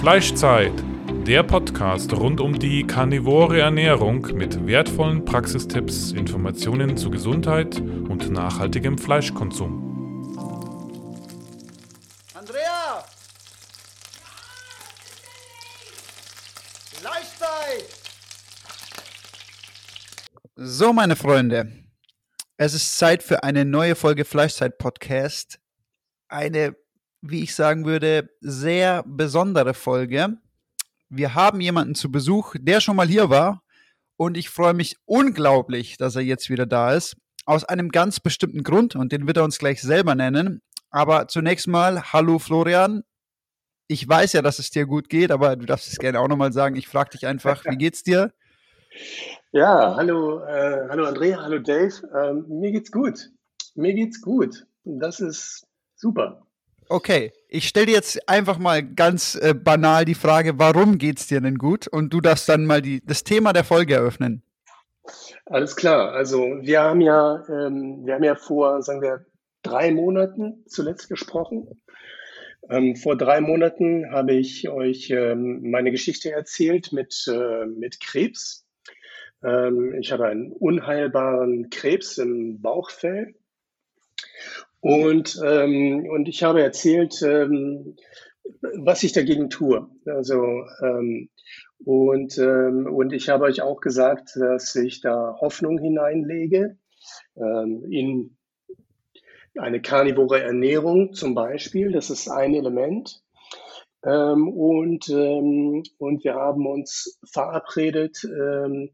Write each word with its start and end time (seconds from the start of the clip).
Fleischzeit, 0.00 0.72
der 1.26 1.42
Podcast 1.42 2.14
rund 2.14 2.40
um 2.40 2.58
die 2.58 2.86
karnivore 2.86 3.60
Ernährung 3.60 4.22
mit 4.32 4.66
wertvollen 4.66 5.26
Praxistipps, 5.26 6.12
Informationen 6.12 6.96
zu 6.96 7.10
Gesundheit 7.10 7.78
und 7.78 8.30
nachhaltigem 8.30 8.96
Fleischkonsum. 8.96 10.32
Andrea! 12.32 13.04
Fleischzeit! 16.94 17.84
So, 20.56 20.94
meine 20.94 21.14
Freunde, 21.14 21.70
es 22.56 22.72
ist 22.72 22.96
Zeit 22.96 23.22
für 23.22 23.42
eine 23.42 23.66
neue 23.66 23.94
Folge 23.94 24.24
Fleischzeit 24.24 24.78
Podcast. 24.78 25.60
Eine 26.28 26.79
wie 27.22 27.42
ich 27.42 27.54
sagen 27.54 27.84
würde, 27.84 28.30
sehr 28.40 29.02
besondere 29.06 29.74
Folge. 29.74 30.38
Wir 31.08 31.34
haben 31.34 31.60
jemanden 31.60 31.94
zu 31.94 32.10
Besuch, 32.10 32.54
der 32.58 32.80
schon 32.80 32.96
mal 32.96 33.08
hier 33.08 33.30
war. 33.30 33.62
Und 34.16 34.36
ich 34.36 34.50
freue 34.50 34.74
mich 34.74 34.96
unglaublich, 35.06 35.96
dass 35.96 36.14
er 36.14 36.22
jetzt 36.22 36.50
wieder 36.50 36.66
da 36.66 36.92
ist. 36.92 37.16
Aus 37.46 37.64
einem 37.64 37.88
ganz 37.88 38.20
bestimmten 38.20 38.62
Grund. 38.62 38.94
Und 38.94 39.12
den 39.12 39.26
wird 39.26 39.38
er 39.38 39.44
uns 39.44 39.58
gleich 39.58 39.80
selber 39.80 40.14
nennen. 40.14 40.62
Aber 40.90 41.28
zunächst 41.28 41.66
mal, 41.68 42.12
hallo 42.12 42.38
Florian. 42.38 43.02
Ich 43.88 44.08
weiß 44.08 44.34
ja, 44.34 44.42
dass 44.42 44.58
es 44.58 44.70
dir 44.70 44.86
gut 44.86 45.08
geht, 45.08 45.32
aber 45.32 45.56
du 45.56 45.66
darfst 45.66 45.88
es 45.88 45.98
gerne 45.98 46.20
auch 46.20 46.28
nochmal 46.28 46.52
sagen. 46.52 46.76
Ich 46.76 46.86
frage 46.86 47.10
dich 47.10 47.26
einfach, 47.26 47.64
wie 47.64 47.76
geht's 47.76 48.02
dir? 48.02 48.32
Ja, 49.52 49.96
hallo, 49.96 50.44
äh, 50.44 50.86
hallo 50.88 51.06
Andrea, 51.06 51.42
hallo 51.42 51.58
Dave. 51.58 51.94
Ähm, 52.14 52.44
mir 52.48 52.70
geht's 52.70 52.92
gut. 52.92 53.30
Mir 53.74 53.94
geht's 53.94 54.20
gut. 54.20 54.66
Das 54.84 55.20
ist 55.20 55.66
super. 55.96 56.46
Okay, 56.92 57.32
ich 57.48 57.68
stelle 57.68 57.86
dir 57.86 57.92
jetzt 57.92 58.28
einfach 58.28 58.58
mal 58.58 58.82
ganz 58.82 59.36
äh, 59.36 59.54
banal 59.54 60.04
die 60.04 60.16
Frage, 60.16 60.58
warum 60.58 60.98
geht's 60.98 61.28
dir 61.28 61.40
denn 61.40 61.56
gut? 61.56 61.86
Und 61.86 62.12
du 62.12 62.20
darfst 62.20 62.48
dann 62.48 62.66
mal 62.66 62.82
die, 62.82 63.00
das 63.06 63.22
Thema 63.22 63.52
der 63.52 63.62
Folge 63.62 63.94
eröffnen. 63.94 64.42
Alles 65.46 65.76
klar. 65.76 66.10
Also 66.10 66.40
wir 66.62 66.80
haben 66.82 67.00
ja, 67.00 67.44
ähm, 67.48 68.04
wir 68.04 68.14
haben 68.14 68.24
ja 68.24 68.34
vor, 68.34 68.82
sagen 68.82 69.02
wir, 69.02 69.24
drei 69.62 69.92
Monaten 69.92 70.64
zuletzt 70.66 71.08
gesprochen. 71.08 71.68
Ähm, 72.68 72.96
vor 72.96 73.16
drei 73.16 73.40
Monaten 73.40 74.10
habe 74.10 74.32
ich 74.32 74.68
euch 74.68 75.10
ähm, 75.10 75.70
meine 75.70 75.92
Geschichte 75.92 76.32
erzählt 76.32 76.92
mit, 76.92 77.24
äh, 77.28 77.66
mit 77.66 78.00
Krebs. 78.00 78.66
Ähm, 79.44 79.94
ich 79.94 80.10
habe 80.10 80.26
einen 80.26 80.50
unheilbaren 80.50 81.70
Krebs 81.70 82.18
im 82.18 82.60
Bauchfell 82.60 83.36
und, 84.80 85.40
ähm, 85.44 86.06
und 86.10 86.28
ich 86.28 86.42
habe 86.42 86.62
erzählt, 86.62 87.20
ähm, 87.22 87.96
was 88.78 89.02
ich 89.02 89.12
dagegen 89.12 89.50
tue. 89.50 89.86
Also, 90.06 90.64
ähm, 90.82 91.28
und, 91.84 92.38
ähm, 92.38 92.86
und 92.86 93.12
ich 93.12 93.28
habe 93.28 93.44
euch 93.44 93.62
auch 93.62 93.80
gesagt, 93.80 94.36
dass 94.36 94.74
ich 94.76 95.00
da 95.00 95.36
Hoffnung 95.40 95.78
hineinlege 95.78 96.76
ähm, 97.36 97.84
in 97.90 98.36
eine 99.58 99.80
karnivore 99.80 100.42
Ernährung 100.42 101.12
zum 101.12 101.34
Beispiel. 101.34 101.92
Das 101.92 102.10
ist 102.10 102.28
ein 102.28 102.54
Element. 102.54 103.22
Ähm, 104.04 104.48
und, 104.48 105.08
ähm, 105.08 105.82
und 105.98 106.24
wir 106.24 106.34
haben 106.34 106.66
uns 106.66 107.18
verabredet, 107.30 108.24
ähm, 108.24 108.90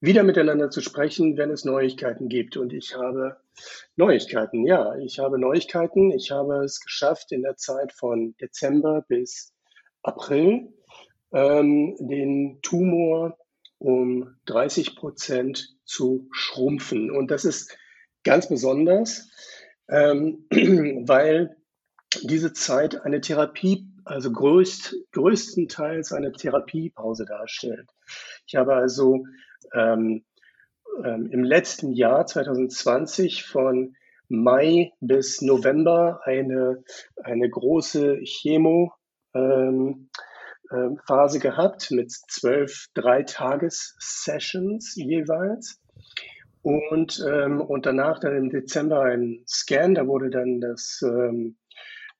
wieder 0.00 0.24
miteinander 0.24 0.70
zu 0.70 0.80
sprechen, 0.80 1.36
wenn 1.36 1.50
es 1.50 1.64
Neuigkeiten 1.64 2.28
gibt. 2.28 2.56
Und 2.56 2.72
ich 2.72 2.96
habe 2.96 3.36
Neuigkeiten, 3.96 4.66
ja, 4.66 4.96
ich 4.96 5.18
habe 5.18 5.38
Neuigkeiten. 5.38 6.10
Ich 6.10 6.30
habe 6.30 6.64
es 6.64 6.80
geschafft, 6.80 7.32
in 7.32 7.42
der 7.42 7.56
Zeit 7.56 7.92
von 7.92 8.34
Dezember 8.40 9.04
bis 9.08 9.52
April 10.02 10.72
ähm, 11.32 11.96
den 12.00 12.60
Tumor 12.62 13.36
um 13.78 14.36
30 14.46 14.96
Prozent 14.96 15.76
zu 15.84 16.28
schrumpfen. 16.32 17.10
Und 17.10 17.30
das 17.30 17.44
ist 17.44 17.76
ganz 18.22 18.48
besonders, 18.48 19.28
ähm, 19.88 20.46
weil 20.50 21.56
diese 22.22 22.52
Zeit 22.52 23.02
eine 23.04 23.20
Therapie, 23.20 23.86
also 24.04 24.30
größt, 24.30 24.96
größtenteils 25.12 26.12
eine 26.12 26.32
Therapiepause 26.32 27.24
darstellt. 27.24 27.88
Ich 28.46 28.54
habe 28.54 28.74
also 28.74 29.24
ähm, 29.74 30.24
ähm, 31.04 31.28
im 31.30 31.44
letzten 31.44 31.92
Jahr 31.92 32.26
2020 32.26 33.44
von 33.44 33.94
Mai 34.28 34.92
bis 35.00 35.42
November 35.42 36.20
eine, 36.24 36.82
eine 37.22 37.50
große 37.50 38.20
Chemo 38.24 38.92
ähm, 39.34 40.08
äh, 40.70 40.88
Phase 41.06 41.38
gehabt 41.38 41.90
mit 41.90 42.10
zwölf 42.10 42.86
Dreitages-Sessions 42.94 44.94
jeweils. 44.96 45.80
Und, 46.62 47.22
ähm, 47.28 47.60
und 47.60 47.86
danach 47.86 48.20
dann 48.20 48.36
im 48.36 48.50
Dezember 48.50 49.02
ein 49.02 49.42
Scan, 49.46 49.94
da 49.94 50.06
wurde 50.06 50.30
dann 50.30 50.60
das 50.60 51.02
ähm, 51.04 51.56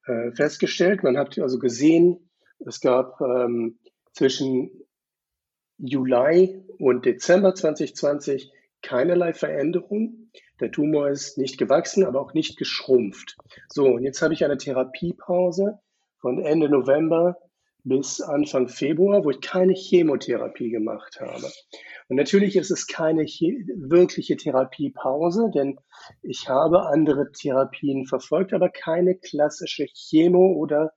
äh, 0.07 0.33
festgestellt. 0.33 1.03
Man 1.03 1.17
hat 1.17 1.39
also 1.39 1.59
gesehen, 1.59 2.29
es 2.67 2.81
gab 2.81 3.21
ähm, 3.21 3.79
zwischen 4.13 4.71
Juli 5.79 6.65
und 6.79 7.07
Dezember 7.07 7.55
2020 7.55 8.53
keinerlei 8.83 9.33
Veränderung. 9.33 10.31
Der 10.61 10.71
Tumor 10.71 11.09
ist 11.09 11.39
nicht 11.39 11.59
gewachsen, 11.59 12.05
aber 12.05 12.21
auch 12.21 12.35
nicht 12.35 12.59
geschrumpft. 12.59 13.37
So, 13.69 13.87
und 13.87 14.03
jetzt 14.03 14.23
habe 14.23 14.35
ich 14.35 14.45
eine 14.45 14.59
Therapiepause 14.59 15.79
von 16.21 16.39
Ende 16.39 16.69
November 16.69 17.37
bis 17.85 18.21
Anfang 18.21 18.69
Februar, 18.69 19.25
wo 19.25 19.31
ich 19.31 19.41
keine 19.41 19.75
Chemotherapie 19.75 20.71
gemacht 20.71 21.21
habe. 21.21 21.51
Und 22.09 22.17
natürlich 22.17 22.57
ist 22.57 22.71
es 22.71 22.87
keine 22.87 23.23
wirkliche 23.23 24.37
Therapiepause, 24.37 25.51
denn 25.55 25.79
ich 26.23 26.49
habe 26.49 26.87
andere 26.87 27.33
Therapien 27.33 28.07
verfolgt, 28.07 28.53
aber 28.53 28.69
keine 28.69 29.17
klassische 29.17 29.87
Chemo- 29.87 30.55
oder 30.55 30.93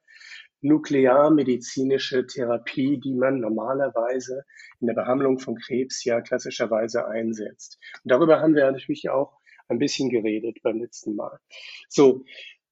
nuklearmedizinische 0.66 2.26
Therapie, 2.26 2.98
die 2.98 3.14
man 3.14 3.40
normalerweise 3.40 4.44
in 4.82 4.88
der 4.88 4.96
Behandlung 4.96 5.40
von 5.40 5.56
Krebs 5.56 6.04
ja 6.04 6.22
klassischerweise 6.22 7.08
einsetzt. 7.08 7.78
Und 8.04 8.12
darüber 8.12 8.40
haben 8.42 8.56
wir 8.56 8.70
natürlich 8.72 9.10
auch 9.10 9.38
ein 9.68 9.80
bisschen 9.80 10.10
geredet 10.10 10.58
beim 10.64 10.80
letzten 10.80 11.16
Mal. 11.16 11.40
So, 11.88 12.26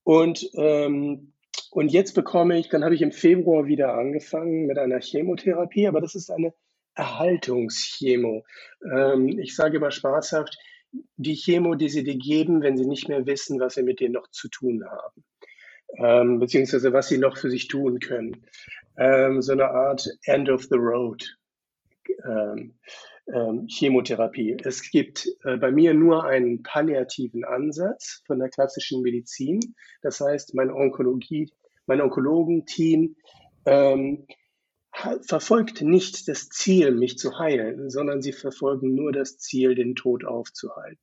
und, 0.03 0.49
ähm, 0.55 1.33
und 1.71 1.91
jetzt 1.91 2.13
bekomme 2.13 2.59
ich, 2.59 2.69
dann 2.69 2.83
habe 2.83 2.95
ich 2.95 3.01
im 3.01 3.11
Februar 3.11 3.67
wieder 3.67 3.93
angefangen 3.93 4.65
mit 4.65 4.77
einer 4.77 4.99
Chemotherapie, 4.99 5.87
aber 5.87 6.01
das 6.01 6.15
ist 6.15 6.29
eine 6.29 6.53
Erhaltungschemo. 6.95 8.43
Ähm, 8.91 9.39
ich 9.39 9.55
sage 9.55 9.77
immer 9.77 9.91
spaßhaft, 9.91 10.57
die 11.15 11.35
Chemo, 11.35 11.73
die 11.75 11.89
sie 11.89 12.03
dir 12.03 12.17
geben, 12.17 12.61
wenn 12.61 12.77
sie 12.77 12.85
nicht 12.85 13.07
mehr 13.07 13.25
wissen, 13.25 13.59
was 13.59 13.75
sie 13.75 13.83
mit 13.83 13.99
dir 13.99 14.09
noch 14.09 14.29
zu 14.29 14.47
tun 14.49 14.83
haben 14.85 15.23
ähm, 15.97 16.39
beziehungsweise 16.39 16.93
was 16.93 17.07
sie 17.07 17.17
noch 17.17 17.37
für 17.37 17.49
sich 17.49 17.67
tun 17.67 17.99
können. 17.99 18.45
Ähm, 18.97 19.41
so 19.41 19.53
eine 19.53 19.69
Art 19.69 20.07
End 20.25 20.49
of 20.49 20.63
the 20.63 20.75
Road 20.75 21.37
ähm, 22.25 22.75
ähm, 23.27 23.67
Chemotherapie. 23.67 24.57
Es 24.63 24.89
gibt 24.91 25.27
äh, 25.43 25.57
bei 25.57 25.71
mir 25.71 25.93
nur 25.93 26.25
einen 26.25 26.61
palliativen 26.63 27.43
Ansatz 27.43 28.21
von 28.25 28.39
der 28.39 28.49
klassischen 28.49 29.01
Medizin. 29.01 29.75
Das 30.01 30.19
heißt, 30.19 30.53
mein 30.55 30.71
Onkologie, 30.71 31.51
mein 31.85 32.01
Onkologenteam 32.01 33.15
ähm, 33.65 34.27
verfolgt 35.21 35.81
nicht 35.81 36.27
das 36.27 36.49
Ziel, 36.49 36.91
mich 36.91 37.17
zu 37.17 37.39
heilen, 37.39 37.89
sondern 37.89 38.21
sie 38.21 38.33
verfolgen 38.33 38.93
nur 38.93 39.11
das 39.11 39.37
Ziel, 39.37 39.73
den 39.73 39.95
Tod 39.95 40.25
aufzuhalten. 40.25 40.99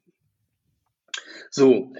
So, 1.50 1.92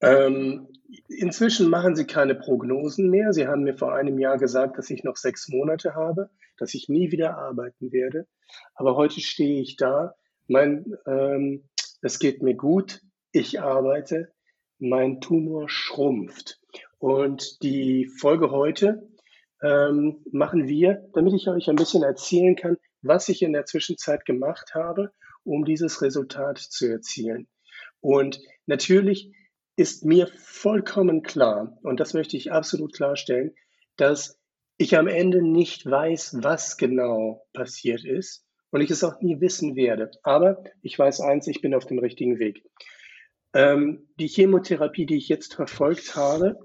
ähm, 0.00 0.68
inzwischen 1.08 1.68
machen 1.68 1.96
sie 1.96 2.06
keine 2.06 2.34
Prognosen 2.34 3.10
mehr. 3.10 3.32
Sie 3.32 3.46
haben 3.46 3.62
mir 3.62 3.76
vor 3.76 3.94
einem 3.94 4.18
Jahr 4.18 4.38
gesagt, 4.38 4.78
dass 4.78 4.90
ich 4.90 5.04
noch 5.04 5.16
sechs 5.16 5.48
Monate 5.48 5.94
habe, 5.94 6.30
dass 6.56 6.74
ich 6.74 6.88
nie 6.88 7.10
wieder 7.12 7.36
arbeiten 7.36 7.92
werde. 7.92 8.26
Aber 8.74 8.96
heute 8.96 9.20
stehe 9.20 9.60
ich 9.60 9.76
da. 9.76 10.14
Mein, 10.46 10.96
ähm, 11.06 11.68
es 12.00 12.18
geht 12.18 12.42
mir 12.42 12.54
gut. 12.54 13.00
Ich 13.32 13.60
arbeite. 13.60 14.32
Mein 14.78 15.20
Tumor 15.20 15.68
schrumpft. 15.68 16.60
Und 16.98 17.62
die 17.62 18.06
Folge 18.06 18.50
heute 18.50 19.08
ähm, 19.62 20.24
machen 20.32 20.68
wir, 20.68 21.08
damit 21.12 21.34
ich 21.34 21.48
euch 21.48 21.68
ein 21.68 21.76
bisschen 21.76 22.02
erzählen 22.02 22.56
kann, 22.56 22.76
was 23.02 23.28
ich 23.28 23.42
in 23.42 23.52
der 23.52 23.66
Zwischenzeit 23.66 24.24
gemacht 24.24 24.74
habe, 24.74 25.12
um 25.44 25.64
dieses 25.64 26.00
Resultat 26.02 26.58
zu 26.58 26.86
erzielen. 26.86 27.48
Und 28.00 28.40
natürlich 28.66 29.32
ist 29.78 30.04
mir 30.04 30.28
vollkommen 30.36 31.22
klar, 31.22 31.78
und 31.82 32.00
das 32.00 32.14
möchte 32.14 32.36
ich 32.36 32.52
absolut 32.52 32.92
klarstellen, 32.94 33.54
dass 33.96 34.38
ich 34.76 34.96
am 34.96 35.06
Ende 35.08 35.42
nicht 35.42 35.86
weiß, 35.86 36.38
was 36.42 36.76
genau 36.76 37.46
passiert 37.52 38.04
ist 38.04 38.44
und 38.70 38.80
ich 38.80 38.90
es 38.90 39.04
auch 39.04 39.20
nie 39.20 39.40
wissen 39.40 39.76
werde. 39.76 40.10
Aber 40.22 40.62
ich 40.82 40.98
weiß 40.98 41.20
eins, 41.20 41.46
ich 41.46 41.60
bin 41.60 41.74
auf 41.74 41.86
dem 41.86 41.98
richtigen 41.98 42.38
Weg. 42.38 42.64
Ähm, 43.54 44.08
die 44.18 44.28
Chemotherapie, 44.28 45.06
die 45.06 45.16
ich 45.16 45.28
jetzt 45.28 45.54
verfolgt 45.54 46.16
habe, 46.16 46.58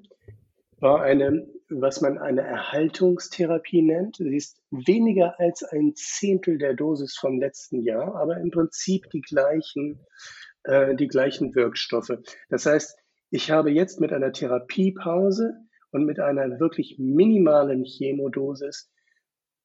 war 0.80 1.02
eine 1.02 1.48
was 1.82 2.02
man 2.02 2.18
eine 2.18 2.42
Erhaltungstherapie 2.42 3.82
nennt. 3.82 4.18
Sie 4.18 4.36
ist 4.36 4.62
weniger 4.70 5.40
als 5.40 5.64
ein 5.64 5.96
Zehntel 5.96 6.58
der 6.58 6.74
Dosis 6.74 7.16
vom 7.16 7.40
letzten 7.40 7.82
Jahr, 7.82 8.16
aber 8.16 8.38
im 8.38 8.52
Prinzip 8.52 9.10
die 9.10 9.22
gleichen, 9.22 10.06
äh, 10.64 10.96
die 10.96 11.08
gleichen 11.08 11.56
Wirkstoffe. 11.56 12.12
Das 12.50 12.66
heißt, 12.66 12.98
ich 13.34 13.50
habe 13.50 13.72
jetzt 13.72 14.00
mit 14.00 14.14
einer 14.14 14.32
Therapiepause 14.32 15.56
und 15.90 16.06
mit 16.06 16.20
einer 16.20 16.60
wirklich 16.60 16.98
minimalen 17.00 17.84
Chemodosis 17.84 18.92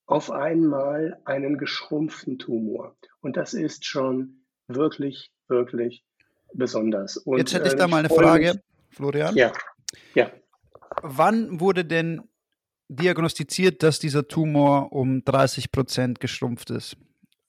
auf 0.06 0.30
einmal 0.30 1.20
einen 1.26 1.58
geschrumpften 1.58 2.38
Tumor. 2.38 2.96
Und 3.20 3.36
das 3.36 3.52
ist 3.52 3.84
schon 3.84 4.46
wirklich, 4.68 5.34
wirklich 5.48 6.02
besonders. 6.54 7.18
Und, 7.18 7.36
Jetzt 7.36 7.52
hätte 7.52 7.68
ich 7.68 7.74
da 7.74 7.84
äh, 7.84 7.88
mal 7.88 7.98
eine 7.98 8.08
Frage, 8.08 8.54
mich, 8.54 8.62
Florian. 8.88 9.36
Ja, 9.36 9.52
ja. 10.14 10.32
Wann 11.02 11.60
wurde 11.60 11.84
denn 11.84 12.22
diagnostiziert, 12.88 13.82
dass 13.82 13.98
dieser 13.98 14.26
Tumor 14.28 14.94
um 14.94 15.22
30 15.26 15.72
Prozent 15.72 16.20
geschrumpft 16.20 16.70
ist? 16.70 16.96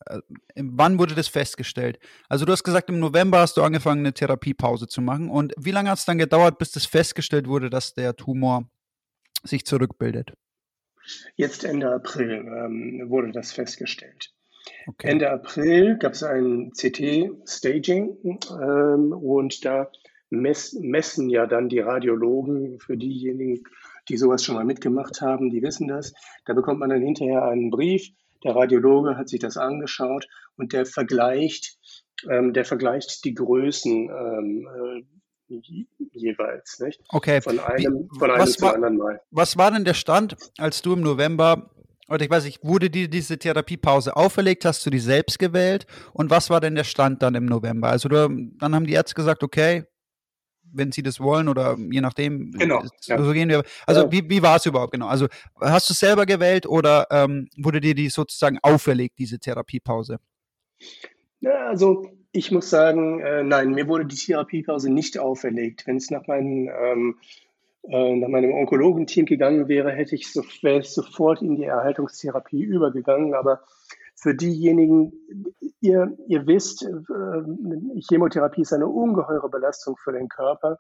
Äh, 0.10 0.20
wann 0.56 1.00
wurde 1.00 1.16
das 1.16 1.28
festgestellt? 1.28 2.00
Also 2.28 2.46
du 2.46 2.52
hast 2.52 2.64
gesagt, 2.64 2.90
im 2.90 3.00
November 3.00 3.40
hast 3.40 3.58
du 3.58 3.64
angefangen, 3.64 4.02
eine 4.02 4.14
Therapiepause 4.14 4.88
zu 4.88 5.02
machen. 5.02 5.30
Und 5.30 5.54
wie 5.58 5.72
lange 5.72 5.90
hat 5.90 6.00
es 6.00 6.06
dann 6.06 6.18
gedauert, 6.18 6.58
bis 6.58 6.72
das 6.72 6.86
festgestellt 6.86 7.48
wurde, 7.48 7.70
dass 7.70 7.94
der 7.94 8.16
Tumor 8.16 8.70
sich 9.44 9.66
zurückbildet? 9.66 10.34
Jetzt 11.36 11.64
Ende 11.64 11.92
April 11.92 12.32
ähm, 12.32 13.10
wurde 13.10 13.32
das 13.32 13.52
festgestellt. 13.52 14.34
Okay. 14.88 15.10
Ende 15.10 15.32
April 15.32 15.98
gab 15.98 16.14
es 16.14 16.24
ein 16.24 16.72
CT-Staging 16.72 18.40
ähm, 18.62 19.14
und 19.14 19.66
da 19.66 19.90
mess, 20.30 20.74
messen 20.74 21.30
ja 21.30 21.48
dann 21.48 21.70
die 21.70 21.80
Radiologen 21.80 22.80
für 22.80 22.98
diejenigen, 22.98 23.64
die 24.10 24.18
sowas 24.18 24.44
schon 24.44 24.56
mal 24.56 24.66
mitgemacht 24.66 25.22
haben, 25.22 25.50
die 25.50 25.62
wissen 25.62 25.88
das. 25.88 26.14
Da 26.46 26.54
bekommt 26.54 26.80
man 26.80 26.90
dann 26.90 27.02
hinterher 27.02 27.44
einen 27.44 27.70
Brief. 27.70 28.10
Der 28.44 28.56
Radiologe 28.56 29.18
hat 29.18 29.30
sich 29.30 29.40
das 29.40 29.58
angeschaut 29.58 30.28
und 30.56 30.74
der 30.74 30.86
vergleicht, 30.86 31.78
ähm, 32.30 32.54
der 32.54 32.66
vergleicht 32.66 33.24
die 33.26 33.34
Größen 33.34 34.10
ähm, 34.10 34.68
äh, 34.68 35.04
jeweils, 36.12 36.80
nicht? 36.80 37.02
Okay. 37.10 37.42
Von 37.42 37.60
einem, 37.60 38.08
Wie, 38.12 38.20
von 38.20 38.32
einem 38.32 38.48
zu 38.48 38.62
war, 38.62 38.76
anderen 38.76 38.98
Mal. 38.98 39.22
Was 39.32 39.58
war 39.58 39.72
denn 39.72 39.84
der 39.84 39.94
Stand, 39.94 40.36
als 40.58 40.82
du 40.82 40.94
im 40.94 41.02
November, 41.02 41.72
oder 42.08 42.24
ich 42.24 42.30
weiß 42.30 42.46
nicht, 42.46 42.64
wurde 42.64 42.90
dir 42.90 43.08
diese 43.08 43.38
Therapiepause 43.38 44.16
auferlegt, 44.16 44.66
hast 44.66 44.86
du 44.86 44.90
die 44.90 45.00
selbst 45.00 45.40
gewählt? 45.40 45.86
Und 46.14 46.30
was 46.30 46.50
war 46.50 46.60
denn 46.60 46.76
der 46.76 46.84
Stand 46.84 47.22
dann 47.22 47.36
im 47.36 47.46
November? 47.46 47.90
Also 47.90 48.10
du, 48.10 48.28
dann 48.60 48.76
haben 48.76 48.86
die 48.86 48.94
Ärzte 48.94 49.16
gesagt, 49.16 49.44
okay, 49.44 49.86
wenn 50.72 50.92
sie 50.92 51.04
das 51.04 51.20
wollen 51.20 51.48
oder 51.48 51.78
je 51.78 52.02
nachdem. 52.02 52.52
Genau. 52.52 52.84
So 53.00 53.14
ja. 53.14 53.32
gehen 53.34 53.50
wir. 53.50 53.64
Also 53.86 54.04
ja. 54.04 54.12
wie, 54.12 54.30
wie 54.30 54.42
war 54.42 54.58
es 54.58 54.66
überhaupt 54.66 54.94
genau? 54.94 55.08
Also 55.08 55.28
hast 55.60 55.90
du 55.90 55.94
es 55.94 56.00
selber 56.00 56.26
gewählt 56.26 56.66
oder 56.66 57.08
ähm, 57.12 57.48
wurde 57.58 57.82
dir 57.82 57.96
die 57.96 58.10
sozusagen 58.10 58.60
auferlegt, 58.62 59.20
diese 59.20 59.40
Therapiepause? 59.40 60.20
Ja, 61.40 61.68
also 61.68 62.10
ich 62.32 62.52
muss 62.52 62.70
sagen, 62.70 63.22
äh, 63.22 63.44
nein, 63.44 63.72
mir 63.72 63.88
wurde 63.88 64.06
die 64.06 64.16
Therapiepause 64.16 64.92
nicht 64.92 65.18
auferlegt. 65.18 65.88
Wenn 65.88 65.98
es 65.98 66.12
nach, 66.12 66.28
meinen, 66.28 66.68
ähm, 66.68 67.18
äh, 67.84 68.16
nach 68.16 68.28
meinem 68.28 68.54
Onkologenteam 68.54 69.26
gegangen 69.26 69.68
wäre, 69.68 69.92
hätte 69.92 70.16
ich 70.16 70.32
so, 70.32 70.44
wäre 70.62 70.80
ich 70.80 70.90
sofort 70.90 71.42
in 71.42 71.56
die 71.56 71.64
Erhaltungstherapie 71.64 72.62
übergegangen. 72.62 73.34
Aber 73.34 73.62
für 74.22 74.36
diejenigen, 74.36 75.14
ihr, 75.82 76.18
ihr 76.28 76.46
wisst, 76.48 76.84
äh, 76.84 78.02
Chemotherapie 78.10 78.62
ist 78.62 78.74
eine 78.74 78.88
ungeheure 78.88 79.50
Belastung 79.50 79.96
für 79.98 80.12
den 80.12 80.28
Körper. 80.28 80.80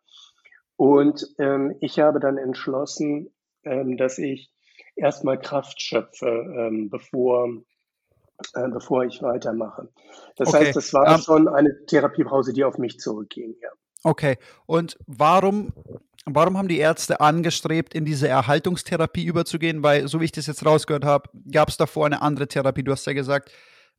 Und 0.76 1.28
ähm, 1.40 1.76
ich 1.80 2.00
habe 2.00 2.20
dann 2.20 2.38
entschlossen, 2.38 3.30
ähm, 3.64 3.98
dass 3.98 4.18
ich 4.18 4.52
erstmal 4.96 5.40
Kraft 5.40 5.82
schöpfe, 5.82 6.28
ähm, 6.28 6.90
bevor 6.90 7.50
äh, 8.54 8.70
bevor 8.70 9.04
ich 9.04 9.22
weitermache. 9.22 9.90
Das 10.38 10.50
okay. 10.50 10.66
heißt, 10.66 10.76
das 10.76 10.94
war 10.94 11.08
um, 11.08 11.16
ähm, 11.16 11.22
schon 11.22 11.48
eine 11.48 11.86
Therapiepause, 11.86 12.54
die 12.54 12.64
auf 12.64 12.78
mich 12.78 13.00
zurückging, 13.00 13.56
ja. 13.62 13.70
Okay. 14.04 14.38
Und 14.66 14.98
warum, 15.08 15.74
warum 16.36 16.58
haben 16.58 16.68
die 16.68 16.78
Ärzte 16.78 17.20
angestrebt, 17.20 17.94
in 17.94 18.06
diese 18.06 18.28
Erhaltungstherapie 18.28 19.26
überzugehen? 19.26 19.84
Weil, 19.84 20.08
so 20.08 20.20
wie 20.20 20.26
ich 20.26 20.32
das 20.32 20.48
jetzt 20.48 20.66
rausgehört 20.66 21.06
habe, 21.06 21.30
gab 21.52 21.70
es 21.70 21.78
davor 21.78 22.06
eine 22.06 22.22
andere 22.22 22.48
Therapie. 22.48 22.84
Du 22.84 22.92
hast 22.92 23.06
ja 23.06 23.14
gesagt, 23.14 23.52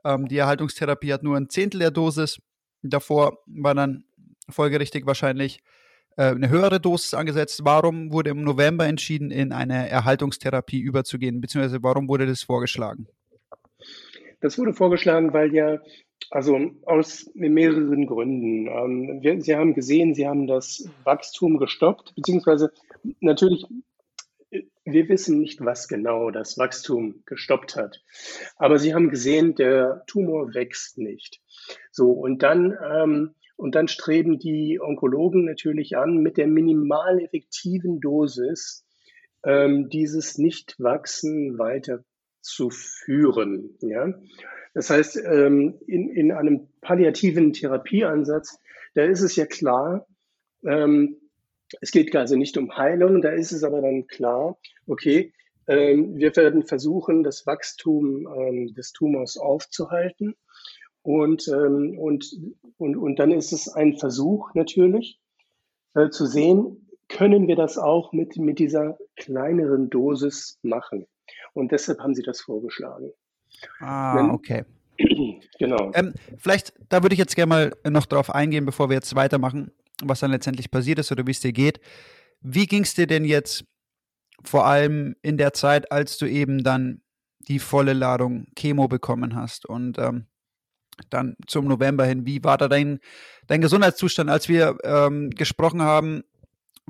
ähm, 0.04 0.28
die 0.28 0.38
Erhaltungstherapie 0.38 1.12
hat 1.12 1.22
nur 1.22 1.36
ein 1.36 1.48
Zehntel 1.48 1.80
der 1.80 1.90
Dosis. 1.90 2.40
Davor 2.82 3.38
war 3.46 3.74
dann 3.74 4.04
folgerichtig 4.48 5.06
wahrscheinlich 5.06 5.62
äh, 6.16 6.24
eine 6.24 6.48
höhere 6.48 6.80
Dosis 6.80 7.14
angesetzt. 7.14 7.60
Warum 7.64 8.12
wurde 8.12 8.30
im 8.30 8.42
November 8.42 8.86
entschieden, 8.86 9.30
in 9.30 9.52
eine 9.52 9.88
Erhaltungstherapie 9.88 10.80
überzugehen? 10.80 11.40
Beziehungsweise 11.40 11.82
warum 11.82 12.08
wurde 12.08 12.26
das 12.26 12.42
vorgeschlagen? 12.42 13.06
Das 14.40 14.58
wurde 14.58 14.72
vorgeschlagen, 14.72 15.32
weil 15.32 15.54
ja, 15.54 15.78
also 16.30 16.58
aus 16.84 17.30
mehreren 17.34 18.06
Gründen. 18.06 18.66
Ähm, 18.66 19.40
Sie 19.40 19.56
haben 19.56 19.74
gesehen, 19.74 20.14
Sie 20.14 20.28
haben 20.28 20.46
das 20.46 20.88
Wachstum 21.04 21.58
gestoppt, 21.58 22.14
beziehungsweise 22.14 22.72
natürlich, 23.20 23.66
wir 24.84 25.08
wissen 25.08 25.38
nicht, 25.38 25.64
was 25.64 25.88
genau 25.88 26.30
das 26.30 26.58
Wachstum 26.58 27.22
gestoppt 27.26 27.76
hat. 27.76 28.02
Aber 28.56 28.78
Sie 28.78 28.94
haben 28.94 29.10
gesehen, 29.10 29.54
der 29.54 30.04
Tumor 30.06 30.54
wächst 30.54 30.98
nicht. 30.98 31.40
So, 31.90 32.12
und 32.12 32.42
dann, 32.42 32.76
ähm, 32.92 33.34
und 33.56 33.74
dann 33.74 33.88
streben 33.88 34.38
die 34.38 34.80
Onkologen 34.80 35.44
natürlich 35.44 35.96
an, 35.96 36.18
mit 36.18 36.36
der 36.36 36.46
minimal 36.46 37.20
effektiven 37.20 38.00
Dosis 38.00 38.86
ähm, 39.44 39.88
dieses 39.88 40.38
Nichtwachsen 40.38 41.58
weiter 41.58 42.04
zu 42.40 42.70
führen. 42.70 43.76
Ja? 43.80 44.14
Das 44.74 44.90
heißt, 44.90 45.16
ähm, 45.16 45.78
in, 45.86 46.08
in 46.10 46.32
einem 46.32 46.68
palliativen 46.80 47.52
Therapieansatz, 47.52 48.58
da 48.94 49.04
ist 49.04 49.22
es 49.22 49.36
ja 49.36 49.46
klar, 49.46 50.06
ähm, 50.64 51.16
es 51.80 51.90
geht 51.92 52.14
also 52.16 52.36
nicht 52.36 52.56
um 52.56 52.76
Heilung, 52.76 53.22
da 53.22 53.30
ist 53.30 53.52
es 53.52 53.62
aber 53.62 53.80
dann 53.80 54.06
klar, 54.06 54.58
okay, 54.86 55.32
ähm, 55.66 56.16
wir 56.16 56.34
werden 56.36 56.64
versuchen, 56.64 57.22
das 57.22 57.46
Wachstum 57.46 58.74
des 58.74 58.92
Tumors 58.92 59.36
aufzuhalten. 59.36 60.34
Und, 61.02 61.48
und, 61.48 62.26
und, 62.76 62.96
und 62.96 63.18
dann 63.18 63.30
ist 63.30 63.52
es 63.52 63.68
ein 63.68 63.96
Versuch 63.96 64.52
natürlich 64.54 65.18
äh, 65.94 66.10
zu 66.10 66.26
sehen, 66.26 66.88
können 67.08 67.48
wir 67.48 67.56
das 67.56 67.78
auch 67.78 68.12
mit, 68.12 68.36
mit 68.36 68.58
dieser 68.58 68.98
kleineren 69.16 69.90
Dosis 69.90 70.58
machen. 70.62 71.06
Und 71.52 71.72
deshalb 71.72 72.00
haben 72.00 72.14
sie 72.14 72.22
das 72.22 72.40
vorgeschlagen. 72.40 73.12
Ah, 73.80 74.30
okay. 74.32 74.64
Genau. 75.58 75.90
Ähm, 75.94 76.14
vielleicht, 76.38 76.72
da 76.88 77.02
würde 77.02 77.12
ich 77.12 77.18
jetzt 77.18 77.36
gerne 77.36 77.48
mal 77.50 77.72
noch 77.86 78.06
drauf 78.06 78.34
eingehen, 78.34 78.64
bevor 78.64 78.88
wir 78.88 78.94
jetzt 78.94 79.14
weitermachen, 79.14 79.70
was 80.02 80.20
dann 80.20 80.30
letztendlich 80.30 80.70
passiert 80.70 80.98
ist 80.98 81.12
oder 81.12 81.26
wie 81.26 81.32
es 81.32 81.40
dir 81.40 81.52
geht. 81.52 81.80
Wie 82.40 82.64
ging 82.66 82.82
es 82.82 82.94
dir 82.94 83.06
denn 83.06 83.26
jetzt 83.26 83.64
vor 84.42 84.66
allem 84.66 85.16
in 85.20 85.36
der 85.36 85.52
Zeit, 85.52 85.92
als 85.92 86.16
du 86.16 86.24
eben 86.24 86.64
dann 86.64 87.02
die 87.40 87.58
volle 87.58 87.92
Ladung 87.92 88.46
Chemo 88.56 88.88
bekommen 88.88 89.34
hast 89.34 89.66
und 89.66 89.98
ähm, 89.98 90.26
dann 91.10 91.36
zum 91.46 91.66
November 91.66 92.04
hin, 92.04 92.26
wie 92.26 92.42
war 92.44 92.58
da 92.58 92.68
dein, 92.68 92.98
dein 93.46 93.60
Gesundheitszustand? 93.60 94.30
Als 94.30 94.48
wir 94.48 94.78
ähm, 94.84 95.30
gesprochen 95.30 95.82
haben, 95.82 96.22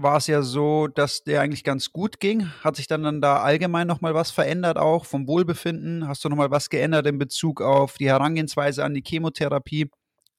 war 0.02 0.16
es 0.16 0.26
ja 0.26 0.42
so, 0.42 0.87
dass 0.87 1.25
der 1.25 1.40
eigentlich 1.40 1.64
ganz 1.64 1.92
gut 1.92 2.21
ging. 2.21 2.47
Hat 2.62 2.76
sich 2.76 2.87
dann, 2.87 3.02
dann 3.02 3.21
da 3.21 3.42
allgemein 3.42 3.87
nochmal 3.87 4.14
was 4.14 4.30
verändert, 4.30 4.78
auch 4.78 5.04
vom 5.04 5.26
Wohlbefinden? 5.26 6.07
Hast 6.07 6.25
du 6.25 6.28
nochmal 6.28 6.50
was 6.50 6.71
geändert 6.71 7.07
in 7.07 7.19
Bezug 7.19 7.61
auf 7.61 7.99
die 7.99 8.09
Herangehensweise 8.09 8.85
an 8.85 8.95
die 8.95 9.02
Chemotherapie? 9.07 9.90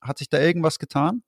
Hat 0.01 0.18
sich 0.18 0.30
da 0.30 0.39
irgendwas 0.39 0.80
getan? 0.80 1.24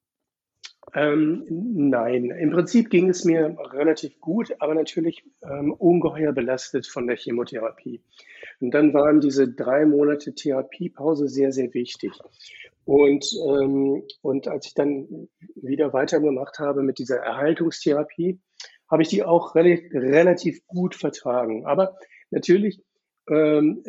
Ähm, 0.93 1.45
nein, 1.49 2.25
im 2.25 2.51
Prinzip 2.51 2.89
ging 2.89 3.09
es 3.09 3.23
mir 3.23 3.55
relativ 3.71 4.19
gut, 4.19 4.53
aber 4.59 4.75
natürlich 4.75 5.23
ähm, 5.41 5.71
ungeheuer 5.71 6.33
belastet 6.33 6.87
von 6.87 7.07
der 7.07 7.15
Chemotherapie. 7.15 8.01
Und 8.59 8.71
dann 8.71 8.93
waren 8.93 9.21
diese 9.21 9.51
drei 9.51 9.85
Monate 9.85 10.35
Therapiepause 10.35 11.27
sehr, 11.27 11.51
sehr 11.51 11.73
wichtig. 11.73 12.11
Und, 12.85 13.25
ähm, 13.47 14.03
und 14.21 14.47
als 14.47 14.67
ich 14.67 14.73
dann 14.73 15.29
wieder 15.55 15.93
weitergemacht 15.93 16.59
habe 16.59 16.83
mit 16.83 16.99
dieser 16.99 17.17
Erhaltungstherapie, 17.17 18.39
habe 18.89 19.01
ich 19.01 19.09
die 19.09 19.23
auch 19.23 19.55
re 19.55 19.79
relativ 19.93 20.65
gut 20.67 20.95
vertragen. 20.95 21.65
Aber 21.65 21.97
natürlich 22.29 22.83
ähm, 23.29 23.83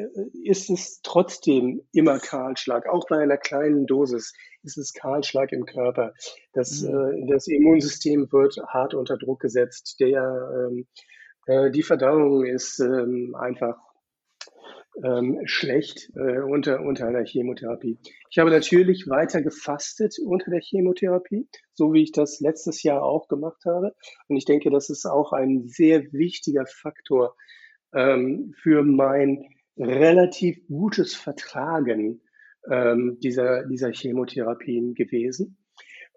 ist 0.45 0.71
es 0.71 1.01
trotzdem 1.03 1.83
immer 1.93 2.19
Kahlschlag. 2.21 2.89
Auch 2.89 3.07
bei 3.09 3.19
einer 3.19 3.37
kleinen 3.37 3.87
Dosis 3.87 4.33
ist 4.63 4.79
es 4.79 4.93
Kahlschlag 4.93 5.53
im 5.53 5.67
Körper. 5.67 6.13
Das, 6.53 6.83
mhm. 6.83 7.25
äh, 7.25 7.33
das 7.33 7.49
Immunsystem 7.49 8.31
wird 8.31 8.57
hart 8.69 8.95
unter 8.95 9.17
Druck 9.17 9.41
gesetzt. 9.41 9.97
Der, 9.99 10.69
ähm, 10.71 10.87
äh, 11.47 11.71
die 11.71 11.83
Verdauung 11.83 12.45
ist 12.45 12.79
ähm, 12.79 13.35
einfach 13.35 13.77
ähm, 15.03 15.41
schlecht 15.45 16.11
äh, 16.17 16.41
unter, 16.41 16.81
unter 16.81 17.07
einer 17.07 17.25
Chemotherapie. 17.25 17.99
Ich 18.31 18.39
habe 18.39 18.51
natürlich 18.51 19.09
weiter 19.09 19.43
gefastet 19.43 20.17
unter 20.25 20.51
der 20.51 20.61
Chemotherapie, 20.61 21.49
so 21.73 21.93
wie 21.93 22.03
ich 22.03 22.13
das 22.13 22.41
letztes 22.41 22.83
Jahr 22.83 23.03
auch 23.03 23.29
gemacht 23.29 23.65
habe. 23.65 23.95
Und 24.29 24.37
ich 24.37 24.45
denke, 24.45 24.71
das 24.71 24.91
ist 24.91 25.07
auch 25.07 25.33
ein 25.33 25.67
sehr 25.67 26.13
wichtiger 26.13 26.67
Faktor 26.67 27.35
ähm, 27.93 28.55
für 28.57 28.83
mein 28.83 29.45
relativ 29.77 30.67
gutes 30.69 31.15
Vertragen 31.15 32.21
ähm, 32.71 33.19
dieser, 33.21 33.65
dieser 33.67 33.93
Chemotherapien 33.93 34.95
gewesen. 34.95 35.57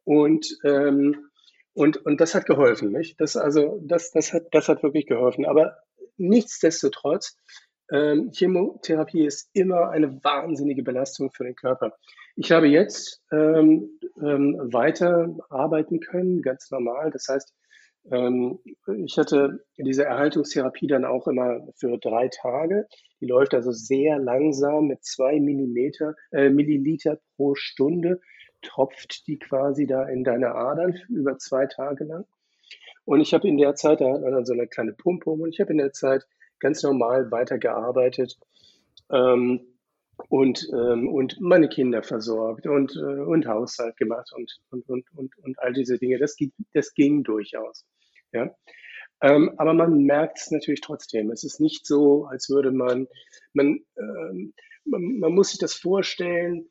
Und, 0.04 0.58
ähm, 0.64 1.30
und, 1.74 1.98
und 2.06 2.22
das 2.22 2.34
hat 2.34 2.46
geholfen, 2.46 2.92
nicht? 2.92 3.20
Das, 3.20 3.36
also, 3.36 3.82
das, 3.84 4.12
das, 4.12 4.34
hat, 4.34 4.44
das 4.52 4.70
hat 4.70 4.84
wirklich 4.84 5.06
geholfen. 5.06 5.46
Aber 5.46 5.78
nichtsdestotrotz, 6.18 7.38
ähm, 7.92 8.32
Chemotherapie 8.34 9.26
ist 9.26 9.50
immer 9.54 9.90
eine 9.90 10.24
wahnsinnige 10.24 10.84
Belastung 10.84 11.32
für 11.32 11.44
den 11.44 11.56
Körper. 11.56 11.94
Ich 12.36 12.52
habe 12.52 12.68
jetzt 12.68 13.22
ähm, 13.32 13.90
ähm, 14.22 14.60
weiter 14.72 15.36
arbeiten 15.50 16.00
können, 16.00 16.42
ganz 16.42 16.70
normal. 16.70 17.12
Das 17.12 17.28
heißt, 17.30 17.54
ähm, 18.12 18.60
ich 19.06 19.18
hatte 19.18 19.66
diese 19.78 20.06
Erhaltungstherapie 20.06 20.88
dann 20.88 21.06
auch 21.06 21.28
immer 21.28 21.68
für 21.76 21.98
drei 21.98 22.30
Tage. 22.30 22.88
Die 23.20 23.26
läuft 23.26 23.54
also 23.54 23.72
sehr 23.72 24.20
langsam 24.20 24.88
mit 24.88 25.04
zwei 25.04 25.40
Millimeter, 25.40 26.16
äh, 26.32 26.50
Milliliter 26.50 27.20
pro 27.36 27.56
Stunde, 27.56 28.22
tropft 28.62 29.28
die 29.28 29.40
quasi 29.40 29.88
da 29.88 30.08
in 30.08 30.24
deine 30.24 30.56
Adern 30.56 30.98
über 31.10 31.38
zwei 31.38 31.66
Tage 31.66 32.06
lang. 32.06 32.26
Und 33.06 33.22
ich 33.22 33.34
habe 33.34 33.48
in 33.48 33.58
der 33.58 33.76
Zeit, 33.76 34.02
da 34.02 34.14
hat 34.14 34.22
man 34.22 34.32
dann 34.32 34.46
so 34.46 34.54
eine 34.54 34.68
kleine 34.68 34.94
Pumpe 34.94 35.30
und 35.30 35.48
ich 35.50 35.60
habe 35.60 35.72
in 35.72 35.78
der 35.78 35.94
Zeit 35.94 36.24
ganz 36.60 36.84
normal 36.84 37.32
weitergearbeitet 37.32 38.38
ähm, 39.12 39.62
und, 40.30 40.68
ähm, 40.74 41.10
und 41.10 41.40
meine 41.40 41.70
Kinder 41.70 42.04
versorgt 42.04 42.68
und, 42.68 42.96
äh, 42.96 43.22
und 43.22 43.48
Haushalt 43.48 43.98
gemacht 43.98 44.32
und, 44.36 44.52
und, 44.72 44.88
und, 44.90 45.06
und, 45.16 45.38
und 45.40 45.60
all 45.60 45.74
diese 45.74 45.98
Dinge. 45.98 46.18
Das, 46.18 46.36
das 46.74 46.94
ging 46.94 47.24
durchaus. 47.24 47.86
Ja? 48.32 48.56
Ähm, 49.22 49.52
aber 49.58 49.74
man 49.74 50.04
merkt 50.04 50.40
es 50.40 50.52
natürlich 50.52 50.82
trotzdem. 50.82 51.32
Es 51.32 51.44
ist 51.44 51.60
nicht 51.60 51.86
so, 51.86 52.26
als 52.26 52.50
würde 52.50 52.72
man, 52.72 53.08
man, 53.54 53.80
ähm, 53.98 54.54
man, 54.86 55.20
man 55.20 55.34
muss 55.34 55.50
sich 55.50 55.60
das 55.60 55.74
vorstellen, 55.74 56.70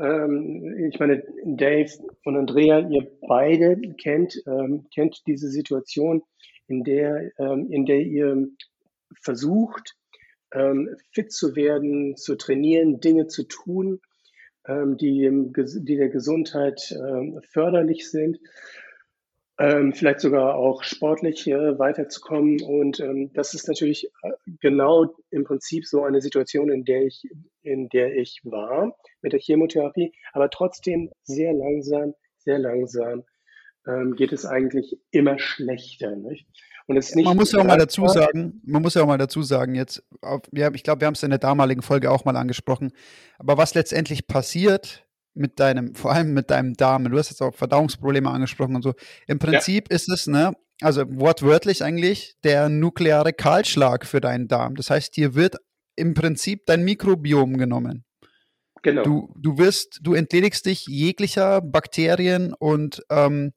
ähm, 0.00 0.88
ich 0.90 0.98
meine, 0.98 1.22
Dave 1.44 1.90
und 2.24 2.36
Andrea, 2.36 2.80
ihr 2.88 3.08
beide 3.28 3.76
kennt, 4.00 4.42
ähm, 4.46 4.86
kennt 4.92 5.22
diese 5.26 5.48
Situation, 5.48 6.22
in 6.66 6.82
der, 6.82 7.30
ähm, 7.38 7.70
in 7.70 7.86
der 7.86 8.00
ihr 8.00 8.48
versucht, 9.20 9.96
ähm, 10.52 10.96
fit 11.12 11.32
zu 11.32 11.56
werden, 11.56 12.16
zu 12.16 12.36
trainieren, 12.36 13.00
Dinge 13.00 13.26
zu 13.26 13.44
tun, 13.44 14.00
ähm, 14.66 14.96
die, 14.96 15.30
die 15.30 15.96
der 15.96 16.08
Gesundheit 16.08 16.92
ähm, 16.92 17.40
förderlich 17.50 18.10
sind 18.10 18.38
ähm, 19.58 19.92
vielleicht 19.92 20.20
sogar 20.20 20.56
auch 20.56 20.82
sportlich 20.82 21.46
äh, 21.46 21.78
weiterzukommen. 21.78 22.60
Und 22.62 23.00
ähm, 23.00 23.32
das 23.34 23.54
ist 23.54 23.68
natürlich 23.68 24.10
äh, 24.22 24.30
genau 24.60 25.14
im 25.30 25.44
Prinzip 25.44 25.86
so 25.86 26.02
eine 26.02 26.20
Situation, 26.20 26.70
in 26.70 26.84
der 26.84 27.02
ich, 27.02 27.28
in 27.62 27.88
der 27.88 28.16
ich 28.16 28.40
war 28.44 28.96
mit 29.22 29.32
der 29.32 29.40
Chemotherapie, 29.40 30.12
aber 30.32 30.50
trotzdem 30.50 31.10
sehr 31.22 31.52
langsam, 31.52 32.14
sehr 32.38 32.58
langsam 32.58 33.24
ähm, 33.86 34.16
geht 34.16 34.32
es 34.32 34.44
eigentlich 34.44 34.98
immer 35.10 35.38
schlechter. 35.38 36.16
Nicht? 36.16 36.48
Und 36.86 36.96
es 36.98 37.14
nicht 37.14 37.24
man 37.24 37.36
muss 37.36 37.52
ja 37.52 37.60
auch 37.60 37.64
mal 37.64 37.78
dazu 37.78 38.06
sagen, 38.06 38.60
man 38.64 38.82
muss 38.82 38.94
ja 38.94 39.02
auch 39.02 39.06
mal 39.06 39.16
dazu 39.16 39.42
sagen, 39.42 39.74
jetzt, 39.74 40.02
ich 40.42 40.82
glaube, 40.82 41.00
wir 41.00 41.06
haben 41.06 41.14
es 41.14 41.22
in 41.22 41.30
der 41.30 41.38
damaligen 41.38 41.82
Folge 41.82 42.10
auch 42.10 42.24
mal 42.24 42.36
angesprochen, 42.36 42.92
aber 43.38 43.56
was 43.56 43.74
letztendlich 43.74 44.26
passiert, 44.26 45.04
mit 45.34 45.58
deinem, 45.60 45.94
vor 45.94 46.12
allem 46.12 46.32
mit 46.32 46.50
deinem 46.50 46.74
Darm, 46.74 47.10
du 47.10 47.18
hast 47.18 47.30
jetzt 47.30 47.42
auch 47.42 47.54
Verdauungsprobleme 47.54 48.30
angesprochen 48.30 48.76
und 48.76 48.82
so. 48.82 48.94
Im 49.26 49.38
Prinzip 49.38 49.88
ja. 49.90 49.96
ist 49.96 50.08
es, 50.08 50.26
ne, 50.26 50.52
also 50.80 51.04
wortwörtlich 51.08 51.82
eigentlich, 51.82 52.36
der 52.44 52.68
nukleare 52.68 53.32
Kahlschlag 53.32 54.06
für 54.06 54.20
deinen 54.20 54.48
Darm. 54.48 54.76
Das 54.76 54.90
heißt, 54.90 55.16
dir 55.16 55.34
wird 55.34 55.56
im 55.96 56.14
Prinzip 56.14 56.66
dein 56.66 56.84
Mikrobiom 56.84 57.58
genommen. 57.58 58.04
Genau. 58.82 59.02
Du, 59.02 59.34
du 59.36 59.58
wirst, 59.58 60.00
du 60.02 60.14
entledigst 60.14 60.66
dich 60.66 60.86
jeglicher 60.86 61.60
Bakterien 61.60 62.52
und 62.52 63.02
ähm, 63.10 63.52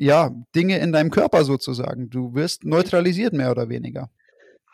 ja, 0.00 0.34
Dinge 0.56 0.78
in 0.78 0.92
deinem 0.92 1.10
Körper 1.10 1.44
sozusagen. 1.44 2.08
Du 2.08 2.34
wirst 2.34 2.64
neutralisiert, 2.64 3.34
mehr 3.34 3.50
oder 3.50 3.68
weniger. 3.68 4.10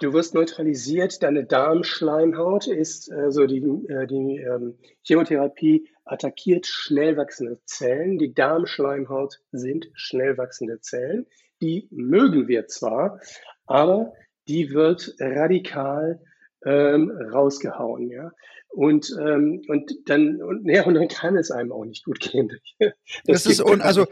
Du 0.01 0.13
wirst 0.13 0.35
neutralisiert, 0.35 1.23
deine 1.23 1.45
Darmschleimhaut 1.45 2.69
ist, 2.69 3.11
also 3.11 3.47
die, 3.47 3.59
äh, 3.89 4.07
die 4.07 4.39
ähm, 4.39 4.79
Chemotherapie 5.03 5.89
attackiert 6.05 6.67
schnell 6.67 7.17
wachsende 7.17 7.59
Zellen. 7.65 8.19
Die 8.19 8.35
Darmschleimhaut 8.35 9.41
sind 9.51 9.89
schnell 9.95 10.39
wachsende 10.39 10.81
Zellen. 10.81 11.27
Die 11.61 11.89
mögen 11.91 12.47
wir 12.47 12.69
zwar, 12.69 13.21
aber 13.65 14.13
die 14.47 14.71
wird 14.71 15.17
radikal 15.19 16.21
ähm, 16.65 17.11
rausgehauen, 17.33 18.11
ja. 18.11 18.31
Und, 18.69 19.11
ähm, 19.19 19.63
und 19.69 19.91
dann, 20.05 20.43
und, 20.43 20.69
ja, 20.69 20.85
und 20.85 20.95
dann 20.95 21.09
kann 21.09 21.37
es 21.37 21.51
einem 21.51 21.73
auch 21.73 21.85
nicht 21.85 22.05
gut 22.05 22.21
gehen. 22.21 22.53
Das, 23.25 23.45
das 23.45 23.47
ist, 23.47 23.61
und 23.63 23.81
also, 23.81 24.07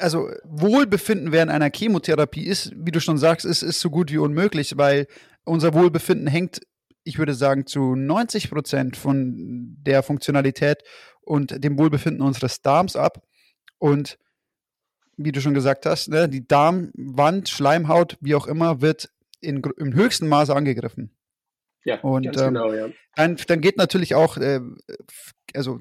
also 0.00 0.30
Wohlbefinden 0.44 1.32
während 1.32 1.50
einer 1.50 1.70
Chemotherapie 1.74 2.46
ist, 2.46 2.72
wie 2.76 2.90
du 2.90 3.00
schon 3.00 3.18
sagst, 3.18 3.46
ist, 3.46 3.62
ist 3.62 3.80
so 3.80 3.90
gut 3.90 4.10
wie 4.10 4.18
unmöglich, 4.18 4.76
weil 4.76 5.06
unser 5.44 5.74
Wohlbefinden 5.74 6.26
hängt, 6.26 6.60
ich 7.04 7.18
würde 7.18 7.34
sagen, 7.34 7.66
zu 7.66 7.94
90 7.94 8.50
Prozent 8.50 8.96
von 8.96 9.76
der 9.82 10.02
Funktionalität 10.02 10.82
und 11.22 11.62
dem 11.64 11.78
Wohlbefinden 11.78 12.22
unseres 12.22 12.60
Darms 12.62 12.96
ab. 12.96 13.22
Und 13.78 14.18
wie 15.16 15.32
du 15.32 15.40
schon 15.40 15.54
gesagt 15.54 15.86
hast, 15.86 16.08
ne, 16.08 16.28
die 16.28 16.46
Darmwand, 16.46 17.48
Schleimhaut, 17.48 18.16
wie 18.20 18.34
auch 18.34 18.46
immer, 18.46 18.80
wird 18.80 19.10
in, 19.40 19.62
im 19.78 19.94
höchsten 19.94 20.28
Maße 20.28 20.54
angegriffen. 20.54 21.16
Ja, 21.84 22.00
und 22.00 22.26
ähm, 22.26 22.32
genau, 22.32 22.72
ja. 22.72 22.88
Dann, 23.16 23.36
dann 23.46 23.60
geht 23.60 23.78
natürlich 23.78 24.14
auch, 24.14 24.36
äh, 24.36 24.60
also 25.54 25.80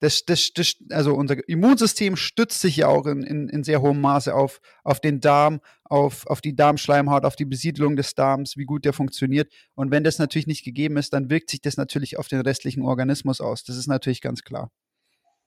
das, 0.00 0.24
das, 0.24 0.52
das, 0.54 0.76
also 0.90 1.14
unser 1.14 1.46
Immunsystem 1.48 2.16
stützt 2.16 2.60
sich 2.60 2.78
ja 2.78 2.88
auch 2.88 3.06
in, 3.06 3.22
in, 3.22 3.48
in 3.48 3.62
sehr 3.62 3.82
hohem 3.82 4.00
Maße 4.00 4.34
auf, 4.34 4.60
auf 4.82 5.00
den 5.00 5.20
Darm, 5.20 5.60
auf, 5.84 6.26
auf 6.26 6.40
die 6.40 6.56
Darmschleimhaut, 6.56 7.24
auf 7.24 7.36
die 7.36 7.44
Besiedlung 7.44 7.96
des 7.96 8.14
Darms, 8.14 8.56
wie 8.56 8.64
gut 8.64 8.86
der 8.86 8.94
funktioniert. 8.94 9.52
Und 9.74 9.90
wenn 9.90 10.02
das 10.02 10.18
natürlich 10.18 10.46
nicht 10.46 10.64
gegeben 10.64 10.96
ist, 10.96 11.12
dann 11.12 11.28
wirkt 11.28 11.50
sich 11.50 11.60
das 11.60 11.76
natürlich 11.76 12.18
auf 12.18 12.28
den 12.28 12.40
restlichen 12.40 12.82
Organismus 12.82 13.40
aus. 13.40 13.62
Das 13.64 13.76
ist 13.76 13.88
natürlich 13.88 14.22
ganz 14.22 14.42
klar. 14.42 14.70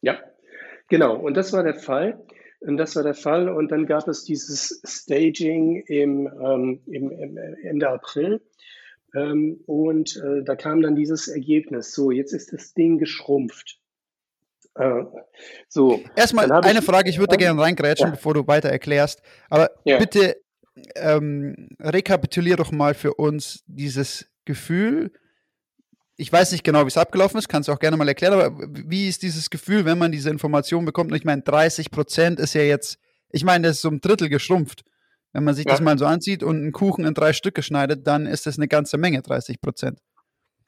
Ja, 0.02 0.20
genau. 0.88 1.16
Und 1.18 1.36
das 1.36 1.52
war 1.52 1.64
der 1.64 1.76
Fall. 1.76 2.24
Und 2.60 2.78
das 2.78 2.96
war 2.96 3.04
der 3.04 3.16
Fall. 3.16 3.50
Und 3.50 3.72
dann 3.72 3.88
gab 3.88 4.08
es 4.08 4.24
dieses 4.24 4.82
Staging 4.86 5.84
im, 5.88 6.28
ähm, 6.28 6.82
im, 6.86 7.12
im 7.12 7.38
Ende 7.64 7.90
April. 7.90 8.42
Ähm, 9.16 9.62
und 9.66 10.16
äh, 10.18 10.44
da 10.44 10.56
kam 10.56 10.82
dann 10.82 10.96
dieses 10.96 11.28
Ergebnis. 11.28 11.94
So, 11.94 12.12
jetzt 12.12 12.34
ist 12.34 12.54
das 12.54 12.74
Ding 12.74 13.00
geschrumpft. 13.00 13.80
Äh, 14.76 15.04
so. 15.68 16.02
Erstmal 16.16 16.52
eine 16.52 16.80
ich, 16.80 16.86
Frage, 16.86 17.10
ich 17.10 17.20
würde 17.20 17.38
gerne 17.38 17.62
reingrätschen, 17.62 18.08
ja. 18.08 18.12
bevor 18.12 18.34
du 18.34 18.48
weiter 18.48 18.70
erklärst. 18.70 19.22
Aber 19.50 19.70
ja. 19.86 19.98
bitte 19.98 20.38
ähm, 20.96 21.70
rekapitulier 21.80 22.56
doch 22.56 22.72
mal 22.72 22.94
für 22.94 23.14
uns 23.14 23.64
dieses 23.68 24.28
Gefühl. 24.46 25.12
Ich 26.16 26.32
weiß 26.32 26.52
nicht 26.52 26.64
genau, 26.64 26.84
wie 26.84 26.88
es 26.88 26.98
abgelaufen 26.98 27.38
ist, 27.38 27.50
kannst 27.50 27.70
du 27.70 27.74
auch 27.74 27.80
gerne 27.80 27.98
mal 27.98 28.08
erklären, 28.08 28.34
aber 28.34 28.56
wie 28.70 29.08
ist 29.08 29.24
dieses 29.24 29.50
Gefühl, 29.50 29.86
wenn 29.86 29.98
man 29.98 30.12
diese 30.12 30.30
Information 30.30 30.86
bekommt? 30.86 31.12
Und 31.12 31.18
ich 31.18 31.26
meine, 31.26 31.42
30 31.42 31.92
Prozent 31.92 32.40
ist 32.40 32.54
ja 32.54 32.62
jetzt, 32.62 33.00
ich 33.30 33.44
meine, 33.44 33.68
das 33.68 33.78
ist 33.78 33.82
so 33.82 33.90
ein 33.90 34.00
Drittel 34.00 34.30
geschrumpft. 34.30 34.84
Wenn 35.32 35.44
man 35.44 35.56
sich 35.56 35.66
ja. 35.66 35.72
das 35.72 35.82
mal 35.82 35.98
so 35.98 36.06
ansieht 36.06 36.44
und 36.44 36.58
einen 36.58 36.72
Kuchen 36.72 37.06
in 37.06 37.16
drei 37.16 37.34
Stücke 37.34 37.64
schneidet, 37.64 38.06
dann 38.06 38.28
ist 38.28 38.46
das 38.46 38.60
eine 38.60 38.68
ganze 38.68 39.00
Menge, 39.00 39.24
30 39.24 39.60
Prozent. 39.62 40.00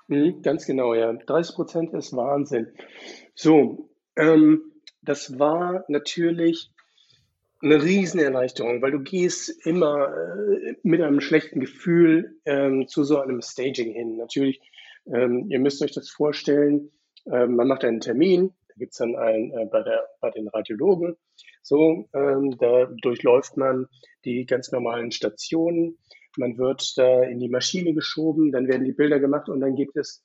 Mhm, 0.08 0.42
ganz 0.42 0.66
genau, 0.66 0.96
ja. 0.96 1.14
30 1.14 1.56
Prozent 1.56 1.94
ist 1.94 2.16
Wahnsinn. 2.16 2.74
So, 3.36 3.90
ähm, 4.16 4.72
das 5.02 5.38
war 5.40 5.86
natürlich 5.88 6.72
eine 7.62 7.82
Riesenerleichterung, 7.82 8.82
weil 8.82 8.92
du 8.92 9.00
gehst 9.00 9.66
immer 9.66 10.14
äh, 10.14 10.76
mit 10.84 11.02
einem 11.02 11.22
schlechten 11.22 11.60
Gefühl 11.60 12.38
ähm, 12.46 12.88
zu 12.88 13.04
so 13.04 13.20
einem 13.20 13.42
Staging 13.42 13.94
hin. 13.94 14.18
Natürlich, 14.18 14.62
ähm, 15.08 15.48
ihr 15.50 15.60
müsst 15.60 15.82
euch 15.82 15.94
das 15.94 16.10
vorstellen, 16.10 16.92
äh, 17.26 17.48
man 17.48 17.68
macht 17.68 17.84
einen 17.84 18.02
Termin, 18.02 18.52
da 18.68 18.76
gibt's 18.78 18.98
dann 18.98 19.16
einen 19.16 19.52
äh, 19.52 19.66
bei, 19.66 19.84
der, 19.84 20.08
bei 20.20 20.32
den 20.32 20.48
Radiologen, 20.48 21.16
so, 21.64 22.08
ähm, 22.14 22.58
da 22.60 22.86
durchläuft 23.02 23.58
man 23.58 23.88
die 24.26 24.46
ganz 24.46 24.72
normalen 24.72 25.12
Stationen, 25.12 25.98
man 26.38 26.58
wird 26.58 26.98
da 26.98 27.24
in 27.24 27.40
die 27.40 27.50
Maschine 27.50 27.94
geschoben, 27.94 28.52
dann 28.52 28.68
werden 28.68 28.84
die 28.84 28.92
Bilder 28.92 29.20
gemacht 29.20 29.48
und 29.48 29.62
dann 29.62 29.76
gibt 29.76 29.96
es 29.96 30.25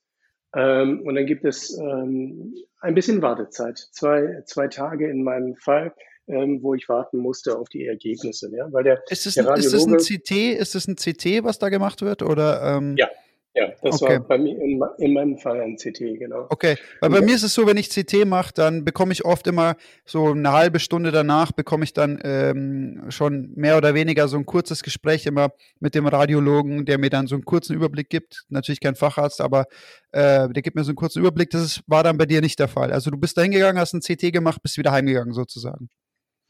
ähm, 0.55 1.01
und 1.05 1.15
dann 1.15 1.25
gibt 1.25 1.45
es 1.45 1.77
ähm, 1.77 2.55
ein 2.79 2.95
bisschen 2.95 3.21
Wartezeit, 3.21 3.77
zwei, 3.91 4.41
zwei 4.45 4.67
Tage 4.67 5.09
in 5.09 5.23
meinem 5.23 5.55
Fall, 5.55 5.93
ähm, 6.27 6.59
wo 6.61 6.73
ich 6.73 6.89
warten 6.89 7.17
musste 7.17 7.57
auf 7.57 7.69
die 7.69 7.85
Ergebnisse. 7.85 8.51
Ja? 8.55 8.71
Weil 8.71 8.83
der, 8.83 9.03
ist, 9.09 9.25
es, 9.25 9.35
der 9.35 9.55
ist 9.55 9.73
das 9.73 9.85
ein 9.85 9.97
CT? 9.97 10.31
Ist 10.59 10.75
das 10.75 10.87
ein 10.87 10.95
CT, 10.95 11.43
was 11.43 11.59
da 11.59 11.69
gemacht 11.69 12.01
wird? 12.01 12.21
Oder, 12.21 12.77
ähm? 12.77 12.95
Ja, 12.97 13.07
Ja, 13.53 13.67
das 13.81 14.01
Okay. 14.01 14.13
war 14.13 14.19
bei 14.21 14.37
mir 14.37 14.57
in, 14.61 14.81
in 14.97 15.13
meinem 15.13 15.37
Fall 15.37 15.59
ein 15.59 15.75
CT, 15.75 15.99
genau. 16.17 16.47
Okay, 16.49 16.77
weil 17.01 17.09
bei 17.09 17.21
mir 17.21 17.35
ist 17.35 17.43
es 17.43 17.53
so, 17.53 17.67
wenn 17.67 17.75
ich 17.75 17.89
CT 17.89 18.25
mache, 18.25 18.53
dann 18.55 18.85
bekomme 18.85 19.11
ich 19.11 19.25
oft 19.25 19.45
immer 19.45 19.75
so 20.05 20.27
eine 20.27 20.53
halbe 20.53 20.79
Stunde 20.79 21.11
danach 21.11 21.51
bekomme 21.51 21.83
ich 21.83 21.91
dann 21.91 22.17
ähm, 22.23 23.03
schon 23.09 23.51
mehr 23.55 23.75
oder 23.75 23.93
weniger 23.93 24.29
so 24.29 24.37
ein 24.37 24.45
kurzes 24.45 24.83
Gespräch 24.83 25.25
immer 25.25 25.49
mit 25.81 25.95
dem 25.95 26.07
Radiologen, 26.07 26.85
der 26.85 26.97
mir 26.97 27.09
dann 27.09 27.27
so 27.27 27.35
einen 27.35 27.43
kurzen 27.43 27.75
Überblick 27.75 28.09
gibt. 28.09 28.45
Natürlich 28.47 28.79
kein 28.79 28.95
Facharzt, 28.95 29.41
aber 29.41 29.65
äh, 30.13 30.47
der 30.47 30.61
gibt 30.61 30.77
mir 30.77 30.85
so 30.85 30.91
einen 30.91 30.95
kurzen 30.95 31.19
Überblick. 31.19 31.49
Das 31.49 31.61
ist, 31.61 31.81
war 31.87 32.03
dann 32.03 32.17
bei 32.17 32.25
dir 32.25 32.39
nicht 32.39 32.57
der 32.57 32.69
Fall. 32.69 32.93
Also 32.93 33.11
du 33.11 33.17
bist 33.17 33.37
da 33.37 33.41
hingegangen, 33.41 33.81
hast 33.81 33.93
ein 33.93 33.99
CT 33.99 34.31
gemacht, 34.31 34.61
bist 34.61 34.77
wieder 34.77 34.93
heimgegangen 34.93 35.33
sozusagen. 35.33 35.89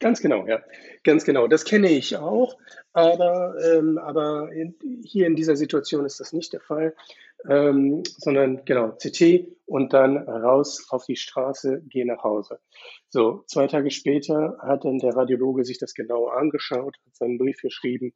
Ganz 0.02 0.20
genau, 0.20 0.48
ja. 0.48 0.60
Ganz 1.04 1.24
genau. 1.24 1.46
Das 1.46 1.64
kenne 1.64 1.88
ich 1.88 2.16
auch, 2.16 2.58
aber, 2.92 3.54
ähm, 3.64 3.98
aber 3.98 4.50
in, 4.52 4.74
hier 5.04 5.28
in 5.28 5.36
dieser 5.36 5.54
Situation 5.54 6.04
ist 6.04 6.18
das 6.18 6.32
nicht 6.32 6.52
der 6.52 6.60
Fall, 6.60 6.96
ähm, 7.48 8.02
sondern 8.18 8.64
genau, 8.64 8.96
CT 8.96 9.46
und 9.64 9.92
dann 9.92 10.16
raus 10.16 10.88
auf 10.90 11.06
die 11.06 11.14
Straße, 11.14 11.82
geh 11.88 12.04
nach 12.04 12.24
Hause. 12.24 12.58
So, 13.10 13.44
zwei 13.46 13.68
Tage 13.68 13.92
später 13.92 14.58
hat 14.60 14.84
dann 14.84 14.98
der 14.98 15.14
Radiologe 15.14 15.64
sich 15.64 15.78
das 15.78 15.94
genau 15.94 16.26
angeschaut, 16.26 16.96
hat 17.06 17.14
seinen 17.14 17.38
Brief 17.38 17.62
geschrieben 17.62 18.12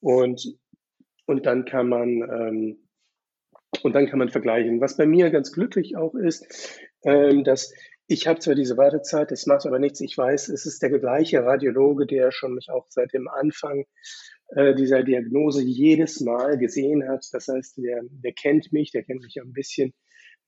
und, 0.00 0.56
und 1.26 1.44
dann 1.44 1.66
kann 1.66 1.90
man, 1.90 2.08
ähm, 2.08 2.88
und 3.82 3.94
dann 3.94 4.06
kann 4.06 4.20
man 4.20 4.30
vergleichen. 4.30 4.80
Was 4.80 4.96
bei 4.96 5.04
mir 5.04 5.28
ganz 5.28 5.52
glücklich 5.52 5.98
auch 5.98 6.14
ist, 6.14 6.80
ähm, 7.04 7.44
dass 7.44 7.74
ich 8.08 8.26
habe 8.26 8.38
zwar 8.38 8.54
diese 8.54 8.76
Wartezeit, 8.76 9.30
das 9.30 9.46
macht 9.46 9.66
aber 9.66 9.78
nichts. 9.78 10.00
Ich 10.00 10.16
weiß, 10.16 10.48
es 10.48 10.66
ist 10.66 10.82
der 10.82 10.90
gleiche 10.98 11.44
Radiologe, 11.44 12.06
der 12.06 12.30
schon 12.30 12.54
mich 12.54 12.70
auch 12.70 12.86
seit 12.88 13.12
dem 13.12 13.28
Anfang 13.28 13.84
äh, 14.50 14.74
dieser 14.74 15.02
Diagnose 15.02 15.62
jedes 15.62 16.20
Mal 16.20 16.56
gesehen 16.58 17.08
hat. 17.08 17.26
Das 17.32 17.48
heißt, 17.48 17.78
der, 17.78 18.02
der 18.04 18.32
kennt 18.32 18.72
mich, 18.72 18.92
der 18.92 19.02
kennt 19.02 19.22
mich 19.22 19.40
ein 19.40 19.52
bisschen, 19.52 19.92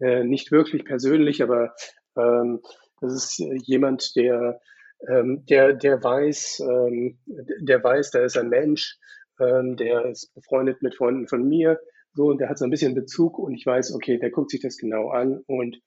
äh, 0.01 0.23
nicht 0.23 0.53
wirklich 0.53 0.85
persönlich, 0.85 1.43
aber 1.43 1.75
ähm, 2.17 2.61
das 3.01 3.15
ist 3.15 3.39
jemand, 3.67 4.15
der, 4.15 4.61
ähm, 5.09 5.45
der, 5.49 5.73
der 5.73 6.03
weiß, 6.03 6.61
ähm, 6.61 7.19
der 7.27 7.83
weiß, 7.83 8.13
da 8.13 8.25
ist 8.25 8.37
ein 8.37 8.49
Mensch, 8.49 8.99
ähm, 9.41 9.77
der 9.77 10.07
ist 10.07 10.33
befreundet 10.35 10.83
mit 10.83 10.95
Freunden 10.95 11.27
von 11.27 11.49
mir, 11.49 11.81
so, 12.15 12.27
und 12.27 12.39
der 12.39 12.49
hat 12.49 12.59
so 12.59 12.65
ein 12.65 12.71
bisschen 12.71 12.95
Bezug 12.95 13.39
und 13.39 13.55
ich 13.55 13.67
weiß, 13.67 13.95
okay, 13.95 14.19
der 14.19 14.31
guckt 14.31 14.51
sich 14.51 14.61
das 14.61 14.77
genau 14.77 15.11
an 15.11 15.43
und 15.47 15.81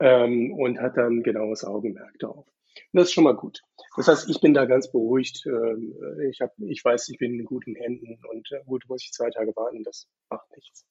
ähm, 0.00 0.52
und 0.54 0.80
hat 0.80 0.96
dann 0.96 1.22
genaues 1.22 1.64
Augenmerk 1.64 2.18
darauf. 2.18 2.46
Und 2.46 3.00
das 3.00 3.08
ist 3.08 3.14
schon 3.14 3.24
mal 3.24 3.36
gut. 3.36 3.60
Das 3.96 4.08
heißt, 4.08 4.28
ich 4.28 4.40
bin 4.40 4.54
da 4.54 4.66
ganz 4.66 4.90
beruhigt. 4.90 5.44
Ähm, 5.46 5.94
ich, 6.30 6.40
hab, 6.40 6.52
ich 6.58 6.84
weiß, 6.84 7.08
ich 7.08 7.18
bin 7.18 7.34
in 7.34 7.44
guten 7.44 7.74
Händen 7.74 8.18
und 8.30 8.50
äh, 8.52 8.62
gut, 8.64 8.84
muss 8.88 9.04
ich 9.04 9.12
zwei 9.12 9.30
Tage 9.30 9.54
warten, 9.56 9.82
das 9.82 10.06
macht 10.28 10.50
nichts. 10.54 10.84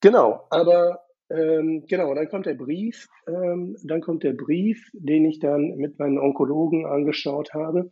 Genau, 0.00 0.46
aber 0.50 1.02
ähm, 1.30 1.84
genau, 1.86 2.14
dann 2.14 2.28
kommt 2.28 2.46
der 2.46 2.54
Brief, 2.54 3.08
ähm, 3.28 3.76
dann 3.84 4.00
kommt 4.00 4.24
der 4.24 4.32
Brief, 4.32 4.90
den 4.92 5.24
ich 5.26 5.38
dann 5.38 5.76
mit 5.76 5.98
meinen 5.98 6.18
Onkologen 6.18 6.86
angeschaut 6.86 7.54
habe. 7.54 7.90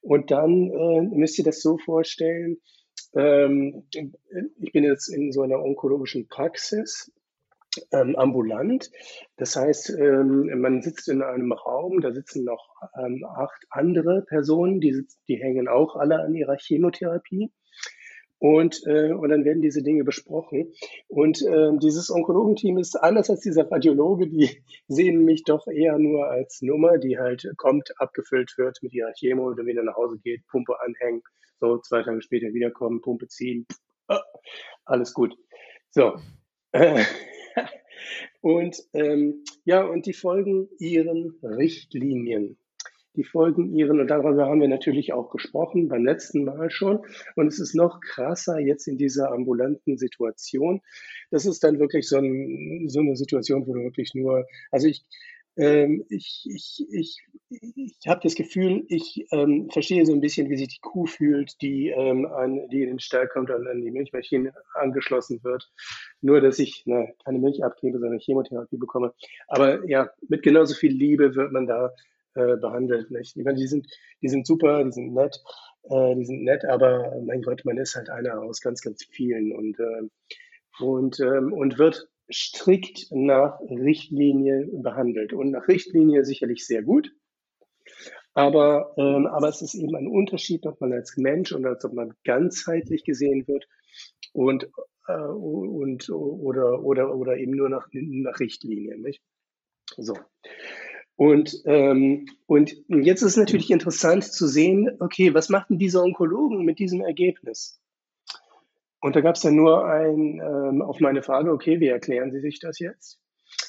Und 0.00 0.30
dann 0.30 0.70
äh, 0.70 1.02
müsst 1.02 1.38
ihr 1.38 1.44
das 1.44 1.60
so 1.60 1.78
vorstellen, 1.78 2.58
ähm, 3.14 3.88
ich 4.60 4.72
bin 4.72 4.84
jetzt 4.84 5.08
in 5.08 5.32
so 5.32 5.42
einer 5.42 5.62
onkologischen 5.62 6.28
Praxis 6.28 7.10
ähm, 7.92 8.16
ambulant. 8.16 8.90
Das 9.36 9.56
heißt, 9.56 9.90
ähm, 9.98 10.60
man 10.60 10.82
sitzt 10.82 11.08
in 11.08 11.22
einem 11.22 11.52
Raum, 11.52 12.00
da 12.00 12.12
sitzen 12.12 12.44
noch 12.44 12.68
ähm, 12.98 13.24
acht 13.24 13.66
andere 13.70 14.22
Personen, 14.22 14.80
die, 14.80 15.06
die 15.28 15.36
hängen 15.36 15.68
auch 15.68 15.96
alle 15.96 16.20
an 16.20 16.34
ihrer 16.34 16.56
Chemotherapie. 16.56 17.50
Und, 18.38 18.82
äh, 18.86 19.12
und 19.12 19.30
dann 19.30 19.44
werden 19.44 19.62
diese 19.62 19.82
Dinge 19.82 20.04
besprochen. 20.04 20.72
Und 21.08 21.40
äh, 21.42 21.70
dieses 21.78 22.10
Onkologenteam 22.10 22.76
ist 22.76 22.94
anders 22.96 23.30
als 23.30 23.40
dieser 23.40 23.70
Radiologe, 23.70 24.28
die 24.28 24.50
sehen 24.88 25.24
mich 25.24 25.44
doch 25.44 25.66
eher 25.66 25.98
nur 25.98 26.28
als 26.28 26.60
Nummer, 26.60 26.98
die 26.98 27.18
halt 27.18 27.48
kommt, 27.56 27.98
abgefüllt 27.98 28.52
wird 28.58 28.78
mit 28.82 28.92
ihrer 28.92 29.12
Chemo 29.14 29.44
oder 29.48 29.64
wieder 29.64 29.82
nach 29.82 29.96
Hause 29.96 30.18
geht, 30.22 30.46
Pumpe 30.48 30.78
anhängen, 30.80 31.22
so 31.60 31.78
zwei 31.78 32.02
Tage 32.02 32.20
später 32.20 32.52
wiederkommen, 32.52 33.00
Pumpe 33.00 33.26
ziehen, 33.28 33.66
ah, 34.08 34.22
alles 34.84 35.14
gut. 35.14 35.34
So. 35.90 36.16
Und 38.40 38.82
ähm, 38.92 39.44
ja, 39.64 39.84
und 39.84 40.06
die 40.06 40.12
folgen 40.12 40.68
ihren 40.78 41.38
Richtlinien. 41.42 42.58
Die 43.16 43.24
folgen 43.24 43.74
ihren, 43.74 43.98
und 43.98 44.08
darüber 44.08 44.46
haben 44.46 44.60
wir 44.60 44.68
natürlich 44.68 45.14
auch 45.14 45.30
gesprochen 45.30 45.88
beim 45.88 46.04
letzten 46.04 46.44
Mal 46.44 46.70
schon. 46.70 47.00
Und 47.34 47.46
es 47.46 47.58
ist 47.58 47.74
noch 47.74 48.00
krasser 48.00 48.58
jetzt 48.58 48.86
in 48.86 48.98
dieser 48.98 49.32
ambulanten 49.32 49.96
Situation. 49.96 50.82
Das 51.30 51.46
ist 51.46 51.64
dann 51.64 51.78
wirklich 51.78 52.08
so, 52.08 52.18
ein, 52.18 52.88
so 52.88 53.00
eine 53.00 53.16
Situation, 53.16 53.66
wo 53.66 53.72
du 53.72 53.80
wirklich 53.80 54.12
nur, 54.14 54.46
also 54.70 54.86
ich, 54.86 55.06
ähm, 55.56 56.04
ich, 56.10 56.46
ich, 56.52 56.86
ich, 56.90 57.18
ich 57.48 57.96
habe 58.06 58.20
das 58.22 58.34
Gefühl, 58.34 58.84
ich 58.88 59.26
ähm, 59.30 59.68
verstehe 59.70 60.04
so 60.04 60.12
ein 60.12 60.20
bisschen, 60.20 60.50
wie 60.50 60.56
sich 60.56 60.68
die 60.68 60.80
Kuh 60.80 61.06
fühlt, 61.06 61.60
die, 61.62 61.88
ähm, 61.88 62.26
an, 62.26 62.68
die 62.68 62.82
in 62.82 62.88
den 62.88 62.98
Stall 62.98 63.28
kommt 63.28 63.50
und 63.50 63.66
an 63.66 63.80
die 63.80 63.90
Milchmaschine 63.90 64.52
angeschlossen 64.74 65.42
wird. 65.42 65.70
Nur, 66.20 66.40
dass 66.40 66.58
ich 66.58 66.84
ne, 66.86 67.14
keine 67.24 67.38
Milch 67.38 67.64
abgebe, 67.64 67.98
sondern 67.98 68.18
Chemotherapie 68.18 68.76
bekomme. 68.76 69.14
Aber 69.48 69.88
ja, 69.88 70.10
mit 70.28 70.42
genauso 70.42 70.74
viel 70.74 70.92
Liebe 70.92 71.34
wird 71.34 71.52
man 71.52 71.66
da 71.66 71.92
äh, 72.34 72.56
behandelt. 72.56 73.10
Nicht? 73.10 73.36
Ich 73.36 73.44
meine, 73.44 73.58
die 73.58 73.66
sind, 73.66 73.86
die 74.20 74.28
sind 74.28 74.46
super, 74.46 74.84
die 74.84 74.92
sind 74.92 75.14
nett, 75.14 75.42
äh, 75.84 76.14
die 76.16 76.26
sind 76.26 76.44
nett, 76.44 76.66
aber 76.66 77.18
mein 77.24 77.40
Gott, 77.40 77.64
man 77.64 77.78
ist 77.78 77.96
halt 77.96 78.10
einer 78.10 78.42
aus 78.42 78.60
ganz, 78.60 78.82
ganz 78.82 79.04
vielen 79.04 79.52
und, 79.52 79.78
äh, 79.80 80.02
und, 80.80 81.18
ähm, 81.20 81.54
und 81.54 81.78
wird 81.78 82.10
strikt 82.32 83.06
nach 83.10 83.60
Richtlinie 83.60 84.68
behandelt. 84.72 85.32
Und 85.32 85.50
nach 85.50 85.68
Richtlinie 85.68 86.24
sicherlich 86.24 86.66
sehr 86.66 86.82
gut. 86.82 87.12
Aber, 88.34 88.94
ähm, 88.98 89.26
aber 89.26 89.48
es 89.48 89.62
ist 89.62 89.74
eben 89.74 89.96
ein 89.96 90.08
Unterschied, 90.08 90.66
ob 90.66 90.80
man 90.80 90.92
als 90.92 91.16
Mensch 91.16 91.52
und 91.52 91.64
als 91.64 91.84
ob 91.84 91.94
man 91.94 92.14
ganzheitlich 92.24 93.04
gesehen 93.04 93.48
wird 93.48 93.66
und, 94.34 94.68
äh, 95.08 95.14
und 95.14 96.10
oder, 96.10 96.82
oder, 96.82 97.14
oder 97.14 97.38
eben 97.38 97.52
nur 97.52 97.70
nach, 97.70 97.88
nach 97.92 98.38
Richtlinien. 98.38 99.00
Nicht? 99.00 99.22
So. 99.96 100.14
Und, 101.16 101.62
ähm, 101.64 102.26
und 102.44 102.76
jetzt 102.88 103.22
ist 103.22 103.38
natürlich 103.38 103.70
interessant 103.70 104.24
zu 104.24 104.46
sehen, 104.46 104.90
okay, 105.00 105.32
was 105.32 105.48
machten 105.48 105.78
diese 105.78 106.02
Onkologen 106.02 106.64
mit 106.64 106.78
diesem 106.78 107.00
Ergebnis? 107.00 107.80
Und 109.00 109.16
da 109.16 109.20
gab 109.20 109.36
es 109.36 109.42
dann 109.42 109.56
nur 109.56 109.86
ein, 109.86 110.40
ähm, 110.40 110.82
auf 110.82 111.00
meine 111.00 111.22
Frage, 111.22 111.52
okay, 111.52 111.80
wie 111.80 111.88
erklären 111.88 112.32
Sie 112.32 112.40
sich 112.40 112.58
das 112.60 112.78
jetzt? 112.78 113.20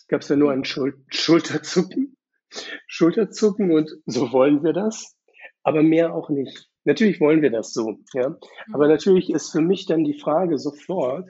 Gab 0.07 0.21
es 0.21 0.27
dann 0.27 0.39
nur 0.39 0.51
ein 0.51 0.63
Schul 0.63 1.03
Schulterzucken, 1.09 2.17
Schulterzucken 2.87 3.71
und 3.71 3.91
so 4.05 4.31
wollen 4.31 4.63
wir 4.63 4.73
das, 4.73 5.15
aber 5.63 5.83
mehr 5.83 6.15
auch 6.15 6.29
nicht. 6.29 6.69
Natürlich 6.85 7.19
wollen 7.19 7.41
wir 7.41 7.51
das 7.51 7.73
so, 7.73 7.99
ja. 8.13 8.37
Aber 8.71 8.87
natürlich 8.87 9.29
ist 9.29 9.51
für 9.51 9.61
mich 9.61 9.85
dann 9.85 10.05
die 10.05 10.17
Frage 10.17 10.57
sofort, 10.57 11.29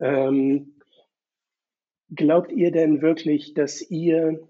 ähm, 0.00 0.80
glaubt 2.10 2.50
ihr 2.52 2.72
denn 2.72 3.00
wirklich, 3.00 3.54
dass 3.54 3.80
ihr, 3.80 4.48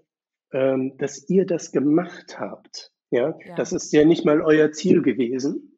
ähm, 0.51 0.97
dass 0.97 1.29
ihr 1.29 1.45
das 1.45 1.71
gemacht 1.71 2.39
habt? 2.39 2.91
Ja? 3.11 3.37
Ja. 3.45 3.55
das 3.55 3.71
ist 3.71 3.93
ja 3.93 4.03
nicht 4.03 4.25
mal 4.25 4.41
euer 4.41 4.71
Ziel 4.71 5.01
gewesen. 5.01 5.74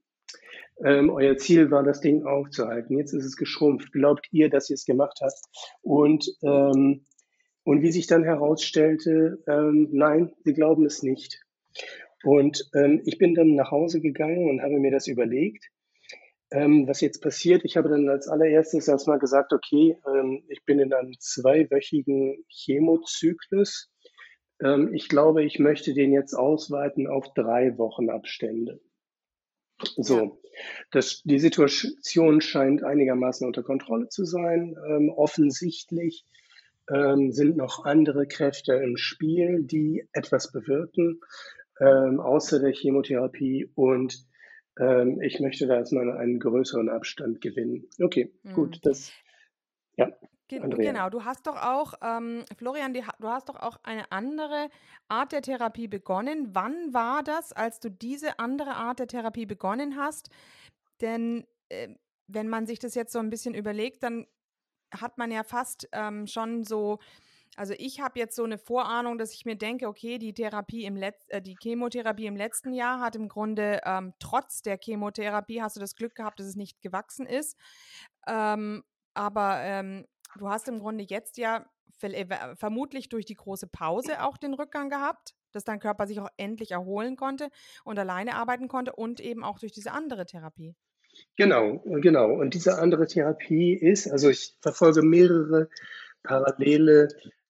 Ähm, 0.84 1.10
euer 1.10 1.38
Ziel 1.38 1.72
war, 1.72 1.84
das 1.84 2.02
Ding 2.02 2.24
aufzuhalten. 2.24 2.98
Jetzt 2.98 3.14
ist 3.14 3.26
es 3.26 3.36
geschrumpft. 3.36 3.92
Glaubt 3.92 4.28
ihr, 4.32 4.50
dass 4.50 4.70
ihr 4.70 4.76
es 4.76 4.86
gemacht 4.86 5.20
habt? 5.22 5.40
Und, 5.82 6.28
ähm, 6.44 7.06
und 7.64 7.82
wie 7.82 7.92
sich 7.92 8.08
dann 8.08 8.24
herausstellte, 8.24 9.44
ähm, 9.48 9.90
nein, 9.92 10.34
sie 10.44 10.54
glauben 10.54 10.86
es 10.86 11.04
nicht. 11.04 11.42
Und 12.24 12.70
ähm, 12.76 13.02
ich 13.06 13.18
bin 13.18 13.36
dann 13.36 13.56
nach 13.56 13.72
Hause 13.72 14.02
gegangen 14.02 14.50
und 14.50 14.62
habe 14.62 14.80
mir 14.80 14.92
das 14.92 15.08
überlegt, 15.08 15.66
ähm, 16.52 16.88
was 16.88 17.02
jetzt 17.02 17.22
passiert. 17.22 17.66
Ich 17.66 17.78
habe 17.78 17.90
dann 17.90 18.08
als 18.10 18.28
allererstes 18.28 18.88
erstmal 18.88 19.20
gesagt, 19.20 19.54
okay, 19.54 19.98
ähm, 20.08 20.44
ich 20.48 20.64
bin 20.66 20.80
in 20.80 20.94
einem 20.94 21.14
zweiwöchigen 21.20 22.44
Chemozyklus. 22.50 23.92
Ähm, 24.62 24.94
ich 24.94 25.10
glaube, 25.10 25.44
ich 25.44 25.60
möchte 25.60 25.94
den 25.94 26.14
jetzt 26.14 26.34
ausweiten 26.34 27.08
auf 27.08 27.34
drei 27.34 27.78
Wochen 27.78 28.10
Abstände. 28.10 28.80
So, 29.98 30.18
Ja. 30.18 30.32
das, 30.92 31.22
die 31.24 31.40
Situation 31.40 32.42
scheint 32.42 32.84
einigermaßen 32.84 33.46
unter 33.46 33.64
Kontrolle 33.64 34.10
zu 34.10 34.26
sein. 34.26 34.76
Ähm, 34.88 35.10
offensichtlich 35.10 36.26
ähm, 36.90 37.32
sind 37.32 37.58
noch 37.58 37.86
andere 37.86 38.28
Kräfte 38.28 38.74
im 38.74 38.98
Spiel, 38.98 39.64
die 39.64 40.08
etwas 40.14 40.52
bewirken, 40.52 41.20
ähm, 41.80 42.20
außer 42.20 42.60
der 42.60 42.74
Chemotherapie. 42.74 43.70
Und 43.76 44.26
ähm, 44.80 45.22
ich 45.22 45.40
möchte 45.40 45.68
da 45.68 45.76
erstmal 45.78 46.12
einen 46.18 46.40
größeren 46.40 46.90
Abstand 46.90 47.42
gewinnen. 47.42 47.88
Okay, 48.02 48.32
gut, 48.54 48.76
Mhm. 48.78 48.80
das, 48.84 49.12
ja, 49.98 50.12
Ge 50.48 50.62
Andrea. 50.62 50.92
genau, 50.92 51.10
du 51.10 51.26
hast 51.26 51.46
doch 51.46 51.58
auch, 51.58 51.94
ähm, 52.02 52.46
Florian, 52.58 52.94
die, 52.94 53.04
du 53.20 53.28
hast 53.28 53.50
doch 53.50 53.58
auch 53.58 53.78
eine 53.84 54.12
andere 54.12 54.70
Art 55.10 55.34
der 55.34 55.42
Therapie 55.42 55.88
begonnen. 55.88 56.56
Wann 56.56 56.94
war 56.94 57.22
das, 57.22 57.52
als 57.52 57.80
du 57.80 57.92
diese 57.92 58.40
andere 58.40 58.76
Art 58.76 59.00
der 59.00 59.08
Therapie 59.08 59.46
begonnen 59.46 59.98
hast? 59.98 60.30
Denn 61.02 61.46
äh, 61.70 61.90
wenn 62.28 62.48
man 62.48 62.66
sich 62.66 62.80
das 62.80 62.96
jetzt 62.96 63.12
so 63.14 63.20
ein 63.20 63.30
bisschen 63.30 63.56
überlegt, 63.56 64.04
dann 64.04 64.26
hat 64.92 65.18
man 65.18 65.32
ja 65.32 65.44
fast 65.44 65.90
ähm, 65.92 66.28
schon 66.28 66.64
so, 66.64 67.00
also 67.58 67.74
ich 67.78 68.00
habe 68.00 68.20
jetzt 68.20 68.36
so 68.36 68.44
eine 68.44 68.58
Vorahnung, 68.58 69.18
dass 69.18 69.34
ich 69.34 69.46
mir 69.46 69.58
denke, 69.58 69.88
okay, 69.88 70.18
die 70.18 70.34
Therapie 70.34 70.86
im 70.86 70.96
Letz 70.96 71.26
äh, 71.28 71.42
die 71.42 71.58
Chemotherapie 71.62 72.26
im 72.26 72.38
letzten 72.38 72.74
Jahr 72.74 73.02
hat 73.02 73.16
im 73.16 73.28
Grunde 73.28 73.82
ähm, 73.86 74.14
trotz 74.20 74.62
der 74.62 74.78
Chemotherapie 74.78 75.62
hast 75.62 75.76
du 75.76 75.82
das 75.82 75.96
Glück 75.96 76.16
gehabt, 76.16 76.40
dass 76.40 76.48
es 76.48 76.56
nicht 76.56 76.82
gewachsen 76.82 77.26
ist. 77.26 77.58
Ähm, 78.28 78.84
aber 79.14 79.62
ähm, 79.62 80.06
du 80.38 80.50
hast 80.50 80.68
im 80.68 80.80
Grunde 80.80 81.06
jetzt 81.08 81.38
ja 81.38 81.66
äh, 82.02 82.56
vermutlich 82.56 83.10
durch 83.10 83.26
die 83.26 83.36
große 83.36 83.68
Pause 83.68 84.24
auch 84.24 84.38
den 84.38 84.54
Rückgang 84.54 84.90
gehabt, 84.90 85.36
dass 85.52 85.64
dein 85.64 85.80
Körper 85.80 86.08
sich 86.08 86.20
auch 86.20 86.30
endlich 86.38 86.72
erholen 86.72 87.16
konnte 87.16 87.50
und 87.84 87.98
alleine 87.98 88.36
arbeiten 88.36 88.68
konnte 88.68 88.94
und 88.94 89.20
eben 89.20 89.44
auch 89.44 89.60
durch 89.60 89.72
diese 89.72 89.92
andere 89.92 90.26
Therapie. 90.26 90.76
Genau, 91.36 91.82
genau. 91.86 92.32
Und 92.32 92.54
diese 92.54 92.78
andere 92.78 93.08
Therapie 93.08 93.74
ist, 93.74 94.08
also 94.08 94.30
ich 94.30 94.56
verfolge 94.62 95.02
mehrere 95.02 95.70
parallele 96.22 97.08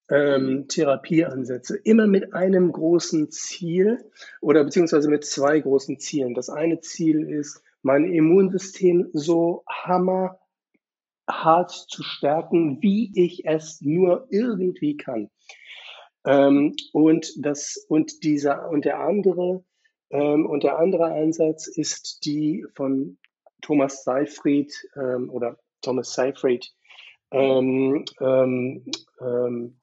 ähm, 0.10 0.68
Therapieansätze, 0.70 1.78
immer 1.84 2.08
mit 2.08 2.34
einem 2.34 2.72
großen 2.72 3.30
Ziel 3.30 4.10
oder 4.40 4.64
beziehungsweise 4.64 5.10
mit 5.10 5.26
zwei 5.26 5.60
großen 5.60 6.00
Zielen. 6.00 6.34
Das 6.34 6.50
eine 6.50 6.80
Ziel 6.80 7.30
ist, 7.30 7.62
mein 7.82 8.06
Immunsystem 8.06 9.10
so 9.14 9.64
hammerhart 11.28 11.72
zu 11.72 12.04
stärken, 12.04 12.82
wie 12.82 13.12
ich 13.16 13.46
es 13.46 13.82
nur 13.82 14.28
irgendwie 14.30 14.98
kann. 14.98 15.30
Ähm, 16.26 16.76
und 16.94 17.34
das 17.38 17.86
und 17.90 18.24
dieser 18.24 18.70
und 18.70 18.86
der 18.86 19.00
andere 19.00 19.64
ähm, 20.10 20.46
und 20.46 20.64
der 20.64 20.80
andere 20.80 21.14
Ansatz 21.14 21.68
ist 21.68 22.26
die 22.26 22.66
von 22.76 23.18
Thomas 23.62 24.04
Seyfried 24.04 24.74
ähm, 24.96 25.30
oder 25.30 25.58
Thomas 25.82 26.14
Seyfried 26.14 26.66
ähm, 27.32 28.06
ähm, 28.20 28.86
ähm, 29.22 29.80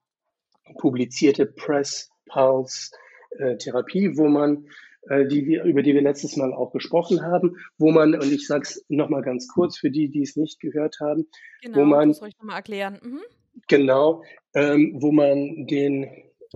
publizierte 0.78 1.46
Press 1.46 2.10
Pulse 2.26 2.90
äh, 3.38 3.56
Therapie, 3.56 4.16
wo 4.16 4.28
man 4.28 4.66
die 5.10 5.46
wir, 5.46 5.64
über 5.64 5.82
die 5.82 5.94
wir 5.94 6.02
letztes 6.02 6.36
Mal 6.36 6.52
auch 6.54 6.72
gesprochen 6.72 7.22
haben, 7.22 7.56
wo 7.78 7.90
man, 7.90 8.14
und 8.14 8.32
ich 8.32 8.46
sage 8.46 8.62
es 8.62 8.84
nochmal 8.88 9.22
ganz 9.22 9.48
kurz 9.48 9.76
für 9.76 9.90
die, 9.90 10.08
die 10.08 10.22
es 10.22 10.36
nicht 10.36 10.60
gehört 10.60 10.98
haben, 11.00 11.26
genau, 11.62 11.78
wo 11.78 11.84
man, 11.84 12.08
das 12.08 12.18
soll 12.18 12.28
ich 12.28 12.38
nochmal 12.38 12.56
erklären. 12.56 12.98
Mhm. 13.02 13.20
Genau, 13.68 14.22
ähm, 14.54 14.96
wo 15.00 15.12
man 15.12 15.66
den, 15.66 16.10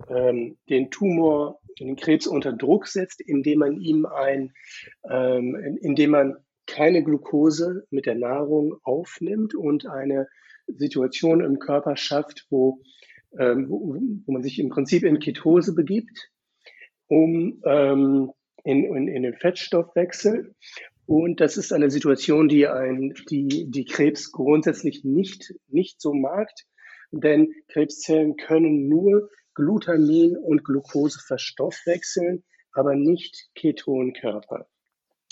ähm, 0.09 0.57
den 0.69 0.91
Tumor, 0.91 1.61
den 1.79 1.97
Krebs 1.97 2.27
unter 2.27 2.53
Druck 2.53 2.87
setzt, 2.87 3.21
indem 3.21 3.61
man 3.61 3.81
ihm 3.81 4.07
ein, 4.07 4.53
ähm, 5.09 5.79
indem 5.81 6.11
man 6.11 6.37
keine 6.67 7.03
Glucose 7.03 7.87
mit 7.91 8.07
der 8.07 8.15
Nahrung 8.15 8.77
aufnimmt 8.83 9.55
und 9.55 9.87
eine 9.87 10.29
Situation 10.67 11.41
im 11.41 11.59
Körper 11.59 11.97
schafft, 11.97 12.47
wo, 12.51 12.83
ähm, 13.39 13.69
wo, 13.69 13.97
wo 14.27 14.33
man 14.33 14.43
sich 14.43 14.59
im 14.59 14.69
Prinzip 14.69 15.03
in 15.03 15.19
Ketose 15.19 15.75
begibt, 15.75 16.31
um 17.07 17.63
ähm, 17.65 18.33
in, 18.65 18.85
in, 18.85 19.09
in 19.09 19.23
den 19.23 19.35
Fettstoffwechsel. 19.35 20.55
Und 21.07 21.41
das 21.41 21.57
ist 21.57 21.73
eine 21.73 21.91
Situation, 21.91 22.49
die 22.49 22.67
ein, 22.67 23.15
die, 23.31 23.71
die 23.71 23.85
Krebs 23.85 24.31
grundsätzlich 24.31 25.05
nicht, 25.05 25.55
nicht 25.69 26.01
so 26.01 26.13
mag, 26.13 26.51
denn 27.11 27.55
Krebszellen 27.69 28.37
können 28.37 28.89
nur 28.89 29.31
Glutamin 29.55 30.37
und 30.37 30.65
Glucose 30.65 31.19
verstoffwechseln, 31.27 32.45
aber 32.73 32.95
nicht 32.95 33.49
Ketonkörper. 33.55 34.69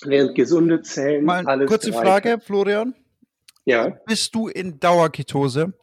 Während 0.02 0.34
gesunde 0.34 0.82
Zellen 0.82 1.24
Mal 1.24 1.46
alles 1.46 1.68
kurze 1.68 1.90
drei 1.90 2.02
Frage. 2.02 2.40
Florian. 2.40 2.94
Ja, 3.64 3.98
Bist 4.06 4.34
du 4.34 4.48
in 4.48 4.78
Dauerketose? 4.78 5.74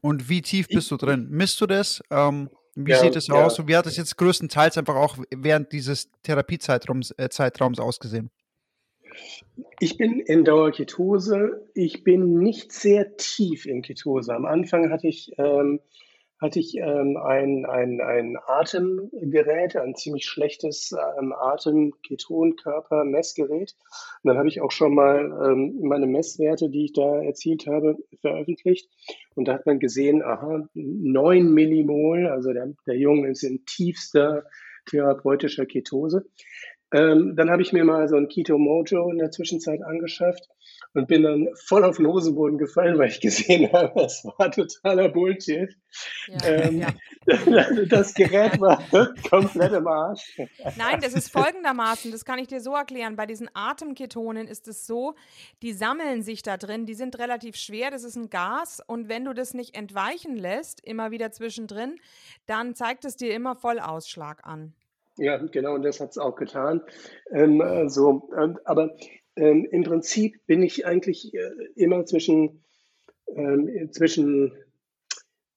Und 0.00 0.28
wie 0.28 0.42
tief 0.42 0.68
bist 0.68 0.90
du 0.90 0.96
drin? 0.96 1.28
Misst 1.30 1.60
du 1.60 1.66
das? 1.66 2.02
Ähm, 2.10 2.50
wie 2.76 2.92
Ja, 2.92 2.98
sieht 2.98 3.16
es 3.16 3.26
ja. 3.26 3.34
aus? 3.34 3.58
Und 3.58 3.66
wie 3.68 3.76
hat 3.76 3.86
es 3.86 3.96
jetzt 3.96 4.16
größtenteils 4.16 4.78
einfach 4.78 4.94
auch 4.94 5.18
während 5.34 5.72
dieses 5.72 6.10
Therapiezeitraums 6.22 7.12
äh, 7.18 7.28
Zeitraums 7.28 7.80
ausgesehen? 7.80 8.30
ich 9.80 9.96
bin 9.96 10.20
in 10.20 10.44
Dauerketose. 10.44 11.66
Ich 11.74 12.04
bin 12.04 12.38
nicht 12.38 12.72
sehr 12.72 13.16
tief 13.16 13.66
in 13.66 13.82
Ketose. 13.82 14.34
Am 14.34 14.46
Anfang 14.46 14.90
hatte 14.90 15.08
ich, 15.08 15.32
ähm, 15.38 15.80
hatte 16.40 16.60
ich 16.60 16.76
ähm, 16.76 17.16
ein, 17.16 17.64
ein, 17.64 18.00
ein 18.00 18.36
Atemgerät, 18.46 19.74
ein 19.76 19.94
ziemlich 19.94 20.26
schlechtes 20.26 20.94
ähm, 21.18 21.32
Atem-Ketonkörper-Messgerät. 21.32 23.74
Und 24.22 24.28
dann 24.28 24.36
habe 24.36 24.48
ich 24.48 24.60
auch 24.60 24.72
schon 24.72 24.94
mal 24.94 25.32
ähm, 25.44 25.78
meine 25.82 26.06
Messwerte, 26.06 26.68
die 26.68 26.84
ich 26.86 26.92
da 26.92 27.22
erzielt 27.22 27.66
habe, 27.66 27.96
veröffentlicht. 28.20 28.90
Und 29.34 29.48
da 29.48 29.54
hat 29.54 29.64
man 29.66 29.78
gesehen, 29.78 30.22
aha, 30.22 30.68
9 30.74 31.52
Millimol, 31.52 32.26
also 32.26 32.52
der, 32.52 32.74
der 32.86 32.98
Junge 32.98 33.30
ist 33.30 33.42
in 33.42 33.64
tiefster 33.64 34.44
therapeutischer 34.86 35.66
Ketose. 35.66 36.26
Ähm, 36.92 37.34
dann 37.34 37.50
habe 37.50 37.62
ich 37.62 37.72
mir 37.72 37.84
mal 37.84 38.08
so 38.08 38.16
ein 38.16 38.28
Keto 38.28 38.58
Mojo 38.58 39.10
in 39.10 39.18
der 39.18 39.30
Zwischenzeit 39.30 39.82
angeschafft 39.82 40.48
und 40.94 41.08
bin 41.08 41.22
dann 41.22 41.48
voll 41.54 41.84
auf 41.84 41.96
den 41.96 42.06
Hosenboden 42.06 42.58
gefallen, 42.58 42.98
weil 42.98 43.08
ich 43.08 43.20
gesehen 43.20 43.70
habe, 43.72 43.92
das 43.94 44.24
war 44.24 44.50
totaler 44.50 45.08
Bullshit. 45.08 45.76
Ja, 46.26 46.44
Ähm, 46.44 46.80
ja. 46.80 46.88
Das 47.88 48.14
Gerät 48.14 48.60
war 48.60 48.82
komplett 49.30 49.72
im 49.72 49.86
Arsch. 49.86 50.38
Nein, 50.76 51.00
das 51.00 51.14
ist 51.14 51.30
folgendermaßen, 51.30 52.10
das 52.12 52.24
kann 52.24 52.38
ich 52.38 52.48
dir 52.48 52.60
so 52.60 52.74
erklären. 52.74 53.16
Bei 53.16 53.26
diesen 53.26 53.48
Atemketonen 53.54 54.46
ist 54.46 54.68
es 54.68 54.86
so, 54.86 55.14
die 55.62 55.72
sammeln 55.72 56.22
sich 56.22 56.42
da 56.42 56.56
drin, 56.56 56.86
die 56.86 56.94
sind 56.94 57.18
relativ 57.18 57.56
schwer, 57.56 57.90
das 57.90 58.04
ist 58.04 58.16
ein 58.16 58.30
Gas 58.30 58.80
und 58.86 59.08
wenn 59.08 59.24
du 59.24 59.32
das 59.32 59.54
nicht 59.54 59.76
entweichen 59.76 60.36
lässt, 60.36 60.84
immer 60.84 61.10
wieder 61.10 61.32
zwischendrin, 61.32 61.96
dann 62.46 62.74
zeigt 62.74 63.04
es 63.04 63.16
dir 63.16 63.34
immer 63.34 63.56
Vollausschlag 63.56 64.46
an. 64.46 64.74
Ja, 65.18 65.38
genau, 65.38 65.74
und 65.74 65.82
das 65.82 66.00
hat 66.00 66.10
es 66.10 66.18
auch 66.18 66.36
getan. 66.36 66.82
Ähm, 67.32 67.60
äh, 67.60 67.88
so, 67.88 68.28
ähm, 68.36 68.58
aber 68.64 68.94
ähm, 69.36 69.66
im 69.70 69.82
Prinzip 69.82 70.44
bin 70.46 70.62
ich 70.62 70.86
eigentlich 70.86 71.34
äh, 71.34 71.50
immer 71.74 72.04
zwischen, 72.06 72.62
ähm, 73.34 73.90
zwischen, 73.92 74.52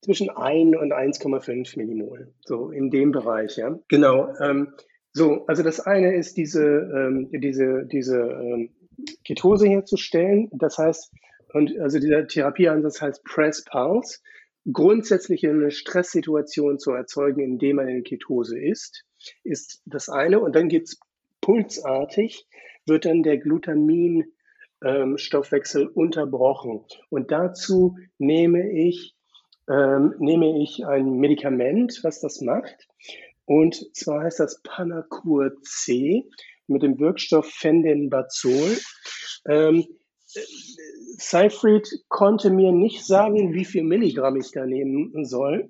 zwischen 0.02 0.30
1 0.30 0.78
und 0.78 0.94
1,5 0.94 1.78
Millimol, 1.78 2.34
so 2.46 2.72
in 2.72 2.90
dem 2.90 3.12
Bereich, 3.12 3.58
ja. 3.58 3.80
Genau. 3.88 4.34
Ähm, 4.42 4.74
so, 5.12 5.46
also 5.48 5.64
das 5.64 5.80
eine 5.80 6.16
ist 6.16 6.38
diese, 6.38 6.64
ähm, 6.64 7.30
diese, 7.32 7.86
diese 7.86 8.20
ähm, 8.20 8.70
Ketose 9.26 9.68
herzustellen. 9.68 10.50
Das 10.52 10.78
heißt, 10.78 11.12
und 11.54 11.80
also 11.80 12.00
dieser 12.00 12.28
Therapieansatz 12.28 13.02
heißt 13.02 13.24
Press 13.24 13.64
Pulse. 13.64 14.20
Grundsätzlich 14.72 15.48
eine 15.48 15.72
Stresssituation 15.72 16.78
zu 16.78 16.92
erzeugen, 16.92 17.42
indem 17.42 17.78
man 17.78 17.88
in 17.88 18.04
Ketose 18.04 18.60
ist 18.60 19.06
ist 19.44 19.82
das 19.86 20.10
eine. 20.10 20.40
Und 20.40 20.56
dann 20.56 20.70
geht's 20.70 21.00
pulsartig, 21.42 22.48
wird 22.90 23.06
dann 23.06 23.24
der 23.24 23.38
Glutamin-Stoffwechsel 23.38 25.88
unterbrochen. 25.88 26.84
Und 27.10 27.32
dazu 27.32 27.96
nehme 28.18 28.70
ich, 28.72 29.16
ähm, 29.70 30.16
nehme 30.20 30.62
ich 30.62 30.86
ein 30.86 31.14
Medikament, 31.14 32.02
was 32.04 32.20
das 32.20 32.42
macht. 32.42 32.90
Und 33.46 33.96
zwar 33.96 34.24
heißt 34.24 34.42
das 34.42 34.62
Panacur 34.64 35.54
C 35.62 36.26
mit 36.68 36.84
dem 36.84 37.00
Wirkstoff 37.00 37.50
Fendenbazol. 37.50 38.78
Ähm, 39.48 39.86
Seyfried 41.18 41.88
konnte 42.10 42.52
mir 42.52 42.72
nicht 42.72 43.04
sagen, 43.06 43.54
wie 43.54 43.66
viel 43.66 43.84
Milligramm 43.84 44.36
ich 44.36 44.52
da 44.52 44.66
nehmen 44.66 45.26
soll 45.26 45.70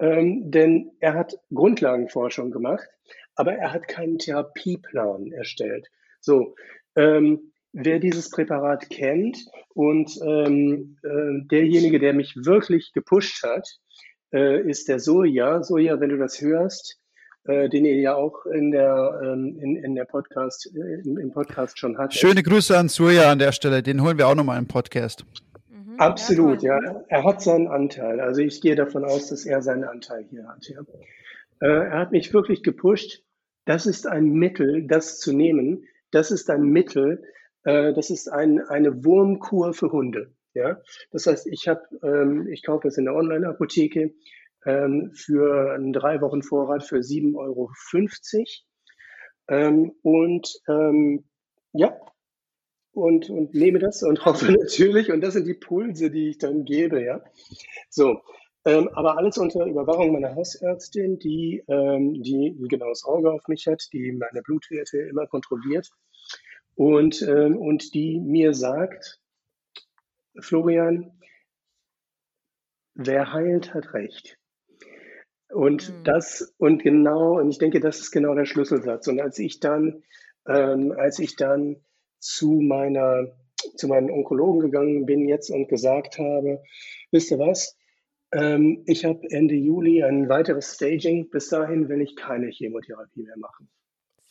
ähm, 0.00 0.50
denn 0.50 0.92
er 0.98 1.14
hat 1.14 1.36
Grundlagenforschung 1.52 2.50
gemacht, 2.50 2.88
aber 3.34 3.52
er 3.52 3.72
hat 3.72 3.86
keinen 3.86 4.18
Therapieplan 4.18 5.30
erstellt. 5.30 5.88
So, 6.20 6.54
ähm, 6.96 7.52
wer 7.72 7.98
dieses 7.98 8.30
Präparat 8.30 8.90
kennt 8.90 9.38
und 9.74 10.10
ähm, 10.24 10.96
äh, 11.02 11.46
derjenige, 11.50 11.98
der 11.98 12.14
mich 12.14 12.34
wirklich 12.36 12.92
gepusht 12.92 13.42
hat, 13.42 13.68
äh, 14.32 14.60
ist 14.68 14.88
der 14.88 14.98
Soja. 14.98 15.62
Soja, 15.62 16.00
wenn 16.00 16.10
du 16.10 16.18
das 16.18 16.40
hörst, 16.40 16.98
äh, 17.44 17.68
den 17.68 17.84
ihr 17.84 17.96
ja 17.96 18.14
auch 18.14 18.44
in 18.46 18.70
der, 18.70 19.20
ähm, 19.22 19.58
in, 19.60 19.76
in 19.76 19.94
der 19.94 20.04
Podcast, 20.04 20.70
äh, 20.74 21.00
im, 21.04 21.18
im 21.18 21.32
Podcast 21.32 21.78
schon 21.78 21.96
hattet. 21.96 22.14
Schöne 22.18 22.42
Grüße 22.42 22.76
an 22.76 22.88
Surya 22.88 23.30
an 23.30 23.38
der 23.38 23.52
Stelle. 23.52 23.82
Den 23.82 24.02
holen 24.02 24.18
wir 24.18 24.28
auch 24.28 24.34
nochmal 24.34 24.58
im 24.58 24.66
Podcast. 24.66 25.24
Mhm. 25.68 25.98
Absolut, 25.98 26.60
toll. 26.60 26.68
ja. 26.68 27.04
Er 27.08 27.24
hat 27.24 27.40
seinen 27.40 27.68
Anteil. 27.68 28.20
Also 28.20 28.42
ich 28.42 28.60
gehe 28.60 28.76
davon 28.76 29.04
aus, 29.04 29.28
dass 29.28 29.46
er 29.46 29.62
seinen 29.62 29.84
Anteil 29.84 30.26
hier 30.28 30.46
hat. 30.46 30.66
Ja. 30.68 30.80
Äh, 31.60 31.86
er 31.88 31.98
hat 31.98 32.12
mich 32.12 32.32
wirklich 32.34 32.62
gepusht. 32.62 33.22
Das 33.64 33.86
ist 33.86 34.06
ein 34.06 34.30
Mittel, 34.30 34.86
das 34.86 35.18
zu 35.18 35.32
nehmen. 35.32 35.84
Das 36.10 36.30
ist 36.30 36.50
ein 36.50 36.62
Mittel. 36.62 37.22
Äh, 37.64 37.92
das 37.92 38.10
ist 38.10 38.28
ein, 38.28 38.60
eine 38.60 39.04
Wurmkur 39.04 39.72
für 39.72 39.92
Hunde. 39.92 40.34
Ja. 40.54 40.80
Das 41.10 41.26
heißt, 41.26 41.46
ich 41.46 41.68
habe, 41.68 41.82
ähm, 42.02 42.48
ich 42.48 42.64
kaufe 42.64 42.88
es 42.88 42.98
in 42.98 43.04
der 43.04 43.14
Online-Apotheke 43.14 44.14
ähm, 44.66 45.12
für 45.14 45.72
einen 45.72 45.92
drei 45.92 46.20
Wochen 46.20 46.42
Vorrat 46.42 46.82
für 46.82 46.98
7,50 46.98 47.36
Euro. 47.36 47.70
Ähm, 49.48 49.92
und 50.02 50.60
ähm, 50.68 51.24
ja, 51.72 51.96
und, 52.92 53.30
und 53.30 53.54
nehme 53.54 53.78
das 53.78 54.02
und 54.02 54.24
hoffe 54.24 54.52
natürlich, 54.52 55.12
und 55.12 55.20
das 55.20 55.34
sind 55.34 55.46
die 55.46 55.54
Pulse, 55.54 56.10
die 56.10 56.30
ich 56.30 56.38
dann 56.38 56.64
gebe, 56.64 57.02
ja. 57.02 57.22
So, 57.88 58.20
ähm, 58.64 58.88
aber 58.88 59.16
alles 59.16 59.38
unter 59.38 59.64
Überwachung 59.64 60.12
meiner 60.12 60.34
Hausärztin, 60.34 61.18
die, 61.18 61.64
ähm, 61.68 62.22
die 62.22 62.48
ein 62.48 62.68
genaues 62.68 63.04
Auge 63.04 63.32
auf 63.32 63.48
mich 63.48 63.66
hat, 63.66 63.88
die 63.92 64.12
meine 64.12 64.42
Blutwerte 64.42 64.98
immer 64.98 65.26
kontrolliert 65.26 65.90
und, 66.74 67.22
ähm, 67.22 67.56
und 67.56 67.94
die 67.94 68.18
mir 68.18 68.54
sagt, 68.54 69.20
Florian, 70.38 71.12
wer 72.94 73.32
heilt, 73.32 73.74
hat 73.74 73.94
recht. 73.94 74.38
Und 75.52 75.90
mhm. 75.90 76.04
das, 76.04 76.54
und 76.58 76.82
genau, 76.82 77.38
und 77.38 77.50
ich 77.50 77.58
denke, 77.58 77.80
das 77.80 78.00
ist 78.00 78.10
genau 78.12 78.34
der 78.34 78.44
Schlüsselsatz. 78.44 79.08
Und 79.08 79.20
als 79.20 79.38
ich 79.38 79.60
dann, 79.60 80.02
ähm, 80.46 80.92
als 80.96 81.18
ich 81.18 81.36
dann 81.36 81.84
zu 82.18 82.60
meiner, 82.60 83.26
zu 83.76 83.88
meinen 83.88 84.10
Onkologen 84.10 84.60
gegangen 84.60 85.06
bin 85.06 85.28
jetzt 85.28 85.50
und 85.50 85.68
gesagt 85.68 86.18
habe, 86.18 86.62
wisst 87.10 87.30
ihr 87.30 87.38
was? 87.38 87.76
Ähm, 88.32 88.82
ich 88.86 89.04
habe 89.04 89.30
Ende 89.30 89.54
Juli 89.54 90.02
ein 90.02 90.28
weiteres 90.28 90.74
Staging. 90.74 91.30
Bis 91.30 91.48
dahin 91.48 91.88
will 91.88 92.00
ich 92.00 92.16
keine 92.16 92.48
Chemotherapie 92.48 93.22
mehr 93.22 93.38
machen. 93.38 93.68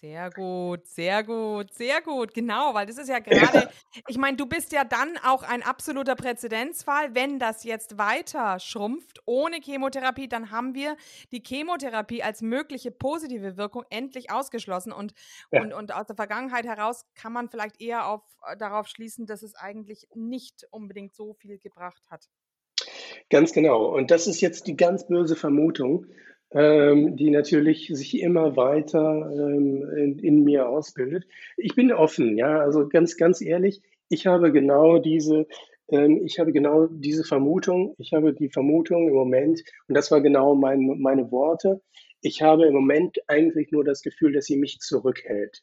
Sehr 0.02 0.30
gut, 0.30 0.88
sehr 0.88 1.26
gut, 1.26 1.74
sehr 1.74 2.02
gut. 2.02 2.34
Genau, 2.34 2.74
weil 2.74 2.86
das 2.86 2.98
ist 2.98 3.10
ja 3.10 3.20
gerade, 3.20 3.70
ich 4.08 4.18
meine, 4.18 4.38
du 4.38 4.46
bist 4.46 4.72
ja 4.72 4.86
dann 4.86 5.18
auch 5.26 5.44
ein 5.44 5.62
absoluter 5.62 6.16
Präzedenzfall. 6.16 7.16
Wenn 7.16 7.38
das 7.38 7.66
jetzt 7.66 7.98
weiter 7.98 8.62
schrumpft 8.62 9.20
ohne 9.26 9.58
Chemotherapie, 9.58 10.30
dann 10.30 10.52
haben 10.52 10.74
wir 10.74 10.96
die 11.34 11.44
Chemotherapie 11.46 12.24
als 12.24 12.42
mögliche 12.42 12.92
positive 12.92 13.58
Wirkung 13.58 13.84
endlich 13.90 14.32
ausgeschlossen. 14.32 14.94
Und, 14.94 15.14
ja. 15.52 15.64
und, 15.64 15.74
und 15.74 15.94
aus 15.94 16.06
der 16.06 16.16
Vergangenheit 16.16 16.66
heraus 16.66 17.06
kann 17.14 17.34
man 17.34 17.50
vielleicht 17.50 17.82
eher 17.82 18.08
auf, 18.08 18.22
äh, 18.48 18.56
darauf 18.56 18.88
schließen, 18.88 19.26
dass 19.26 19.44
es 19.44 19.54
eigentlich 19.54 20.08
nicht 20.16 20.66
unbedingt 20.72 21.14
so 21.14 21.34
viel 21.34 21.60
gebracht 21.60 22.04
hat. 22.10 22.30
Ganz 23.30 23.54
genau. 23.54 23.86
Und 23.96 24.12
das 24.12 24.28
ist 24.28 24.42
jetzt 24.42 24.68
die 24.68 24.78
ganz 24.78 25.08
böse 25.08 25.36
Vermutung 25.36 26.06
ähm, 26.52 27.16
die 27.16 27.30
natürlich 27.30 27.90
sich 27.94 28.20
immer 28.20 28.56
weiter 28.56 29.32
ähm, 29.32 29.88
in, 29.96 30.20
in, 30.20 30.44
mir 30.44 30.68
ausbildet. 30.68 31.26
Ich 31.58 31.76
bin 31.76 31.92
offen, 31.92 32.38
ja, 32.38 32.60
also 32.60 32.88
ganz, 32.88 33.18
ganz 33.18 33.42
ehrlich, 33.42 33.82
ich 34.10 34.26
habe 34.26 34.52
genau 34.52 34.98
diese, 34.98 35.48
ähm, 35.90 36.22
ich 36.26 36.40
habe 36.40 36.52
genau 36.52 36.88
diese 36.88 37.24
Vermutung, 37.24 37.94
ich 38.00 38.14
habe 38.14 38.34
die 38.34 38.50
Vermutung 38.50 39.08
im 39.08 39.14
Moment, 39.14 39.62
und 39.88 39.96
das 39.96 40.10
war 40.12 40.22
genau 40.22 40.56
mein, 40.56 41.00
meine 41.00 41.32
Worte, 41.32 41.82
ich 42.22 42.42
habe 42.42 42.66
im 42.66 42.74
Moment 42.74 43.20
eigentlich 43.28 43.72
nur 43.72 43.84
das 43.84 44.02
Gefühl, 44.02 44.34
dass 44.34 44.46
sie 44.46 44.58
mich 44.58 44.80
zurückhält 44.80 45.62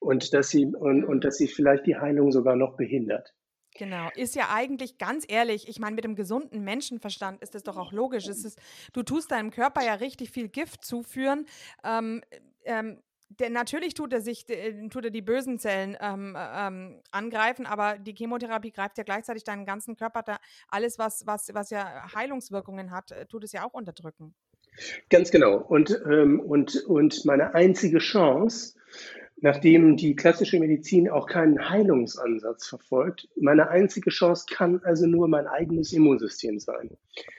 und 0.00 0.34
dass 0.34 0.48
sie, 0.50 0.66
und, 0.66 1.04
und 1.04 1.24
dass 1.24 1.36
sie 1.36 1.46
vielleicht 1.46 1.86
die 1.86 1.96
Heilung 1.96 2.32
sogar 2.32 2.56
noch 2.56 2.76
behindert. 2.76 3.34
Genau, 3.78 4.08
ist 4.16 4.34
ja 4.34 4.48
eigentlich 4.52 4.98
ganz 4.98 5.24
ehrlich, 5.28 5.68
ich 5.68 5.78
meine, 5.78 5.94
mit 5.94 6.04
dem 6.04 6.16
gesunden 6.16 6.64
Menschenverstand 6.64 7.40
ist 7.40 7.54
das 7.54 7.62
doch 7.62 7.76
auch 7.76 7.92
logisch. 7.92 8.26
Es 8.26 8.44
ist, 8.44 8.58
du 8.92 9.04
tust 9.04 9.30
deinem 9.30 9.52
Körper 9.52 9.84
ja 9.84 9.94
richtig 9.94 10.30
viel 10.32 10.48
Gift 10.48 10.84
zuführen. 10.84 11.46
Ähm, 11.84 12.22
ähm, 12.64 12.98
der, 13.28 13.50
natürlich 13.50 13.94
tut 13.94 14.12
er 14.12 14.20
sich, 14.20 14.48
äh, 14.48 14.88
tut 14.88 15.04
er 15.04 15.10
die 15.12 15.22
bösen 15.22 15.60
Zellen 15.60 15.96
ähm, 16.00 16.36
ähm, 16.36 17.00
angreifen, 17.12 17.66
aber 17.66 17.98
die 17.98 18.14
Chemotherapie 18.14 18.72
greift 18.72 18.98
ja 18.98 19.04
gleichzeitig 19.04 19.44
deinen 19.44 19.64
ganzen 19.64 19.94
Körper, 19.94 20.22
da 20.22 20.38
alles, 20.68 20.98
was, 20.98 21.24
was, 21.26 21.54
was 21.54 21.70
ja 21.70 22.12
Heilungswirkungen 22.16 22.90
hat, 22.90 23.12
äh, 23.12 23.26
tut 23.26 23.44
es 23.44 23.52
ja 23.52 23.64
auch 23.64 23.74
unterdrücken. 23.74 24.34
Ganz 25.08 25.30
genau. 25.30 25.56
Und, 25.56 25.90
ähm, 26.10 26.40
und, 26.40 26.84
und 26.86 27.24
meine 27.24 27.54
einzige 27.54 27.98
Chance, 27.98 28.74
nachdem 29.40 29.96
die 29.96 30.16
klassische 30.16 30.58
Medizin 30.58 31.08
auch 31.08 31.26
keinen 31.26 31.68
Heilungsansatz 31.68 32.66
verfolgt. 32.66 33.28
Meine 33.36 33.68
einzige 33.68 34.10
Chance 34.10 34.46
kann 34.50 34.80
also 34.84 35.06
nur 35.06 35.28
mein 35.28 35.46
eigenes 35.46 35.92
Immunsystem 35.92 36.58
sein. 36.58 36.90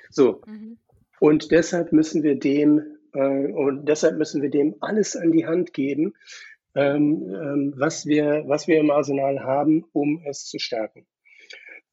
So. 0.10 0.42
Mhm. 0.46 0.78
Und 1.20 1.52
deshalb 1.52 1.92
müssen 1.92 2.24
wir 2.24 2.40
dem, 2.40 2.82
äh, 3.14 3.52
und 3.52 3.86
deshalb 3.88 4.18
müssen 4.18 4.42
wir 4.42 4.50
dem 4.50 4.76
alles 4.80 5.16
an 5.16 5.32
die 5.32 5.46
Hand 5.46 5.74
geben, 5.74 6.14
ähm, 6.76 7.24
ähm, 7.30 7.74
was 7.76 8.06
wir, 8.06 8.44
was 8.48 8.68
wir 8.68 8.80
im 8.80 8.92
Arsenal 8.92 9.42
haben, 9.42 9.86
um 9.92 10.22
es 10.26 10.46
zu 10.46 10.60
stärken. 10.60 11.06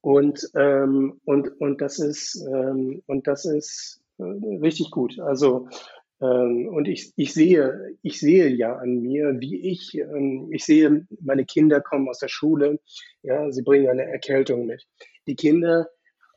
Und, 0.01 0.49
ähm, 0.55 1.21
und, 1.25 1.61
und 1.61 1.81
das 1.81 1.99
ist, 1.99 2.37
ähm, 2.49 3.03
und 3.07 3.27
das 3.27 3.45
ist 3.45 4.01
äh, 4.19 4.23
richtig 4.23 4.93
gut. 4.93 5.19
Also, 5.19 5.69
und 6.19 6.89
ich, 6.89 7.13
ich 7.17 7.35
sehe, 7.35 7.95
ich 8.03 8.19
sehe 8.19 8.49
ja 8.49 8.77
an 8.77 9.01
mir, 9.01 9.39
wie 9.39 9.71
ich, 9.71 9.95
ähm, 9.99 10.49
ich 10.51 10.65
sehe, 10.65 11.07
meine 11.21 11.45
Kinder 11.45 11.81
kommen 11.81 12.09
aus 12.09 12.21
der 12.21 12.29
Schule, 12.29 12.81
ja, 13.23 13.51
sie 13.51 13.63
bringen 13.63 13.89
eine 13.89 14.05
Erkältung 14.05 14.67
mit. 14.67 14.87
Die 15.27 15.37
Kinder, 15.37 15.89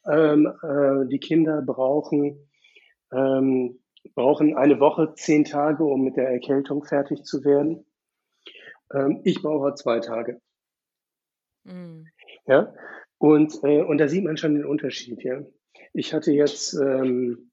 ähm, 0.06 0.52
äh, 0.64 1.08
die 1.08 1.20
Kinder 1.20 1.62
brauchen, 1.62 2.50
ähm, 3.14 3.80
brauchen 4.16 4.58
eine 4.58 4.80
Woche, 4.80 5.14
zehn 5.16 5.46
Tage, 5.46 5.84
um 5.84 6.04
mit 6.04 6.18
der 6.18 6.30
Erkältung 6.30 6.84
fertig 6.84 7.24
zu 7.24 7.46
werden. 7.46 7.86
Ähm, 8.94 9.22
ich 9.24 9.42
brauche 9.42 9.76
zwei 9.76 10.00
Tage. 10.00 10.42
Mhm. 11.64 12.08
Ja, 12.48 12.74
und, 13.18 13.64
äh, 13.64 13.82
und 13.82 13.98
da 13.98 14.08
sieht 14.08 14.24
man 14.24 14.38
schon 14.38 14.56
den 14.56 14.66
Unterschied, 14.66 15.24
ja. 15.24 15.42
Ich 15.94 16.14
hatte 16.14 16.32
jetzt, 16.32 16.74
ähm, 16.74 17.49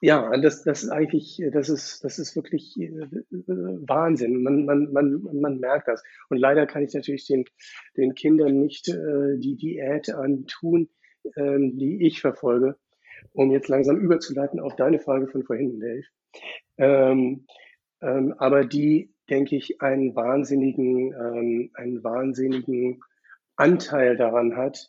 ja, 0.00 0.36
das, 0.38 0.62
das 0.62 0.82
ist 0.84 0.90
eigentlich, 0.90 1.42
das 1.52 1.68
ist, 1.68 2.04
das 2.04 2.18
ist 2.18 2.36
wirklich 2.36 2.78
äh, 2.80 2.90
Wahnsinn. 3.30 4.42
Man, 4.42 4.64
man, 4.64 4.92
man, 4.92 5.22
man 5.32 5.58
merkt 5.58 5.88
das. 5.88 6.02
Und 6.28 6.38
leider 6.38 6.66
kann 6.66 6.82
ich 6.82 6.94
natürlich 6.94 7.26
den, 7.26 7.44
den 7.96 8.14
Kindern 8.14 8.60
nicht 8.60 8.88
äh, 8.88 9.38
die 9.38 9.56
Diät 9.56 10.10
antun, 10.10 10.88
ähm, 11.36 11.76
die 11.76 12.06
ich 12.06 12.20
verfolge, 12.20 12.76
um 13.32 13.50
jetzt 13.50 13.68
langsam 13.68 13.98
überzuleiten 13.98 14.60
auf 14.60 14.76
deine 14.76 15.00
Frage 15.00 15.26
von 15.26 15.42
vorhin, 15.42 15.80
Dave. 15.80 16.04
Ähm, 16.78 17.46
ähm, 18.00 18.34
aber 18.38 18.64
die, 18.64 19.12
denke 19.28 19.56
ich, 19.56 19.82
einen 19.82 20.14
wahnsinnigen, 20.14 21.12
ähm, 21.12 21.70
einen 21.74 22.02
wahnsinnigen 22.02 23.02
Anteil 23.56 24.16
daran 24.16 24.56
hat, 24.56 24.88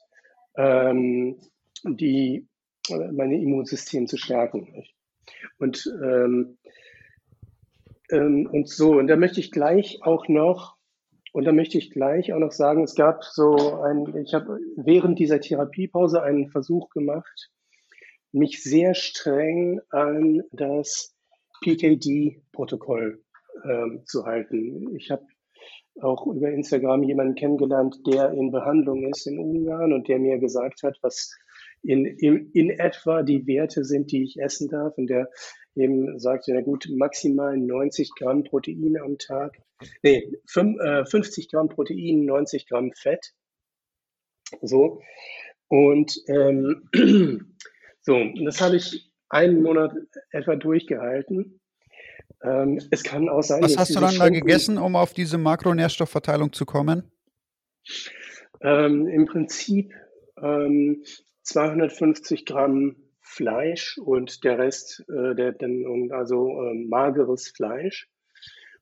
ähm, 0.56 1.38
die 1.84 2.48
mein 3.12 3.32
Immunsystem 3.32 4.08
zu 4.08 4.18
stärken. 4.18 4.86
Und, 5.58 5.92
ähm, 6.04 6.58
ähm, 8.12 8.50
und 8.52 8.70
so, 8.70 8.94
und 8.94 9.08
da 9.08 9.16
möchte 9.16 9.40
ich 9.40 9.52
gleich 9.52 10.00
auch 10.04 10.28
noch, 10.28 10.78
und 11.34 11.46
da 11.46 11.54
möchte 11.54 11.78
ich 11.78 11.92
gleich 11.92 12.34
auch 12.34 12.40
noch 12.40 12.52
sagen, 12.52 12.84
es 12.84 12.96
gab 12.96 13.24
so 13.24 13.82
ein, 13.82 14.16
ich 14.18 14.34
habe 14.34 14.60
während 14.76 15.18
dieser 15.20 15.40
Therapiepause 15.40 16.22
einen 16.22 16.50
Versuch 16.50 16.90
gemacht, 16.90 17.52
mich 18.34 18.64
sehr 18.64 18.94
streng 18.96 19.82
an 19.90 20.44
das 20.52 21.16
PKD-Protokoll 21.62 23.24
ähm, 23.64 24.04
zu 24.06 24.26
halten. 24.26 24.96
Ich 24.96 25.12
habe 25.12 25.26
auch 26.02 26.26
über 26.28 26.50
Instagram 26.50 27.04
jemanden 27.04 27.36
kennengelernt, 27.36 28.00
der 28.08 28.32
in 28.32 28.52
Behandlung 28.52 29.08
ist 29.08 29.28
in 29.28 29.40
Ungarn 29.40 29.94
und 29.94 30.08
der 30.08 30.20
mir 30.20 30.40
gesagt 30.40 30.84
hat, 30.84 30.98
was 31.02 31.36
in, 31.84 32.06
in, 32.06 32.52
in 32.52 32.70
etwa 32.70 33.24
die 33.24 33.48
Werte 33.48 33.84
sind, 33.84 34.12
die 34.12 34.24
ich 34.24 34.40
essen 34.40 34.70
darf. 34.70 34.98
Und 34.98 35.08
der 35.08 35.30
eben 35.76 36.20
sagte, 36.20 36.54
na 36.54 36.62
gut, 36.62 36.88
maximal 36.92 37.58
90 37.58 38.12
Gramm 38.18 38.44
Protein 38.44 38.98
am 39.04 39.18
Tag. 39.18 39.58
Nee, 40.04 40.32
5, 40.48 40.80
äh, 40.80 41.06
50 41.06 41.50
Gramm 41.50 41.70
Protein, 41.70 42.26
90 42.26 42.68
Gramm 42.68 42.92
Fett. 42.94 43.34
So. 44.62 45.02
Und 45.68 46.22
ähm, 46.28 46.90
so, 48.02 48.20
das 48.46 48.62
habe 48.62 48.76
ich 48.76 49.12
einen 49.30 49.64
Monat 49.64 49.94
etwa 50.32 50.56
durchgehalten. 50.56 51.62
Ähm, 52.44 52.82
es 52.92 53.04
kann 53.04 53.30
auch 53.30 53.44
sein, 53.44 53.62
Was 53.62 53.78
hast 53.78 53.96
du 53.96 54.00
dann 54.00 54.18
da 54.18 54.30
gegessen, 54.30 54.78
um 54.78 54.96
auf 54.96 55.14
diese 55.14 55.38
Makronährstoffverteilung 55.38 56.52
zu 56.52 56.66
kommen? 56.66 57.12
Ähm, 58.62 59.08
Im 59.08 59.26
Prinzip 59.26 59.94
ähm, 60.42 61.04
250 61.52 62.46
Gramm 62.46 62.96
Fleisch 63.22 63.98
und 63.98 64.44
der 64.44 64.58
Rest, 64.58 65.06
äh, 65.10 65.36
der, 65.36 65.52
dann, 65.52 66.12
also 66.12 66.62
äh, 66.62 66.74
mageres 66.74 67.50
Fleisch 67.50 68.10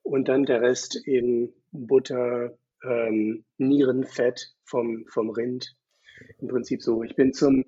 und 0.04 0.28
dann 0.28 0.46
der 0.46 0.62
Rest 0.62 0.96
in 1.08 1.54
Butter, 1.72 2.58
ähm, 2.84 3.44
Nierenfett 3.58 4.54
vom, 4.64 5.06
vom 5.08 5.30
Rind. 5.30 5.76
Im 6.40 6.48
Prinzip 6.48 6.82
so. 6.82 7.04
Ich 7.04 7.16
bin 7.16 7.34
zum, 7.34 7.66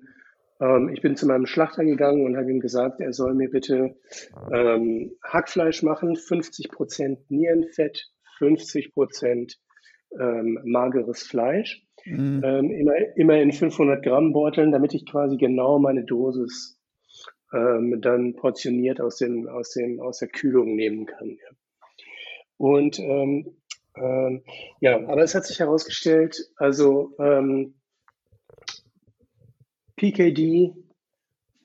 ähm, 0.60 0.90
ich 0.92 1.02
bin 1.02 1.16
zu 1.16 1.26
meinem 1.26 1.46
Schlachter 1.46 1.84
gegangen 1.84 2.24
und 2.24 2.36
habe 2.36 2.50
ihm 2.50 2.60
gesagt, 2.60 3.00
er 3.00 3.12
soll 3.12 3.34
mir 3.34 3.50
bitte 3.50 3.96
ähm, 4.52 5.12
Hackfleisch 5.22 5.82
machen, 5.82 6.16
50 6.16 6.70
Prozent 6.70 7.30
Nierenfett, 7.30 8.10
50 8.38 8.94
Prozent 8.94 9.58
ähm, 10.18 10.58
mageres 10.64 11.22
Fleisch. 11.22 11.86
Mhm. 12.04 12.42
Ähm, 12.44 12.70
immer, 12.70 12.94
immer 13.16 13.40
in 13.40 13.52
500 13.52 14.02
Gramm 14.04 14.32
Beuteln, 14.32 14.72
damit 14.72 14.94
ich 14.94 15.06
quasi 15.06 15.36
genau 15.36 15.78
meine 15.78 16.04
Dosis 16.04 16.78
ähm, 17.52 18.00
dann 18.00 18.34
portioniert 18.34 19.00
aus, 19.00 19.16
dem, 19.18 19.48
aus, 19.48 19.70
dem, 19.70 20.00
aus 20.00 20.18
der 20.18 20.28
Kühlung 20.28 20.74
nehmen 20.74 21.06
kann. 21.06 21.30
Ja. 21.30 21.56
Und, 22.56 22.98
ähm, 22.98 23.56
Ähm, 23.94 24.42
ja, 24.80 24.96
aber 25.06 25.22
es 25.22 25.34
hat 25.34 25.44
sich 25.44 25.58
herausgestellt, 25.60 26.50
also 26.56 27.14
ähm, 27.18 27.74
PKD 29.96 30.72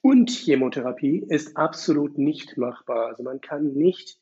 und 0.02 0.30
Chemotherapie 0.30 1.26
ist 1.30 1.56
absolut 1.56 2.18
nicht 2.18 2.58
machbar. 2.58 3.08
Also 3.08 3.24
man 3.24 3.40
kann 3.40 3.74
nicht 3.74 4.20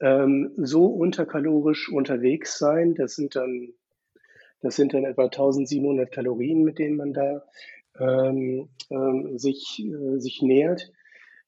ähm, 0.00 0.52
so 0.56 0.86
unterkalorisch 0.86 1.88
unterwegs 1.90 2.58
sein. 2.58 2.94
Das 2.94 3.14
sind 3.16 3.34
dann, 3.34 3.72
das 4.60 4.76
sind 4.76 4.94
dann 4.94 5.04
etwa 5.04 5.24
1700 5.24 6.10
Kalorien, 6.10 6.62
mit 6.62 6.78
denen 6.78 6.96
man 6.96 7.12
da 7.12 7.44
ähm, 7.98 8.68
ähm, 8.90 9.38
sich, 9.38 9.84
äh, 9.84 10.18
sich 10.18 10.42
nähert 10.42 10.90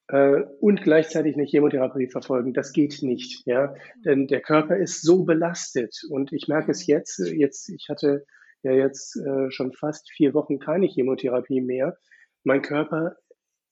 äh, 0.09 0.43
und 0.61 0.83
gleichzeitig 0.83 1.37
eine 1.37 1.47
Chemotherapie 1.47 2.09
verfolgen. 2.09 2.53
Das 2.53 2.73
geht 2.73 3.03
nicht, 3.03 3.47
ja, 3.47 3.75
denn 4.05 4.27
der 4.27 4.41
Körper 4.41 4.77
ist 4.77 5.03
so 5.03 5.25
belastet 5.25 6.03
und 6.09 6.33
ich 6.33 6.49
merke 6.49 6.71
es 6.71 6.87
jetzt. 6.87 7.19
Jetzt, 7.19 7.69
ich 7.69 7.89
hatte 7.89 8.27
ja 8.63 8.73
jetzt 8.73 9.17
äh, 9.17 9.51
schon 9.51 9.73
fast 9.73 10.11
vier 10.11 10.35
Wochen 10.35 10.59
keine 10.59 10.87
Chemotherapie 10.87 11.61
mehr. 11.61 11.97
Mein 12.43 12.63
Körper 12.63 13.17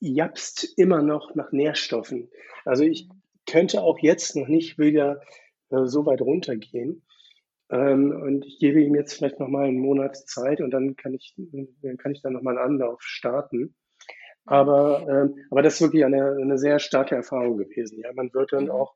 japst 0.01 0.74
immer 0.77 1.03
noch 1.03 1.35
nach 1.35 1.53
Nährstoffen. 1.53 2.31
Also 2.64 2.85
ich 2.85 3.09
könnte 3.46 3.83
auch 3.83 3.98
jetzt 3.98 4.37
noch 4.37 4.48
nicht 4.48 4.79
wieder 4.79 5.20
äh, 5.70 5.87
so 5.87 6.07
weit 6.07 6.20
runtergehen. 6.20 7.03
Ähm, 7.70 8.12
und 8.12 8.46
ich 8.46 8.59
gebe 8.59 8.81
ihm 8.83 8.94
jetzt 8.94 9.14
vielleicht 9.14 9.40
noch 9.40 9.48
mal 9.48 9.66
einen 9.66 9.78
Monat 9.78 10.16
Zeit 10.16 10.61
und 10.61 10.70
dann 10.70 10.96
kann 10.96 11.14
ich, 11.14 11.35
dann 11.83 11.96
kann 11.98 12.12
ich 12.12 12.22
dann 12.22 12.33
noch 12.33 12.42
mal 12.42 12.57
einen 12.57 12.72
Anlauf 12.74 13.02
starten. 13.02 13.74
Aber, 14.46 15.07
ähm, 15.09 15.44
aber 15.50 15.62
das 15.62 15.74
ist 15.74 15.83
wirklich 15.83 16.07
eine, 16.07 16.38
eine 16.40 16.57
sehr 16.57 16.78
starke 16.78 17.14
Erfahrung 17.14 17.59
gewesen. 17.59 18.00
Ja, 18.00 18.12
man 18.14 18.33
wird 18.33 18.52
dann 18.52 18.64
mhm. 18.64 18.70
auch, 18.70 18.94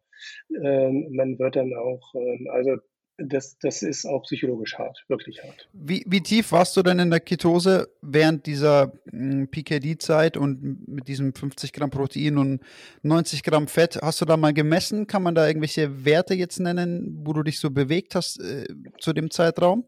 ähm, 0.50 1.08
man 1.12 1.38
wird 1.38 1.56
dann 1.56 1.74
auch, 1.74 2.14
ähm, 2.14 2.48
also 2.50 2.78
das, 3.18 3.58
das 3.58 3.82
ist 3.82 4.06
auch 4.06 4.22
psychologisch 4.22 4.78
hart, 4.78 5.04
wirklich 5.08 5.42
hart. 5.42 5.68
Wie, 5.72 6.04
wie 6.06 6.20
tief 6.20 6.52
warst 6.52 6.76
du 6.76 6.82
denn 6.82 6.98
in 6.98 7.10
der 7.10 7.20
Ketose 7.20 7.88
während 8.00 8.46
dieser 8.46 8.92
hm, 9.10 9.48
PKD-Zeit 9.48 10.36
und 10.36 10.88
mit 10.88 11.08
diesem 11.08 11.34
50 11.34 11.72
Gramm 11.72 11.90
Protein 11.90 12.38
und 12.38 12.60
90 13.02 13.42
Gramm 13.42 13.68
Fett? 13.68 13.98
Hast 14.02 14.20
du 14.20 14.24
da 14.24 14.36
mal 14.36 14.52
gemessen? 14.52 15.06
Kann 15.06 15.22
man 15.22 15.34
da 15.34 15.46
irgendwelche 15.46 16.04
Werte 16.04 16.34
jetzt 16.34 16.58
nennen, 16.58 17.20
wo 17.24 17.32
du 17.32 17.42
dich 17.42 17.60
so 17.60 17.70
bewegt 17.70 18.14
hast 18.14 18.40
äh, 18.40 18.64
zu 18.98 19.12
dem 19.12 19.30
Zeitraum? 19.30 19.84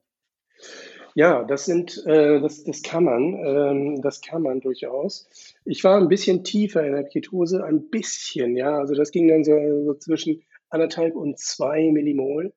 Ja, 1.16 1.44
das 1.44 1.64
sind, 1.64 2.04
äh, 2.06 2.40
das, 2.40 2.64
das 2.64 2.82
kann 2.82 3.04
man, 3.04 3.34
ähm, 3.44 4.02
das 4.02 4.20
kann 4.20 4.42
man 4.42 4.60
durchaus. 4.60 5.28
Ich 5.64 5.84
war 5.84 5.96
ein 5.96 6.08
bisschen 6.08 6.42
tiefer 6.42 6.84
in 6.84 6.92
der 6.92 7.04
Ketose, 7.04 7.64
ein 7.64 7.88
bisschen, 7.88 8.56
ja, 8.56 8.78
also 8.78 8.94
das 8.94 9.12
ging 9.12 9.28
dann 9.28 9.44
so, 9.44 9.52
so 9.84 9.94
zwischen 9.94 10.42
anderthalb 10.70 11.14
und 11.14 11.38
zwei 11.38 11.90
Millimol, 11.92 12.52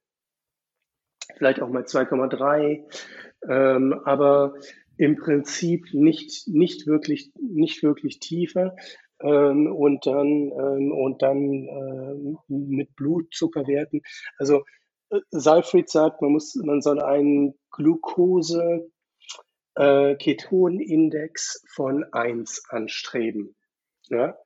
vielleicht 1.35 1.61
auch 1.61 1.69
mal 1.69 1.83
2,3, 1.83 2.83
ähm, 3.49 3.93
aber 4.05 4.55
im 4.97 5.15
Prinzip 5.15 5.93
nicht, 5.93 6.47
nicht 6.47 6.87
wirklich, 6.87 7.31
nicht 7.39 7.83
wirklich 7.83 8.19
tiefer. 8.19 8.75
Ähm, 9.19 9.73
und 9.73 10.05
dann, 10.05 10.51
ähm, 10.51 10.91
und 10.91 11.21
dann 11.21 11.39
ähm, 11.39 12.37
mit 12.47 12.95
Blutzuckerwerten. 12.95 14.01
Also 14.37 14.63
Seifried 15.31 15.89
sagt, 15.89 16.21
man 16.21 16.33
muss, 16.33 16.55
man 16.55 16.81
soll 16.81 17.01
einen 17.01 17.55
Glucose 17.71 18.91
äh, 19.75 20.15
Ketonindex 20.15 21.63
von 21.73 22.03
1 22.11 22.63
anstreben. 22.69 23.55
Ja? 24.09 24.37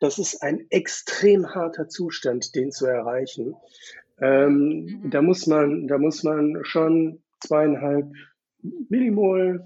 Das 0.00 0.18
ist 0.18 0.42
ein 0.42 0.66
extrem 0.70 1.54
harter 1.54 1.88
Zustand, 1.88 2.54
den 2.54 2.70
zu 2.70 2.86
erreichen. 2.86 3.54
Ähm, 4.20 5.00
mhm. 5.02 5.10
Da 5.10 5.22
muss 5.22 5.46
man, 5.46 5.88
da 5.88 5.98
muss 5.98 6.22
man 6.22 6.60
schon 6.62 7.22
zweieinhalb 7.40 8.12
Millimol 8.88 9.64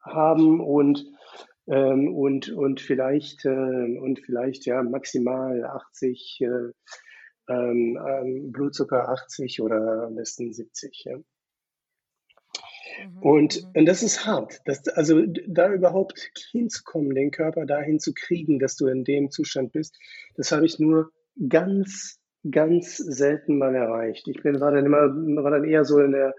haben 0.00 0.60
und 0.60 1.06
ähm, 1.68 2.14
und 2.14 2.50
und 2.50 2.80
vielleicht 2.80 3.44
äh, 3.44 3.98
und 3.98 4.20
vielleicht 4.20 4.66
ja 4.66 4.82
maximal 4.82 5.64
80 5.64 6.40
äh, 6.42 6.72
ähm, 7.48 7.98
ähm, 8.08 8.52
Blutzucker 8.52 9.08
80 9.08 9.60
oder 9.62 10.04
am 10.06 10.16
besten 10.16 10.52
70. 10.52 11.04
Ja. 11.04 11.16
Mhm, 11.16 11.24
und, 13.20 13.62
mhm. 13.62 13.70
und 13.74 13.86
das 13.86 14.02
ist 14.02 14.26
hart. 14.26 14.60
Das, 14.64 14.86
also 14.88 15.22
da 15.46 15.72
überhaupt 15.72 16.32
hinzukommen, 16.50 17.14
den 17.14 17.30
Körper 17.30 17.66
dahin 17.66 18.00
zu 18.00 18.12
kriegen, 18.14 18.58
dass 18.58 18.76
du 18.76 18.86
in 18.86 19.04
dem 19.04 19.30
Zustand 19.30 19.72
bist, 19.72 19.98
das 20.36 20.52
habe 20.52 20.66
ich 20.66 20.78
nur 20.78 21.12
ganz, 21.48 22.20
ganz 22.50 22.96
selten 22.96 23.58
mal 23.58 23.74
erreicht. 23.74 24.28
Ich 24.28 24.42
bin, 24.42 24.60
war 24.60 24.72
dann 24.72 24.86
immer, 24.86 25.14
war 25.42 25.50
dann 25.50 25.64
eher 25.64 25.84
so 25.84 26.00
in 26.00 26.12
der 26.12 26.34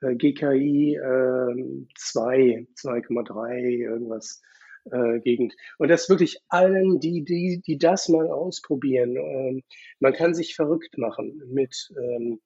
äh, 0.00 0.14
GKI 0.14 0.96
äh, 0.96 1.86
2, 1.96 2.66
2,3, 2.76 3.58
irgendwas 3.58 4.42
äh, 4.90 5.20
Gegend. 5.20 5.54
Und 5.78 5.88
das 5.88 6.08
wirklich 6.08 6.38
allen, 6.48 7.00
die, 7.00 7.24
die, 7.24 7.62
die 7.64 7.78
das 7.78 8.08
mal 8.08 8.28
ausprobieren, 8.28 9.16
ähm, 9.16 9.62
man 10.00 10.12
kann 10.12 10.34
sich 10.34 10.54
verrückt 10.56 10.98
machen 10.98 11.42
mit 11.46 11.92
ähm, 11.96 12.40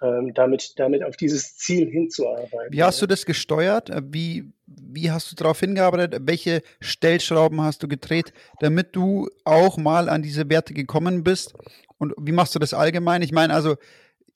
ähm, 0.00 0.32
damit, 0.34 0.74
damit 0.76 1.02
auf 1.02 1.16
dieses 1.16 1.56
Ziel 1.56 1.90
hinzuarbeiten. 1.90 2.70
Wie 2.70 2.82
hast 2.82 3.02
du 3.02 3.06
das 3.06 3.26
gesteuert? 3.26 3.90
Äh, 3.90 4.02
wie, 4.04 4.52
wie 4.66 5.10
hast 5.10 5.32
du 5.32 5.36
darauf 5.36 5.60
hingearbeitet? 5.60 6.22
Welche 6.24 6.62
Stellschrauben 6.80 7.60
hast 7.62 7.82
du 7.82 7.88
gedreht, 7.88 8.32
damit 8.60 8.94
du 8.94 9.28
auch 9.44 9.76
mal 9.76 10.08
an 10.08 10.22
diese 10.22 10.48
Werte 10.48 10.74
gekommen 10.74 11.24
bist? 11.24 11.54
Und 11.98 12.14
wie 12.18 12.32
machst 12.32 12.54
du 12.54 12.58
das 12.58 12.74
allgemein? 12.74 13.22
Ich 13.22 13.32
meine, 13.32 13.52
also 13.52 13.76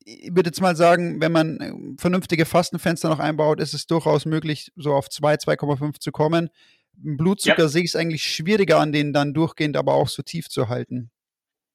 ich 0.05 0.35
würde 0.35 0.49
jetzt 0.49 0.61
mal 0.61 0.77
sagen, 0.77 1.21
wenn 1.21 1.33
man 1.33 1.61
äh, 1.61 2.01
vernünftige 2.01 2.45
Fastenfenster 2.45 3.09
noch 3.09 3.21
einbaut, 3.21 3.61
ist 3.61 3.75
es 3.75 3.87
durchaus 3.87 4.27
möglich, 4.27 4.73
so 4.77 4.95
auf 4.95 5.09
2, 5.09 5.35
2,5 5.35 6.01
zu 6.01 6.13
kommen. 6.13 6.51
Blutzucker 6.95 7.63
ja. 7.63 7.69
sehe 7.69 7.83
ich 7.83 7.91
es 7.91 7.97
eigentlich 7.97 8.25
schwieriger 8.25 8.79
an, 8.79 8.93
den 8.93 9.13
dann 9.13 9.35
durchgehend 9.35 9.77
aber 9.77 9.95
auch 9.95 10.09
so 10.09 10.23
tief 10.23 10.49
zu 10.49 10.69
halten. 10.69 11.11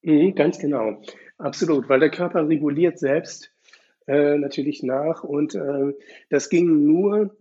Mhm, 0.02 0.34
ganz 0.34 0.58
genau, 0.58 1.02
absolut, 1.38 1.88
weil 1.88 2.00
der 2.00 2.10
Körper 2.10 2.48
reguliert 2.48 2.98
selbst 2.98 3.52
äh, 4.06 4.38
natürlich 4.38 4.82
nach 4.82 5.24
und 5.24 5.54
äh, 5.54 5.92
das 6.30 6.48
ging 6.48 6.84
nur 6.84 7.36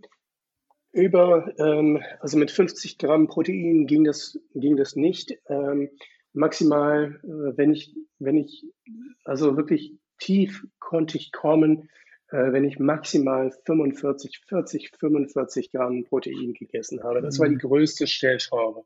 über, 0.91 1.53
ähm, 1.59 2.01
also 2.19 2.37
mit 2.37 2.49
50 2.49 2.97
Gramm 2.97 3.27
Protein 3.27 3.85
ging 3.85 4.03
das, 4.03 4.39
ging 4.55 4.75
das 4.75 4.95
nicht. 4.95 5.37
Ähm, 5.47 5.89
maximal, 6.37 7.19
äh, 7.23 7.57
wenn 7.57 7.73
ich, 7.73 7.95
wenn 8.19 8.37
ich, 8.37 8.65
also 9.23 9.57
wirklich 9.57 9.93
tief 10.19 10.65
konnte 10.79 11.17
ich 11.17 11.31
kommen, 11.31 11.89
äh, 12.29 12.51
wenn 12.51 12.63
ich 12.63 12.79
maximal 12.79 13.51
45, 13.65 14.39
40, 14.47 14.91
45 14.97 15.71
Gramm 15.71 16.03
Protein 16.05 16.53
gegessen 16.53 17.03
habe. 17.03 17.21
Das 17.21 17.39
war 17.39 17.47
die 17.47 17.55
mhm. 17.55 17.59
größte 17.59 18.07
Stellschraube 18.07 18.83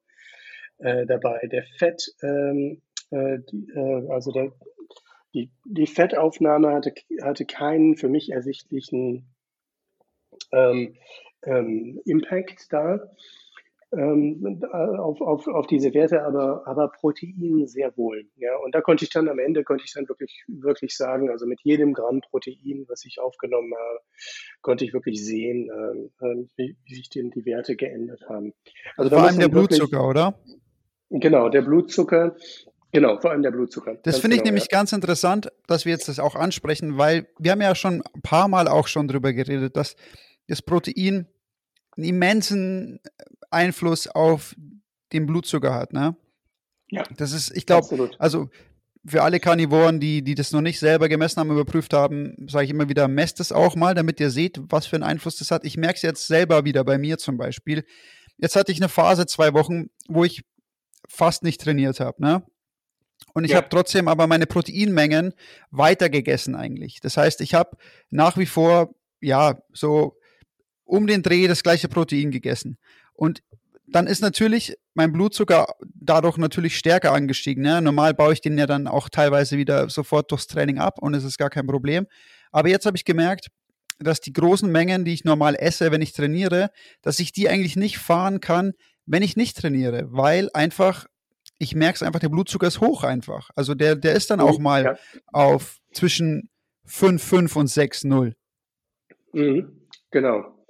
äh, 0.79 1.05
dabei. 1.05 1.47
Der 1.51 1.63
Fett, 1.77 2.15
ähm, 2.21 2.81
äh, 3.11 3.39
die, 3.51 3.69
äh, 3.75 4.09
also 4.09 4.31
der, 4.31 4.51
die, 5.33 5.49
die 5.65 5.87
Fettaufnahme 5.87 6.71
hatte, 6.73 6.93
hatte 7.21 7.45
keinen 7.45 7.95
für 7.95 8.09
mich 8.09 8.31
ersichtlichen 8.31 9.25
ähm, 10.51 10.95
ähm, 11.43 12.01
Impact 12.05 12.71
da 12.71 13.11
ähm, 13.93 14.61
auf, 14.71 15.19
auf, 15.21 15.47
auf 15.47 15.67
diese 15.67 15.93
Werte, 15.93 16.23
aber, 16.23 16.65
aber 16.65 16.89
Protein 16.89 17.67
sehr 17.67 17.95
wohl. 17.97 18.25
Ja, 18.37 18.55
und 18.57 18.73
da 18.73 18.81
konnte 18.81 19.03
ich 19.03 19.11
dann 19.11 19.27
am 19.27 19.39
Ende 19.39 19.63
konnte 19.63 19.83
ich 19.85 19.93
dann 19.93 20.07
wirklich, 20.07 20.43
wirklich 20.47 20.95
sagen, 20.95 21.29
also 21.29 21.45
mit 21.45 21.59
jedem 21.63 21.93
Gramm 21.93 22.21
Protein, 22.21 22.85
was 22.87 23.05
ich 23.05 23.19
aufgenommen 23.19 23.73
habe, 23.73 23.99
konnte 24.61 24.85
ich 24.85 24.93
wirklich 24.93 25.23
sehen, 25.23 25.69
äh, 25.69 26.25
wie, 26.55 26.77
wie 26.85 26.95
sich 26.95 27.09
denn 27.09 27.31
die 27.31 27.45
Werte 27.45 27.75
geändert 27.75 28.23
haben. 28.29 28.53
Also 28.95 29.09
vor 29.09 29.23
allem 29.23 29.39
der 29.39 29.49
Blutzucker, 29.49 29.97
wirklich, 29.97 30.09
oder? 30.09 30.39
Genau, 31.09 31.49
der 31.49 31.61
Blutzucker. 31.61 32.35
Genau, 32.93 33.19
vor 33.19 33.31
allem 33.31 33.41
der 33.41 33.51
Blutzucker. 33.51 33.95
Das 34.03 34.19
finde 34.19 34.35
ich 34.35 34.41
genau, 34.41 34.51
nämlich 34.51 34.67
ja. 34.71 34.77
ganz 34.77 34.91
interessant, 34.91 35.51
dass 35.67 35.85
wir 35.85 35.93
jetzt 35.93 36.07
das 36.07 36.19
auch 36.19 36.35
ansprechen, 36.35 36.97
weil 36.97 37.27
wir 37.39 37.51
haben 37.51 37.61
ja 37.61 37.73
schon 37.75 38.01
ein 38.13 38.21
paar 38.21 38.47
Mal 38.47 38.67
auch 38.67 38.87
schon 38.87 39.07
drüber 39.07 39.33
geredet, 39.33 39.77
dass 39.77 39.95
das 40.47 40.61
Protein 40.61 41.27
einen 41.95 42.05
immensen 42.05 42.99
Einfluss 43.51 44.07
auf 44.07 44.55
den 45.13 45.25
Blutzucker 45.25 45.73
hat, 45.73 45.93
ne? 45.93 46.15
Ja. 46.89 47.03
Das 47.17 47.31
ist, 47.31 47.55
ich 47.55 47.65
glaube, 47.65 48.09
also 48.19 48.49
für 49.05 49.23
alle 49.23 49.39
Karnivoren, 49.39 49.99
die, 49.99 50.21
die 50.21 50.35
das 50.35 50.51
noch 50.51 50.61
nicht 50.61 50.79
selber 50.79 51.09
gemessen 51.09 51.39
haben, 51.39 51.51
überprüft 51.51 51.93
haben, 51.93 52.35
sage 52.47 52.65
ich 52.65 52.71
immer 52.71 52.89
wieder, 52.89 53.07
messt 53.07 53.39
es 53.39 53.51
auch 53.51 53.75
mal, 53.75 53.95
damit 53.95 54.19
ihr 54.19 54.29
seht, 54.29 54.59
was 54.69 54.85
für 54.85 54.97
einen 54.97 55.03
Einfluss 55.03 55.37
das 55.37 55.51
hat. 55.51 55.65
Ich 55.65 55.77
merke 55.77 55.95
es 55.95 56.01
jetzt 56.01 56.27
selber 56.27 56.65
wieder 56.65 56.83
bei 56.83 56.97
mir 56.97 57.17
zum 57.17 57.37
Beispiel. 57.37 57.83
Jetzt 58.37 58.55
hatte 58.55 58.71
ich 58.71 58.79
eine 58.79 58.89
Phase, 58.89 59.25
zwei 59.25 59.53
Wochen, 59.53 59.89
wo 60.07 60.23
ich 60.23 60.43
fast 61.07 61.43
nicht 61.43 61.61
trainiert 61.61 61.99
habe, 61.99 62.21
ne? 62.21 62.43
Und 63.33 63.45
ich 63.45 63.51
ja. 63.51 63.57
habe 63.57 63.69
trotzdem 63.69 64.07
aber 64.07 64.27
meine 64.27 64.47
Proteinmengen 64.47 65.33
weiter 65.69 66.09
gegessen 66.09 66.55
eigentlich. 66.55 66.99
Das 67.01 67.17
heißt, 67.17 67.41
ich 67.41 67.53
habe 67.53 67.77
nach 68.09 68.37
wie 68.37 68.45
vor, 68.45 68.95
ja, 69.21 69.61
so 69.71 70.17
um 70.83 71.07
den 71.07 71.21
Dreh 71.21 71.47
das 71.47 71.63
gleiche 71.63 71.87
Protein 71.87 72.31
gegessen. 72.31 72.77
Und 73.21 73.43
dann 73.85 74.07
ist 74.07 74.21
natürlich 74.21 74.75
mein 74.95 75.11
Blutzucker 75.11 75.75
dadurch 75.93 76.37
natürlich 76.37 76.75
stärker 76.75 77.11
angestiegen. 77.11 77.61
Ne? 77.61 77.79
Normal 77.79 78.15
baue 78.15 78.33
ich 78.33 78.41
den 78.41 78.57
ja 78.57 78.65
dann 78.65 78.87
auch 78.87 79.09
teilweise 79.09 79.59
wieder 79.59 79.91
sofort 79.91 80.31
durchs 80.31 80.47
Training 80.47 80.79
ab 80.79 80.97
und 80.99 81.13
es 81.13 81.23
ist 81.23 81.37
gar 81.37 81.51
kein 81.51 81.67
Problem. 81.67 82.07
Aber 82.51 82.69
jetzt 82.69 82.87
habe 82.87 82.97
ich 82.97 83.05
gemerkt, 83.05 83.49
dass 83.99 84.21
die 84.21 84.33
großen 84.33 84.71
Mengen, 84.71 85.05
die 85.05 85.13
ich 85.13 85.23
normal 85.23 85.55
esse, 85.55 85.91
wenn 85.91 86.01
ich 86.01 86.13
trainiere, 86.13 86.71
dass 87.03 87.19
ich 87.19 87.31
die 87.31 87.47
eigentlich 87.47 87.75
nicht 87.75 87.99
fahren 87.99 88.39
kann, 88.39 88.73
wenn 89.05 89.21
ich 89.21 89.35
nicht 89.35 89.55
trainiere, 89.55 90.07
weil 90.07 90.49
einfach, 90.55 91.05
ich 91.59 91.75
merke 91.75 91.97
es 91.97 92.03
einfach, 92.03 92.21
der 92.21 92.29
Blutzucker 92.29 92.65
ist 92.65 92.81
hoch 92.81 93.03
einfach. 93.03 93.51
Also 93.55 93.75
der, 93.75 93.95
der 93.97 94.15
ist 94.15 94.31
dann 94.31 94.39
auch 94.39 94.57
mal 94.57 94.83
ja. 94.83 94.97
auf 95.27 95.77
zwischen 95.93 96.49
5, 96.85 97.21
5 97.21 97.55
und 97.55 97.67
6, 97.67 98.03
0. 98.05 98.33
Mhm, 99.33 99.87
genau. 100.09 100.60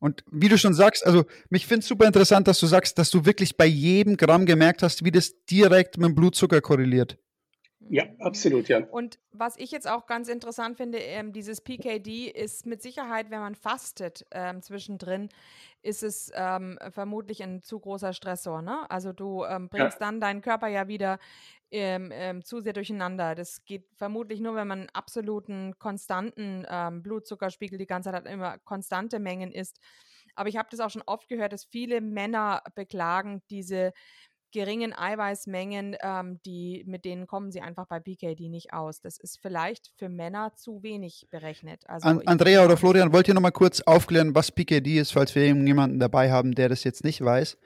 Und 0.00 0.24
wie 0.30 0.48
du 0.48 0.58
schon 0.58 0.74
sagst, 0.74 1.06
also 1.06 1.24
mich 1.50 1.66
finde 1.66 1.80
es 1.80 1.88
super 1.88 2.06
interessant, 2.06 2.48
dass 2.48 2.58
du 2.58 2.66
sagst, 2.66 2.98
dass 2.98 3.10
du 3.10 3.26
wirklich 3.26 3.56
bei 3.56 3.66
jedem 3.66 4.16
Gramm 4.16 4.46
gemerkt 4.46 4.82
hast, 4.82 5.04
wie 5.04 5.10
das 5.10 5.44
direkt 5.44 5.98
mit 5.98 6.08
dem 6.08 6.14
Blutzucker 6.14 6.60
korreliert. 6.60 7.18
Ja, 7.90 8.04
absolut, 8.20 8.68
ja. 8.68 8.84
Und 8.90 9.18
was 9.32 9.56
ich 9.58 9.72
jetzt 9.72 9.90
auch 9.90 10.06
ganz 10.06 10.28
interessant 10.28 10.76
finde, 10.76 10.98
ähm, 10.98 11.32
dieses 11.32 11.60
PKD 11.60 12.28
ist 12.28 12.64
mit 12.64 12.80
Sicherheit, 12.80 13.30
wenn 13.30 13.40
man 13.40 13.56
fastet 13.56 14.24
ähm, 14.30 14.62
zwischendrin, 14.62 15.28
ist 15.82 16.04
es 16.04 16.30
ähm, 16.34 16.78
vermutlich 16.90 17.42
ein 17.42 17.62
zu 17.62 17.80
großer 17.80 18.12
Stressor. 18.12 18.62
Ne? 18.62 18.88
Also 18.88 19.12
du 19.12 19.44
ähm, 19.44 19.68
bringst 19.68 19.98
ja. 20.00 20.06
dann 20.06 20.20
deinen 20.20 20.40
Körper 20.40 20.68
ja 20.68 20.86
wieder 20.86 21.18
ähm, 21.70 22.10
ähm, 22.12 22.44
zu 22.44 22.60
sehr 22.60 22.72
durcheinander. 22.72 23.34
Das 23.34 23.64
geht 23.64 23.86
vermutlich 23.96 24.40
nur, 24.40 24.54
wenn 24.54 24.68
man 24.68 24.80
einen 24.80 24.90
absoluten, 24.90 25.78
konstanten 25.78 26.66
Blutzuckerspiegel 27.02 27.78
die 27.78 27.86
ganze 27.86 28.10
Zeit 28.10 28.26
immer 28.26 28.58
konstante 28.58 29.18
Mengen 29.18 29.52
isst. 29.52 29.80
Aber 30.34 30.48
ich 30.48 30.56
habe 30.56 30.68
das 30.70 30.80
auch 30.80 30.90
schon 30.90 31.02
oft 31.06 31.28
gehört, 31.28 31.52
dass 31.52 31.64
viele 31.64 32.00
Männer 32.00 32.62
beklagen 32.74 33.42
diese 33.50 33.92
geringen 34.52 34.92
Eiweißmengen, 34.92 35.96
ähm, 36.02 36.40
die, 36.44 36.82
mit 36.86 37.04
denen 37.04 37.26
kommen 37.26 37.52
sie 37.52 37.60
einfach 37.60 37.86
bei 37.86 38.00
PKD 38.00 38.48
nicht 38.48 38.72
aus. 38.72 39.00
Das 39.00 39.18
ist 39.18 39.38
vielleicht 39.40 39.92
für 39.96 40.08
Männer 40.08 40.54
zu 40.56 40.82
wenig 40.82 41.28
berechnet. 41.30 41.88
Also 41.88 42.08
An, 42.08 42.22
Andrea 42.26 42.64
oder 42.64 42.76
Florian, 42.76 43.12
wollt 43.12 43.28
ihr 43.28 43.34
noch 43.34 43.40
mal 43.40 43.50
kurz 43.52 43.80
aufklären, 43.82 44.34
was 44.34 44.50
PKD 44.50 44.98
ist, 44.98 45.12
falls 45.12 45.34
wir 45.34 45.46
jemanden 45.46 45.98
dabei 45.98 46.30
haben, 46.30 46.54
der 46.54 46.68
das 46.68 46.84
jetzt 46.84 47.04
nicht 47.04 47.24
weiß? 47.24 47.58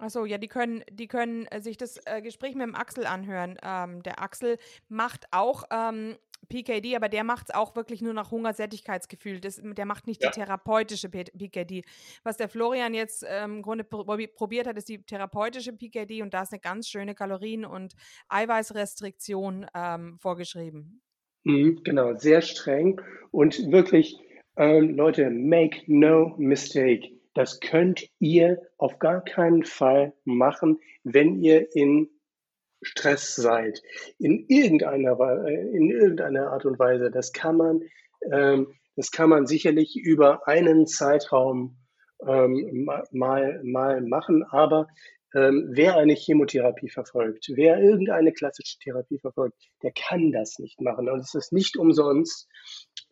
Achso, 0.00 0.24
ja, 0.24 0.38
die 0.38 0.48
können, 0.48 0.82
die 0.90 1.08
können 1.08 1.44
äh, 1.46 1.60
sich 1.60 1.76
das 1.76 1.98
äh, 2.06 2.22
Gespräch 2.22 2.54
mit 2.54 2.66
dem 2.66 2.74
Axel 2.74 3.04
anhören. 3.06 3.58
Ähm, 3.62 4.02
der 4.02 4.22
Axel 4.22 4.56
macht 4.88 5.26
auch 5.30 5.64
ähm, 5.70 6.16
PKD, 6.48 6.96
aber 6.96 7.10
der 7.10 7.22
macht 7.22 7.50
es 7.50 7.54
auch 7.54 7.76
wirklich 7.76 8.00
nur 8.00 8.14
nach 8.14 8.30
Hungersättigkeitsgefühl. 8.30 9.40
Das, 9.40 9.60
der 9.62 9.84
macht 9.84 10.06
nicht 10.06 10.22
ja. 10.22 10.30
die 10.30 10.40
therapeutische 10.40 11.10
PKD. 11.10 11.82
Was 12.22 12.38
der 12.38 12.48
Florian 12.48 12.94
jetzt 12.94 13.26
ähm, 13.28 13.56
im 13.56 13.62
Grunde 13.62 13.84
probiert 13.84 14.66
hat, 14.66 14.78
ist 14.78 14.88
die 14.88 15.02
therapeutische 15.02 15.74
PKD 15.74 16.22
und 16.22 16.32
da 16.32 16.42
ist 16.42 16.52
eine 16.52 16.60
ganz 16.60 16.88
schöne 16.88 17.14
Kalorien- 17.14 17.66
und 17.66 17.92
Eiweißrestriktion 18.30 19.66
ähm, 19.74 20.18
vorgeschrieben. 20.18 21.02
Mhm, 21.44 21.82
genau, 21.84 22.16
sehr 22.16 22.40
streng 22.40 23.02
und 23.32 23.70
wirklich, 23.70 24.18
ähm, 24.56 24.96
Leute, 24.96 25.28
make 25.28 25.82
no 25.86 26.34
mistake. 26.38 27.19
Das 27.34 27.60
könnt 27.60 28.08
ihr 28.18 28.60
auf 28.76 28.98
gar 28.98 29.24
keinen 29.24 29.64
Fall 29.64 30.12
machen, 30.24 30.80
wenn 31.04 31.36
ihr 31.36 31.74
in 31.74 32.08
Stress 32.82 33.34
seid, 33.36 33.82
in 34.18 34.46
irgendeiner, 34.48 35.18
in 35.46 35.90
irgendeiner 35.90 36.50
Art 36.50 36.64
und 36.64 36.78
Weise, 36.78 37.10
das 37.10 37.32
kann 37.32 37.56
man, 37.56 37.82
ähm, 38.32 38.74
das 38.96 39.10
kann 39.10 39.28
man 39.28 39.46
sicherlich 39.46 39.96
über 39.96 40.48
einen 40.48 40.86
Zeitraum 40.86 41.76
ähm, 42.26 42.88
mal, 43.12 43.60
mal 43.62 44.00
machen, 44.00 44.44
aber 44.44 44.88
ähm, 45.34 45.68
wer 45.70 45.96
eine 45.96 46.14
Chemotherapie 46.14 46.88
verfolgt, 46.88 47.50
wer 47.54 47.78
irgendeine 47.78 48.32
klassische 48.32 48.78
Therapie 48.78 49.18
verfolgt, 49.18 49.56
der 49.82 49.92
kann 49.92 50.32
das 50.32 50.58
nicht 50.58 50.80
machen. 50.80 51.08
Und 51.08 51.20
es 51.20 51.34
ist 51.34 51.52
nicht 51.52 51.76
umsonst, 51.76 52.48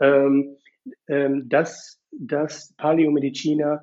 ähm, 0.00 0.56
ähm, 1.06 1.48
dass, 1.48 2.00
dass 2.10 2.74
Paläomediziner 2.76 3.82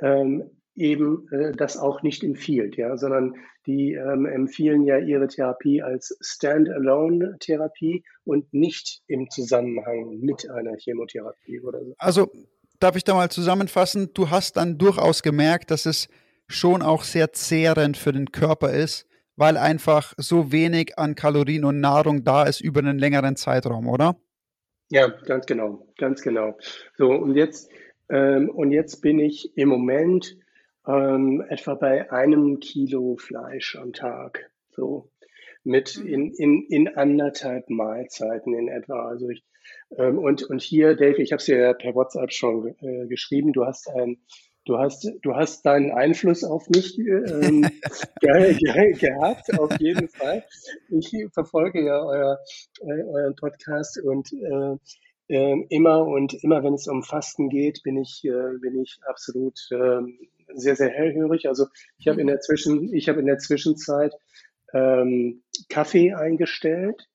ähm, 0.00 0.50
eben 0.74 1.26
äh, 1.30 1.52
das 1.52 1.76
auch 1.76 2.02
nicht 2.02 2.22
empfiehlt, 2.22 2.76
ja, 2.76 2.96
sondern 2.96 3.34
die 3.66 3.94
ähm, 3.94 4.26
empfehlen 4.26 4.84
ja 4.84 4.98
ihre 4.98 5.26
Therapie 5.26 5.82
als 5.82 6.16
Standalone-Therapie 6.20 8.04
und 8.24 8.52
nicht 8.52 9.02
im 9.06 9.28
Zusammenhang 9.30 10.18
mit 10.20 10.48
einer 10.50 10.76
Chemotherapie 10.76 11.60
oder 11.60 11.84
so. 11.84 11.94
Also 11.98 12.30
darf 12.78 12.96
ich 12.96 13.04
da 13.04 13.14
mal 13.14 13.30
zusammenfassen, 13.30 14.10
du 14.14 14.30
hast 14.30 14.56
dann 14.56 14.78
durchaus 14.78 15.22
gemerkt, 15.22 15.70
dass 15.70 15.86
es 15.86 16.08
schon 16.46 16.82
auch 16.82 17.02
sehr 17.02 17.32
zehrend 17.32 17.96
für 17.96 18.12
den 18.12 18.30
Körper 18.30 18.72
ist, 18.72 19.06
weil 19.36 19.56
einfach 19.56 20.14
so 20.16 20.52
wenig 20.52 20.98
an 20.98 21.14
Kalorien 21.14 21.64
und 21.64 21.80
Nahrung 21.80 22.24
da 22.24 22.44
ist 22.44 22.60
über 22.60 22.80
einen 22.80 22.98
längeren 22.98 23.36
Zeitraum, 23.36 23.88
oder? 23.88 24.16
Ja, 24.88 25.08
ganz 25.08 25.46
genau, 25.46 25.88
ganz 25.98 26.22
genau. 26.22 26.56
So, 26.96 27.10
und 27.10 27.34
jetzt, 27.34 27.70
ähm, 28.08 28.50
und 28.50 28.72
jetzt 28.72 29.00
bin 29.00 29.18
ich 29.18 29.56
im 29.56 29.68
Moment 29.68 30.36
ähm, 30.86 31.44
etwa 31.48 31.74
bei 31.74 32.10
einem 32.12 32.60
Kilo 32.60 33.16
Fleisch 33.16 33.76
am 33.76 33.92
Tag. 33.92 34.50
So 34.70 35.10
mit 35.66 35.98
mhm. 35.98 36.06
in, 36.06 36.30
in, 36.34 36.66
in 36.68 36.88
anderthalb 36.88 37.68
Mahlzeiten 37.68 38.54
in 38.54 38.68
etwa. 38.68 39.08
Also 39.08 39.28
ich, 39.28 39.44
ähm, 39.98 40.18
und, 40.18 40.44
und 40.44 40.62
hier, 40.62 40.94
Dave, 40.94 41.20
ich 41.20 41.32
habe 41.32 41.40
es 41.40 41.46
dir 41.46 41.58
ja 41.58 41.72
per 41.74 41.94
WhatsApp 41.94 42.32
schon 42.32 42.74
äh, 42.80 43.06
geschrieben, 43.08 43.52
du 43.52 43.66
hast 43.66 43.90
ein 43.90 44.18
Du 44.68 44.78
hast, 44.78 45.08
du 45.22 45.36
hast 45.36 45.64
deinen 45.64 45.92
Einfluss 45.92 46.42
auf 46.42 46.68
mich 46.68 46.98
ähm, 46.98 47.62
ge 48.20 48.52
ge 48.54 48.92
gehabt, 48.94 49.56
auf 49.60 49.78
jeden 49.78 50.08
Fall. 50.08 50.42
Ich 50.88 51.14
verfolge 51.32 51.86
ja 51.86 52.04
euer, 52.04 52.40
äh, 52.80 53.04
euren 53.04 53.36
Podcast 53.36 54.02
und 54.02 54.32
äh, 54.32 54.76
äh, 55.28 55.56
immer 55.70 56.06
und 56.06 56.34
immer, 56.42 56.62
wenn 56.62 56.74
es 56.74 56.86
um 56.86 57.02
Fasten 57.02 57.48
geht, 57.48 57.82
bin 57.82 57.96
ich, 57.96 58.24
äh, 58.24 58.58
bin 58.60 58.80
ich 58.80 58.98
absolut 59.06 59.58
ähm, 59.72 60.18
sehr, 60.54 60.76
sehr 60.76 60.90
hellhörig. 60.90 61.48
Also 61.48 61.66
ich 61.98 62.08
habe 62.08 62.20
in 62.20 62.26
der 62.26 62.40
Zwischen, 62.40 62.92
ich 62.94 63.08
habe 63.08 63.20
in 63.20 63.26
der 63.26 63.38
Zwischenzeit 63.38 64.14
ähm, 64.72 65.42
Kaffee 65.68 66.12
eingestellt 66.14 67.08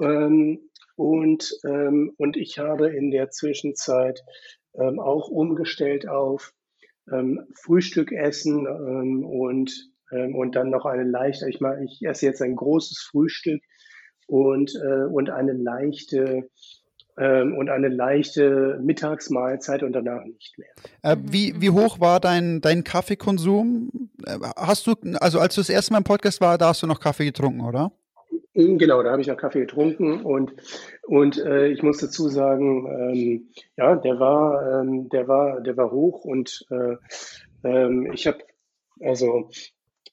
ähm, 0.00 0.70
und, 0.96 1.58
ähm, 1.64 2.12
und 2.18 2.36
ich 2.36 2.58
habe 2.58 2.88
in 2.88 3.10
der 3.10 3.30
Zwischenzeit 3.30 4.22
ähm, 4.74 5.00
auch 5.00 5.28
umgestellt 5.28 6.08
auf 6.08 6.52
ähm, 7.10 7.46
Frühstück 7.60 8.12
essen 8.12 8.66
ähm, 8.66 9.24
und, 9.24 9.88
und 10.10 10.56
dann 10.56 10.68
noch 10.68 10.84
eine 10.84 11.04
leichte, 11.04 11.48
ich 11.48 11.62
meine, 11.62 11.86
ich 11.86 12.02
esse 12.02 12.26
jetzt 12.26 12.42
ein 12.42 12.54
großes 12.54 12.98
Frühstück 13.10 13.62
und, 14.26 14.74
äh, 14.74 15.04
und 15.04 15.30
eine 15.30 15.54
leichte 15.54 16.50
und 17.16 17.68
eine 17.68 17.88
leichte 17.88 18.78
Mittagsmahlzeit 18.82 19.82
und 19.82 19.92
danach 19.92 20.24
nicht 20.24 20.56
mehr. 20.58 20.68
Äh, 21.02 21.16
wie, 21.22 21.60
wie 21.60 21.70
hoch 21.70 22.00
war 22.00 22.20
dein, 22.20 22.60
dein 22.60 22.84
Kaffeekonsum? 22.84 24.10
Äh, 24.26 24.38
hast 24.56 24.86
du, 24.86 24.94
also 25.20 25.38
als 25.38 25.54
du 25.54 25.60
das 25.60 25.68
erste 25.68 25.92
Mal 25.92 25.98
im 25.98 26.04
Podcast 26.04 26.40
war, 26.40 26.56
da 26.56 26.68
hast 26.68 26.82
du 26.82 26.86
noch 26.86 27.00
Kaffee 27.00 27.26
getrunken, 27.26 27.60
oder? 27.60 27.92
Mm, 28.54 28.78
genau, 28.78 29.02
da 29.02 29.10
habe 29.10 29.20
ich 29.20 29.28
noch 29.28 29.36
Kaffee 29.36 29.60
getrunken 29.60 30.22
und, 30.22 30.54
und 31.06 31.38
äh, 31.38 31.68
ich 31.68 31.82
muss 31.82 31.98
dazu 31.98 32.28
sagen, 32.28 32.86
ähm, 32.86 33.48
ja, 33.76 33.94
der 33.96 34.18
war, 34.18 34.80
ähm, 34.80 35.08
der 35.10 35.28
war, 35.28 35.60
der 35.60 35.76
war 35.76 35.90
hoch 35.90 36.24
und 36.24 36.66
äh, 36.70 36.96
ähm, 37.62 38.10
ich 38.12 38.26
habe 38.26 38.38
also 39.00 39.50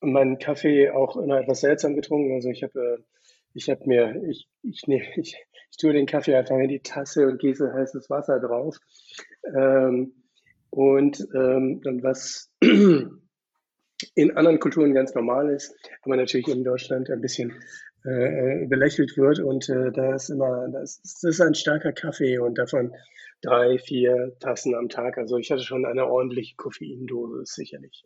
meinen 0.01 0.37
Kaffee 0.37 0.89
auch 0.91 1.15
immer 1.15 1.39
etwas 1.39 1.61
seltsam 1.61 1.95
getrunken. 1.95 2.33
Also 2.33 2.49
ich 2.49 2.63
habe 2.63 2.79
äh, 2.79 3.03
ich 3.53 3.69
habe 3.69 3.81
mir, 3.85 4.21
ich, 4.29 4.47
ich, 4.61 4.83
ich, 5.17 5.35
ich 5.71 5.77
tue 5.77 5.93
den 5.93 6.05
Kaffee 6.05 6.35
einfach 6.35 6.57
in 6.57 6.69
die 6.69 6.81
Tasse 6.81 7.27
und 7.27 7.39
gieße 7.39 7.73
heißes 7.73 8.09
Wasser 8.09 8.39
drauf. 8.39 8.77
Ähm, 9.55 10.13
und, 10.69 11.27
ähm, 11.33 11.81
und 11.85 12.03
was 12.03 12.51
in 12.61 14.37
anderen 14.37 14.59
Kulturen 14.59 14.93
ganz 14.93 15.13
normal 15.15 15.49
ist, 15.49 15.75
aber 16.03 16.15
natürlich 16.15 16.47
in 16.47 16.63
Deutschland 16.63 17.09
ein 17.09 17.21
bisschen 17.21 17.53
äh, 18.03 18.65
belächelt 18.67 19.17
wird. 19.17 19.39
Und 19.39 19.67
äh, 19.69 19.91
da 19.91 20.15
ist 20.15 20.29
immer, 20.29 20.67
das, 20.69 21.01
das 21.01 21.23
ist 21.23 21.41
ein 21.41 21.55
starker 21.55 21.91
Kaffee 21.91 22.37
und 22.39 22.57
davon 22.57 22.93
drei, 23.41 23.77
vier 23.77 24.35
Tassen 24.39 24.75
am 24.75 24.89
Tag. 24.89 25.17
Also 25.17 25.37
ich 25.37 25.51
hatte 25.51 25.63
schon 25.63 25.85
eine 25.85 26.05
ordentliche 26.05 26.55
Koffeindosis, 26.55 27.55
sicherlich. 27.55 28.03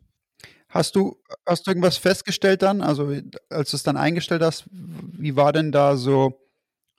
Hast 0.68 0.96
du, 0.96 1.16
hast 1.46 1.66
du 1.66 1.70
irgendwas 1.70 1.96
festgestellt 1.96 2.62
dann? 2.62 2.80
Also, 2.80 3.12
als 3.48 3.70
du 3.70 3.76
es 3.76 3.84
dann 3.84 3.96
eingestellt 3.96 4.42
hast, 4.42 4.64
wie 4.72 5.36
war 5.36 5.52
denn 5.52 5.70
da 5.70 5.96
so, 5.96 6.43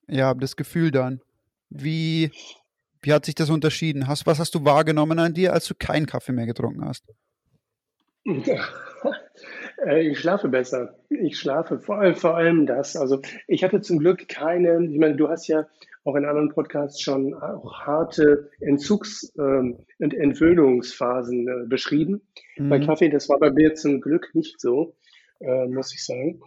ja, 0.08 0.34
das 0.34 0.56
Gefühl 0.56 0.91
dann? 0.91 1.22
Wie, 1.70 2.32
wie 3.01 3.14
hat 3.14 3.26
sich 3.26 3.36
das 3.36 3.49
unterschieden? 3.49 4.08
Hast, 4.08 4.26
was 4.26 4.39
hast 4.39 4.56
du 4.56 4.66
wahrgenommen 4.66 5.20
an 5.20 5.34
dir, 5.34 5.53
als 5.53 5.68
du 5.68 5.76
keinen 5.76 6.06
Kaffee 6.06 6.32
mehr 6.32 6.45
getrunken 6.45 6.86
hast? 6.86 7.03
Äh, 9.86 10.08
ich 10.08 10.20
schlafe 10.20 10.47
besser. 10.47 10.95
Ich 11.10 11.38
schlafe 11.38 11.80
vor 11.80 11.99
allem, 11.99 12.16
vor 12.16 12.36
allem 12.36 12.66
das. 12.66 12.95
Also 12.95 13.22
ich 13.47 13.64
hatte 13.64 13.82
zum 13.82 13.99
Glück 13.99 14.28
keine, 14.28 14.84
ich 14.86 14.97
meine, 14.97 15.16
du 15.16 15.28
hast 15.28 15.47
ja 15.47 15.68
auch 16.03 16.16
in 16.16 16.26
anderen 16.26 16.49
Podcasts 16.49 17.01
schon 17.01 17.34
auch 17.34 17.80
harte 17.80 18.49
Entzugs- 18.62 19.34
ähm, 19.38 19.86
und 19.99 20.14
Entwöhnungsphasen 20.14 21.47
äh, 21.47 21.68
beschrieben. 21.68 22.22
Mhm. 22.58 22.70
Bei 22.70 22.80
Kaffee, 22.80 23.10
das 23.10 23.28
war 23.28 23.39
bei 23.39 23.51
mir 23.51 23.74
zum 23.76 24.01
Glück 24.01 24.30
nicht 24.34 24.62
so, 24.62 24.95
äh, 25.39 25.68
muss 25.68 25.93
ich 25.93 26.06
sagen. 26.06 26.41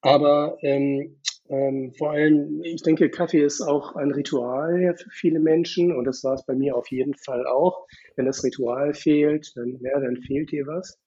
Aber 0.00 0.58
ähm, 0.62 1.20
ähm, 1.48 1.92
vor 1.98 2.12
allem, 2.12 2.62
ich 2.64 2.82
denke, 2.82 3.10
Kaffee 3.10 3.42
ist 3.44 3.60
auch 3.60 3.96
ein 3.96 4.10
Ritual 4.12 4.94
für 4.96 5.10
viele 5.10 5.40
Menschen 5.40 5.94
und 5.94 6.04
das 6.04 6.24
war 6.24 6.34
es 6.34 6.44
bei 6.46 6.54
mir 6.54 6.76
auf 6.76 6.90
jeden 6.90 7.14
Fall 7.14 7.46
auch. 7.46 7.86
Wenn 8.16 8.26
das 8.26 8.42
Ritual 8.44 8.94
fehlt, 8.94 9.52
dann, 9.56 9.78
ja, 9.82 10.00
dann 10.00 10.16
fehlt 10.16 10.50
dir 10.52 10.66
was. 10.66 10.98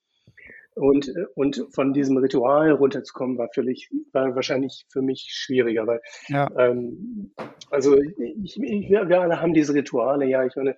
Und, 0.78 1.12
und 1.36 1.68
von 1.74 1.94
diesem 1.94 2.18
Ritual 2.18 2.72
runterzukommen, 2.72 3.38
war, 3.38 3.50
völlig, 3.54 3.90
war 4.12 4.36
wahrscheinlich 4.36 4.86
für 4.90 5.02
mich 5.02 5.28
schwieriger, 5.32 5.88
weil 5.88 6.02
ja. 6.28 6.48
ähm, 6.58 7.34
also 7.72 7.98
ich, 7.98 8.62
ich, 8.62 8.90
wir 8.90 9.22
alle 9.22 9.42
haben 9.42 9.54
diese 9.54 9.74
Rituale, 9.74 10.26
ja, 10.26 10.46
ich 10.46 10.56
meine, 10.56 10.76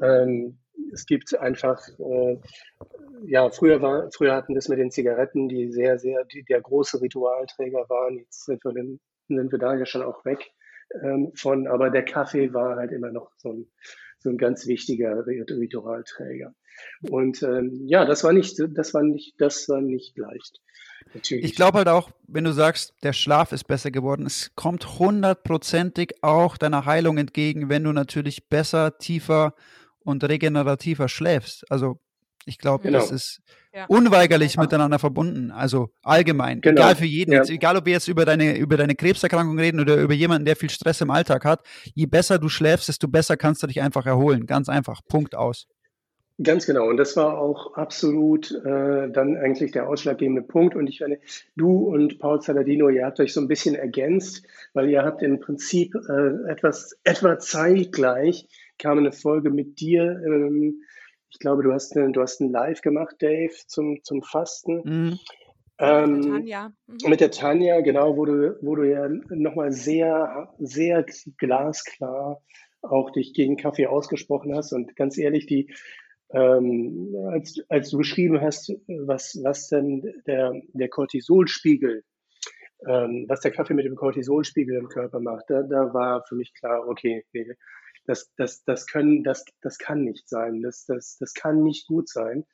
ähm, 0.00 0.58
es 0.92 1.04
gibt 1.06 1.38
einfach, 1.38 1.86
äh, 1.98 2.38
ja, 3.26 3.50
früher 3.50 3.82
war, 3.82 4.10
früher 4.12 4.34
hatten 4.34 4.54
wir 4.54 4.58
es 4.58 4.68
mit 4.68 4.78
den 4.78 4.90
Zigaretten, 4.90 5.48
die 5.48 5.70
sehr, 5.70 5.98
sehr, 5.98 6.24
die, 6.24 6.42
der 6.44 6.60
große 6.60 7.00
Ritualträger 7.00 7.84
waren. 7.88 8.18
Jetzt 8.18 8.46
sind 8.46 8.64
wir, 8.64 8.72
den, 8.72 9.00
sind 9.28 9.52
wir 9.52 9.58
da 9.58 9.74
ja 9.74 9.86
schon 9.86 10.02
auch 10.02 10.24
weg 10.24 10.52
ähm, 11.02 11.32
von, 11.34 11.66
aber 11.66 11.90
der 11.90 12.04
Kaffee 12.04 12.52
war 12.52 12.76
halt 12.76 12.92
immer 12.92 13.10
noch 13.10 13.30
so 13.36 13.52
ein, 13.52 13.66
so 14.18 14.30
ein 14.30 14.38
ganz 14.38 14.66
wichtiger 14.66 15.26
Ritualträger. 15.26 16.54
Und 17.08 17.42
ähm, 17.42 17.82
ja, 17.86 18.04
das 18.04 18.24
war 18.24 18.32
nicht, 18.32 18.60
das 18.74 18.94
war 18.94 19.02
nicht, 19.02 19.34
das 19.38 19.68
war 19.68 19.80
nicht 19.80 20.16
leicht. 20.18 20.60
Natürlich. 21.12 21.44
Ich 21.44 21.54
glaube 21.54 21.78
halt 21.78 21.88
auch, 21.88 22.10
wenn 22.26 22.44
du 22.44 22.52
sagst, 22.52 22.94
der 23.02 23.12
Schlaf 23.12 23.52
ist 23.52 23.64
besser 23.64 23.90
geworden, 23.90 24.26
es 24.26 24.54
kommt 24.56 24.98
hundertprozentig 24.98 26.22
auch 26.22 26.56
deiner 26.56 26.86
Heilung 26.86 27.18
entgegen, 27.18 27.68
wenn 27.68 27.84
du 27.84 27.92
natürlich 27.92 28.48
besser, 28.48 28.98
tiefer 28.98 29.54
und 30.00 30.24
regenerativer 30.24 31.08
schläfst. 31.08 31.70
Also 31.70 32.00
ich 32.46 32.58
glaube, 32.58 32.84
genau. 32.84 32.98
das 32.98 33.10
ist 33.10 33.42
ja. 33.74 33.86
unweigerlich 33.88 34.54
ja. 34.54 34.62
miteinander 34.62 34.98
verbunden. 34.98 35.50
Also 35.50 35.90
allgemein, 36.02 36.60
genau. 36.60 36.82
egal 36.82 36.96
für 36.96 37.06
jeden. 37.06 37.32
Ja. 37.32 37.38
Jetzt, 37.38 37.50
egal, 37.50 37.76
ob 37.76 37.86
wir 37.86 37.92
jetzt 37.92 38.08
über 38.08 38.24
deine, 38.24 38.56
über 38.56 38.76
deine 38.76 38.94
Krebserkrankung 38.94 39.58
reden 39.58 39.80
oder 39.80 39.96
über 39.96 40.14
jemanden, 40.14 40.44
der 40.44 40.56
viel 40.56 40.70
Stress 40.70 41.00
im 41.00 41.10
Alltag 41.10 41.44
hat. 41.44 41.60
Je 41.94 42.06
besser 42.06 42.38
du 42.38 42.48
schläfst, 42.48 42.88
desto 42.88 43.08
besser 43.08 43.36
kannst 43.36 43.62
du 43.62 43.66
dich 43.66 43.80
einfach 43.80 44.06
erholen. 44.06 44.46
Ganz 44.46 44.68
einfach. 44.68 45.00
Punkt 45.08 45.34
aus. 45.34 45.66
Ganz 46.42 46.66
genau. 46.66 46.88
Und 46.88 46.96
das 46.96 47.16
war 47.16 47.38
auch 47.38 47.74
absolut 47.74 48.50
äh, 48.50 49.08
dann 49.08 49.36
eigentlich 49.36 49.70
der 49.70 49.88
ausschlaggebende 49.88 50.42
Punkt. 50.42 50.74
Und 50.74 50.88
ich 50.88 50.98
finde, 50.98 51.20
du 51.54 51.70
und 51.88 52.18
Paul 52.18 52.42
Saladino, 52.42 52.88
ihr 52.88 53.06
habt 53.06 53.20
euch 53.20 53.32
so 53.32 53.40
ein 53.40 53.46
bisschen 53.46 53.76
ergänzt, 53.76 54.44
weil 54.72 54.88
ihr 54.88 55.04
habt 55.04 55.22
im 55.22 55.38
Prinzip 55.38 55.94
äh, 55.94 56.50
etwas, 56.50 56.98
etwa 57.04 57.38
zeitgleich 57.38 58.48
kam 58.78 58.98
eine 58.98 59.12
Folge 59.12 59.50
mit 59.50 59.78
dir. 59.78 60.20
Ähm, 60.26 60.82
ich 61.34 61.40
glaube, 61.40 61.64
du 61.64 61.72
hast, 61.72 61.96
eine, 61.96 62.12
du 62.12 62.22
hast 62.22 62.40
ein 62.40 62.50
Live 62.50 62.80
gemacht, 62.80 63.16
Dave, 63.18 63.52
zum, 63.66 63.98
zum 64.04 64.22
Fasten. 64.22 64.82
Mhm. 64.84 65.18
Ähm, 65.80 66.12
mit 66.12 66.24
der 66.24 66.32
Tanja. 66.32 66.72
Mhm. 66.86 67.10
Mit 67.10 67.20
der 67.20 67.30
Tanja, 67.32 67.80
genau, 67.80 68.16
wo 68.16 68.24
du, 68.24 68.56
wo 68.62 68.76
du 68.76 68.88
ja 68.88 69.08
nochmal 69.30 69.72
sehr, 69.72 70.54
sehr 70.58 71.04
glasklar 71.36 72.40
auch 72.82 73.10
dich 73.10 73.32
gegen 73.34 73.56
Kaffee 73.56 73.86
ausgesprochen 73.86 74.54
hast. 74.54 74.72
Und 74.72 74.94
ganz 74.94 75.18
ehrlich, 75.18 75.46
die, 75.46 75.74
ähm, 76.30 77.16
als, 77.32 77.58
als 77.68 77.90
du 77.90 77.98
beschrieben 77.98 78.40
hast, 78.40 78.72
was, 78.86 79.36
was 79.42 79.68
denn 79.68 80.02
der, 80.28 80.52
der 80.72 80.88
Cortisolspiegel, 80.88 82.04
ähm, 82.86 83.24
was 83.26 83.40
der 83.40 83.50
Kaffee 83.50 83.74
mit 83.74 83.86
dem 83.86 83.96
Cortisolspiegel 83.96 84.76
im 84.76 84.88
Körper 84.88 85.18
macht, 85.18 85.46
da, 85.48 85.62
da 85.62 85.92
war 85.92 86.24
für 86.28 86.36
mich 86.36 86.54
klar, 86.54 86.86
okay, 86.86 87.24
nee, 87.32 87.56
das, 88.06 88.30
das, 88.36 88.64
das, 88.64 88.86
können, 88.86 89.24
das, 89.24 89.44
das 89.62 89.78
kann 89.78 90.04
nicht 90.04 90.28
sein, 90.28 90.62
das, 90.62 90.84
das, 90.86 91.16
das 91.18 91.34
kann 91.34 91.62
nicht 91.62 91.86
gut 91.86 92.08
sein. 92.08 92.44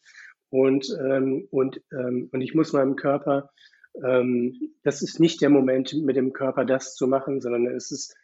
Und, 0.48 0.86
ähm, 1.00 1.46
und, 1.50 1.80
ähm, 1.92 2.28
und 2.32 2.40
ich 2.40 2.54
muss 2.54 2.72
meinem 2.72 2.96
Körper, 2.96 3.50
ähm, 4.04 4.72
das 4.82 5.02
ist 5.02 5.20
nicht 5.20 5.40
der 5.40 5.50
Moment, 5.50 5.94
mit 6.02 6.16
dem 6.16 6.32
Körper 6.32 6.64
das 6.64 6.94
zu 6.94 7.06
machen, 7.06 7.40
sondern 7.40 7.66
es 7.66 7.90
ist, 7.90 8.14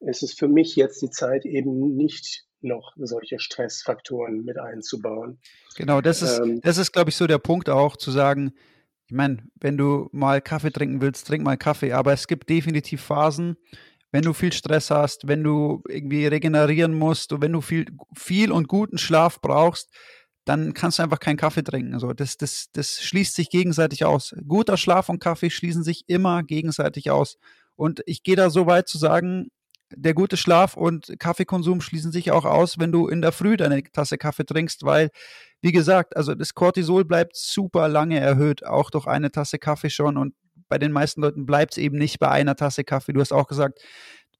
es 0.00 0.22
ist 0.22 0.38
für 0.38 0.48
mich 0.48 0.76
jetzt 0.76 1.00
die 1.02 1.10
Zeit, 1.10 1.44
eben 1.44 1.96
nicht 1.96 2.44
noch 2.60 2.92
solche 2.96 3.38
Stressfaktoren 3.38 4.44
mit 4.44 4.58
einzubauen. 4.58 5.38
Genau, 5.76 6.00
das 6.00 6.22
ist, 6.22 6.38
ähm, 6.38 6.60
das 6.60 6.78
ist, 6.78 6.92
glaube 6.92 7.10
ich, 7.10 7.16
so 7.16 7.26
der 7.26 7.38
Punkt 7.38 7.68
auch, 7.68 7.96
zu 7.96 8.10
sagen, 8.10 8.52
ich 9.06 9.12
meine, 9.12 9.38
wenn 9.60 9.76
du 9.76 10.08
mal 10.10 10.40
Kaffee 10.40 10.72
trinken 10.72 11.00
willst, 11.00 11.28
trink 11.28 11.44
mal 11.44 11.56
Kaffee, 11.56 11.92
aber 11.92 12.12
es 12.12 12.26
gibt 12.26 12.48
definitiv 12.48 13.02
Phasen, 13.02 13.56
wenn 14.16 14.24
du 14.24 14.32
viel 14.32 14.54
Stress 14.54 14.90
hast, 14.90 15.28
wenn 15.28 15.44
du 15.44 15.82
irgendwie 15.86 16.26
regenerieren 16.26 16.94
musst 16.94 17.34
und 17.34 17.42
wenn 17.42 17.52
du 17.52 17.60
viel, 17.60 17.84
viel 18.16 18.50
und 18.50 18.66
guten 18.66 18.96
Schlaf 18.96 19.42
brauchst, 19.42 19.90
dann 20.46 20.72
kannst 20.72 20.98
du 20.98 21.02
einfach 21.02 21.20
keinen 21.20 21.36
Kaffee 21.36 21.62
trinken. 21.62 21.92
Also 21.92 22.14
das, 22.14 22.38
das, 22.38 22.68
das 22.72 23.02
schließt 23.02 23.34
sich 23.34 23.50
gegenseitig 23.50 24.06
aus. 24.06 24.34
Guter 24.48 24.78
Schlaf 24.78 25.10
und 25.10 25.20
Kaffee 25.20 25.50
schließen 25.50 25.84
sich 25.84 26.04
immer 26.06 26.42
gegenseitig 26.42 27.10
aus. 27.10 27.36
Und 27.74 28.02
ich 28.06 28.22
gehe 28.22 28.36
da 28.36 28.48
so 28.48 28.66
weit 28.66 28.88
zu 28.88 28.96
sagen, 28.96 29.48
der 29.94 30.14
gute 30.14 30.38
Schlaf 30.38 30.78
und 30.78 31.12
Kaffeekonsum 31.18 31.82
schließen 31.82 32.10
sich 32.10 32.30
auch 32.30 32.46
aus, 32.46 32.78
wenn 32.78 32.92
du 32.92 33.08
in 33.08 33.20
der 33.20 33.32
Früh 33.32 33.58
deine 33.58 33.82
Tasse 33.82 34.16
Kaffee 34.16 34.46
trinkst, 34.46 34.82
weil, 34.84 35.10
wie 35.60 35.72
gesagt, 35.72 36.16
also 36.16 36.34
das 36.34 36.54
Cortisol 36.54 37.04
bleibt 37.04 37.36
super 37.36 37.90
lange 37.90 38.18
erhöht, 38.18 38.64
auch 38.64 38.88
durch 38.88 39.06
eine 39.06 39.30
Tasse 39.30 39.58
Kaffee 39.58 39.90
schon. 39.90 40.16
Und 40.16 40.32
bei 40.68 40.78
den 40.78 40.92
meisten 40.92 41.20
Leuten 41.20 41.46
bleibt 41.46 41.72
es 41.72 41.78
eben 41.78 41.98
nicht 41.98 42.18
bei 42.18 42.28
einer 42.28 42.56
Tasse 42.56 42.84
Kaffee. 42.84 43.12
Du 43.12 43.20
hast 43.20 43.32
auch 43.32 43.46
gesagt, 43.46 43.80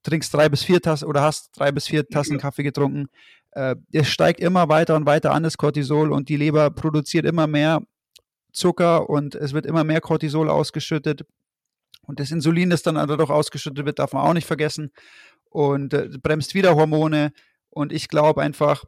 du 0.02 0.10
trinkst 0.10 0.32
drei 0.32 0.48
bis 0.48 0.62
vier 0.62 0.80
Tassen 0.80 1.06
oder 1.06 1.22
hast 1.22 1.50
drei 1.58 1.72
bis 1.72 1.86
vier 1.86 2.08
Tassen 2.08 2.38
Kaffee 2.38 2.62
getrunken. 2.62 3.08
Äh, 3.52 3.76
es 3.92 4.08
steigt 4.08 4.40
immer 4.40 4.68
weiter 4.68 4.96
und 4.96 5.06
weiter 5.06 5.32
an, 5.32 5.42
das 5.42 5.56
Cortisol, 5.56 6.12
und 6.12 6.28
die 6.28 6.36
Leber 6.36 6.70
produziert 6.70 7.24
immer 7.24 7.46
mehr 7.46 7.82
Zucker 8.52 9.08
und 9.08 9.34
es 9.34 9.52
wird 9.52 9.66
immer 9.66 9.84
mehr 9.84 10.00
Cortisol 10.00 10.48
ausgeschüttet. 10.48 11.24
Und 12.02 12.20
das 12.20 12.30
Insulin, 12.30 12.70
das 12.70 12.82
dann 12.82 12.94
dadurch 12.94 13.30
ausgeschüttet 13.30 13.84
wird, 13.84 13.98
darf 13.98 14.12
man 14.12 14.22
auch 14.22 14.34
nicht 14.34 14.46
vergessen 14.46 14.92
und 15.50 15.92
äh, 15.94 16.08
bremst 16.22 16.54
wieder 16.54 16.76
Hormone. 16.76 17.32
Und 17.70 17.92
ich 17.92 18.08
glaube 18.08 18.42
einfach, 18.42 18.84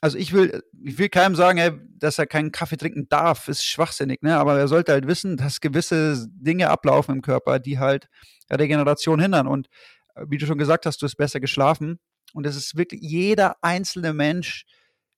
also 0.00 0.16
ich 0.16 0.32
will, 0.32 0.62
ich 0.82 0.98
will 0.98 1.08
keinem 1.08 1.34
sagen, 1.34 1.58
ey, 1.58 1.72
dass 1.98 2.18
er 2.18 2.26
keinen 2.26 2.52
Kaffee 2.52 2.76
trinken 2.76 3.08
darf, 3.08 3.48
ist 3.48 3.64
schwachsinnig, 3.64 4.22
ne? 4.22 4.36
Aber 4.38 4.58
er 4.58 4.68
sollte 4.68 4.92
halt 4.92 5.06
wissen, 5.06 5.36
dass 5.36 5.60
gewisse 5.60 6.26
Dinge 6.30 6.70
ablaufen 6.70 7.16
im 7.16 7.22
Körper, 7.22 7.58
die 7.58 7.78
halt 7.78 8.08
Regeneration 8.50 9.20
hindern. 9.20 9.46
Und 9.46 9.68
äh, 10.14 10.24
wie 10.28 10.38
du 10.38 10.46
schon 10.46 10.58
gesagt 10.58 10.86
hast, 10.86 11.02
du 11.02 11.06
hast 11.06 11.16
besser 11.16 11.40
geschlafen. 11.40 11.98
Und 12.32 12.46
es 12.46 12.56
ist 12.56 12.76
wirklich 12.76 13.00
jeder 13.02 13.56
einzelne 13.62 14.12
Mensch, 14.14 14.64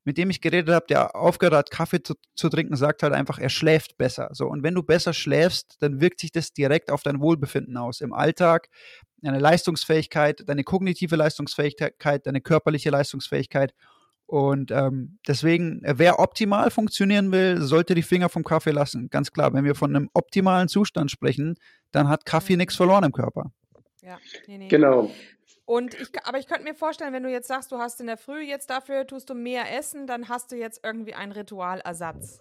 mit 0.04 0.18
dem 0.18 0.30
ich 0.30 0.40
geredet 0.40 0.74
habe, 0.74 0.86
der 0.88 1.14
aufgehört 1.14 1.54
hat, 1.54 1.70
Kaffee 1.70 2.02
zu, 2.02 2.14
zu, 2.34 2.48
trinken, 2.48 2.74
sagt 2.74 3.04
halt 3.04 3.12
einfach, 3.12 3.38
er 3.38 3.50
schläft 3.50 3.96
besser. 3.98 4.30
So, 4.32 4.46
und 4.46 4.64
wenn 4.64 4.74
du 4.74 4.82
besser 4.82 5.12
schläfst, 5.12 5.76
dann 5.80 6.00
wirkt 6.00 6.20
sich 6.20 6.32
das 6.32 6.52
direkt 6.52 6.90
auf 6.90 7.02
dein 7.02 7.20
Wohlbefinden 7.20 7.76
aus. 7.76 8.00
Im 8.00 8.12
Alltag, 8.12 8.68
deine 9.18 9.38
Leistungsfähigkeit, 9.38 10.42
deine 10.46 10.64
kognitive 10.64 11.14
Leistungsfähigkeit, 11.14 12.26
deine 12.26 12.40
körperliche 12.40 12.90
Leistungsfähigkeit. 12.90 13.74
Und 14.32 14.70
ähm, 14.70 15.18
deswegen, 15.28 15.84
äh, 15.84 15.98
wer 15.98 16.18
optimal 16.18 16.70
funktionieren 16.70 17.32
will, 17.32 17.60
sollte 17.60 17.94
die 17.94 18.00
Finger 18.00 18.30
vom 18.30 18.44
Kaffee 18.44 18.70
lassen. 18.70 19.10
Ganz 19.10 19.30
klar, 19.30 19.52
wenn 19.52 19.66
wir 19.66 19.74
von 19.74 19.94
einem 19.94 20.08
optimalen 20.14 20.68
Zustand 20.68 21.10
sprechen, 21.10 21.56
dann 21.90 22.08
hat 22.08 22.24
Kaffee 22.24 22.56
nichts 22.56 22.74
verloren 22.74 23.04
im 23.04 23.12
Körper. 23.12 23.52
Ja, 24.00 24.16
nee, 24.46 24.56
nee. 24.56 24.68
Genau. 24.68 25.10
Und 25.66 25.92
ich, 26.00 26.08
aber 26.24 26.38
ich 26.38 26.46
könnte 26.46 26.64
mir 26.64 26.74
vorstellen, 26.74 27.12
wenn 27.12 27.24
du 27.24 27.30
jetzt 27.30 27.46
sagst, 27.46 27.72
du 27.72 27.76
hast 27.76 28.00
in 28.00 28.06
der 28.06 28.16
Früh 28.16 28.40
jetzt 28.40 28.70
dafür, 28.70 29.06
tust 29.06 29.28
du 29.28 29.34
mehr 29.34 29.64
essen, 29.78 30.06
dann 30.06 30.30
hast 30.30 30.50
du 30.50 30.56
jetzt 30.56 30.80
irgendwie 30.82 31.12
einen 31.12 31.32
Ritualersatz. 31.32 32.40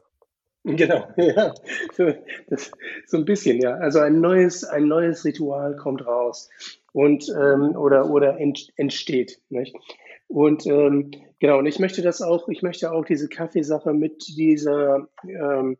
Genau, 0.63 1.09
ja. 1.17 1.53
So, 1.91 2.13
das, 2.47 2.71
so 3.05 3.17
ein 3.17 3.25
bisschen, 3.25 3.59
ja. 3.59 3.73
Also 3.75 3.99
ein 3.99 4.21
neues, 4.21 4.63
ein 4.63 4.87
neues 4.87 5.25
Ritual 5.25 5.75
kommt 5.75 6.07
raus 6.07 6.49
und 6.93 7.27
ähm, 7.37 7.75
oder, 7.75 8.09
oder 8.09 8.37
ent, 8.39 8.71
entsteht. 8.77 9.41
Nicht? 9.49 9.75
Und 10.31 10.65
ähm, 10.65 11.11
genau, 11.39 11.59
und 11.59 11.65
ich 11.65 11.79
möchte 11.79 12.01
das 12.01 12.21
auch, 12.21 12.47
ich 12.47 12.61
möchte 12.61 12.93
auch 12.93 13.03
diese 13.03 13.27
Kaffeesache 13.27 13.93
mit 13.93 14.25
dieser 14.29 15.09
ähm, 15.27 15.77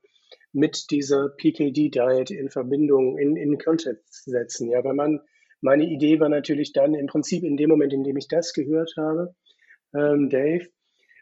mit 0.52 0.92
dieser 0.92 1.30
PKD-Diet 1.30 2.32
in 2.32 2.50
Verbindung, 2.50 3.18
in, 3.18 3.38
in 3.38 3.58
Kontext 3.58 4.26
setzen. 4.26 4.70
Ja, 4.70 4.84
weil 4.84 4.94
man 4.94 5.22
meine 5.62 5.86
Idee 5.86 6.20
war 6.20 6.28
natürlich 6.28 6.74
dann 6.74 6.96
im 6.96 7.08
Prinzip 7.08 7.46
in 7.46 7.56
dem 7.56 7.70
Moment, 7.70 7.94
in 7.94 8.04
dem 8.04 8.18
ich 8.18 8.28
das 8.28 8.52
gehört 8.52 8.94
habe, 8.98 9.34
ähm, 9.94 10.30
Dave, 10.30 10.68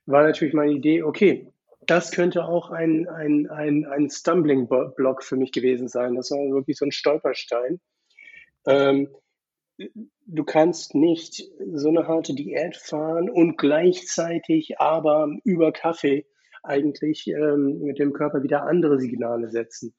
war 0.08 0.24
natürlich 0.24 0.56
meine 0.56 0.72
Idee, 0.72 1.04
okay, 1.04 1.54
das 1.86 2.12
könnte 2.12 2.46
auch 2.46 2.72
ein, 2.72 3.08
ein, 3.08 3.48
ein, 3.48 3.86
ein 3.86 4.10
Stumbling-Block 4.10 5.24
für 5.24 5.36
mich 5.36 5.52
gewesen 5.52 5.88
sein. 5.88 6.16
Das 6.16 6.32
war 6.32 6.40
wirklich 6.52 6.78
so 6.78 6.86
ein 6.86 6.92
Stolperstein. 6.92 7.80
Ähm, 8.66 9.10
du 10.32 10.44
kannst 10.44 10.94
nicht 10.96 11.50
so 11.74 11.90
eine 11.90 12.08
harte 12.08 12.34
Diät 12.36 12.78
fahren 12.78 13.30
und 13.30 13.58
gleichzeitig 13.58 14.80
aber 14.80 15.36
über 15.44 15.72
Kaffee 15.72 16.26
eigentlich 16.62 17.28
ähm, 17.28 17.80
mit 17.82 18.00
dem 18.00 18.14
Körper 18.14 18.44
wieder 18.44 18.64
andere 18.64 19.00
Signale 19.00 19.50
setzen. 19.50 19.96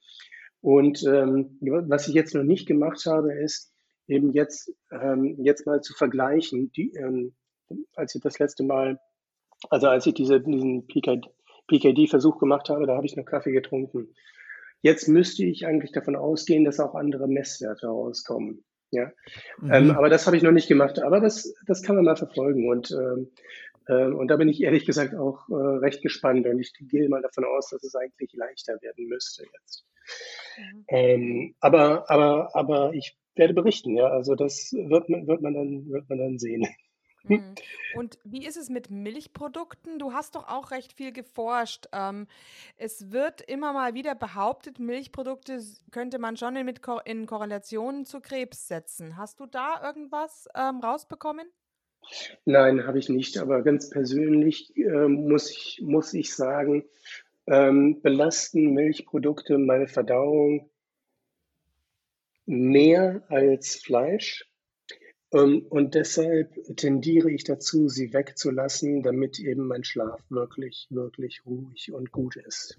Und 0.61 1.03
ähm, 1.05 1.59
was 1.61 2.07
ich 2.07 2.15
jetzt 2.15 2.35
noch 2.35 2.45
nicht 2.45 2.67
gemacht 2.67 3.05
habe, 3.07 3.33
ist, 3.33 3.73
eben 4.07 4.33
jetzt, 4.33 4.73
ähm, 4.93 5.37
jetzt 5.43 5.67
mal 5.67 5.81
zu 5.81 5.95
vergleichen, 5.95 6.71
die, 6.73 6.93
ähm, 6.95 7.35
als 7.95 8.15
ich 8.15 8.21
das 8.21 8.39
letzte 8.39 8.63
Mal, 8.63 9.01
also 9.69 9.89
als 9.89 10.07
ich 10.07 10.15
diese, 10.15 10.41
diesen 10.41 10.87
PKD-Versuch 10.87 12.39
gemacht 12.39 12.69
habe, 12.69 12.87
da 12.87 12.97
habe 12.97 13.07
ich 13.07 13.17
noch 13.17 13.25
Kaffee 13.25 13.53
getrunken. 13.53 14.15
jetzt 14.83 15.09
müsste 15.09 15.45
ich 15.45 15.67
eigentlich 15.67 15.93
davon 15.93 16.17
ausgehen, 16.17 16.65
dass 16.65 16.81
auch 16.81 16.95
andere 16.95 17.29
Messwerte 17.29 17.89
rauskommen. 17.89 18.65
Ja, 18.91 19.13
Mhm. 19.59 19.73
ähm, 19.73 19.91
aber 19.93 20.09
das 20.09 20.27
habe 20.27 20.37
ich 20.37 20.43
noch 20.43 20.53
nicht 20.53 20.69
gemacht. 20.69 21.01
Aber 21.01 21.21
das, 21.21 21.55
das 21.67 21.83
kann 21.83 21.97
man 21.97 22.05
mal 22.05 22.17
verfolgen 22.17 22.69
und 22.69 22.91
ähm, 22.91 23.31
ähm, 23.89 24.17
und 24.17 24.29
da 24.29 24.37
bin 24.37 24.49
ich 24.49 24.63
ehrlich 24.63 24.87
gesagt 24.87 25.15
auch 25.15 25.49
äh, 25.49 25.55
recht 25.55 26.03
gespannt 26.03 26.47
und 26.47 26.59
ich 26.61 26.73
gehe 26.81 27.09
mal 27.09 27.23
davon 27.23 27.45
aus, 27.45 27.71
dass 27.71 27.83
es 27.83 27.95
eigentlich 27.95 28.33
leichter 28.35 28.81
werden 28.83 29.07
müsste 29.07 29.45
jetzt. 29.45 29.85
Mhm. 30.59 30.85
Ähm, 30.89 31.55
aber, 31.61 32.11
aber, 32.11 32.55
aber 32.55 32.93
ich 32.95 33.17
werde 33.35 33.55
berichten, 33.55 33.97
ja. 33.97 34.07
Also 34.09 34.35
das 34.35 34.73
wird 34.73 35.09
man, 35.09 35.27
wird 35.27 35.43
man 35.43 35.55
dann, 35.55 35.89
wird 35.89 36.09
man 36.09 36.19
dann 36.19 36.39
sehen. 36.39 36.67
Mhm. 37.25 37.55
Und 37.95 38.19
wie 38.25 38.47
ist 38.47 38.57
es 38.57 38.71
mit 38.71 38.91
Milchprodukten? 38.91 39.99
Du 39.99 40.13
hast 40.13 40.35
doch 40.35 40.49
auch 40.49 40.71
recht 40.71 40.93
viel 40.93 41.13
geforscht. 41.13 41.87
Ähm, 41.93 42.27
es 42.77 43.11
wird 43.13 43.41
immer 43.43 43.73
mal 43.73 43.95
wieder 43.95 44.15
behauptet, 44.15 44.79
Milchprodukte 44.79 45.61
könnte 45.91 46.19
man 46.19 46.37
schon 46.37 46.57
in, 46.57 46.65
mit 46.65 46.83
Ko 46.83 47.01
in 47.05 47.27
Korrelation 47.27 48.05
zu 48.05 48.21
Krebs 48.21 48.69
setzen. 48.69 49.17
Hast 49.17 49.41
du 49.41 49.47
da 49.47 49.83
irgendwas 49.85 50.49
ähm, 50.55 50.81
rausbekommen? 50.81 51.47
Nein, 52.45 52.87
habe 52.87 52.99
ich 52.99 53.09
nicht. 53.09 53.39
Aber 53.39 53.63
ganz 53.63 53.91
persönlich 53.91 54.75
ähm, 54.77 55.29
muss 55.29 55.51
ich, 55.51 55.81
muss 55.83 56.15
ich 56.15 56.35
sagen, 56.35 56.85
ähm, 57.47 58.01
belasten 58.01 58.73
Milchprodukte 58.73 59.59
meine 59.59 59.89
Verdauung 59.89 60.71
mehr 62.47 63.23
als 63.29 63.77
Fleisch. 63.77 64.50
Ähm, 65.33 65.67
und 65.69 65.95
deshalb 65.95 66.55
tendiere 66.77 67.31
ich 67.31 67.45
dazu, 67.45 67.89
sie 67.89 68.13
wegzulassen, 68.13 69.03
damit 69.03 69.39
eben 69.39 69.67
mein 69.67 69.85
Schlaf 69.85 70.21
wirklich, 70.29 70.87
wirklich 70.91 71.43
ruhig 71.47 71.93
und 71.93 72.11
gut 72.13 72.37
ist. 72.37 72.79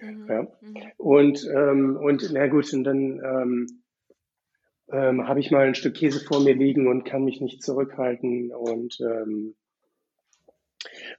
Mhm. 0.00 0.26
Ja. 0.28 0.42
Mhm. 0.60 0.76
Und, 0.96 1.48
ähm, 1.54 1.96
und 1.96 2.30
na 2.32 2.46
gut, 2.48 2.72
und 2.72 2.84
dann 2.84 3.20
ähm, 3.24 3.66
ähm, 4.90 5.28
habe 5.28 5.40
ich 5.40 5.50
mal 5.50 5.66
ein 5.66 5.74
Stück 5.74 5.94
Käse 5.94 6.20
vor 6.20 6.40
mir 6.40 6.54
liegen 6.54 6.88
und 6.88 7.04
kann 7.04 7.24
mich 7.24 7.40
nicht 7.40 7.62
zurückhalten 7.62 8.52
und 8.52 8.98
ähm, 9.00 9.54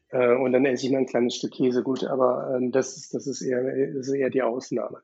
äh, 0.09 0.35
und 0.35 0.53
dann 0.53 0.65
esse 0.65 0.85
ich 0.85 0.91
mal 0.91 0.99
ein 0.99 1.05
kleines 1.05 1.35
Stück 1.35 1.51
Käse. 1.51 1.83
Gut, 1.83 2.03
aber 2.03 2.55
ähm, 2.55 2.71
das 2.71 2.97
ist 2.97 3.13
das 3.13 3.27
ist 3.27 3.41
eher 3.41 3.63
das 3.93 4.07
ist 4.07 4.13
eher 4.13 4.29
die 4.29 4.41
Ausnahme. 4.41 5.01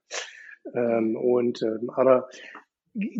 Ähm, 0.73 1.15
und 1.15 1.61
ähm, 1.61 1.91
aber 1.91 2.27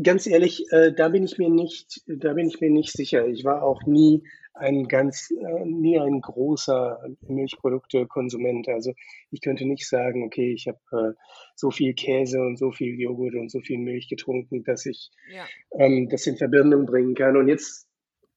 ganz 0.01 0.27
ehrlich, 0.27 0.65
äh, 0.71 0.93
da 0.93 1.09
bin 1.09 1.23
ich 1.23 1.37
mir 1.37 1.49
nicht, 1.49 2.01
da 2.07 2.33
bin 2.33 2.47
ich 2.47 2.61
mir 2.61 2.69
nicht 2.69 2.91
sicher. 2.91 3.27
Ich 3.27 3.43
war 3.43 3.63
auch 3.63 3.83
nie 3.85 4.23
ein 4.53 4.87
ganz, 4.87 5.29
äh, 5.31 5.65
nie 5.65 5.99
ein 5.99 6.21
großer 6.21 7.03
Milchprodukte-Konsument. 7.27 8.69
Also 8.69 8.93
ich 9.31 9.41
könnte 9.41 9.65
nicht 9.65 9.87
sagen, 9.87 10.23
okay, 10.23 10.53
ich 10.53 10.67
habe 10.67 10.79
äh, 10.91 11.13
so 11.55 11.71
viel 11.71 11.93
Käse 11.93 12.39
und 12.39 12.57
so 12.57 12.71
viel 12.71 12.99
Joghurt 12.99 13.35
und 13.35 13.51
so 13.51 13.59
viel 13.59 13.77
Milch 13.77 14.07
getrunken, 14.07 14.63
dass 14.63 14.85
ich 14.85 15.11
Ja. 15.29 15.45
ähm, 15.77 16.07
das 16.09 16.25
in 16.25 16.37
Verbindung 16.37 16.85
bringen 16.85 17.15
kann. 17.15 17.35
Und 17.35 17.49
jetzt 17.49 17.87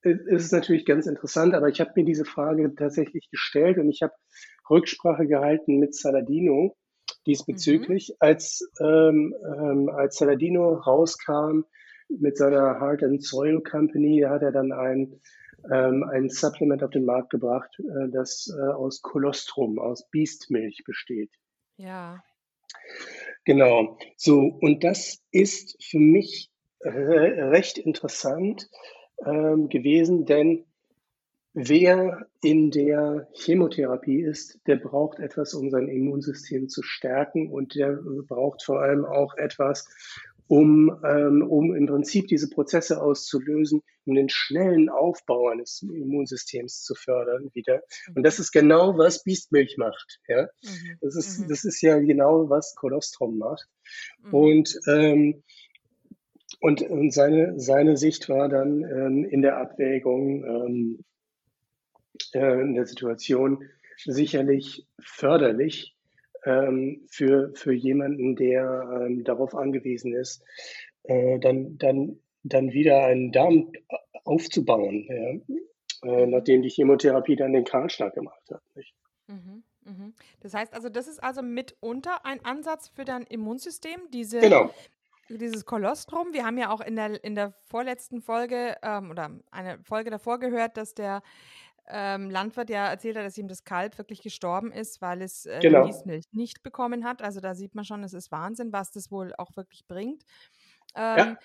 äh, 0.02 0.16
ist 0.26 0.46
es 0.46 0.52
natürlich 0.52 0.86
ganz 0.86 1.06
interessant, 1.06 1.54
aber 1.54 1.68
ich 1.68 1.80
habe 1.80 1.92
mir 1.94 2.04
diese 2.04 2.24
Frage 2.24 2.74
tatsächlich 2.74 3.30
gestellt 3.30 3.78
und 3.78 3.88
ich 3.88 4.02
habe 4.02 4.14
Rücksprache 4.68 5.26
gehalten 5.28 5.78
mit 5.78 5.94
Saladino 5.94 6.76
diesbezüglich, 7.26 8.16
als, 8.20 8.68
ähm, 8.80 9.34
ähm, 9.44 9.88
als 9.88 10.16
Saladino 10.16 10.74
rauskam 10.74 11.64
mit 12.08 12.36
seiner 12.36 12.80
Heart 12.80 13.02
and 13.02 13.22
Soil 13.22 13.60
Company, 13.62 14.24
hat 14.26 14.42
er 14.42 14.52
dann 14.52 14.72
ein, 14.72 15.20
ähm, 15.70 16.04
ein 16.04 16.28
Supplement 16.28 16.82
auf 16.82 16.90
den 16.90 17.04
Markt 17.04 17.30
gebracht, 17.30 17.70
äh, 17.78 18.08
das 18.10 18.52
äh, 18.56 18.72
aus 18.72 19.02
Kolostrum, 19.02 19.78
aus 19.78 20.08
Biestmilch 20.10 20.82
besteht. 20.84 21.30
Ja. 21.76 22.22
Genau. 23.44 23.98
So, 24.16 24.40
und 24.60 24.84
das 24.84 25.22
ist 25.30 25.82
für 25.82 25.98
mich 25.98 26.50
re 26.82 27.50
recht 27.50 27.78
interessant 27.78 28.68
ähm, 29.24 29.68
gewesen, 29.68 30.26
denn 30.26 30.64
wer 31.58 32.26
in 32.40 32.70
der 32.70 33.28
Chemotherapie 33.34 34.22
ist, 34.22 34.60
der 34.66 34.76
braucht 34.76 35.18
etwas, 35.18 35.54
um 35.54 35.70
sein 35.70 35.88
Immunsystem 35.88 36.68
zu 36.68 36.82
stärken 36.82 37.50
und 37.50 37.74
der 37.74 37.98
braucht 38.28 38.62
vor 38.62 38.80
allem 38.80 39.04
auch 39.04 39.36
etwas, 39.36 39.88
um, 40.46 40.98
ähm, 41.04 41.42
um 41.42 41.74
im 41.74 41.86
Prinzip 41.86 42.28
diese 42.28 42.48
Prozesse 42.48 43.02
auszulösen, 43.02 43.82
um 44.06 44.14
den 44.14 44.30
schnellen 44.30 44.88
Aufbau 44.88 45.48
eines 45.48 45.82
Immunsystems 45.82 46.82
zu 46.82 46.94
fördern 46.94 47.50
wieder. 47.52 47.82
Und 48.14 48.22
das 48.22 48.38
ist 48.38 48.52
genau, 48.52 48.96
was 48.96 49.22
Biestmilch 49.24 49.76
macht. 49.76 50.20
Ja? 50.26 50.48
Mhm. 50.62 50.98
Das 51.02 51.16
ist, 51.16 51.40
Mhm. 51.40 51.48
das 51.48 51.64
ist 51.64 51.82
ja 51.82 51.98
genau, 51.98 52.48
was 52.48 52.74
Kolostrum 52.76 53.36
macht. 53.36 53.68
Mhm. 54.22 54.34
Und, 54.34 54.80
ähm, 54.86 55.42
und, 56.60 56.82
und 56.82 57.12
seine, 57.12 57.60
seine 57.60 57.96
Sicht 57.96 58.28
war 58.28 58.48
dann 58.48 58.82
ähm, 58.84 59.24
in 59.24 59.42
der 59.42 59.58
Abwägung 59.58 60.44
ähm, 60.44 61.04
äh, 62.34 62.60
in 62.60 62.74
der 62.74 62.86
Situation 62.86 63.64
sicherlich 64.04 64.86
förderlich 65.00 65.96
ähm, 66.44 67.06
für, 67.08 67.52
für 67.54 67.72
jemanden, 67.72 68.36
der 68.36 69.06
ähm, 69.06 69.24
darauf 69.24 69.54
angewiesen 69.54 70.14
ist, 70.14 70.44
äh, 71.04 71.38
dann, 71.38 71.78
dann, 71.78 72.18
dann 72.42 72.72
wieder 72.72 73.04
einen 73.04 73.32
Darm 73.32 73.72
aufzubauen, 74.24 75.06
ja? 75.08 76.10
äh, 76.10 76.26
nachdem 76.26 76.62
die 76.62 76.70
Chemotherapie 76.70 77.36
dann 77.36 77.52
den 77.52 77.64
Kahlschlag 77.64 78.14
gemacht 78.14 78.42
hat. 78.50 78.62
Mhm. 79.26 79.62
Mhm. 79.84 80.14
Das 80.40 80.54
heißt 80.54 80.74
also, 80.74 80.88
das 80.88 81.08
ist 81.08 81.22
also 81.22 81.42
mitunter 81.42 82.24
ein 82.24 82.44
Ansatz 82.44 82.88
für 82.88 83.04
dein 83.04 83.22
Immunsystem, 83.22 84.00
diese, 84.12 84.38
Genau, 84.38 84.70
dieses 85.28 85.64
Kolostrum. 85.64 86.32
Wir 86.32 86.44
haben 86.44 86.58
ja 86.58 86.70
auch 86.70 86.80
in 86.80 86.96
der, 86.96 87.22
in 87.22 87.34
der 87.34 87.52
vorletzten 87.66 88.20
Folge 88.20 88.76
ähm, 88.82 89.10
oder 89.10 89.30
eine 89.50 89.78
Folge 89.82 90.10
davor 90.10 90.38
gehört, 90.38 90.76
dass 90.76 90.94
der 90.94 91.22
ähm, 91.88 92.30
Landwirt 92.30 92.70
ja 92.70 92.88
erzählt 92.88 93.16
hat, 93.16 93.24
dass 93.24 93.38
ihm 93.38 93.48
das 93.48 93.64
Kalb 93.64 93.98
wirklich 93.98 94.22
gestorben 94.22 94.72
ist, 94.72 95.00
weil 95.00 95.22
es 95.22 95.46
äh, 95.46 95.60
die 95.60 95.68
genau. 95.68 95.86
Miesmilch 95.86 96.24
nicht 96.32 96.62
bekommen 96.62 97.04
hat. 97.04 97.22
Also 97.22 97.40
da 97.40 97.54
sieht 97.54 97.74
man 97.74 97.84
schon, 97.84 98.02
es 98.04 98.12
ist 98.12 98.30
Wahnsinn, 98.30 98.72
was 98.72 98.90
das 98.90 99.10
wohl 99.10 99.32
auch 99.38 99.56
wirklich 99.56 99.86
bringt. 99.86 100.22
Ja, 100.96 101.16
Ähm, 101.18 101.38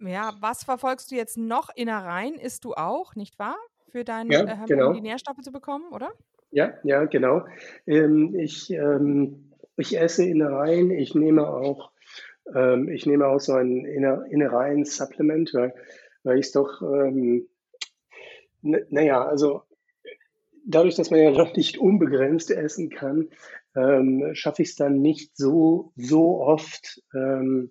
ja, 0.00 0.34
was 0.40 0.64
verfolgst 0.64 1.10
du 1.10 1.14
jetzt 1.14 1.38
noch? 1.38 1.70
Innereien 1.74 2.34
isst 2.34 2.64
du 2.64 2.74
auch, 2.74 3.14
nicht 3.14 3.38
wahr? 3.38 3.56
Für 3.88 4.04
dein, 4.04 4.30
ja, 4.30 4.40
äh, 4.40 4.54
um 4.54 4.66
die 4.66 4.72
genau. 4.72 4.92
Nährstoffe 4.92 5.40
zu 5.40 5.52
bekommen, 5.52 5.90
oder? 5.92 6.10
Ja, 6.50 6.74
ja, 6.82 7.04
genau. 7.04 7.46
Ähm, 7.86 8.34
ich, 8.34 8.70
ähm, 8.70 9.52
ich 9.76 9.98
esse 9.98 10.24
Innereien. 10.24 10.90
Ich 10.90 11.14
nehme 11.14 11.48
auch, 11.48 11.92
ähm, 12.54 12.88
ich 12.88 13.06
nehme 13.06 13.26
auch 13.26 13.40
so 13.40 13.54
ein 13.54 13.84
Inner 13.84 14.24
Innereien-Supplement, 14.26 15.54
weil, 15.54 15.74
weil 16.24 16.38
ich 16.38 16.46
es 16.46 16.52
doch, 16.52 16.82
ähm, 16.82 17.48
naja, 18.62 19.24
also 19.24 19.62
dadurch, 20.66 20.96
dass 20.96 21.10
man 21.10 21.20
ja 21.20 21.30
noch 21.32 21.54
nicht 21.54 21.78
unbegrenzt 21.78 22.50
essen 22.50 22.90
kann, 22.90 23.28
ähm, 23.74 24.30
schaffe 24.34 24.62
ich 24.62 24.70
es 24.70 24.76
dann 24.76 25.00
nicht 25.00 25.36
so, 25.36 25.92
so 25.96 26.40
oft, 26.40 27.02
ähm, 27.14 27.70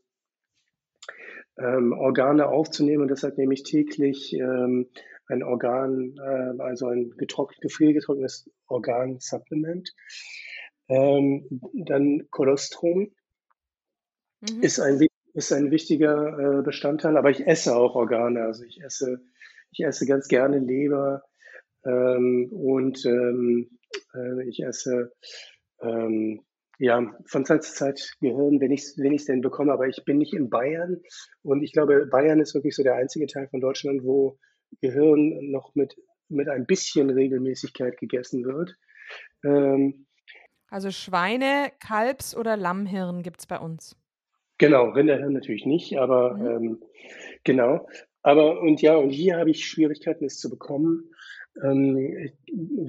ähm, 1.58 1.94
Organe 1.94 2.48
aufzunehmen. 2.48 3.04
Und 3.04 3.10
deshalb 3.10 3.38
nehme 3.38 3.54
ich 3.54 3.64
täglich 3.64 4.34
ähm, 4.34 4.88
ein 5.28 5.42
Organ, 5.44 6.16
äh, 6.18 6.62
also 6.62 6.88
ein 6.88 7.12
getrocknet, 7.12 7.62
gefriergetrocknetes 7.62 8.50
Organ-Supplement. 8.68 9.94
Ähm, 10.88 11.62
dann 11.74 12.28
Kolostrum 12.30 13.12
Mhm. 14.42 14.62
ist 14.62 14.80
ein, 14.80 15.08
ist 15.34 15.52
ein 15.52 15.72
wichtiger 15.72 16.60
äh, 16.60 16.62
Bestandteil, 16.62 17.18
aber 17.18 17.30
ich 17.30 17.48
esse 17.48 17.76
auch 17.76 17.96
Organe. 17.96 18.44
Also 18.44 18.64
ich 18.64 18.82
esse, 18.82 19.22
ich 19.78 19.86
esse 19.86 20.06
ganz 20.06 20.28
gerne 20.28 20.60
Leber 20.60 21.24
ähm, 21.86 22.50
und 22.52 23.06
ähm, 23.06 23.78
äh, 24.14 24.48
ich 24.48 24.64
esse 24.64 25.14
ähm, 25.82 26.42
ja 26.80 27.14
von 27.28 27.46
Zeit 27.46 27.64
zu 27.64 27.74
Zeit 27.74 28.16
Gehirn, 28.22 28.60
wenn 28.60 28.72
ich 28.72 28.82
es 28.82 28.98
wenn 28.98 29.14
ich's 29.14 29.26
denn 29.26 29.42
bekomme. 29.42 29.74
Aber 29.74 29.88
ich 29.88 30.04
bin 30.06 30.18
nicht 30.18 30.34
in 30.34 30.50
Bayern 30.50 31.02
und 31.44 31.64
ich 31.64 31.74
glaube, 31.74 32.08
Bayern 32.08 32.40
ist 32.40 32.54
wirklich 32.56 32.76
so 32.76 32.84
der 32.84 32.96
einzige 32.96 33.28
Teil 33.28 33.48
von 33.50 33.62
Deutschland, 33.62 34.04
wo 34.04 34.38
Gehirn 34.82 35.52
noch 35.52 35.76
mit, 35.76 35.96
mit 36.30 36.50
ein 36.50 36.66
bisschen 36.66 37.10
Regelmäßigkeit 37.10 37.98
gegessen 37.98 38.44
wird. 38.46 38.76
Ähm, 39.44 40.08
Also 40.70 40.90
Schweine, 40.92 41.72
Kalbs- 41.80 42.36
oder 42.36 42.58
Lammhirn 42.58 43.22
gibt 43.24 43.40
es 43.42 43.48
bei 43.48 43.60
uns. 43.60 43.96
Genau, 44.58 44.90
Rinderhirn 44.90 45.34
natürlich 45.34 45.66
nicht, 45.66 45.98
aber 45.98 46.36
Mhm. 46.36 46.48
ähm, 46.48 46.84
genau. 47.44 47.88
Aber 48.26 48.60
und 48.60 48.82
ja, 48.82 48.96
und 48.96 49.12
hier 49.12 49.38
habe 49.38 49.52
ich 49.52 49.68
Schwierigkeiten, 49.68 50.26
es 50.26 50.40
zu 50.40 50.50
bekommen. 50.50 51.12
Ähm, 51.64 51.96
ich 51.96 52.34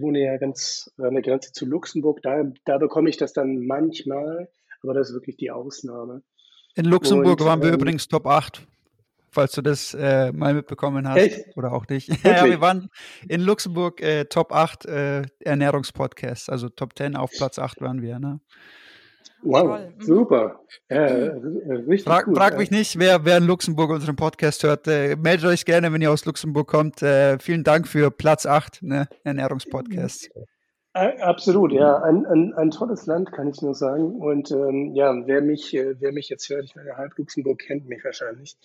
wohne 0.00 0.20
ja 0.20 0.38
ganz 0.38 0.90
an 0.96 1.12
der 1.12 1.22
Grenze 1.22 1.52
zu 1.52 1.66
Luxemburg. 1.66 2.22
Da, 2.22 2.50
da 2.64 2.78
bekomme 2.78 3.10
ich 3.10 3.18
das 3.18 3.34
dann 3.34 3.66
manchmal, 3.66 4.48
aber 4.82 4.94
das 4.94 5.10
ist 5.10 5.14
wirklich 5.14 5.36
die 5.36 5.50
Ausnahme. 5.50 6.22
In 6.74 6.86
Luxemburg 6.86 7.38
Und 7.38 7.46
waren 7.46 7.60
wir 7.60 7.68
ähm, 7.68 7.74
übrigens 7.74 8.08
Top 8.08 8.26
8, 8.26 8.66
falls 9.30 9.52
du 9.52 9.60
das 9.60 9.92
äh, 9.92 10.32
mal 10.32 10.54
mitbekommen 10.54 11.06
hast 11.06 11.18
echt, 11.18 11.54
oder 11.54 11.74
auch 11.74 11.86
nicht. 11.86 12.08
Ja, 12.24 12.46
wir 12.46 12.62
waren 12.62 12.88
in 13.28 13.42
Luxemburg 13.42 14.00
äh, 14.00 14.24
Top 14.24 14.52
8 14.52 14.86
äh, 14.86 15.22
Ernährungspodcasts, 15.40 16.48
also 16.48 16.70
Top 16.70 16.96
10 16.96 17.14
auf 17.14 17.30
Platz 17.30 17.58
8 17.58 17.82
waren 17.82 18.00
wir. 18.00 18.18
Ne? 18.18 18.40
Wow, 19.42 19.62
Toll. 19.62 19.92
Mhm. 19.96 20.02
super. 20.02 20.60
Ja, 20.90 20.96
äh, 20.96 21.30
richtig 21.88 22.04
Frag, 22.04 22.24
gut. 22.26 22.36
frag 22.36 22.52
ja. 22.54 22.58
mich 22.58 22.70
nicht, 22.70 22.98
wer, 22.98 23.24
wer 23.24 23.38
in 23.38 23.44
Luxemburg 23.46 23.90
unseren 23.90 24.16
Podcast 24.16 24.62
hört. 24.62 24.86
Äh, 24.88 25.16
meldet 25.16 25.46
euch 25.46 25.64
gerne, 25.64 25.92
wenn 25.92 26.02
ihr 26.02 26.10
aus 26.10 26.24
Luxemburg 26.24 26.68
kommt. 26.68 27.02
Äh, 27.02 27.38
vielen 27.38 27.64
Dank 27.64 27.88
für 27.88 28.10
Platz 28.10 28.46
8, 28.46 28.82
ne, 28.82 29.08
Ernährungspodcast. 29.24 30.30
Äh, 30.94 31.20
Absolut, 31.20 31.72
ja. 31.72 32.02
Ein, 32.02 32.24
ein, 32.24 32.54
ein 32.54 32.70
tolles 32.70 33.04
Land, 33.06 33.30
kann 33.30 33.48
ich 33.48 33.60
nur 33.60 33.74
sagen. 33.74 34.16
Und 34.16 34.50
ähm, 34.50 34.94
ja, 34.94 35.14
wer 35.26 35.42
mich, 35.42 35.74
äh, 35.74 36.00
wer 36.00 36.12
mich 36.12 36.30
jetzt 36.30 36.48
hört, 36.48 36.64
ich 36.64 36.74
meine, 36.74 36.96
halb 36.96 37.16
Luxemburg 37.18 37.58
kennt 37.58 37.86
mich 37.86 38.02
wahrscheinlich. 38.02 38.56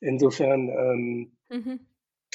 Insofern, 0.00 0.68
ähm, 0.70 1.32
Mhm. 1.48 1.80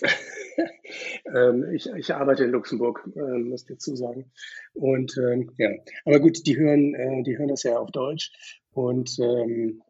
ähm, 1.35 1.71
ich, 1.73 1.89
ich 1.97 2.13
arbeite 2.13 2.43
in 2.43 2.51
Luxemburg, 2.51 3.07
ähm, 3.15 3.49
muss 3.49 3.63
ich 3.63 3.67
dazu 3.67 3.95
sagen. 3.95 4.31
Und 4.73 5.17
ähm, 5.17 5.51
ja, 5.57 5.69
aber 6.05 6.19
gut, 6.19 6.45
die 6.45 6.57
hören, 6.57 6.95
äh, 6.95 7.23
die 7.23 7.37
hören 7.37 7.49
das 7.49 7.63
ja 7.63 7.77
auf 7.77 7.91
Deutsch. 7.91 8.31
Und 8.71 9.17
ähm, 9.19 9.81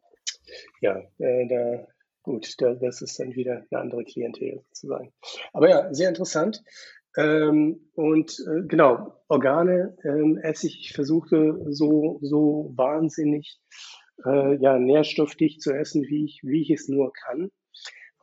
ja, 0.80 1.02
äh, 1.18 1.46
da, 1.48 1.86
gut, 2.22 2.54
da, 2.58 2.74
das 2.74 3.02
ist 3.02 3.18
dann 3.18 3.34
wieder 3.34 3.64
eine 3.70 3.80
andere 3.80 4.04
Klientel 4.04 4.62
sozusagen. 4.68 5.12
Aber 5.52 5.68
ja, 5.68 5.92
sehr 5.92 6.08
interessant. 6.08 6.62
Ähm, 7.16 7.90
und 7.94 8.38
äh, 8.48 8.62
genau, 8.66 9.14
Organe 9.28 9.96
ähm, 10.04 10.38
esse 10.38 10.66
ich, 10.66 10.92
versuche 10.94 11.58
so, 11.68 12.18
so 12.22 12.72
wahnsinnig 12.74 13.60
äh, 14.24 14.56
ja, 14.56 14.78
nährstoffdicht 14.78 15.60
zu 15.60 15.72
essen, 15.72 16.02
wie 16.04 16.24
ich, 16.24 16.40
wie 16.42 16.62
ich 16.62 16.70
es 16.70 16.88
nur 16.88 17.12
kann. 17.12 17.50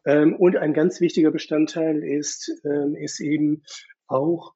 Ähm, 0.09 0.35
und 0.35 0.57
ein 0.57 0.73
ganz 0.73 1.01
wichtiger 1.01 1.29
Bestandteil 1.29 2.03
ist, 2.03 2.51
ähm, 2.65 2.95
ist 2.95 3.19
eben 3.19 3.63
auch 4.07 4.53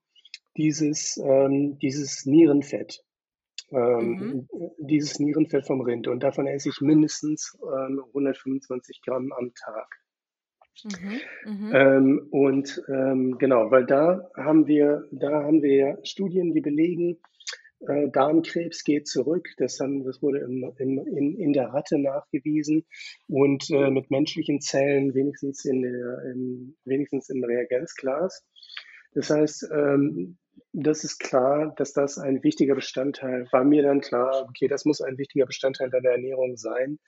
dieses, 0.57 1.17
ähm, 1.17 1.77
dieses 1.79 2.25
Nierenfett. 2.25 3.03
Ähm, 3.71 4.47
Dieses 4.77 5.19
Nierenfett 5.19 5.65
vom 5.65 5.81
Rind. 5.81 6.07
Und 6.07 6.21
davon 6.21 6.45
esse 6.45 6.69
ich 6.69 6.79
mindestens 6.81 7.57
ähm, 7.63 8.03
125 8.09 9.01
Gramm 9.03 9.31
am 9.31 9.51
Tag. 9.55 9.87
Mhm. 10.83 11.19
Mhm. 11.45 11.71
Ähm, 11.73 12.27
und 12.31 12.83
ähm, 12.87 13.37
genau, 13.39 13.71
weil 13.71 13.85
da 13.85 14.29
haben 14.35 14.67
wir, 14.67 15.07
da 15.11 15.43
haben 15.43 15.61
wir 15.63 15.99
Studien, 16.03 16.53
die 16.53 16.61
belegen, 16.61 17.19
äh, 17.87 18.09
Darmkrebs 18.09 18.83
geht 18.83 19.07
zurück. 19.07 19.47
Das, 19.57 19.79
haben, 19.79 20.03
das 20.03 20.21
wurde 20.21 20.39
im, 20.39 20.71
im, 20.77 20.99
in, 20.99 21.37
in 21.37 21.53
der 21.53 21.67
Ratte 21.67 21.99
nachgewiesen 21.99 22.85
und 23.27 23.69
äh, 23.69 23.89
mit 23.89 24.11
menschlichen 24.11 24.61
Zellen 24.61 25.13
wenigstens, 25.13 25.65
in 25.65 25.81
der, 25.81 26.23
im, 26.31 26.75
wenigstens 26.85 27.29
im 27.29 27.43
Reagenzglas. 27.43 28.43
Das 29.13 29.29
heißt, 29.29 29.69
ähm, 29.71 30.37
das 30.71 31.03
ist 31.03 31.19
klar, 31.19 31.73
dass 31.77 31.93
das 31.93 32.17
ein 32.17 32.43
wichtiger 32.43 32.75
Bestandteil, 32.75 33.47
war 33.51 33.63
mir 33.63 33.83
dann 33.83 34.01
klar, 34.01 34.45
okay, 34.49 34.67
das 34.67 34.85
muss 34.85 35.01
ein 35.01 35.17
wichtiger 35.17 35.45
Bestandteil 35.45 35.89
deiner 35.89 36.09
Ernährung 36.11 36.57
sein, 36.57 36.99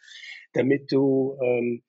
damit 0.53 0.91
du, 0.91 1.37
ähm, 1.41 1.83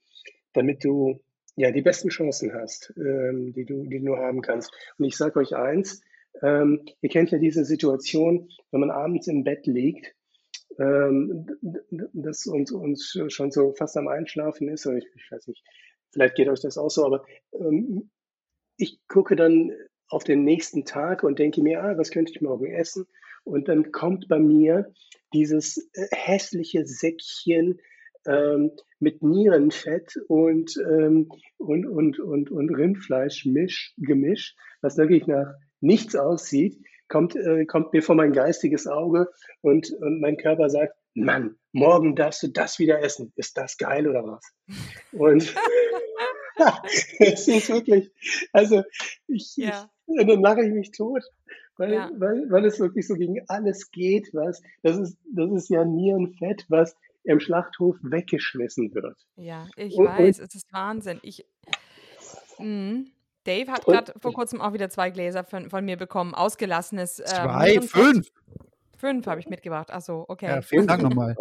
damit 0.53 0.85
du 0.85 1.21
ja 1.55 1.71
die 1.71 1.83
besten 1.83 2.09
Chancen 2.09 2.55
hast, 2.55 2.93
ähm, 2.97 3.53
die 3.53 3.65
du, 3.65 3.85
die 3.85 4.01
du 4.01 4.17
haben 4.17 4.43
kannst. 4.43 4.73
Und 4.99 5.05
ich 5.05 5.17
sage 5.17 5.39
euch 5.39 5.55
eins, 5.55 6.03
ähm, 6.43 6.85
ihr 7.01 7.11
kennt 7.11 7.31
ja 7.31 7.39
diese 7.39 7.65
Situation, 7.65 8.49
wenn 8.71 8.81
man 8.81 8.91
abends 8.91 9.27
im 9.27 9.45
Bett 9.45 9.67
liegt, 9.67 10.15
ähm, 10.79 11.47
das 12.13 12.47
uns, 12.47 12.71
uns 12.71 13.19
schon 13.29 13.51
so 13.51 13.73
fast 13.73 13.97
am 13.97 14.09
Einschlafen 14.09 14.69
ist, 14.69 14.87
ich, 14.87 15.07
ich 15.15 15.31
weiß 15.31 15.47
nicht, 15.49 15.65
vielleicht 16.13 16.35
geht 16.35 16.49
euch 16.49 16.61
das 16.61 16.79
auch 16.79 16.91
so, 16.91 17.07
aber 17.07 17.25
ähm, 17.53 18.11
ich 18.77 19.01
gucke 19.09 19.37
dann 19.37 19.73
auf 20.09 20.25
den 20.25 20.45
nächsten 20.45 20.85
Tag 20.85 21.23
und 21.25 21.39
denke 21.39 21.63
mir, 21.63 21.83
ah, 21.83 21.97
was 21.97 22.11
könnte 22.11 22.33
ich 22.33 22.41
morgen 22.41 22.67
essen? 22.67 23.07
Und 23.45 23.69
dann 23.69 23.91
kommt 23.93 24.29
bei 24.29 24.39
mir 24.39 24.93
dieses 25.33 25.91
äh, 25.95 26.07
hässliche 26.13 26.87
Säckchen 26.87 27.81
ähm, 28.27 28.73
mit 28.99 29.23
Nierenfett 29.23 30.17
und, 30.29 30.77
ähm, 30.79 31.29
und, 31.59 31.87
und, 31.87 32.19
und, 32.19 32.51
und 32.51 32.71
Rindfleisch-Misch, 32.71 33.95
Gemisch, 33.99 34.57
was 34.81 34.97
wirklich 34.97 35.27
nach 35.27 35.55
nichts 35.87 36.15
aussieht, 36.17 36.79
kommt, 37.09 37.37
äh, 37.37 37.65
kommt 37.67 37.93
mir 37.93 38.03
vor 38.03 38.15
mein 38.17 38.33
geistiges 38.33 38.87
Auge 38.87 39.29
und, 39.63 39.91
und 40.01 40.21
mein 40.21 40.37
Körper 40.37 40.69
sagt, 40.69 40.95
Mann, 41.15 41.57
morgen 41.73 42.15
darfst 42.17 42.43
du 42.43 42.49
das 42.49 42.79
wieder 42.79 43.01
essen. 43.03 43.33
Ist 43.37 43.57
das 43.57 43.79
geil 43.79 44.07
oder 44.09 44.25
was? 44.25 44.45
Und 45.13 45.55
es 47.21 47.49
ist 47.49 47.69
wirklich, 47.69 48.11
also 48.53 48.83
ich, 49.27 49.57
Ja. 49.57 49.89
ich 50.07 50.27
dann 50.27 50.41
lache 50.43 50.63
ich 50.65 50.73
mich 50.73 50.91
tot, 50.91 51.23
weil, 51.77 51.93
Ja. 51.93 52.11
weil, 52.19 52.51
weil 52.51 52.65
es 52.65 52.81
wirklich 52.81 53.07
so 53.07 53.15
gegen 53.15 53.41
alles 53.49 53.91
geht, 53.91 54.31
was, 54.33 54.63
das 54.83 54.99
ist, 54.99 55.19
das 55.33 55.51
ist 55.53 55.69
ja 55.71 55.85
Nierenfett, 55.85 56.65
was 56.69 56.97
im 57.25 57.41
Schlachthof 57.41 57.97
weggeschmissen 58.03 58.95
wird. 58.95 59.17
Ja, 59.37 59.67
ich 59.77 59.95
Und- 59.97 60.07
weiß, 60.07 60.39
es 60.41 60.55
ist 60.55 60.73
Wahnsinn. 60.73 61.19
Ich, 61.23 61.47
Mhm. 62.59 63.11
Dave 63.47 63.71
hat 63.71 63.85
gerade 63.85 64.13
vor 64.21 64.33
kurzem 64.33 64.61
auch 64.61 64.73
wieder 64.73 64.89
zwei 64.91 65.11
Gläser 65.11 65.45
von, 65.45 65.71
von 65.71 65.85
mir 65.85 65.97
bekommen. 65.97 66.35
Ausgelassenes. 66.35 67.21
ähm, 67.21 67.27
Zwei, 67.27 67.81
fünf. 67.83 68.29
Fünf 68.99 69.27
habe 69.27 69.41
ich 69.41 69.49
mitgebracht. 69.49 69.89
Ach 69.91 70.01
so, 70.01 70.25
okay. 70.29 70.47
Ja, 70.47 70.63
vielen 70.63 70.87
Dank 70.87 71.03
nochmal. 71.03 71.37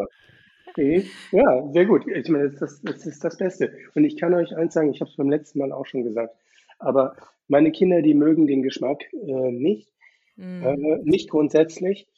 Okay. 0.70 1.10
Ja, 1.32 1.72
sehr 1.72 1.86
gut. 1.86 2.06
Ich 2.08 2.28
meine, 2.30 2.49
das, 2.49 2.53
ist 2.53 2.62
das, 2.62 2.82
das 2.82 3.06
ist 3.06 3.24
das 3.24 3.38
Beste. 3.38 3.72
Und 3.95 4.03
ich 4.03 4.18
kann 4.18 4.34
euch 4.34 4.56
eins 4.56 4.74
sagen, 4.74 4.91
ich 4.91 4.99
habe 5.01 5.10
es 5.10 5.16
beim 5.18 5.30
letzten 5.30 5.60
Mal 5.60 5.72
auch 5.72 5.86
schon 5.86 6.03
gesagt, 6.03 6.36
aber 6.80 7.16
meine 7.47 7.72
Kinder, 7.72 8.01
die 8.01 8.14
mögen 8.14 8.47
den 8.47 8.62
Geschmack 8.64 9.03
äh, 9.14 9.51
nicht, 9.51 9.91
Mhm. 10.38 10.64
äh, 10.66 10.97
nicht 11.03 11.30
grundsätzlich, 11.30 12.10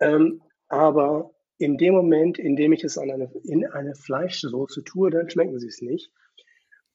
ähm, 0.00 0.40
aber 0.68 1.32
in 1.58 1.76
dem 1.76 1.92
Moment, 1.92 2.38
in 2.38 2.56
dem 2.56 2.72
ich 2.72 2.82
es 2.82 2.96
an 2.96 3.10
eine, 3.10 3.30
in 3.44 3.66
eine 3.66 3.94
Fleischsoße 3.94 4.84
tue, 4.84 5.10
dann 5.10 5.28
schmecken 5.28 5.58
sie 5.58 5.66
es 5.66 5.82
nicht. 5.82 6.10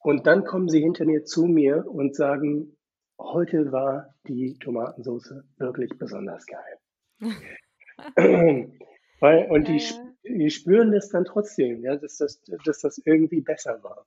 Und 0.04 0.28
dann 0.28 0.44
kommen 0.44 0.70
sie 0.70 0.82
hinter 0.82 1.06
mir 1.06 1.24
zu 1.26 1.46
mir 1.46 1.88
und 1.88 2.16
sagen, 2.16 2.76
heute 3.20 3.72
war 3.72 4.14
die 4.28 4.58
Tomatensoße 4.60 5.46
wirklich 5.58 5.98
besonders 5.98 6.46
geil. 6.46 6.80
Weil, 9.20 9.50
und 9.50 9.68
die, 9.68 9.80
Ja, 9.80 10.14
die 10.24 10.50
spüren 10.50 10.92
das 10.92 11.10
dann 11.10 11.26
trotzdem, 11.26 11.82
ja, 11.84 11.96
dass, 11.96 12.18
das, 12.18 12.42
dass 12.66 12.80
das 12.82 12.98
irgendwie 13.06 13.42
besser 13.42 13.82
war. 13.84 14.06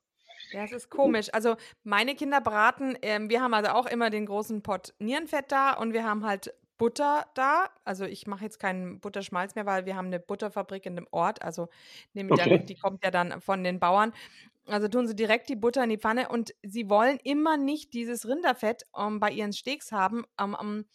Ja, 0.51 0.65
es 0.65 0.73
ist 0.73 0.91
komisch. 0.91 1.29
Also 1.33 1.57
meine 1.83 2.15
Kinder 2.15 2.41
braten, 2.41 2.97
ähm, 3.03 3.31
wir 3.31 3.41
haben 3.43 3.55
also 3.55 3.71
auch 3.71 3.87
immer 3.87 4.11
den 4.11 4.27
großen 4.27 4.63
Pott 4.63 4.95
Nierenfett 4.99 5.51
da 5.51 5.73
und 5.73 5.93
wir 5.93 6.05
haben 6.05 6.25
halt 6.27 6.55
Butter 6.79 7.27
da. 7.35 7.71
Also 7.85 8.05
ich 8.05 8.27
mache 8.27 8.45
jetzt 8.45 8.59
keinen 8.61 9.01
Butterschmalz 9.01 9.55
mehr, 9.55 9.67
weil 9.67 9.87
wir 9.87 9.97
haben 9.97 10.07
eine 10.07 10.21
Butterfabrik 10.21 10.87
in 10.87 10.97
dem 10.97 11.09
Ort. 11.11 11.43
Also 11.43 11.69
nehmen 12.13 12.31
wir 12.31 12.35
Okay. 12.35 12.59
dann, 12.59 12.67
die 12.67 12.77
kommt 12.77 13.03
ja 13.05 13.11
dann 13.11 13.41
von 13.41 13.65
den 13.65 13.81
Bauern. 13.81 14.13
Also 14.67 14.89
tun 14.89 15.07
sie 15.07 15.15
direkt 15.15 15.49
die 15.49 15.57
Butter 15.57 15.85
in 15.85 15.91
die 15.91 15.99
Pfanne 15.99 16.29
und 16.29 16.55
sie 16.63 16.89
wollen 16.91 17.19
immer 17.23 17.57
nicht 17.57 17.95
dieses 17.95 18.27
Rinderfett 18.27 18.85
ähm, 18.99 19.21
bei 19.21 19.31
ihren 19.31 19.53
Steaks 19.53 19.93
haben, 19.93 20.25
ähm, 20.41 20.57
ähm, 20.61 20.87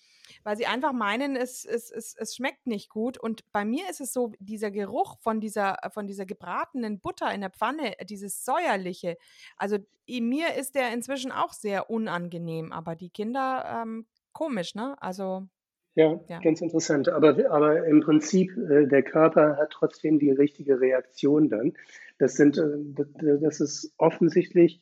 weil 0.44 0.58
sie 0.58 0.66
einfach 0.66 0.94
meinen, 0.94 1.36
es, 1.36 1.66
es, 1.66 1.90
es, 1.90 2.16
es 2.18 2.36
schmeckt 2.36 2.68
nicht 2.68 2.90
gut. 2.90 3.18
Und 3.18 3.50
bei 3.52 3.64
mir 3.66 3.90
ist 3.90 4.02
es 4.02 4.14
so, 4.14 4.34
dieser 4.40 4.72
Geruch 4.72 5.18
von 5.20 5.40
dieser, 5.40 5.78
von 5.94 6.08
dieser 6.08 6.26
gebratenen 6.26 7.00
Butter 7.00 7.34
in 7.34 7.42
der 7.42 7.50
Pfanne, 7.50 7.94
dieses 8.10 8.44
säuerliche, 8.44 9.18
also 9.58 9.78
mir 10.08 10.56
ist 10.56 10.76
der 10.76 10.94
inzwischen 10.94 11.32
auch 11.32 11.54
sehr 11.54 11.90
unangenehm, 11.90 12.74
aber 12.74 12.96
die 12.96 13.10
Kinder 13.10 13.84
ähm, 13.84 14.06
komisch, 14.34 14.76
ne? 14.76 15.02
Also 15.02 15.48
Ja, 15.96 16.20
Ja. 16.28 16.40
ganz 16.40 16.62
interessant. 16.62 17.10
Aber, 17.10 17.36
aber 17.50 17.86
im 17.86 18.02
Prinzip, 18.02 18.52
äh, 18.58 18.88
der 18.88 19.04
Körper 19.04 19.58
hat 19.58 19.72
trotzdem 19.72 20.20
die 20.20 20.32
richtige 20.32 20.80
Reaktion 20.80 21.50
dann. 21.50 21.74
Das 22.22 22.36
sind, 22.36 22.56
äh, 22.60 22.62
das, 23.42 23.60
ist 23.60 23.96
offensichtlich 23.98 24.80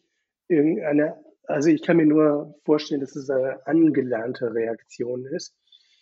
irgendeine, 0.49 1.15
also 1.45 1.69
ich 1.69 1.81
kann 1.81 1.95
mir 1.95 2.05
nur 2.05 2.59
vorstellen, 2.65 2.99
dass 2.99 3.15
es 3.15 3.29
eine 3.29 3.65
angelernte 3.65 4.53
Reaktion 4.53 5.25
ist. 5.25 5.55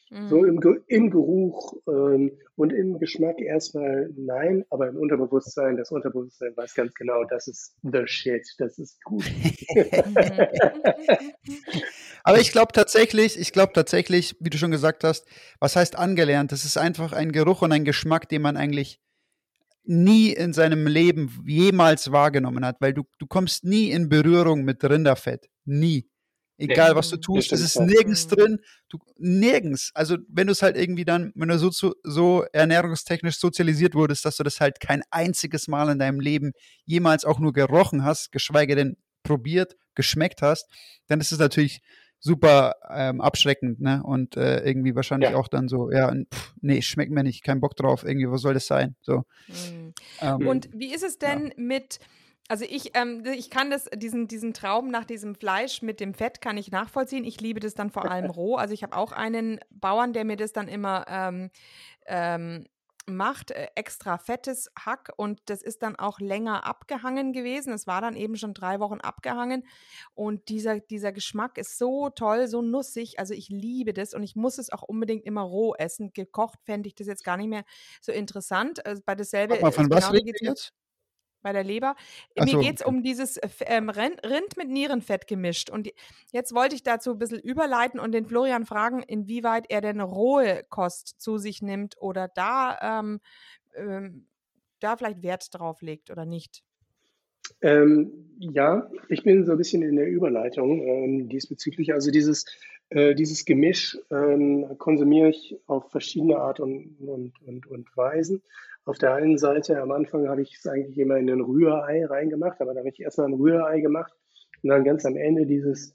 So 0.10 0.38
mhm. 0.38 0.48
im, 0.48 0.60
Ge- 0.62 0.82
im 0.88 1.12
Geruch 1.12 1.74
ähm, 1.88 2.32
und 2.56 2.72
im 2.72 2.98
Geschmack 2.98 3.40
erstmal 3.40 4.10
nein, 4.16 4.64
aber 4.70 4.88
im 4.88 4.96
Unterbewusstsein, 4.96 5.76
das 5.78 5.92
Unterbewusstsein 5.92 6.56
weiß 6.56 6.74
ganz 6.74 6.94
genau, 6.94 7.26
das 7.26 7.48
ist 7.48 7.76
the 7.84 8.04
shit, 8.06 8.48
das 8.58 8.80
ist 8.80 9.04
gut. 9.04 9.26
Aber 12.24 12.40
ich 12.40 12.52
glaube 12.52 12.72
tatsächlich, 12.74 13.38
ich 13.38 13.52
glaube 13.52 13.74
tatsächlich, 13.74 14.38
wie 14.40 14.50
du 14.50 14.58
schon 14.58 14.72
gesagt 14.72 15.04
hast, 15.04 15.28
was 15.60 15.76
heißt 15.76 15.98
angelernt? 15.98 16.52
Das 16.52 16.64
ist 16.66 16.78
einfach 16.78 17.12
ein 17.12 17.32
Geruch 17.32 17.62
und 17.62 17.74
ein 17.74 17.84
Geschmack, 17.84 18.28
den 18.30 18.42
man 18.42 18.58
eigentlich 18.58 19.02
nie 19.88 20.32
in 20.34 20.54
seinem 20.54 20.88
Leben 20.88 21.44
jemals 21.46 22.12
wahrgenommen 22.12 22.66
hat, 22.66 22.78
weil 22.80 22.94
du, 22.94 23.04
du 23.20 23.28
kommst 23.28 23.64
nie 23.64 23.90
in 23.92 24.10
Berührung 24.10 24.64
mit 24.64 24.84
Rinderfett. 24.84 25.48
Nie. 25.66 26.10
Egal, 26.60 26.96
was 26.96 27.10
du 27.10 27.18
tust, 27.18 27.52
es 27.54 27.62
ist 27.62 27.80
nirgends 27.80 28.26
Mhm. 28.26 28.30
drin. 28.36 28.60
Du, 28.90 28.98
nirgends. 29.18 29.92
Also, 29.94 30.18
wenn 30.28 30.48
du 30.48 30.54
es 30.54 30.64
halt 30.64 30.76
irgendwie 30.76 31.06
dann, 31.06 31.32
wenn 31.36 31.50
du 31.50 31.60
so, 31.60 31.70
zu, 31.70 31.94
so 32.04 32.46
ernährungstechnisch 32.52 33.38
sozialisiert 33.38 33.94
wurdest, 33.94 34.26
dass 34.26 34.38
du 34.38 34.44
das 34.44 34.60
halt 34.60 34.80
kein 34.80 35.04
einziges 35.12 35.68
Mal 35.68 35.90
in 35.90 36.00
deinem 36.00 36.20
Leben 36.20 36.54
jemals 36.86 37.26
auch 37.26 37.40
nur 37.40 37.54
gerochen 37.54 38.04
hast, 38.04 38.32
geschweige 38.32 38.76
denn 38.76 38.98
probiert, 39.22 39.76
geschmeckt 39.94 40.42
hast, 40.42 40.66
dann 41.08 41.20
ist 41.22 41.32
es 41.32 41.38
natürlich 41.38 41.82
super 42.20 42.76
ähm, 42.90 43.22
abschreckend, 43.22 43.80
ne? 43.80 44.02
Und 44.04 44.38
äh, 44.38 44.62
irgendwie 44.64 44.96
wahrscheinlich 44.96 45.32
Ja. 45.32 45.38
auch 45.38 45.48
dann 45.48 45.68
so, 45.68 45.92
ja, 45.92 46.12
pff, 46.12 46.54
nee, 46.62 46.82
schmeckt 46.82 47.12
mir 47.12 47.24
nicht, 47.24 47.44
kein 47.44 47.60
Bock 47.60 47.76
drauf, 47.76 48.04
irgendwie, 48.04 48.30
was 48.30 48.42
soll 48.42 48.54
das 48.54 48.68
sein? 48.68 48.96
So. 49.02 49.24
Mhm. 49.48 49.94
Ähm, 50.22 50.48
Und 50.48 50.70
wie 50.74 50.94
ist 50.94 51.04
es 51.04 51.20
denn 51.20 51.54
mit, 51.58 52.00
also 52.48 52.66
ich, 52.68 52.92
ähm, 52.96 53.24
ich 53.26 53.50
kann 53.50 53.70
das, 53.70 53.90
diesen, 53.96 54.28
diesen 54.28 54.54
Traum 54.54 54.90
nach 54.90 55.06
diesem 55.06 55.36
Fleisch 55.36 55.82
mit 55.82 56.00
dem 56.00 56.14
Fett 56.14 56.42
kann 56.42 56.58
ich 56.58 56.72
nachvollziehen. 56.72 57.24
Ich 57.24 57.40
liebe 57.40 57.60
das 57.60 57.74
dann 57.74 57.90
vor 57.92 58.10
allem 58.10 58.30
roh. 58.32 58.56
Also 58.56 58.74
ich 58.74 58.84
habe 58.84 58.96
auch 58.96 59.12
einen 59.12 59.60
Bauern, 59.70 60.14
der 60.14 60.26
mir 60.26 60.38
das 60.38 60.54
dann 60.54 60.68
immer 60.68 61.06
ähm, 61.08 61.50
ähm, 62.08 62.66
macht, 63.08 63.52
äh, 63.52 63.68
extra 63.76 64.18
fettes 64.18 64.70
Hack 64.78 65.12
und 65.16 65.42
das 65.46 65.62
ist 65.62 65.82
dann 65.82 65.96
auch 65.96 66.20
länger 66.20 66.66
abgehangen 66.66 67.34
gewesen. 67.34 67.74
Es 67.74 67.88
war 67.88 68.02
dann 68.02 68.16
eben 68.16 68.36
schon 68.36 68.54
drei 68.54 68.80
Wochen 68.80 69.00
abgehangen 69.00 69.66
und 70.14 70.50
dieser, 70.50 70.80
dieser 70.80 71.12
Geschmack 71.12 71.58
ist 71.58 71.78
so 71.78 72.10
toll, 72.10 72.48
so 72.48 72.62
nussig. 72.62 73.20
Also 73.20 73.34
ich 73.34 73.50
liebe 73.50 73.94
das 73.94 74.14
und 74.14 74.24
ich 74.24 74.36
muss 74.36 74.58
es 74.58 74.72
auch 74.72 74.84
unbedingt 74.84 75.26
immer 75.26 75.42
roh 75.42 75.74
essen. 75.76 76.12
Gekocht 76.14 76.60
fände 76.64 76.88
ich 76.88 76.96
das 76.96 77.08
jetzt 77.08 77.24
gar 77.24 77.38
nicht 77.38 77.50
mehr 77.50 77.64
so 78.02 78.12
interessant. 78.12 78.86
Also 78.86 79.02
bei 79.06 79.16
dasselbe 79.16 79.60
mal, 79.62 79.72
von 79.72 79.86
ist 79.86 79.92
was 79.92 80.10
genauso 80.10 80.12
reden 80.14 80.36
wir 80.40 80.50
jetzt? 80.50 80.74
Bei 81.48 81.54
der 81.54 81.64
Leber. 81.64 81.96
Ach 82.38 82.44
Mir 82.44 82.52
so, 82.52 82.60
geht 82.60 82.82
es 82.82 82.86
um 82.86 83.04
dieses 83.04 83.38
äh, 83.38 83.48
ähm, 83.68 83.90
Rind 83.90 84.58
mit 84.58 84.68
Nierenfett 84.68 85.28
gemischt. 85.28 85.70
Und 85.70 85.90
jetzt 86.34 86.54
wollte 86.54 86.76
ich 86.76 86.84
dazu 86.84 87.12
ein 87.12 87.20
bisschen 87.20 87.40
überleiten 87.40 88.02
und 88.02 88.12
den 88.12 88.26
Florian 88.26 88.66
fragen, 88.66 89.02
inwieweit 89.02 89.66
er 89.70 89.80
denn 89.80 90.02
rohe 90.02 90.66
Kost 90.70 91.22
zu 91.22 91.38
sich 91.38 91.62
nimmt 91.62 91.96
oder 92.02 92.28
da, 92.28 93.00
ähm, 93.00 93.22
ähm, 93.78 94.26
da 94.82 94.98
vielleicht 94.98 95.24
Wert 95.24 95.48
drauf 95.54 95.82
legt 95.82 96.12
oder 96.12 96.26
nicht. 96.26 96.64
Ähm, 97.62 98.12
ja, 98.40 98.92
ich 99.08 99.24
bin 99.24 99.46
so 99.46 99.54
ein 99.54 99.58
bisschen 99.58 99.84
in 99.84 99.96
der 99.96 100.08
Überleitung 100.08 100.82
ähm, 100.82 101.30
diesbezüglich. 101.30 101.94
Also 101.94 102.12
dieses, 102.12 102.44
äh, 102.90 103.16
dieses 103.16 103.46
Gemisch 103.46 103.98
ähm, 104.12 104.78
konsumiere 104.80 105.30
ich 105.30 105.56
auf 105.66 105.90
verschiedene 105.92 106.40
Art 106.40 106.60
und, 106.60 106.98
und, 107.00 107.42
und, 107.42 107.68
und 107.68 107.96
Weisen. 107.96 108.44
Auf 108.88 108.98
der 109.00 109.14
einen 109.14 109.38
Seite, 109.38 109.82
am 109.82 109.92
Anfang 109.92 110.30
habe 110.30 110.42
ich 110.42 110.56
es 110.58 110.66
eigentlich 110.66 110.98
immer 110.98 111.18
in 111.18 111.30
ein 111.30 111.42
Rührei 111.42 112.06
reingemacht, 112.06 112.62
aber 112.62 112.74
da 112.74 112.80
habe 112.80 112.90
ich 112.90 113.02
erstmal 113.02 113.28
ein 113.28 113.34
Rührei 113.34 113.82
gemacht 113.82 114.14
und 114.64 114.70
dann 114.70 114.86
ganz 114.86 115.06
am 115.06 115.18
Ende 115.18 115.46
dieses, 115.46 115.94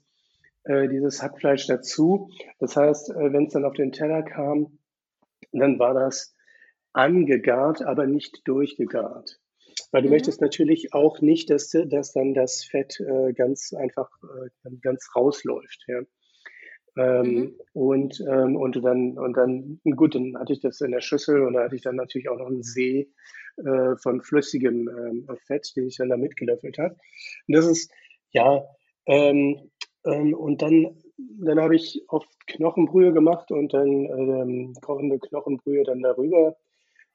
äh, 0.65 0.87
dieses 0.87 1.23
Hackfleisch 1.23 1.65
dazu. 1.65 2.29
Das 2.59 2.75
heißt, 2.75 3.09
äh, 3.09 3.33
wenn 3.33 3.47
es 3.47 3.53
dann 3.53 3.65
auf 3.65 3.73
den 3.73 3.91
Teller 3.91 4.21
kam, 4.21 4.77
dann 5.51 5.79
war 5.79 5.95
das 5.95 6.35
angegart, 6.93 7.81
aber 7.81 8.05
nicht 8.05 8.47
durchgegart. 8.47 9.39
Weil 9.91 10.03
du 10.03 10.09
Mhm. 10.09 10.13
möchtest 10.13 10.41
natürlich 10.41 10.93
auch 10.93 11.19
nicht, 11.19 11.49
dass, 11.49 11.69
dass 11.69 12.13
dann 12.13 12.35
das 12.35 12.63
Fett 12.63 12.99
äh, 12.99 13.33
ganz 13.33 13.73
einfach 13.73 14.11
äh, 14.23 14.69
ganz 14.81 15.09
rausläuft. 15.15 15.83
Ja. 15.87 16.01
Ähm, 16.95 17.25
Mhm. 17.35 17.55
und, 17.73 18.21
ähm, 18.29 18.55
und 18.55 18.75
dann, 18.83 19.17
und 19.17 19.35
dann, 19.35 19.79
gut, 19.95 20.15
dann 20.15 20.37
hatte 20.37 20.53
ich 20.53 20.59
das 20.61 20.81
in 20.81 20.91
der 20.91 21.01
Schüssel 21.01 21.41
und 21.41 21.53
da 21.53 21.63
hatte 21.63 21.75
ich 21.75 21.81
dann 21.81 21.95
natürlich 21.95 22.29
auch 22.29 22.37
noch 22.37 22.47
einen 22.47 22.63
See 22.63 23.09
äh, 23.57 23.95
von 23.97 24.21
flüssigem 24.21 24.87
ähm, 24.89 25.27
Fett, 25.47 25.73
den 25.75 25.87
ich 25.87 25.97
dann 25.97 26.09
da 26.09 26.17
mitgelöffelt 26.17 26.77
habe. 26.77 26.95
Und 27.47 27.55
das 27.55 27.65
ist, 27.65 27.91
ja, 28.31 28.63
ähm, 29.07 29.71
ähm, 30.05 30.33
und 30.33 30.61
dann, 30.61 30.97
dann 31.17 31.59
habe 31.59 31.75
ich 31.75 32.03
oft 32.09 32.29
Knochenbrühe 32.47 33.13
gemacht 33.13 33.51
und 33.51 33.73
dann 33.73 33.87
ähm, 33.89 34.73
kochende 34.81 35.19
Knochenbrühe 35.19 35.83
dann 35.83 36.01
darüber 36.01 36.55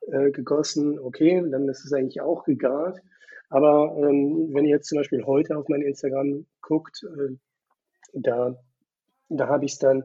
äh, 0.09 0.31
gegossen. 0.31 0.99
Okay, 0.99 1.43
dann 1.51 1.69
ist 1.69 1.85
es 1.85 1.93
eigentlich 1.93 2.21
auch 2.21 2.45
gegart. 2.45 2.99
Aber 3.51 3.97
ähm, 3.99 4.51
wenn 4.53 4.65
ihr 4.65 4.77
jetzt 4.77 4.89
zum 4.89 4.99
Beispiel 4.99 5.25
heute 5.25 5.57
auf 5.57 5.69
mein 5.69 5.83
Instagram 5.83 6.47
guckt, 6.61 7.05
äh, 7.05 7.37
da, 8.13 8.57
da 9.29 9.49
habe 9.49 9.65
ich 9.65 9.73
es 9.73 9.79
dann 9.79 10.05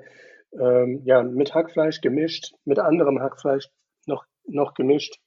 ähm, 0.59 1.01
ja, 1.05 1.24
mit 1.24 1.53
Hackfleisch 1.53 2.01
gemischt, 2.01 2.53
mit 2.65 2.80
anderem 2.80 3.19
Hackfleisch 3.19 3.69
noch, 4.05 4.26
noch 4.45 4.74
gemischt 4.74 5.19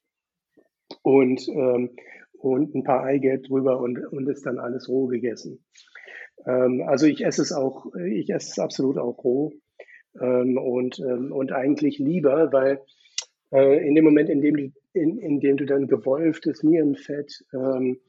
und, 1.02 1.48
ähm, 1.48 1.96
und 2.38 2.74
ein 2.74 2.84
paar 2.84 3.02
Eigelb 3.02 3.44
drüber 3.44 3.80
und, 3.80 3.98
und 4.06 4.28
ist 4.28 4.46
dann 4.46 4.58
alles 4.58 4.88
roh 4.88 5.06
gegessen. 5.06 5.64
Ähm, 6.46 6.82
also 6.86 7.06
ich 7.06 7.24
esse 7.24 7.42
es 7.42 7.52
auch, 7.52 7.86
ich 7.94 8.30
esse 8.30 8.50
es 8.50 8.58
absolut 8.58 8.98
auch 8.98 9.24
roh 9.24 9.52
ähm, 10.20 10.58
und, 10.58 10.98
ähm, 11.00 11.32
und 11.32 11.52
eigentlich 11.52 11.98
lieber, 11.98 12.52
weil 12.52 12.80
äh, 13.52 13.86
in 13.86 13.94
dem 13.94 14.04
Moment, 14.04 14.28
in 14.28 14.40
dem 14.40 14.56
du, 14.56 14.72
in, 14.92 15.18
in 15.18 15.40
dem 15.40 15.56
du 15.56 15.66
dann 15.66 15.88
gewolftes 15.88 16.62
Nierenfett 16.62 17.44
ähm, 17.52 18.00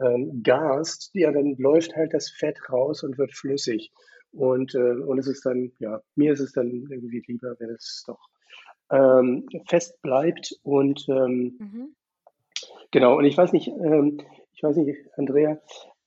ähm, 0.00 0.42
gast, 0.42 1.10
ja, 1.14 1.32
dann 1.32 1.56
läuft 1.56 1.96
halt 1.96 2.14
das 2.14 2.30
Fett 2.30 2.58
raus 2.70 3.02
und 3.02 3.18
wird 3.18 3.34
flüssig. 3.34 3.92
Und, 4.32 4.74
äh, 4.74 4.78
und 5.00 5.18
es 5.18 5.26
ist 5.26 5.44
dann, 5.46 5.72
ja, 5.78 6.00
mir 6.14 6.32
ist 6.32 6.40
es 6.40 6.52
dann 6.52 6.86
irgendwie 6.90 7.22
lieber, 7.26 7.54
wenn 7.58 7.70
es 7.70 8.04
doch 8.06 8.20
ähm, 8.90 9.46
fest 9.68 10.00
bleibt. 10.02 10.58
Und 10.62 11.06
ähm, 11.08 11.56
Mhm. 11.58 11.94
genau, 12.90 13.16
und 13.16 13.24
ich 13.24 13.36
weiß 13.36 13.52
nicht, 13.52 13.68
ähm, 13.68 14.20
ich 14.52 14.62
weiß 14.62 14.76
nicht, 14.76 14.98
Andrea, 15.16 15.60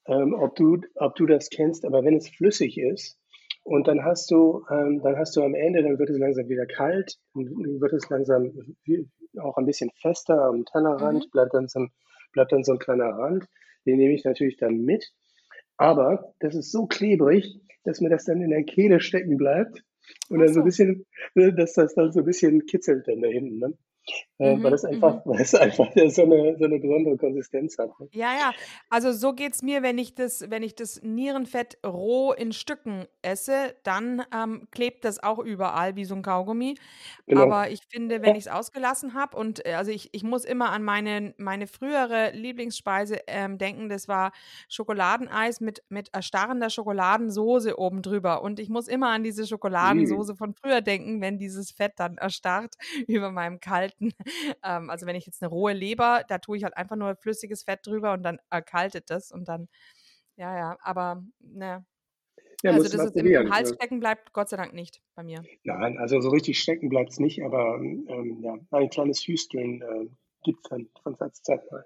ähm, 0.07 0.33
ob 0.33 0.55
du, 0.55 0.81
ob 0.95 1.15
du 1.15 1.25
das 1.25 1.49
kennst, 1.49 1.85
aber 1.85 2.03
wenn 2.03 2.17
es 2.17 2.29
flüssig 2.29 2.77
ist 2.77 3.17
und 3.63 3.87
dann 3.87 4.03
hast 4.03 4.29
du, 4.31 4.65
ähm, 4.71 5.01
dann 5.03 5.17
hast 5.17 5.35
du 5.35 5.43
am 5.43 5.53
Ende, 5.53 5.83
dann 5.83 5.99
wird 5.99 6.09
es 6.09 6.17
langsam 6.17 6.49
wieder 6.49 6.65
kalt, 6.65 7.17
und 7.33 7.45
dann 7.45 7.79
wird 7.79 7.93
es 7.93 8.09
langsam 8.09 8.51
auch 9.39 9.57
ein 9.57 9.65
bisschen 9.65 9.91
fester 10.01 10.41
am 10.43 10.65
Tellerrand, 10.65 11.25
Mhm. 11.25 11.29
bleibt 11.31 11.53
dann 11.53 11.67
so 11.67 11.79
ein, 11.79 11.91
bleibt 12.33 12.51
dann 12.51 12.63
so 12.63 12.73
ein 12.73 12.79
kleiner 12.79 13.09
Rand, 13.09 13.45
den 13.85 13.97
nehme 13.97 14.13
ich 14.13 14.23
natürlich 14.25 14.57
dann 14.57 14.79
mit. 14.79 15.11
Aber 15.81 16.35
das 16.39 16.53
ist 16.53 16.71
so 16.71 16.85
klebrig, 16.85 17.59
dass 17.85 18.01
mir 18.01 18.09
das 18.09 18.25
dann 18.25 18.39
in 18.39 18.51
der 18.51 18.63
Kehle 18.63 18.99
stecken 18.99 19.35
bleibt 19.35 19.83
und 20.29 20.37
dann 20.37 20.49
so 20.49 20.59
ein 20.59 20.61
so. 20.61 20.63
bisschen, 20.63 21.07
äh, 21.33 21.51
dass 21.51 21.73
das 21.73 21.95
dann 21.95 22.11
so 22.11 22.19
ein 22.19 22.25
bisschen 22.25 22.67
kitzelt 22.67 23.07
dann 23.07 23.19
da 23.19 23.27
hinten, 23.27 23.57
ne? 23.57 23.73
Äh, 24.39 24.57
weil 24.63 24.71
Mhm, 24.71 24.71
das 24.71 24.85
einfach, 24.85 25.21
weil 25.25 25.41
es 25.41 25.55
einfach 25.55 25.91
so 25.93 26.23
eine, 26.23 26.57
so 26.57 26.65
eine 26.65 26.79
besondere 26.79 27.17
Konsistenz 27.17 27.77
hat. 27.77 27.97
Ne? 27.99 28.09
Ja, 28.13 28.33
ja. 28.35 28.53
Also 28.89 29.13
so 29.13 29.31
geht 29.33 29.53
es 29.53 29.61
mir, 29.63 29.83
wenn 29.83 29.97
ich 29.97 30.15
das, 30.15 30.49
wenn 30.49 30.63
ich 30.63 30.75
das 30.75 31.01
Nierenfett 31.01 31.77
roh 31.85 32.33
in 32.33 32.51
Stücken 32.51 33.05
esse, 33.21 33.73
dann 33.83 34.25
ähm, 34.33 34.67
klebt 34.71 35.05
das 35.05 35.23
auch 35.23 35.39
überall 35.39 35.95
wie 35.95 36.03
so 36.03 36.15
ein 36.15 36.21
Kaugummi. 36.21 36.77
Genau. 37.27 37.55
Aber 37.55 37.69
ich 37.69 37.79
finde, 37.89 38.21
wenn 38.21 38.35
ich 38.35 38.47
es 38.47 38.51
ausgelassen 38.51 39.13
habe 39.13 39.37
und 39.37 39.65
äh, 39.65 39.75
also 39.75 39.91
ich, 39.91 40.09
ich 40.13 40.23
muss 40.23 40.43
immer 40.43 40.71
an 40.71 40.83
meine, 40.83 41.33
meine 41.37 41.67
frühere 41.67 42.31
Lieblingsspeise 42.31 43.19
ähm, 43.27 43.57
denken, 43.57 43.87
das 43.87 44.09
war 44.09 44.33
Schokoladeneis 44.67 45.61
mit, 45.61 45.81
mit 45.87 46.09
erstarrender 46.13 46.69
Schokoladensoße 46.69 47.79
oben 47.79 48.01
drüber. 48.01 48.41
Und 48.43 48.59
ich 48.59 48.67
muss 48.67 48.89
immer 48.89 49.09
an 49.11 49.23
diese 49.23 49.47
Mm. 49.81 50.21
Schokoladensoße 50.27 50.35
von 50.35 50.53
früher 50.53 50.81
denken, 50.81 51.21
wenn 51.21 51.39
dieses 51.39 51.71
Fett 51.71 51.93
dann 51.95 52.17
erstarrt 52.17 52.75
über 53.07 53.31
meinem 53.31 53.61
kalten. 53.61 53.90
Ähm, 54.63 54.89
also 54.89 55.05
wenn 55.05 55.15
ich 55.15 55.25
jetzt 55.25 55.41
eine 55.41 55.49
rohe 55.49 55.73
Leber, 55.73 56.23
da 56.27 56.37
tue 56.37 56.57
ich 56.57 56.63
halt 56.63 56.77
einfach 56.77 56.95
nur 56.95 57.15
flüssiges 57.15 57.63
Fett 57.63 57.79
drüber 57.85 58.13
und 58.13 58.23
dann 58.23 58.39
erkaltet 58.49 59.09
das 59.09 59.31
und 59.31 59.47
dann, 59.47 59.67
ja, 60.35 60.55
ja, 60.55 60.77
aber 60.81 61.23
ne. 61.39 61.85
Ja, 62.63 62.71
Also 62.71 62.97
mal 62.97 63.07
es 63.07 63.15
im, 63.15 63.25
im 63.25 63.49
Hals 63.51 63.73
stecken 63.73 63.99
bleibt, 63.99 64.33
Gott 64.33 64.49
sei 64.49 64.57
Dank 64.57 64.73
nicht 64.73 65.01
bei 65.15 65.23
mir. 65.23 65.43
Nein, 65.63 65.97
also 65.97 66.21
so 66.21 66.29
richtig 66.29 66.59
stecken 66.59 66.89
bleibt 66.89 67.09
es 67.11 67.19
nicht, 67.19 67.43
aber 67.43 67.79
ähm, 67.79 68.39
ja, 68.43 68.55
ein 68.71 68.89
kleines 68.89 69.25
Hüsteln 69.25 69.81
äh, 69.81 70.09
gibt 70.43 70.59
es 70.63 70.69
dann 70.69 70.87
von 71.01 71.17
Zeit 71.17 71.35
zu 71.35 71.43
Zeit 71.43 71.71
mal. 71.71 71.85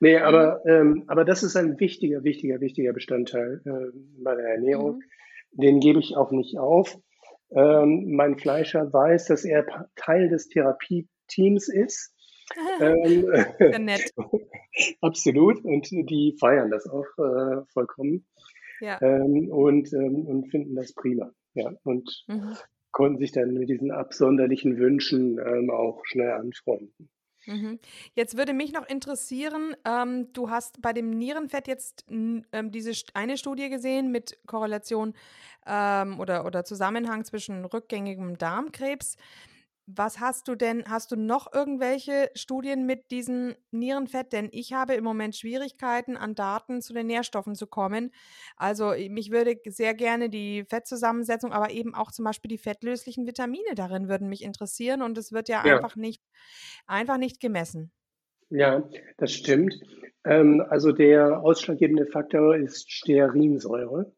Nee, 0.00 0.18
Mhm. 0.18 0.24
aber, 0.24 0.64
ähm, 0.66 1.04
aber 1.08 1.24
das 1.24 1.42
ist 1.42 1.56
ein 1.56 1.78
wichtiger, 1.80 2.22
wichtiger, 2.24 2.60
wichtiger 2.60 2.92
Bestandteil 2.92 3.62
äh, 3.64 4.20
meiner 4.22 4.42
Ernährung. 4.42 4.96
Mhm. 4.96 5.60
Den 5.60 5.80
gebe 5.80 5.98
ich 5.98 6.16
auch 6.16 6.30
nicht 6.30 6.58
auf. 6.58 6.98
Ähm, 7.50 8.14
mein 8.14 8.38
Fleischer 8.38 8.92
weiß, 8.92 9.26
dass 9.26 9.44
er 9.44 9.66
Teil 9.96 10.28
des 10.28 10.48
Therapieteams 11.34 11.68
ist. 11.68 12.12
Ähm, 12.80 13.26
Sehr 13.58 13.78
nett. 13.78 14.12
absolut. 15.00 15.64
Und 15.64 15.90
die 15.90 16.36
feiern 16.38 16.70
das 16.70 16.86
auch 16.86 17.06
äh, 17.18 17.64
vollkommen 17.72 18.26
Ja. 18.80 19.00
ähm, 19.00 19.48
und, 19.50 19.92
ähm, 19.92 20.26
und 20.26 20.50
finden 20.50 20.74
das 20.74 20.92
prima. 20.92 21.30
Ja, 21.54 21.72
und 21.84 22.24
Mhm. 22.28 22.56
konnten 22.90 23.18
sich 23.18 23.32
dann 23.32 23.54
mit 23.54 23.68
diesen 23.68 23.90
absonderlichen 23.90 24.78
Wünschen 24.78 25.38
ähm, 25.38 25.70
auch 25.70 26.02
schnell 26.04 26.32
anfreunden. 26.32 27.08
Mhm. 27.46 27.78
Jetzt 28.14 28.36
würde 28.36 28.52
mich 28.52 28.72
noch 28.72 28.88
interessieren, 28.88 29.74
ähm, 29.84 30.32
du 30.32 30.50
hast 30.50 30.80
bei 30.80 30.92
dem 30.92 31.10
Nierenfett 31.10 31.66
jetzt 31.66 32.04
ähm, 32.08 32.44
diese 32.70 32.92
eine 33.14 33.36
Studie 33.36 33.68
gesehen 33.68 34.12
mit 34.12 34.38
Korrelation 34.46 35.14
ähm, 35.66 36.20
oder, 36.20 36.46
oder 36.46 36.64
Zusammenhang 36.64 37.24
zwischen 37.24 37.64
rückgängigem 37.64 38.38
Darmkrebs. 38.38 39.16
Was 39.86 40.20
hast 40.20 40.46
du 40.46 40.54
denn, 40.54 40.84
hast 40.88 41.10
du 41.10 41.16
noch 41.16 41.52
irgendwelche 41.52 42.30
Studien 42.36 42.86
mit 42.86 43.10
diesem 43.10 43.56
Nierenfett? 43.72 44.32
Denn 44.32 44.48
ich 44.52 44.72
habe 44.72 44.94
im 44.94 45.02
Moment 45.02 45.34
Schwierigkeiten, 45.36 46.16
an 46.16 46.36
Daten 46.36 46.80
zu 46.80 46.92
den 46.92 47.08
Nährstoffen 47.08 47.56
zu 47.56 47.66
kommen. 47.66 48.12
Also 48.56 48.94
mich 49.10 49.32
würde 49.32 49.56
sehr 49.66 49.94
gerne 49.94 50.30
die 50.30 50.64
Fettzusammensetzung, 50.68 51.52
aber 51.52 51.70
eben 51.72 51.94
auch 51.96 52.12
zum 52.12 52.24
Beispiel 52.24 52.48
die 52.48 52.58
fettlöslichen 52.58 53.26
Vitamine 53.26 53.74
darin 53.74 54.08
würden 54.08 54.28
mich 54.28 54.42
interessieren 54.42 55.02
und 55.02 55.18
es 55.18 55.32
wird 55.32 55.48
ja 55.48 55.62
Ja, 55.62 55.80
einfach 55.82 55.96
nicht, 55.96 56.22
einfach 56.86 57.18
nicht 57.18 57.40
gemessen. 57.40 57.92
ja, 58.50 58.88
das 59.18 59.32
stimmt. 59.32 59.74
Ähm, 60.24 60.62
also 60.68 60.92
der 60.92 61.40
ausschlaggebende 61.42 62.06
Faktor 62.06 62.54
ist 62.56 62.88
Stearinsäure. 62.90 64.12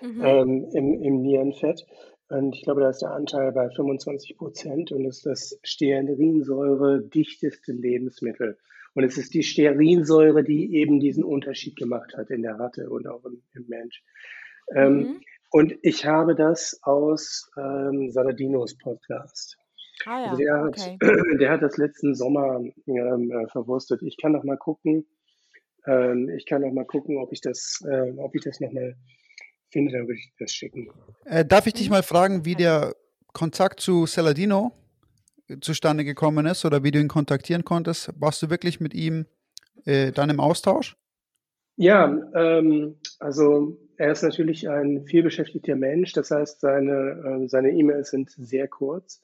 mhm. 0.00 0.36
ähm, 0.40 0.68
im, 0.72 1.02
im 1.02 1.22
Nierenfett. 1.22 1.86
Und 2.28 2.56
ich 2.56 2.62
glaube, 2.62 2.80
da 2.80 2.90
ist 2.90 3.02
der 3.02 3.12
Anteil 3.12 3.52
bei 3.52 3.70
25 3.70 4.36
Prozent 4.36 4.92
und 4.92 5.04
ist 5.04 5.26
das 5.26 5.58
Stearinsäure 5.62 7.00
dichteste 7.02 7.72
Lebensmittel. 7.72 8.58
Und 8.94 9.04
es 9.04 9.18
ist 9.18 9.34
die 9.34 9.42
Stearinsäure, 9.42 10.42
die 10.42 10.74
eben 10.74 10.98
diesen 11.00 11.22
Unterschied 11.22 11.76
gemacht 11.76 12.16
hat 12.16 12.30
in 12.30 12.42
der 12.42 12.58
Ratte 12.58 12.90
und 12.90 13.06
auch 13.06 13.24
im, 13.24 13.42
im 13.54 13.66
Mensch. 13.68 14.02
Ähm, 14.74 14.96
mhm. 14.96 15.20
Und 15.50 15.74
ich 15.82 16.04
habe 16.04 16.34
das 16.34 16.80
aus 16.82 17.50
ähm, 17.56 18.10
Saladinos 18.10 18.76
Podcast. 18.78 19.56
Ah 20.04 20.20
ja, 20.20 20.30
also 20.30 20.42
der, 20.42 20.64
okay. 20.64 20.98
hat, 21.00 21.00
der 21.40 21.50
hat 21.50 21.62
das 21.62 21.76
letzten 21.76 22.14
Sommer 22.14 22.60
ähm, 22.86 23.30
äh, 23.30 23.46
verwurstet. 23.48 24.02
Ich 24.02 24.16
kann 24.16 24.32
noch 24.32 24.44
mal 24.44 24.56
gucken. 24.56 25.06
Ähm, 25.86 26.28
ich 26.30 26.46
kann 26.46 26.62
noch 26.62 26.72
mal 26.72 26.84
gucken, 26.84 27.18
ob 27.18 27.32
ich 27.32 27.40
das, 27.40 27.84
äh, 27.88 28.12
ob 28.16 28.34
ich 28.34 28.42
das 28.42 28.60
noch 28.60 28.72
mal 28.72 28.96
finde, 29.70 29.92
dann 29.92 30.02
würde 30.02 30.18
ich 30.18 30.32
das 30.38 30.52
schicken. 30.52 30.90
Äh, 31.24 31.44
darf 31.44 31.66
ich 31.66 31.74
dich 31.74 31.90
mal 31.90 32.02
fragen, 32.02 32.44
wie 32.44 32.54
der 32.54 32.94
Kontakt 33.32 33.80
zu 33.80 34.06
Saladino 34.06 34.72
zustande 35.60 36.04
gekommen 36.04 36.46
ist 36.46 36.64
oder 36.64 36.82
wie 36.82 36.90
du 36.90 36.98
ihn 36.98 37.08
kontaktieren 37.08 37.64
konntest? 37.64 38.10
Warst 38.18 38.42
du 38.42 38.50
wirklich 38.50 38.80
mit 38.80 38.94
ihm 38.94 39.26
äh, 39.84 40.12
dann 40.12 40.30
im 40.30 40.40
Austausch? 40.40 40.96
Ja, 41.76 42.06
ähm, 42.34 42.96
also 43.18 43.78
er 43.98 44.12
ist 44.12 44.22
natürlich 44.22 44.68
ein 44.68 45.04
vielbeschäftigter 45.06 45.76
Mensch, 45.76 46.12
das 46.12 46.30
heißt, 46.30 46.60
seine 46.60 47.42
äh, 47.44 47.48
seine 47.48 47.70
E-Mails 47.70 48.10
sind 48.10 48.30
sehr 48.30 48.66
kurz. 48.66 49.22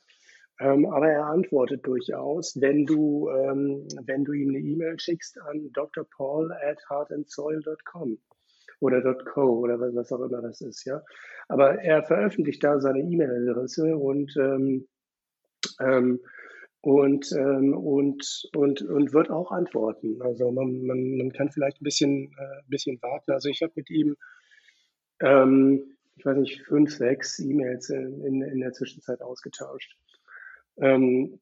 Ähm, 0.61 0.86
aber 0.86 1.09
er 1.09 1.26
antwortet 1.26 1.86
durchaus, 1.86 2.61
wenn 2.61 2.84
du, 2.84 3.28
ähm, 3.30 3.88
wenn 4.05 4.24
du 4.24 4.32
ihm 4.32 4.51
eine 4.51 4.59
E-Mail 4.59 5.01
schickst 5.01 5.40
an 5.40 5.72
drpaul 5.72 6.53
at 6.53 6.78
heartandsoil.com 6.88 8.18
oder 8.83 9.14
.co 9.14 9.61
oder 9.61 9.78
was 9.78 10.12
auch 10.12 10.20
immer 10.20 10.43
das 10.43 10.61
ist, 10.61 10.85
ja. 10.85 11.03
Aber 11.49 11.80
er 11.80 12.03
veröffentlicht 12.03 12.62
da 12.64 12.80
seine 12.80 13.01
E-Mail-Adresse 13.01 13.97
und 13.97 14.35
ähm, 14.37 14.87
ähm, 15.80 16.20
und, 16.80 17.30
ähm, 17.33 17.74
und, 17.74 18.49
und, 18.57 18.83
und 18.83 19.12
wird 19.12 19.30
auch 19.30 19.53
antworten. 19.53 20.20
Also 20.20 20.51
man, 20.51 20.83
man, 20.85 21.16
man 21.16 21.33
kann 21.33 21.49
vielleicht 21.49 21.80
ein 21.80 21.85
bisschen, 21.85 22.33
äh, 22.37 22.62
bisschen 22.66 23.01
warten. 23.01 23.30
Also 23.30 23.49
ich 23.49 23.62
habe 23.62 23.72
mit 23.76 23.89
ihm, 23.89 24.16
ähm, 25.20 25.97
ich 26.16 26.26
weiß 26.26 26.39
nicht, 26.39 26.62
fünf, 26.62 26.91
sechs 26.91 27.39
E-Mails 27.39 27.89
in, 27.91 28.24
in, 28.24 28.43
in 28.43 28.61
der 28.61 28.72
Zwischenzeit 28.72 29.22
ausgetauscht. 29.22 29.97
Ähm, 30.78 31.39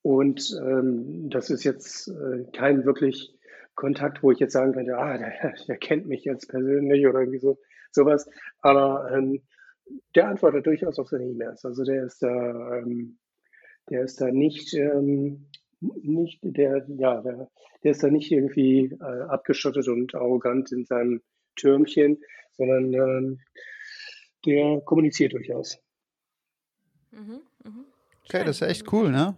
und 0.00 0.58
ähm, 0.62 1.28
das 1.28 1.50
ist 1.50 1.64
jetzt 1.64 2.08
äh, 2.08 2.44
kein 2.52 2.86
wirklich 2.86 3.35
Kontakt, 3.76 4.22
wo 4.22 4.32
ich 4.32 4.40
jetzt 4.40 4.54
sagen 4.54 4.72
könnte, 4.72 4.98
ah, 4.98 5.16
der, 5.16 5.54
der 5.68 5.76
kennt 5.76 6.06
mich 6.06 6.24
jetzt 6.24 6.48
persönlich 6.48 7.06
oder 7.06 7.20
irgendwie 7.20 7.38
so 7.38 7.58
sowas. 7.92 8.28
Aber 8.60 9.10
ähm, 9.12 9.42
der 10.14 10.28
antwortet 10.28 10.66
durchaus 10.66 10.98
auf 10.98 11.08
seine 11.08 11.26
E-Mails. 11.26 11.64
Also 11.64 11.84
der 11.84 12.04
ist 12.04 12.22
da, 12.22 12.78
ähm, 12.78 13.18
der 13.90 14.02
ist 14.02 14.20
da 14.20 14.30
nicht, 14.30 14.74
ähm, 14.74 15.46
nicht 15.80 16.40
der, 16.42 16.86
ja, 16.88 17.20
der, 17.20 17.50
der 17.84 17.90
ist 17.90 18.02
da 18.02 18.08
nicht 18.08 18.32
irgendwie 18.32 18.96
äh, 19.00 19.22
abgeschottet 19.28 19.86
und 19.88 20.14
arrogant 20.14 20.72
in 20.72 20.84
seinem 20.84 21.22
Türmchen, 21.54 22.18
sondern 22.56 22.92
ähm, 22.92 23.40
der 24.44 24.80
kommuniziert 24.80 25.34
durchaus. 25.34 25.78
Mhm, 27.12 27.40
mh. 27.64 27.84
Okay, 28.24 28.44
das 28.44 28.60
ist 28.60 28.68
echt 28.68 28.92
cool, 28.92 29.10
ne? 29.10 29.36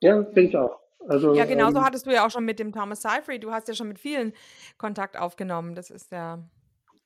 Ja, 0.00 0.24
finde 0.24 0.42
ich 0.42 0.56
auch. 0.56 0.80
Also, 1.08 1.34
ja, 1.34 1.46
genauso 1.46 1.78
ähm, 1.78 1.84
hattest 1.84 2.06
du 2.06 2.12
ja 2.12 2.26
auch 2.26 2.30
schon 2.30 2.44
mit 2.44 2.58
dem 2.58 2.72
Thomas 2.72 3.00
Seyfried, 3.00 3.42
du 3.42 3.50
hast 3.50 3.66
ja 3.66 3.74
schon 3.74 3.88
mit 3.88 3.98
vielen 3.98 4.34
Kontakt 4.76 5.16
aufgenommen. 5.16 5.74
Das 5.74 5.90
ist 5.90 6.12
ja 6.12 6.38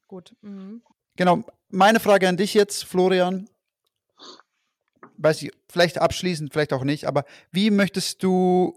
gut. 0.08 0.34
Mhm. 0.42 0.82
Genau. 1.16 1.44
Meine 1.68 2.00
Frage 2.00 2.28
an 2.28 2.36
dich 2.36 2.52
jetzt, 2.54 2.84
Florian. 2.84 3.48
Weiß 5.18 5.42
ich, 5.42 5.52
vielleicht 5.70 5.98
abschließend, 5.98 6.52
vielleicht 6.52 6.72
auch 6.72 6.84
nicht, 6.84 7.06
aber 7.06 7.24
wie 7.52 7.70
möchtest 7.70 8.22
du 8.24 8.74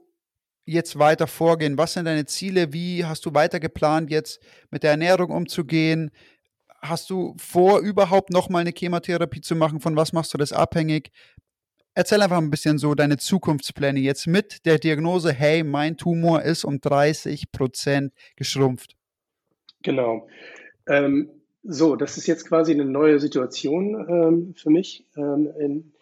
jetzt 0.66 1.00
weiter 1.00 1.28
vorgehen? 1.28 1.78
Was 1.78 1.94
sind 1.94 2.06
deine 2.06 2.26
Ziele? 2.26 2.72
Wie 2.72 3.06
hast 3.06 3.26
du 3.26 3.34
weiter 3.34 3.60
geplant, 3.60 4.12
jetzt 4.12 4.40
mit 4.70 4.84
der 4.84 4.92
Ernährung 4.92 5.32
umzugehen? 5.32 6.12
Hast 6.82 7.10
du 7.10 7.36
vor, 7.38 7.80
überhaupt 7.80 8.30
nochmal 8.30 8.62
eine 8.62 8.74
Chemotherapie 8.76 9.42
zu 9.42 9.56
machen? 9.56 9.80
Von 9.80 9.96
was 9.96 10.14
machst 10.14 10.34
du 10.34 10.38
das 10.38 10.54
abhängig? 10.54 11.12
Erzähl 11.98 12.22
einfach 12.22 12.40
ein 12.40 12.50
bisschen 12.50 12.78
so 12.78 12.94
deine 12.94 13.16
Zukunftspläne 13.16 14.00
jetzt 14.00 14.28
mit 14.28 14.66
der 14.66 14.80
Diagnose, 14.80 15.32
hey, 15.32 15.64
mein 15.64 15.96
Tumor 15.96 16.42
ist 16.42 16.66
um 16.66 16.82
30 16.82 17.54
Prozent 17.54 18.14
geschrumpft. 18.36 18.98
Genau. 19.82 20.28
Ähm, 20.88 21.30
so, 21.64 21.96
das 21.96 22.18
ist 22.18 22.28
jetzt 22.28 22.50
quasi 22.50 22.74
eine 22.74 22.84
neue 22.84 23.20
Situation 23.20 23.96
ähm, 24.10 24.54
für 24.56 24.70
mich. 24.70 25.06
Ähm, 25.16 25.50
in, 25.58 25.94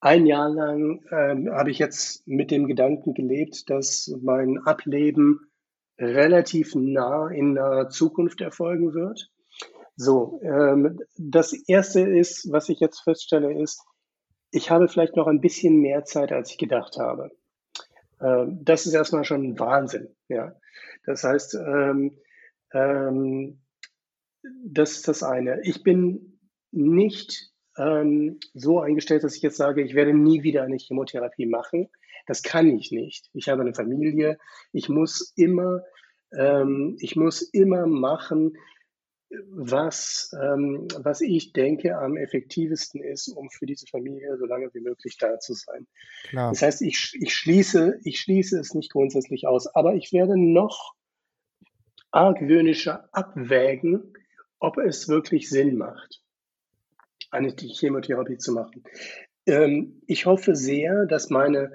ein 0.00 0.24
Jahr 0.24 0.48
lang 0.48 1.04
ähm, 1.10 1.50
habe 1.50 1.70
ich 1.70 1.78
jetzt 1.78 2.26
mit 2.26 2.50
dem 2.50 2.66
Gedanken 2.66 3.12
gelebt, 3.12 3.68
dass 3.68 4.10
mein 4.22 4.58
Ableben 4.64 5.50
relativ 5.98 6.74
nah 6.74 7.28
in 7.28 7.52
naher 7.52 7.90
Zukunft 7.90 8.40
erfolgen 8.40 8.94
wird. 8.94 9.30
So, 9.96 10.40
ähm, 10.42 10.98
das 11.18 11.52
erste 11.52 12.00
ist, 12.00 12.50
was 12.50 12.70
ich 12.70 12.80
jetzt 12.80 13.00
feststelle, 13.00 13.52
ist, 13.60 13.82
ich 14.50 14.70
habe 14.70 14.88
vielleicht 14.88 15.16
noch 15.16 15.26
ein 15.26 15.40
bisschen 15.40 15.80
mehr 15.80 16.04
Zeit, 16.04 16.32
als 16.32 16.50
ich 16.50 16.58
gedacht 16.58 16.96
habe. 16.98 17.30
Ähm, 18.20 18.60
das 18.62 18.86
ist 18.86 18.94
erstmal 18.94 19.24
schon 19.24 19.58
Wahnsinn. 19.58 20.08
Ja. 20.28 20.54
Das 21.04 21.24
heißt, 21.24 21.54
ähm, 21.54 22.18
ähm, 22.72 23.60
das 24.64 24.92
ist 24.92 25.08
das 25.08 25.22
eine. 25.22 25.60
Ich 25.62 25.82
bin 25.82 26.38
nicht 26.70 27.52
ähm, 27.76 28.38
so 28.54 28.80
eingestellt, 28.80 29.24
dass 29.24 29.36
ich 29.36 29.42
jetzt 29.42 29.56
sage, 29.56 29.82
ich 29.82 29.94
werde 29.94 30.14
nie 30.14 30.42
wieder 30.42 30.62
eine 30.62 30.78
Chemotherapie 30.78 31.46
machen. 31.46 31.88
Das 32.26 32.42
kann 32.42 32.66
ich 32.66 32.90
nicht. 32.90 33.30
Ich 33.34 33.48
habe 33.48 33.62
eine 33.62 33.74
Familie. 33.74 34.38
Ich 34.72 34.88
muss 34.88 35.32
immer, 35.36 35.82
ähm, 36.36 36.96
ich 37.00 37.16
muss 37.16 37.42
immer 37.42 37.86
machen, 37.86 38.56
was, 39.50 40.30
ähm, 40.40 40.86
was 40.98 41.20
ich 41.20 41.52
denke 41.52 41.98
am 41.98 42.16
effektivsten 42.16 43.02
ist, 43.02 43.28
um 43.28 43.50
für 43.50 43.66
diese 43.66 43.86
Familie 43.86 44.36
so 44.38 44.46
lange 44.46 44.72
wie 44.72 44.80
möglich 44.80 45.16
da 45.18 45.38
zu 45.38 45.54
sein. 45.54 45.86
Klar. 46.28 46.50
Das 46.50 46.62
heißt, 46.62 46.82
ich, 46.82 47.16
ich, 47.20 47.34
schließe, 47.34 48.00
ich 48.04 48.20
schließe 48.20 48.58
es 48.58 48.74
nicht 48.74 48.92
grundsätzlich 48.92 49.46
aus, 49.46 49.66
aber 49.66 49.94
ich 49.94 50.12
werde 50.12 50.38
noch 50.38 50.94
argwöhnischer 52.12 53.08
abwägen, 53.12 54.12
ob 54.58 54.78
es 54.78 55.08
wirklich 55.08 55.50
Sinn 55.50 55.76
macht, 55.76 56.22
eine 57.30 57.54
Chemotherapie 57.56 58.38
zu 58.38 58.52
machen. 58.52 58.84
Ähm, 59.46 60.02
ich 60.06 60.26
hoffe 60.26 60.54
sehr, 60.54 61.06
dass 61.06 61.30
meine 61.30 61.72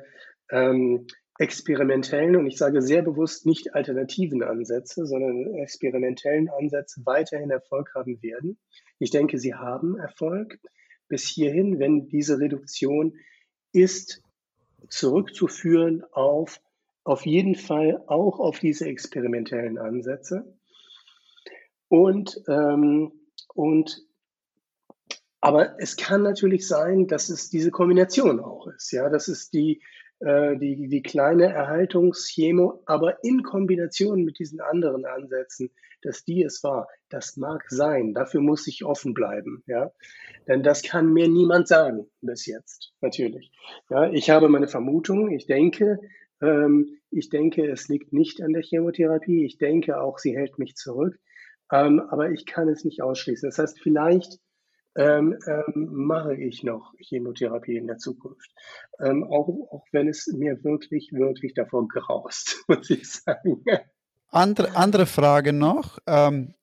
ähm, 0.49 1.07
experimentellen, 1.41 2.35
und 2.35 2.45
ich 2.45 2.57
sage 2.57 2.81
sehr 2.83 3.01
bewusst 3.01 3.47
nicht 3.47 3.73
alternativen 3.73 4.43
Ansätze, 4.43 5.07
sondern 5.07 5.55
experimentellen 5.55 6.49
Ansätze 6.49 7.01
weiterhin 7.03 7.49
Erfolg 7.49 7.95
haben 7.95 8.21
werden. 8.21 8.59
Ich 8.99 9.09
denke, 9.09 9.39
sie 9.39 9.55
haben 9.55 9.97
Erfolg 9.97 10.59
bis 11.07 11.25
hierhin, 11.25 11.79
wenn 11.79 12.07
diese 12.07 12.39
Reduktion 12.39 13.15
ist 13.73 14.21
zurückzuführen 14.87 16.03
auf 16.11 16.61
auf 17.03 17.25
jeden 17.25 17.55
Fall 17.55 18.03
auch 18.05 18.39
auf 18.39 18.59
diese 18.59 18.85
experimentellen 18.85 19.79
Ansätze. 19.79 20.55
Und, 21.87 22.39
ähm, 22.47 23.11
und 23.55 24.05
aber 25.39 25.79
es 25.79 25.97
kann 25.97 26.21
natürlich 26.21 26.67
sein, 26.67 27.07
dass 27.07 27.29
es 27.29 27.49
diese 27.49 27.71
Kombination 27.71 28.39
auch 28.39 28.67
ist. 28.67 28.91
Ja, 28.91 29.09
dass 29.09 29.27
es 29.27 29.49
die 29.49 29.81
die, 30.23 30.87
die 30.87 31.01
kleine 31.01 31.51
Erhaltungschemo, 31.51 32.83
aber 32.85 33.23
in 33.23 33.41
Kombination 33.41 34.23
mit 34.23 34.37
diesen 34.37 34.61
anderen 34.61 35.05
Ansätzen, 35.05 35.71
dass 36.01 36.23
die 36.25 36.43
es 36.43 36.63
war. 36.63 36.87
Das 37.09 37.37
mag 37.37 37.63
sein. 37.69 38.13
Dafür 38.13 38.41
muss 38.41 38.67
ich 38.67 38.83
offen 38.85 39.13
bleiben. 39.13 39.63
Ja, 39.67 39.91
denn 40.47 40.63
das 40.63 40.83
kann 40.83 41.11
mir 41.11 41.27
niemand 41.27 41.67
sagen 41.67 42.07
bis 42.21 42.45
jetzt. 42.45 42.93
Natürlich. 43.01 43.51
Ja, 43.89 44.11
ich 44.11 44.29
habe 44.29 44.49
meine 44.49 44.67
Vermutung. 44.67 45.31
Ich 45.31 45.47
denke, 45.47 45.99
ähm, 46.41 46.97
ich 47.09 47.29
denke, 47.29 47.69
es 47.69 47.87
liegt 47.87 48.13
nicht 48.13 48.41
an 48.41 48.53
der 48.53 48.63
Chemotherapie. 48.63 49.45
Ich 49.45 49.57
denke 49.57 50.01
auch, 50.01 50.17
sie 50.17 50.35
hält 50.35 50.59
mich 50.59 50.75
zurück. 50.75 51.19
Ähm, 51.71 51.99
aber 51.99 52.31
ich 52.31 52.45
kann 52.45 52.67
es 52.67 52.83
nicht 52.83 53.01
ausschließen. 53.01 53.49
Das 53.49 53.57
heißt, 53.57 53.79
vielleicht 53.79 54.39
ähm, 54.95 55.37
ähm, 55.47 55.89
mache 55.91 56.35
ich 56.35 56.63
noch 56.63 56.93
Chemotherapie 56.99 57.77
in 57.77 57.87
der 57.87 57.97
Zukunft. 57.97 58.51
Ähm, 58.99 59.23
auch, 59.23 59.47
auch 59.71 59.85
wenn 59.91 60.07
es 60.07 60.27
mir 60.27 60.63
wirklich, 60.63 61.11
wirklich 61.13 61.53
davor 61.53 61.87
graust, 61.87 62.63
muss 62.67 62.89
ich 62.89 63.09
sagen. 63.09 63.63
Andere, 64.29 64.75
andere 64.75 65.05
Frage 65.05 65.53
noch. 65.53 65.99
Ähm, 66.07 66.53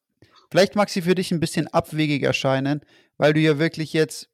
vielleicht 0.50 0.76
mag 0.76 0.90
sie 0.90 1.02
für 1.02 1.14
dich 1.14 1.32
ein 1.32 1.40
bisschen 1.40 1.68
abwegig 1.68 2.22
erscheinen, 2.22 2.80
weil 3.16 3.32
du 3.32 3.40
ja 3.40 3.58
wirklich 3.58 3.92
jetzt, 3.92 4.30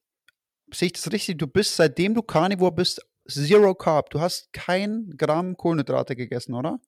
sehe 0.72 0.86
ich 0.86 0.92
das 0.92 1.12
richtig, 1.12 1.38
du 1.38 1.46
bist, 1.46 1.76
seitdem 1.76 2.14
du 2.14 2.22
Carnivore 2.22 2.72
bist, 2.72 3.04
Zero 3.28 3.74
Carb. 3.74 4.10
Du 4.10 4.20
hast 4.20 4.52
kein 4.52 5.14
Gramm 5.16 5.56
Kohlenhydrate 5.56 6.14
gegessen, 6.14 6.54
oder? 6.54 6.78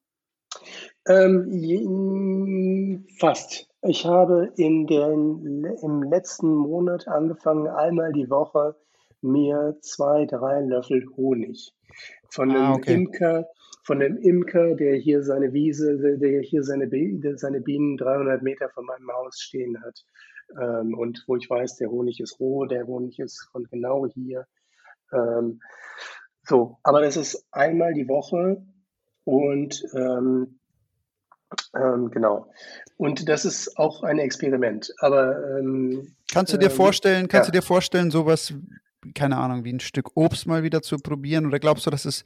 Ähm, 1.08 3.06
fast. 3.18 3.68
Ich 3.88 4.04
habe 4.04 4.52
in 4.56 4.86
den, 4.86 5.64
im 5.82 6.02
letzten 6.02 6.54
Monat 6.54 7.06
angefangen, 7.06 7.68
einmal 7.68 8.12
die 8.12 8.28
Woche 8.28 8.74
mir 9.22 9.76
zwei, 9.80 10.26
drei 10.26 10.60
Löffel 10.60 11.06
Honig 11.16 11.72
von 12.28 12.50
Ah, 12.50 12.54
einem 12.54 12.74
okay. 12.74 12.94
Imker, 12.94 13.46
von 13.84 14.02
einem 14.02 14.16
Imker, 14.18 14.74
der 14.74 14.96
hier 14.96 15.22
seine 15.22 15.52
Wiese, 15.52 16.18
der 16.18 16.40
hier 16.42 16.64
seine, 16.64 16.88
seine 17.36 17.60
Bienen 17.60 17.96
300 17.96 18.42
Meter 18.42 18.68
von 18.70 18.84
meinem 18.86 19.10
Haus 19.12 19.38
stehen 19.38 19.80
hat. 19.82 20.04
Ähm, 20.60 20.96
und 20.98 21.24
wo 21.26 21.36
ich 21.36 21.48
weiß, 21.48 21.76
der 21.76 21.90
Honig 21.90 22.20
ist 22.20 22.40
roh, 22.40 22.66
der 22.66 22.86
Honig 22.86 23.18
ist 23.18 23.48
von 23.52 23.64
genau 23.64 24.06
hier. 24.06 24.46
Ähm, 25.12 25.60
so, 26.42 26.78
aber 26.82 27.00
das 27.00 27.16
ist 27.16 27.46
einmal 27.52 27.94
die 27.94 28.08
Woche 28.08 28.64
und 29.24 29.82
ähm, 29.94 30.58
ähm, 31.74 32.10
genau. 32.10 32.50
Und 32.96 33.28
das 33.28 33.44
ist 33.44 33.76
auch 33.78 34.02
ein 34.02 34.18
Experiment. 34.18 34.92
Aber 34.98 35.58
ähm, 35.58 36.16
Kannst 36.32 36.52
du 36.52 36.56
dir 36.56 36.70
ähm, 36.70 36.76
vorstellen, 36.76 37.28
kannst 37.28 37.48
ja. 37.48 37.52
du 37.52 37.58
dir 37.58 37.62
vorstellen, 37.62 38.10
sowas, 38.10 38.54
keine 39.14 39.36
Ahnung, 39.36 39.64
wie 39.64 39.72
ein 39.72 39.80
Stück 39.80 40.16
Obst 40.16 40.46
mal 40.46 40.62
wieder 40.62 40.82
zu 40.82 40.96
probieren? 40.96 41.46
Oder 41.46 41.58
glaubst 41.58 41.86
du, 41.86 41.90
dass 41.90 42.04
es, 42.04 42.24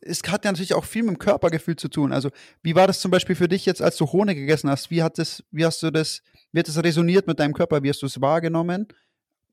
es 0.00 0.22
hat 0.26 0.44
ja 0.44 0.52
natürlich 0.52 0.74
auch 0.74 0.84
viel 0.84 1.02
mit 1.02 1.14
dem 1.14 1.18
Körpergefühl 1.18 1.76
zu 1.76 1.88
tun. 1.88 2.12
Also, 2.12 2.30
wie 2.62 2.74
war 2.74 2.86
das 2.86 3.00
zum 3.00 3.10
Beispiel 3.10 3.36
für 3.36 3.48
dich 3.48 3.66
jetzt, 3.66 3.82
als 3.82 3.96
du 3.96 4.06
Honig 4.06 4.36
gegessen 4.36 4.70
hast? 4.70 4.90
Wie 4.90 5.02
hat 5.02 5.18
das, 5.18 5.44
wie 5.50 5.64
hast 5.64 5.82
du 5.82 5.90
das, 5.90 6.22
wie 6.52 6.58
hat 6.58 6.68
das 6.68 6.82
resoniert 6.82 7.26
mit 7.26 7.38
deinem 7.38 7.54
Körper? 7.54 7.82
Wie 7.82 7.88
hast 7.88 8.02
du 8.02 8.06
es 8.06 8.20
wahrgenommen? 8.20 8.88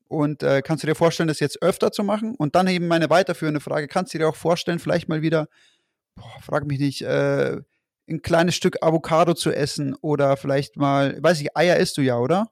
Und 0.08 0.42
äh, 0.42 0.62
kannst 0.62 0.82
du 0.82 0.86
dir 0.86 0.94
vorstellen, 0.94 1.28
das 1.28 1.40
jetzt 1.40 1.62
öfter 1.62 1.92
zu 1.92 2.04
machen? 2.04 2.34
Und 2.36 2.54
dann 2.54 2.66
eben 2.68 2.88
meine 2.88 3.10
weiterführende 3.10 3.60
Frage, 3.60 3.88
kannst 3.88 4.14
du 4.14 4.18
dir 4.18 4.28
auch 4.28 4.36
vorstellen, 4.36 4.78
vielleicht 4.78 5.08
mal 5.08 5.22
wieder, 5.22 5.48
boah, 6.14 6.40
frag 6.42 6.66
mich 6.66 6.78
nicht, 6.78 7.02
äh, 7.02 7.60
ein 8.08 8.22
kleines 8.22 8.54
Stück 8.54 8.82
Avocado 8.82 9.34
zu 9.34 9.52
essen 9.52 9.94
oder 10.00 10.36
vielleicht 10.36 10.76
mal, 10.76 11.16
weiß 11.22 11.40
ich, 11.40 11.56
Eier 11.56 11.76
isst 11.76 11.96
du 11.96 12.02
ja, 12.02 12.18
oder? 12.18 12.50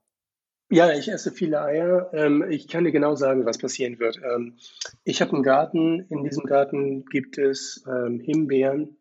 Ja, 0.71 0.91
ich 0.91 1.09
esse 1.09 1.31
viele 1.31 1.61
Eier. 1.61 2.11
Ähm, 2.15 2.47
ich 2.49 2.67
kann 2.67 2.85
dir 2.85 2.93
genau 2.93 3.15
sagen, 3.15 3.45
was 3.45 3.59
passieren 3.59 3.99
wird. 3.99 4.19
Ähm, 4.25 4.57
ich 5.05 5.21
habe 5.21 5.35
einen 5.35 5.43
Garten. 5.43 6.07
In 6.09 6.25
diesem 6.25 6.45
Garten 6.45 7.05
gibt 7.05 7.37
es 7.37 7.85
ähm, 7.87 8.21
Himbeeren. 8.21 8.97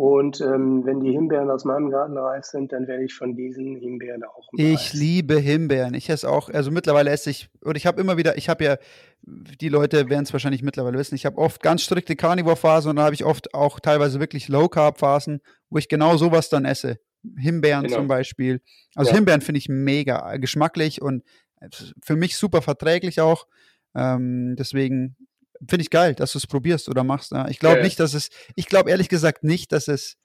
Und 0.00 0.40
ähm, 0.40 0.86
wenn 0.86 1.00
die 1.00 1.10
Himbeeren 1.10 1.50
aus 1.50 1.66
meinem 1.66 1.90
Garten 1.90 2.16
reif 2.16 2.46
sind, 2.46 2.72
dann 2.72 2.86
werde 2.86 3.04
ich 3.04 3.12
von 3.12 3.36
diesen 3.36 3.76
Himbeeren 3.76 4.24
auch 4.24 4.48
paar 4.50 4.58
Ich 4.58 4.86
essen. 4.86 4.98
liebe 4.98 5.38
Himbeeren. 5.38 5.92
Ich 5.92 6.08
esse 6.08 6.26
auch, 6.26 6.48
also 6.48 6.70
mittlerweile 6.70 7.10
esse 7.10 7.28
ich, 7.28 7.50
oder 7.62 7.76
ich 7.76 7.84
habe 7.86 8.00
immer 8.00 8.16
wieder, 8.16 8.38
ich 8.38 8.48
habe 8.48 8.64
ja, 8.64 8.76
die 9.20 9.68
Leute 9.68 10.08
werden 10.08 10.22
es 10.22 10.32
wahrscheinlich 10.32 10.62
mittlerweile 10.62 10.96
wissen, 10.96 11.16
ich 11.16 11.26
habe 11.26 11.36
oft 11.36 11.62
ganz 11.62 11.82
strikte 11.82 12.16
Carnivore-Phasen 12.16 12.88
und 12.88 12.96
dann 12.96 13.04
habe 13.04 13.14
ich 13.14 13.26
oft 13.26 13.52
auch 13.52 13.78
teilweise 13.78 14.20
wirklich 14.20 14.48
Low-Carb-Phasen, 14.48 15.42
wo 15.68 15.76
ich 15.76 15.90
genau 15.90 16.16
sowas 16.16 16.48
dann 16.48 16.64
esse. 16.64 16.98
Himbeeren 17.36 17.82
Genau. 17.84 17.96
zum 17.96 18.08
Beispiel. 18.08 18.62
Also 18.94 19.10
Ja. 19.10 19.16
Himbeeren 19.18 19.42
finde 19.42 19.58
ich 19.58 19.68
mega 19.68 20.34
geschmacklich 20.38 21.02
und 21.02 21.24
für 22.02 22.16
mich 22.16 22.38
super 22.38 22.62
verträglich 22.62 23.20
auch. 23.20 23.46
Ähm, 23.94 24.56
deswegen 24.58 25.16
finde 25.68 25.82
ich 25.82 25.90
geil, 25.90 26.14
dass 26.14 26.32
du 26.32 26.38
es 26.38 26.46
probierst 26.46 26.88
oder 26.88 27.04
machst. 27.04 27.32
Ja. 27.32 27.48
Ich 27.48 27.58
glaube 27.58 27.78
Ja. 27.78 27.82
nicht, 27.84 28.00
dass 28.00 28.14
es, 28.14 28.30
ich 28.54 28.66
glaube 28.66 28.90
ehrlich 28.90 29.08
gesagt 29.08 29.44
nicht, 29.44 29.72
dass 29.72 29.88
es 29.88 30.16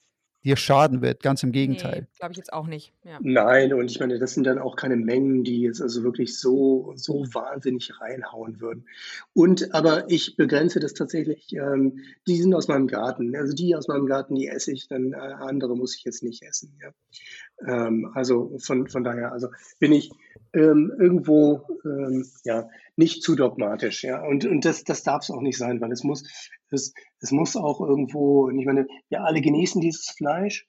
dir 0.43 0.57
schaden 0.57 1.01
wird. 1.01 1.23
Ganz 1.23 1.41
im 1.41 1.51
Gegenteil. 1.51 2.01
Nee, 2.01 2.07
glaube 2.19 2.31
ich 2.33 2.37
jetzt 2.37 2.53
auch 2.53 2.67
nicht. 2.67 2.93
Ja. 3.03 3.17
Nein, 3.19 3.73
und 3.73 3.89
ich 3.89 3.99
meine, 3.99 4.19
das 4.19 4.35
sind 4.35 4.43
dann 4.43 4.59
auch 4.59 4.75
keine 4.75 4.95
Mengen, 4.95 5.43
die 5.43 5.61
jetzt 5.61 5.81
also 5.81 6.03
wirklich 6.03 6.39
so, 6.39 6.93
so 6.95 7.25
wahnsinnig 7.33 7.99
reinhauen 7.99 8.61
würden. 8.61 8.85
Und 9.33 9.73
aber 9.73 10.07
ich 10.07 10.35
begrenze 10.37 10.79
das 10.79 10.93
tatsächlich, 10.93 11.51
ähm, 11.53 11.97
die 12.27 12.39
sind 12.39 12.53
aus 12.53 12.67
meinem 12.67 12.85
Garten. 12.85 13.35
Also 13.35 13.53
die 13.55 13.75
aus 13.75 13.87
meinem 13.87 14.05
Garten, 14.05 14.35
die 14.35 14.47
esse 14.47 14.71
ich, 14.71 14.87
dann 14.87 15.13
äh, 15.13 15.15
andere 15.15 15.75
muss 15.75 15.95
ich 15.97 16.03
jetzt 16.03 16.21
nicht 16.21 16.43
essen. 16.43 16.79
Ja. 16.79 16.91
Ähm, 17.87 18.11
also 18.13 18.55
von, 18.59 18.87
von 18.87 19.03
daher, 19.03 19.31
also 19.31 19.47
bin 19.79 19.93
ich 19.93 20.11
ähm, 20.55 20.91
irgendwo 20.97 21.61
ähm, 21.83 22.25
ja 22.43 22.67
nicht 22.95 23.21
zu 23.21 23.35
dogmatisch, 23.35 24.03
ja. 24.03 24.23
Und, 24.25 24.45
und 24.45 24.65
das, 24.65 24.83
das 24.83 25.03
darf 25.03 25.23
es 25.23 25.31
auch 25.31 25.41
nicht 25.41 25.57
sein, 25.57 25.81
weil 25.81 25.91
es 25.91 26.03
muss, 26.03 26.23
es, 26.71 26.93
es 27.19 27.31
muss 27.31 27.55
auch 27.55 27.81
irgendwo, 27.81 28.49
ich 28.49 28.65
meine, 28.65 28.87
wir 29.09 29.23
alle 29.23 29.41
genießen 29.41 29.81
dieses 29.81 30.09
Fleisch. 30.09 30.67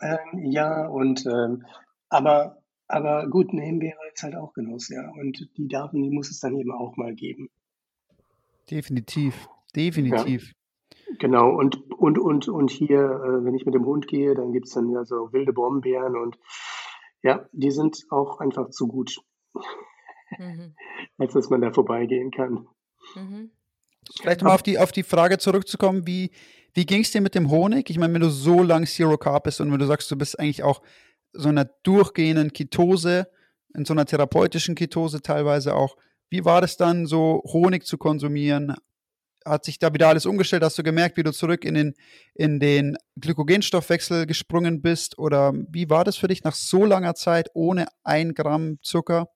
Ähm, 0.00 0.50
ja, 0.50 0.86
und 0.86 1.26
ähm, 1.26 1.64
aber, 2.08 2.58
aber 2.86 3.28
gut, 3.28 3.50
eine 3.50 3.62
Himbeere 3.62 3.98
ist 4.12 4.22
halt 4.22 4.36
auch 4.36 4.52
Genuss, 4.52 4.88
ja. 4.90 5.10
Und 5.20 5.48
die 5.56 5.68
darf, 5.68 5.90
die 5.92 6.10
muss 6.10 6.30
es 6.30 6.40
dann 6.40 6.56
eben 6.56 6.72
auch 6.72 6.96
mal 6.96 7.14
geben. 7.14 7.48
Definitiv. 8.70 9.48
Definitiv. 9.74 10.52
Genau, 11.18 11.50
und, 11.50 11.90
und, 11.92 12.18
und, 12.18 12.48
und 12.48 12.70
hier, 12.70 12.98
äh, 13.00 13.44
wenn 13.44 13.54
ich 13.54 13.64
mit 13.64 13.74
dem 13.74 13.86
Hund 13.86 14.06
gehe, 14.06 14.34
dann 14.34 14.52
gibt's 14.52 14.74
dann 14.74 14.90
ja 14.90 15.04
so 15.04 15.32
wilde 15.32 15.52
Brombeeren 15.52 16.16
und 16.16 16.38
ja, 17.22 17.48
die 17.52 17.70
sind 17.70 18.06
auch 18.10 18.40
einfach 18.40 18.70
zu 18.70 18.88
gut, 18.88 19.16
Mhm. 20.38 20.74
als 21.16 21.32
dass 21.32 21.48
man 21.48 21.62
da 21.62 21.72
vorbeigehen 21.72 22.30
kann. 22.30 22.66
Mhm. 23.14 23.50
Vielleicht 24.20 24.42
mal 24.42 24.54
auf 24.54 24.62
die, 24.62 24.78
auf 24.78 24.92
die 24.92 25.02
Frage 25.02 25.38
zurückzukommen, 25.38 26.06
wie, 26.06 26.30
wie 26.74 26.86
ging 26.86 27.00
es 27.00 27.10
dir 27.10 27.20
mit 27.20 27.34
dem 27.34 27.50
Honig? 27.50 27.90
Ich 27.90 27.98
meine, 27.98 28.12
wenn 28.14 28.20
du 28.20 28.30
so 28.30 28.62
lang 28.62 28.86
Zero 28.86 29.16
Carb 29.16 29.44
bist 29.44 29.60
und 29.60 29.72
wenn 29.72 29.78
du 29.78 29.86
sagst, 29.86 30.10
du 30.10 30.16
bist 30.16 30.38
eigentlich 30.38 30.62
auch 30.62 30.82
so 31.32 31.48
einer 31.48 31.64
durchgehenden 31.64 32.52
Ketose, 32.52 33.28
in 33.74 33.84
so 33.84 33.92
einer 33.92 34.06
therapeutischen 34.06 34.74
Ketose 34.74 35.22
teilweise 35.22 35.74
auch, 35.74 35.96
wie 36.30 36.44
war 36.44 36.60
das 36.60 36.76
dann, 36.76 37.06
so 37.06 37.42
Honig 37.46 37.86
zu 37.86 37.98
konsumieren? 37.98 38.74
Hat 39.48 39.64
sich 39.64 39.78
da 39.78 39.92
wieder 39.92 40.08
alles 40.08 40.26
umgestellt? 40.26 40.62
Hast 40.62 40.78
du 40.78 40.82
gemerkt, 40.82 41.16
wie 41.16 41.22
du 41.22 41.32
zurück 41.32 41.64
in 41.64 41.74
den, 41.74 41.94
in 42.34 42.60
den 42.60 42.96
Glykogenstoffwechsel 43.20 44.26
gesprungen 44.26 44.82
bist? 44.82 45.18
Oder 45.18 45.52
wie 45.68 45.90
war 45.90 46.04
das 46.04 46.16
für 46.16 46.28
dich 46.28 46.44
nach 46.44 46.54
so 46.54 46.84
langer 46.84 47.14
Zeit 47.14 47.50
ohne 47.54 47.86
ein 48.04 48.34
Gramm 48.34 48.78
Zucker? 48.82 49.28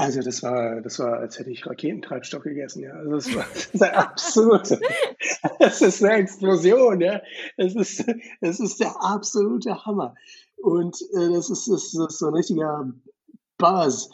Also 0.00 0.22
das 0.22 0.42
war, 0.42 0.80
das 0.80 0.98
war, 0.98 1.18
als 1.18 1.38
hätte 1.38 1.50
ich 1.50 1.66
Raketentreibstoff 1.66 2.42
gegessen, 2.42 2.82
ja. 2.82 2.92
Also 2.94 3.16
das 3.16 3.34
war 3.34 3.44
das 3.52 3.66
ist 3.66 3.82
eine 3.82 3.96
absolute, 3.98 4.80
das 5.58 5.82
ist 5.82 6.02
eine 6.02 6.14
Explosion, 6.14 7.02
ja. 7.02 7.20
Es 7.58 7.74
ist, 7.74 8.06
es 8.40 8.60
ist 8.60 8.80
der 8.80 8.94
absolute 8.98 9.84
Hammer. 9.84 10.14
Und 10.56 10.96
äh, 11.12 11.28
das, 11.34 11.50
ist, 11.50 11.68
das 11.68 11.94
ist 11.94 12.18
so 12.18 12.28
ein 12.28 12.34
richtiger 12.34 12.90
Buzz. 13.58 14.08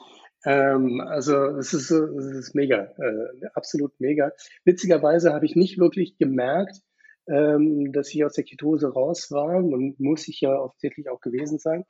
Ähm, 0.47 1.01
also 1.01 1.35
es 1.59 1.75
ist, 1.75 1.91
es 1.91 2.27
ist 2.27 2.55
mega, 2.55 2.93
äh, 2.99 3.47
absolut 3.55 3.99
mega. 3.99 4.31
Witzigerweise 4.65 5.35
habe 5.35 5.45
ich 5.45 5.57
nicht 5.57 5.79
wirklich 5.79 6.17
gemerkt, 6.19 6.81
ähm, 7.29 7.93
dass 7.93 8.15
ich 8.15 8.25
aus 8.25 8.35
der 8.35 8.45
Ketose 8.45 8.93
raus 8.93 9.31
war. 9.33 9.57
Und 9.57 9.99
muss 9.99 10.29
ich 10.29 10.41
ja 10.41 10.57
offensichtlich 10.57 11.11
auch 11.11 11.21
gewesen 11.21 11.59
sein. 11.59 11.85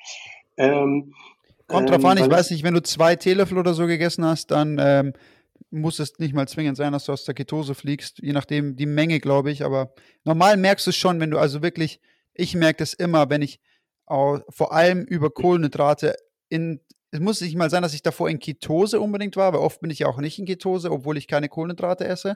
Ähm, 0.57 1.13
Kommt 1.67 1.91
drauf 1.91 1.99
ähm, 1.99 2.07
an, 2.07 2.19
ich 2.19 2.31
weiß 2.31 2.51
nicht, 2.51 2.65
wenn 2.65 2.75
du 2.75 2.83
zwei 2.83 3.15
Teelöffel 3.17 3.59
oder 3.59 3.75
so 3.75 3.87
gegessen 3.87 4.25
hast, 4.25 4.51
dann 4.53 4.79
ähm, 4.81 5.13
muss 5.71 5.99
es 5.99 6.19
nicht 6.19 6.33
mal 6.33 6.49
zwingend 6.49 6.79
sein, 6.79 6.93
dass 6.93 7.05
du 7.05 7.13
aus 7.13 7.25
der 7.25 7.35
Ketose 7.35 7.75
fliegst, 7.75 8.21
je 8.23 8.33
nachdem 8.33 8.77
die 8.77 8.87
Menge, 8.87 9.21
glaube 9.21 9.51
ich. 9.51 9.65
Aber 9.65 9.93
normal 10.25 10.57
merkst 10.57 10.87
du 10.87 10.91
es 10.91 10.97
schon, 10.97 11.21
wenn 11.21 11.31
du 11.31 11.39
also 11.39 11.63
wirklich, 11.63 12.01
ich 12.33 12.55
merke 12.55 12.79
das 12.79 12.95
immer, 12.95 13.29
wenn 13.29 13.43
ich 13.43 13.61
vor 14.07 14.73
allem 14.73 15.03
über 15.03 15.31
Kohlenhydrate 15.31 16.15
in, 16.49 16.81
es 17.11 17.21
muss 17.21 17.41
nicht 17.41 17.57
mal 17.57 17.71
sein, 17.71 17.83
dass 17.83 17.95
ich 17.95 18.03
davor 18.03 18.29
in 18.29 18.39
Ketose 18.39 19.01
unbedingt 19.01 19.37
war, 19.37 19.53
weil 19.53 19.61
oft 19.61 19.81
bin 19.81 19.91
ich 19.91 20.01
ja 20.01 20.07
auch 20.07 20.19
nicht 20.19 20.39
in 20.39 20.47
Ketose, 20.47 20.91
obwohl 20.91 21.17
ich 21.17 21.29
keine 21.29 21.49
Kohlenhydrate 21.49 22.05
esse. 22.07 22.35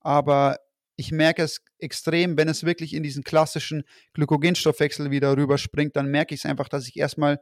Aber 0.00 0.58
ich 0.96 1.12
merke 1.12 1.42
es 1.42 1.62
extrem, 1.78 2.36
wenn 2.36 2.48
es 2.48 2.64
wirklich 2.64 2.94
in 2.94 3.02
diesen 3.02 3.24
klassischen 3.24 3.84
Glykogenstoffwechsel 4.14 5.10
wieder 5.10 5.36
rüberspringt, 5.36 5.96
dann 5.96 6.10
merke 6.10 6.34
ich 6.34 6.42
es 6.42 6.46
einfach, 6.46 6.68
dass 6.68 6.86
ich 6.86 6.96
erstmal 6.96 7.40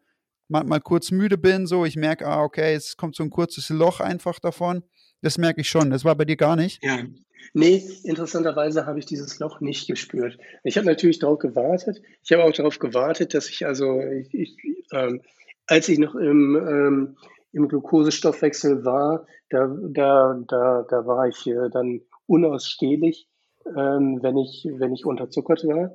manchmal 0.49 0.81
kurz 0.81 1.11
müde 1.11 1.37
bin, 1.37 1.67
so 1.67 1.85
ich 1.85 1.97
merke, 1.97 2.27
ah, 2.27 2.43
okay, 2.43 2.75
es 2.75 2.97
kommt 2.97 3.17
so 3.17 3.23
ein 3.23 3.31
kurzes 3.31 3.69
Loch 3.69 4.01
einfach 4.01 4.39
davon. 4.39 4.83
Das 5.21 5.39
merke 5.39 5.61
ich 5.61 5.69
schon. 5.69 5.91
Das 5.91 6.05
war 6.05 6.15
bei 6.15 6.25
dir 6.25 6.37
gar 6.37 6.57
nicht. 6.57 6.83
Ja, 6.83 7.05
nee, 7.53 7.83
interessanterweise 8.05 8.87
habe 8.87 8.99
ich 8.99 9.07
dieses 9.07 9.39
Loch 9.41 9.61
nicht 9.61 9.89
gespürt. 9.89 10.39
Ich 10.63 10.77
habe 10.77 10.87
natürlich 10.87 11.19
darauf 11.19 11.39
gewartet. 11.39 12.01
Ich 12.25 12.33
habe 12.33 12.45
auch 12.45 12.53
darauf 12.53 12.79
gewartet, 12.79 13.35
dass 13.35 13.49
ich 13.49 13.67
also, 13.67 14.01
ich, 14.01 14.33
ich, 14.33 14.57
ähm, 14.93 15.21
als 15.69 15.89
ich 15.89 15.99
noch 15.99 16.15
im, 16.15 16.57
ähm, 16.57 17.17
im 17.53 17.69
Glukosestoffwechsel 17.69 18.85
war, 18.85 19.27
da, 19.51 19.75
da, 19.91 20.43
da, 20.47 20.85
da 20.89 21.07
war 21.07 21.29
ich 21.29 21.47
äh, 21.47 21.69
dann 21.71 22.01
unausstehlich, 22.27 23.29
ähm, 23.67 24.19
wenn 24.23 24.37
ich, 24.39 24.67
wenn 24.71 24.95
ich 24.95 25.05
unterzuckert 25.05 25.65
war. 25.65 25.95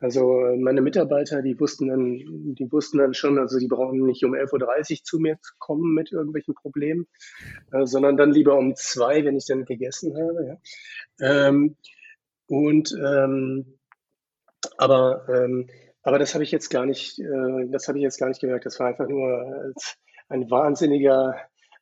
Also 0.00 0.40
äh, 0.46 0.56
meine 0.56 0.80
Mitarbeiter, 0.80 1.42
die 1.42 1.58
wussten 1.60 1.88
dann, 1.88 2.54
die 2.54 2.72
wussten 2.72 2.98
dann 2.98 3.14
schon, 3.14 3.38
also 3.38 3.58
die 3.58 3.68
brauchen 3.68 4.04
nicht 4.06 4.24
um 4.24 4.34
11.30 4.34 4.92
Uhr 4.92 5.04
zu 5.04 5.18
mir 5.18 5.38
zu 5.40 5.52
kommen 5.58 5.94
mit 5.94 6.12
irgendwelchen 6.12 6.54
Problemen, 6.54 7.06
äh, 7.72 7.86
sondern 7.86 8.16
dann 8.16 8.32
lieber 8.32 8.56
um 8.56 8.74
zwei, 8.74 9.24
wenn 9.24 9.36
ich 9.36 9.46
dann 9.46 9.64
gegessen 9.66 10.14
habe. 10.16 10.58
Ja. 11.18 11.48
Ähm, 11.48 11.76
und 12.46 12.94
ähm, 12.98 13.78
aber 14.76 15.26
ähm, 15.28 15.68
aber 16.02 16.18
das 16.18 16.34
habe 16.34 16.44
ich 16.44 16.50
jetzt 16.50 16.68
gar 16.70 16.86
nicht, 16.86 17.18
äh, 17.18 17.66
das 17.70 17.88
habe 17.88 17.98
ich 17.98 18.02
jetzt 18.02 18.18
gar 18.18 18.28
nicht 18.28 18.40
gemerkt. 18.40 18.66
Das 18.66 18.78
war 18.80 18.88
einfach 18.88 19.08
nur 19.08 19.28
als 19.64 19.96
ein 20.28 20.50
wahnsinniger, 20.50 21.36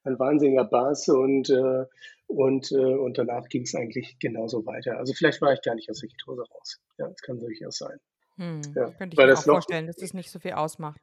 ein 0.04 0.18
wahnsinniger 0.18 0.64
Bass 0.64 1.08
und 1.08 1.50
äh, 1.50 1.84
und 2.26 2.70
äh, 2.72 2.76
und 2.76 3.16
danach 3.18 3.48
ging 3.48 3.62
es 3.62 3.74
eigentlich 3.74 4.18
genauso 4.18 4.64
weiter. 4.66 4.98
Also 4.98 5.14
vielleicht 5.14 5.40
war 5.40 5.52
ich 5.52 5.62
gar 5.62 5.74
nicht 5.74 5.90
aus 5.90 6.00
der 6.00 6.08
Ketose 6.10 6.42
raus. 6.50 6.78
Ja, 6.98 7.08
das 7.08 7.20
kann 7.22 7.38
durchaus 7.38 7.78
sein. 7.78 7.98
Hm. 8.36 8.60
Ja, 8.74 8.90
Könnte 8.90 9.14
ich 9.14 9.18
mir 9.18 9.26
das 9.26 9.40
auch 9.42 9.46
Loch- 9.46 9.54
vorstellen, 9.54 9.86
dass 9.86 9.96
das 9.96 10.14
nicht 10.14 10.30
so 10.30 10.38
viel 10.38 10.52
ausmacht. 10.52 11.00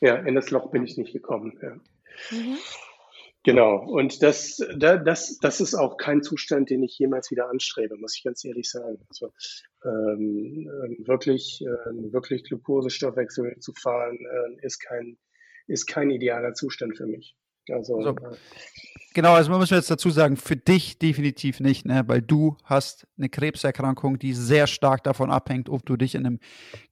Ja, 0.00 0.16
in 0.16 0.34
das 0.34 0.50
Loch 0.50 0.70
bin 0.70 0.82
ich 0.84 0.96
nicht 0.96 1.12
gekommen. 1.12 1.58
Ja. 1.62 1.74
Mhm. 2.36 2.58
Genau, 3.44 3.84
und 3.84 4.22
das, 4.22 4.58
das, 4.76 5.38
das 5.38 5.60
ist 5.60 5.74
auch 5.74 5.96
kein 5.96 6.22
Zustand, 6.22 6.70
den 6.70 6.84
ich 6.84 6.96
jemals 6.98 7.30
wieder 7.32 7.50
anstrebe, 7.50 7.96
muss 7.96 8.16
ich 8.16 8.22
ganz 8.22 8.44
ehrlich 8.44 8.70
sagen. 8.70 8.98
Also 9.08 9.32
ähm, 9.84 10.70
ähm 10.84 10.96
wirklich, 11.06 11.60
äh, 11.62 12.12
wirklich 12.12 12.44
Glukosestoffwechsel 12.44 13.58
zu 13.58 13.72
fahren, 13.74 14.18
äh, 14.18 14.64
ist, 14.64 14.78
kein, 14.78 15.18
ist 15.66 15.86
kein 15.86 16.10
idealer 16.10 16.54
Zustand 16.54 16.96
für 16.96 17.06
mich. 17.06 17.36
Also, 17.68 17.96
also 17.96 18.10
äh, 18.10 18.36
genau, 19.14 19.32
also 19.34 19.50
man 19.50 19.58
muss 19.58 19.70
jetzt 19.70 19.90
dazu 19.90 20.10
sagen, 20.10 20.36
für 20.36 20.56
dich 20.56 20.98
definitiv 20.98 21.58
nicht, 21.58 21.84
ne? 21.84 22.04
weil 22.06 22.22
du 22.22 22.56
hast 22.64 23.08
eine 23.18 23.28
Krebserkrankung, 23.28 24.20
die 24.20 24.34
sehr 24.34 24.68
stark 24.68 25.02
davon 25.02 25.30
abhängt, 25.30 25.68
ob 25.68 25.84
du 25.84 25.96
dich 25.96 26.14
in 26.14 26.26
einem 26.26 26.38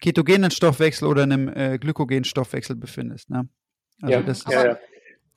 ketogenen 0.01 0.51
Stoffwechsel 0.51 1.07
oder 1.07 1.25
in 1.25 1.33
einem 1.33 1.49
äh, 1.49 1.79
glykogenen 1.79 2.25
Stoffwechsel 2.25 2.75
befindest. 2.75 3.31
Ne? 3.31 3.49
Also 4.03 4.15
ja, 4.15 4.23
das 4.23 4.45
ja, 4.45 4.67
ja. 4.67 4.79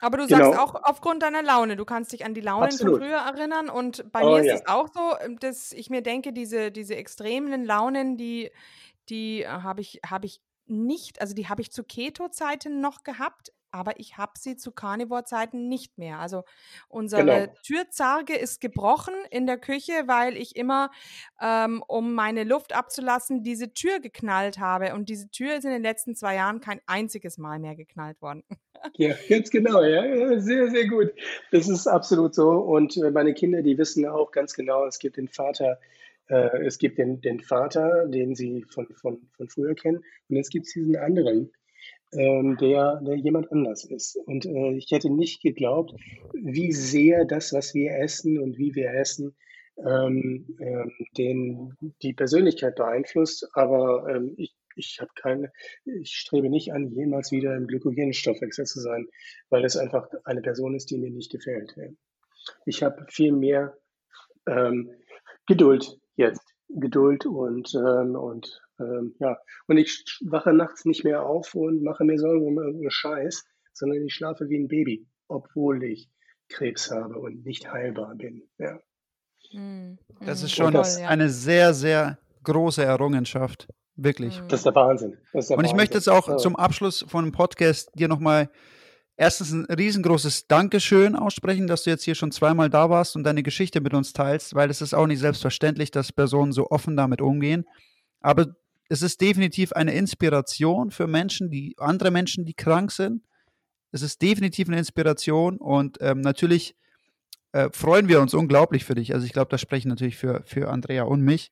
Aber 0.03 0.17
du 0.17 0.27
sagst 0.27 0.51
genau. 0.51 0.61
auch 0.61 0.75
aufgrund 0.84 1.23
deiner 1.23 1.41
Laune, 1.41 1.77
du 1.77 1.85
kannst 1.85 2.11
dich 2.11 2.25
an 2.25 2.34
die 2.34 2.41
Launen 2.41 2.65
Absolut. 2.65 2.99
von 2.99 3.07
früher 3.07 3.19
erinnern 3.19 3.69
und 3.69 4.11
bei 4.11 4.21
oh, 4.21 4.31
mir 4.31 4.41
ist 4.41 4.47
ja. 4.47 4.55
es 4.55 4.67
auch 4.67 4.89
so, 4.93 5.15
ähm, 5.23 5.39
dass 5.39 5.71
ich 5.71 5.89
mir 5.89 6.01
denke, 6.01 6.34
diese, 6.34 6.71
diese 6.71 6.97
extremen 6.97 7.63
Launen, 7.63 8.17
die, 8.17 8.51
die 9.09 9.47
habe 9.47 9.80
ich, 9.80 10.01
habe 10.05 10.25
ich 10.25 10.41
nicht, 10.65 11.21
also 11.21 11.34
die 11.34 11.47
habe 11.47 11.61
ich 11.61 11.71
zu 11.71 11.84
Keto-Zeiten 11.84 12.81
noch 12.81 13.03
gehabt, 13.03 13.53
aber 13.73 13.99
ich 13.99 14.17
habe 14.17 14.33
sie 14.37 14.55
zu 14.55 14.71
Carnivore-Zeiten 14.71 15.67
nicht 15.67 15.97
mehr. 15.97 16.19
Also 16.19 16.43
unsere 16.87 17.23
genau. 17.23 17.53
Türzarge 17.65 18.35
ist 18.35 18.61
gebrochen 18.61 19.15
in 19.31 19.47
der 19.47 19.57
Küche, 19.57 20.03
weil 20.05 20.37
ich 20.37 20.55
immer, 20.55 20.91
ähm, 21.41 21.83
um 21.87 22.13
meine 22.13 22.43
Luft 22.43 22.75
abzulassen, 22.75 23.43
diese 23.43 23.73
Tür 23.73 23.99
geknallt 23.99 24.59
habe. 24.59 24.93
Und 24.93 25.09
diese 25.09 25.29
Tür 25.29 25.55
ist 25.55 25.65
in 25.65 25.71
den 25.71 25.81
letzten 25.81 26.15
zwei 26.15 26.35
Jahren 26.35 26.61
kein 26.61 26.81
einziges 26.85 27.39
Mal 27.39 27.57
mehr 27.57 27.75
geknallt 27.75 28.21
worden. 28.21 28.43
Ja, 28.95 29.15
ganz 29.29 29.49
genau, 29.49 29.81
ja, 29.81 30.39
sehr, 30.39 30.69
sehr 30.69 30.87
gut. 30.87 31.11
Das 31.51 31.67
ist 31.67 31.87
absolut 31.87 32.35
so. 32.35 32.51
Und 32.51 32.95
äh, 32.97 33.09
meine 33.09 33.33
Kinder, 33.33 33.63
die 33.63 33.77
wissen 33.77 34.05
auch 34.05 34.31
ganz 34.31 34.53
genau, 34.53 34.85
es 34.85 34.99
gibt 34.99 35.17
den 35.17 35.27
Vater, 35.27 35.79
äh, 36.27 36.63
es 36.63 36.77
gibt 36.77 36.99
den, 36.99 37.21
den 37.21 37.39
Vater, 37.39 38.07
den 38.07 38.35
sie 38.35 38.65
von, 38.69 38.87
von, 38.93 39.27
von 39.35 39.49
früher 39.49 39.73
kennen, 39.73 40.03
und 40.29 40.35
jetzt 40.35 40.51
gibt 40.51 40.67
es 40.67 40.73
diesen 40.73 40.95
anderen, 40.95 41.51
ähm, 42.15 42.57
der, 42.57 43.02
der 43.02 43.15
jemand 43.15 43.52
anders 43.52 43.85
ist. 43.85 44.18
Und 44.26 44.45
äh, 44.45 44.73
ich 44.73 44.91
hätte 44.91 45.10
nicht 45.10 45.41
geglaubt, 45.41 45.94
wie 46.34 46.72
sehr 46.72 47.26
das, 47.26 47.53
was 47.53 47.73
wir 47.73 47.98
essen 47.98 48.40
und 48.40 48.57
wie 48.57 48.76
wir 48.76 48.94
essen, 48.94 49.35
ähm, 49.77 50.56
ähm, 50.60 50.91
den, 51.18 51.73
die 52.02 52.14
Persönlichkeit 52.14 52.76
beeinflusst. 52.76 53.48
Aber 53.53 54.07
ähm, 54.10 54.34
ich, 54.38 54.56
ich 54.76 54.99
habe 54.99 55.11
keine, 55.15 55.52
ich 55.85 56.15
strebe 56.15 56.49
nicht 56.49 56.73
an, 56.73 56.91
jemals 56.91 57.31
wieder 57.31 57.56
im 57.56 57.68
glykogenen 57.68 58.14
Stoffwechsel 58.14 58.65
zu 58.65 58.80
sein, 58.80 59.07
weil 59.49 59.65
es 59.65 59.77
einfach 59.77 60.07
eine 60.26 60.41
Person 60.41 60.76
ist, 60.76 60.90
die 60.90 60.98
mir 60.98 61.11
nicht 61.11 61.31
gefällt. 61.31 61.76
Ich 62.65 62.84
habe 62.84 63.06
viel 63.10 63.31
mehr 63.31 63.77
ähm, 64.48 64.91
Geduld 65.48 65.98
jetzt. 66.15 66.52
Geduld 66.75 67.25
und, 67.25 67.73
ähm, 67.75 68.15
und 68.15 68.61
ähm, 68.79 69.15
ja, 69.19 69.37
und 69.67 69.77
ich 69.77 70.03
wache 70.21 70.53
nachts 70.53 70.85
nicht 70.85 71.03
mehr 71.03 71.23
auf 71.23 71.53
und 71.55 71.83
mache 71.83 72.03
mir 72.03 72.17
Sorgen 72.17 72.45
um 72.45 72.57
irgendeinen 72.57 72.91
Scheiß, 72.91 73.45
sondern 73.73 74.05
ich 74.05 74.13
schlafe 74.13 74.49
wie 74.49 74.57
ein 74.57 74.67
Baby, 74.67 75.07
obwohl 75.27 75.83
ich 75.83 76.09
Krebs 76.49 76.91
habe 76.91 77.19
und 77.19 77.45
nicht 77.45 77.71
heilbar 77.71 78.15
bin. 78.15 78.43
Ja. 78.57 78.79
Hm, 79.51 79.97
das 80.19 80.39
hm. 80.39 80.45
ist 80.45 80.51
schon 80.51 80.73
das, 80.73 80.97
eine 80.97 81.29
sehr, 81.29 81.73
sehr 81.73 82.17
große 82.43 82.83
Errungenschaft. 82.83 83.67
Wirklich. 83.95 84.41
Das 84.47 84.61
ist 84.61 84.65
der 84.65 84.75
Wahnsinn. 84.75 85.17
Ist 85.33 85.49
der 85.49 85.57
und 85.57 85.65
ich 85.65 85.71
Wahnsinn. 85.71 85.77
möchte 85.77 85.97
jetzt 85.97 86.09
auch 86.09 86.27
ja. 86.27 86.37
zum 86.37 86.55
Abschluss 86.55 87.05
von 87.07 87.25
dem 87.25 87.31
Podcast 87.31 87.91
dir 87.93 88.07
nochmal 88.07 88.49
erstens 89.15 89.52
ein 89.52 89.65
riesengroßes 89.65 90.48
Dankeschön 90.48 91.15
aussprechen, 91.15 91.68
dass 91.68 91.84
du 91.84 91.90
jetzt 91.90 92.03
hier 92.03 92.15
schon 92.15 92.31
zweimal 92.31 92.69
da 92.69 92.90
warst 92.90 93.15
und 93.15 93.23
deine 93.23 93.44
Geschichte 93.44 93.81
mit 93.81 93.94
uns 93.94 94.14
teilst, 94.14 94.56
weil 94.56 94.69
es 94.69 94.81
ist 94.81 94.94
auch 94.94 95.07
nicht 95.07 95.19
selbstverständlich, 95.19 95.91
dass 95.91 96.11
Personen 96.11 96.52
so 96.52 96.69
offen 96.69 96.95
damit 96.95 97.22
umgehen. 97.22 97.65
Aber 98.19 98.56
es 98.90 99.02
ist 99.02 99.22
definitiv 99.22 99.73
eine 99.73 99.94
Inspiration 99.94 100.91
für 100.91 101.07
Menschen, 101.07 101.49
die 101.49 101.76
andere 101.77 102.11
Menschen, 102.11 102.45
die 102.45 102.53
krank 102.53 102.91
sind. 102.91 103.23
Es 103.91 104.02
ist 104.02 104.22
definitiv 104.22 104.68
eine 104.68 104.77
Inspiration 104.77 105.57
und 105.57 105.98
ähm, 106.02 106.22
natürlich 106.22 106.76
äh, 107.53 107.69
freuen 107.72 108.07
wir 108.07 108.19
uns 108.19 108.34
unglaublich 108.34 108.84
für 108.84 108.95
dich. 108.95 109.14
Also 109.14 109.26
ich 109.26 109.34
glaube, 109.34 109.49
das 109.49 109.61
sprechen 109.61 109.90
natürlich 109.90 110.18
für, 110.18 110.44
für 110.45 110.69
Andrea 110.69 111.03
und 111.03 111.22
mich. 111.22 111.52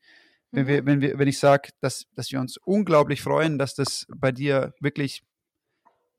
Wenn, 0.52 0.68
wir, 0.68 0.82
mhm. 0.82 0.86
wenn, 0.86 1.02
wir, 1.02 1.20
wenn 1.20 1.28
ich 1.28 1.40
sage, 1.40 1.70
dass, 1.80 2.08
dass 2.16 2.32
wir 2.32 2.40
uns 2.40 2.58
unglaublich 2.58 3.22
freuen, 3.22 3.58
dass 3.58 3.76
das 3.76 4.08
bei 4.14 4.32
dir 4.32 4.74
wirklich, 4.80 5.24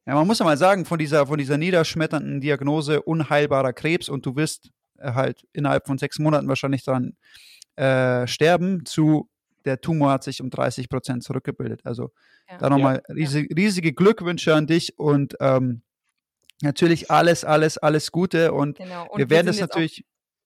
ja, 0.06 0.14
man 0.14 0.26
muss 0.26 0.38
ja 0.40 0.44
mal 0.44 0.56
sagen, 0.56 0.84
von 0.84 0.98
dieser, 0.98 1.26
von 1.26 1.38
dieser 1.38 1.58
niederschmetternden 1.58 2.40
Diagnose 2.40 3.02
unheilbarer 3.02 3.72
Krebs 3.72 4.08
und 4.08 4.26
du 4.26 4.36
wirst 4.36 4.70
äh, 4.98 5.12
halt 5.12 5.46
innerhalb 5.52 5.86
von 5.86 5.98
sechs 5.98 6.18
Monaten 6.18 6.48
wahrscheinlich 6.48 6.84
dran 6.84 7.16
äh, 7.76 8.26
sterben, 8.26 8.84
zu 8.84 9.28
der 9.64 9.80
Tumor 9.80 10.10
hat 10.10 10.24
sich 10.24 10.40
um 10.40 10.50
30 10.50 10.88
Prozent 10.88 11.22
zurückgebildet. 11.22 11.82
Also 11.84 12.10
ja. 12.50 12.58
da 12.58 12.68
nochmal 12.68 13.02
ja. 13.08 13.14
riesig, 13.14 13.56
riesige 13.56 13.92
Glückwünsche 13.92 14.54
an 14.54 14.66
dich 14.66 14.98
und 14.98 15.36
ähm, 15.40 15.82
natürlich 16.62 17.10
alles, 17.10 17.44
alles, 17.44 17.78
alles 17.78 18.10
Gute 18.10 18.52
und, 18.52 18.78
genau. 18.78 19.08
und 19.08 19.18
wir 19.18 19.30
werden 19.30 19.48
es 19.48 19.60
natürlich 19.60 20.04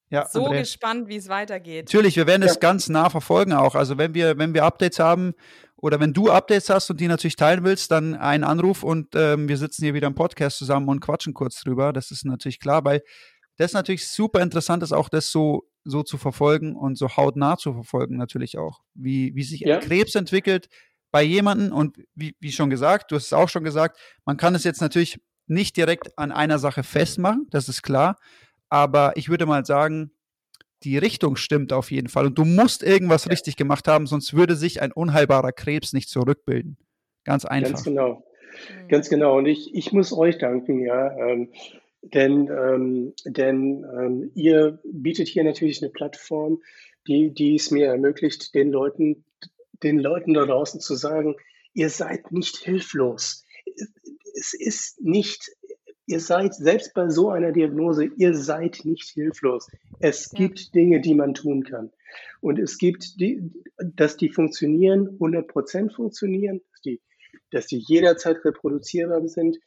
ja, 0.08 0.26
so 0.26 0.44
Andrea. 0.44 0.60
gespannt, 0.60 1.08
wie 1.08 1.16
es 1.16 1.28
weitergeht. 1.28 1.86
Natürlich, 1.86 2.16
wir 2.16 2.26
werden 2.26 2.42
es 2.42 2.54
ja. 2.54 2.60
ganz 2.60 2.88
nah 2.88 3.10
verfolgen 3.10 3.52
auch. 3.52 3.74
Also 3.74 3.98
wenn 3.98 4.14
wir, 4.14 4.38
wenn 4.38 4.54
wir 4.54 4.64
Updates 4.64 4.98
haben 4.98 5.34
oder 5.77 6.01
wenn 6.01 6.12
du 6.12 6.31
Updates 6.31 6.70
hast 6.70 6.90
und 6.90 7.01
die 7.01 7.09
natürlich 7.09 7.36
teilen 7.36 7.65
willst, 7.65 7.90
dann 7.90 8.15
einen 8.15 8.44
Anruf 8.44 8.82
und 8.82 9.15
ähm, 9.15 9.48
wir 9.48 9.57
sitzen 9.57 9.85
hier 9.85 9.94
wieder 9.94 10.07
im 10.07 10.15
Podcast 10.15 10.59
zusammen 10.59 10.89
und 10.89 11.01
quatschen 11.01 11.35
kurz 11.35 11.61
drüber. 11.61 11.93
Das 11.93 12.11
ist 12.11 12.24
natürlich 12.24 12.61
klar, 12.61 12.85
weil 12.85 13.03
das 13.57 13.73
natürlich 13.73 14.07
super 14.09 14.40
interessant 14.40 14.82
ist, 14.82 14.93
auch 14.93 15.09
das 15.09 15.31
so 15.31 15.69
so 15.86 16.03
zu 16.03 16.19
verfolgen 16.19 16.74
und 16.74 16.98
so 16.98 17.16
hautnah 17.16 17.57
zu 17.57 17.73
verfolgen 17.73 18.16
natürlich 18.16 18.59
auch, 18.59 18.81
wie, 18.94 19.35
wie 19.36 19.44
sich 19.44 19.61
ja. 19.61 19.78
Krebs 19.78 20.16
entwickelt 20.16 20.69
bei 21.12 21.23
jemandem 21.23 21.73
und 21.73 21.97
wie, 22.15 22.35
wie 22.40 22.53
schon 22.53 22.70
gesagt, 22.70 23.12
du 23.12 23.16
hast 23.16 23.27
es 23.27 23.32
auch 23.32 23.48
schon 23.48 23.62
gesagt, 23.62 23.98
man 24.24 24.36
kann 24.36 24.55
es 24.55 24.65
jetzt 24.65 24.81
natürlich 24.81 25.20
nicht 25.47 25.77
direkt 25.77 26.19
an 26.19 26.32
einer 26.32 26.59
Sache 26.59 26.82
festmachen, 26.82 27.47
das 27.51 27.69
ist 27.69 27.82
klar, 27.82 28.19
aber 28.69 29.16
ich 29.16 29.28
würde 29.28 29.47
mal 29.47 29.65
sagen, 29.65 30.11
die 30.86 30.96
Richtung 30.98 31.36
stimmt 31.36 31.72
auf 31.72 31.90
jeden 31.90 32.08
Fall 32.08 32.26
und 32.26 32.38
du 32.38 32.44
musst 32.44 32.84
irgendwas 32.84 33.24
ja. 33.24 33.30
richtig 33.30 33.56
gemacht 33.56 33.88
haben, 33.88 34.06
sonst 34.06 34.34
würde 34.34 34.54
sich 34.54 34.80
ein 34.80 34.92
unheilbarer 34.92 35.52
Krebs 35.52 35.92
nicht 35.92 36.08
zurückbilden. 36.08 36.78
Ganz 37.24 37.44
einfach. 37.44 37.72
Ganz 37.72 37.84
genau. 37.84 38.22
Ganz 38.88 39.08
genau. 39.08 39.36
Und 39.36 39.46
ich, 39.46 39.74
ich 39.74 39.92
muss 39.92 40.12
euch 40.12 40.38
danken, 40.38 40.80
ja. 40.80 41.10
Ähm, 41.18 41.50
denn, 42.02 42.48
ähm, 42.48 43.12
denn 43.24 43.84
ähm, 43.98 44.30
ihr 44.34 44.78
bietet 44.84 45.26
hier 45.28 45.42
natürlich 45.42 45.82
eine 45.82 45.90
Plattform, 45.90 46.62
die, 47.08 47.34
die 47.34 47.56
es 47.56 47.72
mir 47.72 47.86
ermöglicht, 47.86 48.54
den 48.54 48.70
Leuten, 48.70 49.24
den 49.82 49.98
Leuten 49.98 50.34
da 50.34 50.46
draußen 50.46 50.80
zu 50.80 50.94
sagen, 50.94 51.34
ihr 51.74 51.90
seid 51.90 52.30
nicht 52.30 52.58
hilflos. 52.58 53.44
Es 54.38 54.54
ist 54.54 55.00
nicht, 55.02 55.50
ihr 56.06 56.20
seid 56.20 56.54
selbst 56.54 56.94
bei 56.94 57.08
so 57.08 57.30
einer 57.30 57.50
Diagnose, 57.50 58.04
ihr 58.16 58.34
seid 58.34 58.84
nicht 58.84 59.08
hilflos. 59.10 59.66
Es 60.01 60.31
ja. 60.32 60.39
gibt 60.39 60.74
Dinge, 60.74 61.01
die 61.01 61.14
man 61.14 61.35
tun 61.35 61.64
kann. 61.64 61.93
Und 62.40 62.59
es 62.59 62.78
gibt, 62.78 63.20
die, 63.20 63.51
dass 63.78 64.16
die 64.16 64.31
funktionieren, 64.31 65.09
100 65.14 65.48
Prozent 65.48 65.94
funktionieren, 65.94 66.60
dass 66.73 66.81
die, 66.82 67.01
dass 67.51 67.66
die 67.66 67.78
jederzeit 67.78 68.44
reproduzierbar 68.44 69.27
sind 69.28 69.59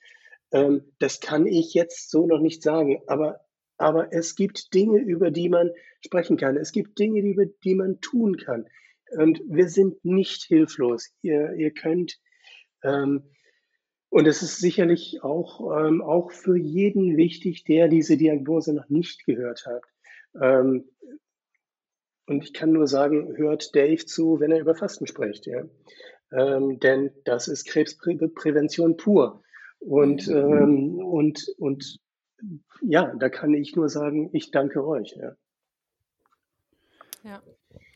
ähm, 0.51 0.84
das 0.99 1.19
kann 1.19 1.45
ich 1.45 1.73
jetzt 1.73 2.10
so 2.10 2.26
noch 2.26 2.39
nicht 2.39 2.64
sagen, 2.64 3.01
aber, 3.07 3.41
aber 3.77 4.14
es 4.14 4.35
gibt 4.35 4.73
Dinge, 4.73 4.99
über 4.99 5.31
die 5.31 5.49
man 5.49 5.72
sprechen 6.06 6.38
kann. 6.38 6.57
Es 6.57 6.72
gibt 6.72 6.97
Dinge, 6.99 7.22
über 7.22 7.45
die 7.45 7.76
man 7.76 8.01
tun 8.01 8.38
kann. 8.38 8.68
Und 9.11 9.41
wir 9.47 9.69
sind 9.69 10.03
nicht 10.06 10.43
hilflos. 10.43 11.11
Ihr, 11.22 11.53
ihr 11.53 11.72
könnt, 11.72 12.19
ähm, 12.84 13.23
und 14.10 14.27
es 14.27 14.41
ist 14.41 14.60
sicherlich 14.60 15.23
auch, 15.23 15.85
ähm, 15.85 16.01
auch 16.01 16.31
für 16.31 16.57
jeden 16.57 17.15
wichtig, 17.15 17.64
der 17.64 17.88
diese 17.88 18.18
Diagnose 18.18 18.73
noch 18.73 18.89
nicht 18.89 19.26
gehört 19.26 19.65
hat. 19.68 19.84
Ähm, 20.39 20.85
und 22.26 22.43
ich 22.43 22.53
kann 22.53 22.72
nur 22.72 22.88
sagen, 22.88 23.35
hört 23.38 23.76
Dave 23.76 24.06
zu, 24.06 24.39
wenn 24.39 24.51
er 24.51 24.60
über 24.60 24.76
Fasten 24.76 25.07
spricht. 25.07 25.47
Ja? 25.47 25.64
Ähm, 26.31 26.80
denn 26.80 27.11
das 27.26 27.47
ist 27.47 27.65
Krebsprävention 27.65 28.97
pur. 28.97 29.41
Und, 29.80 30.27
mhm. 30.27 30.35
ähm, 30.35 30.99
und, 30.99 31.47
und 31.57 31.99
ja, 32.81 33.14
da 33.19 33.30
kann 33.30 33.53
ich 33.53 33.76
nur 33.76 33.89
sagen, 33.89 34.30
ich 34.34 34.51
danke 34.51 34.85
euch. 34.85 35.15
Ja. 35.19 35.35
ja. 37.23 37.41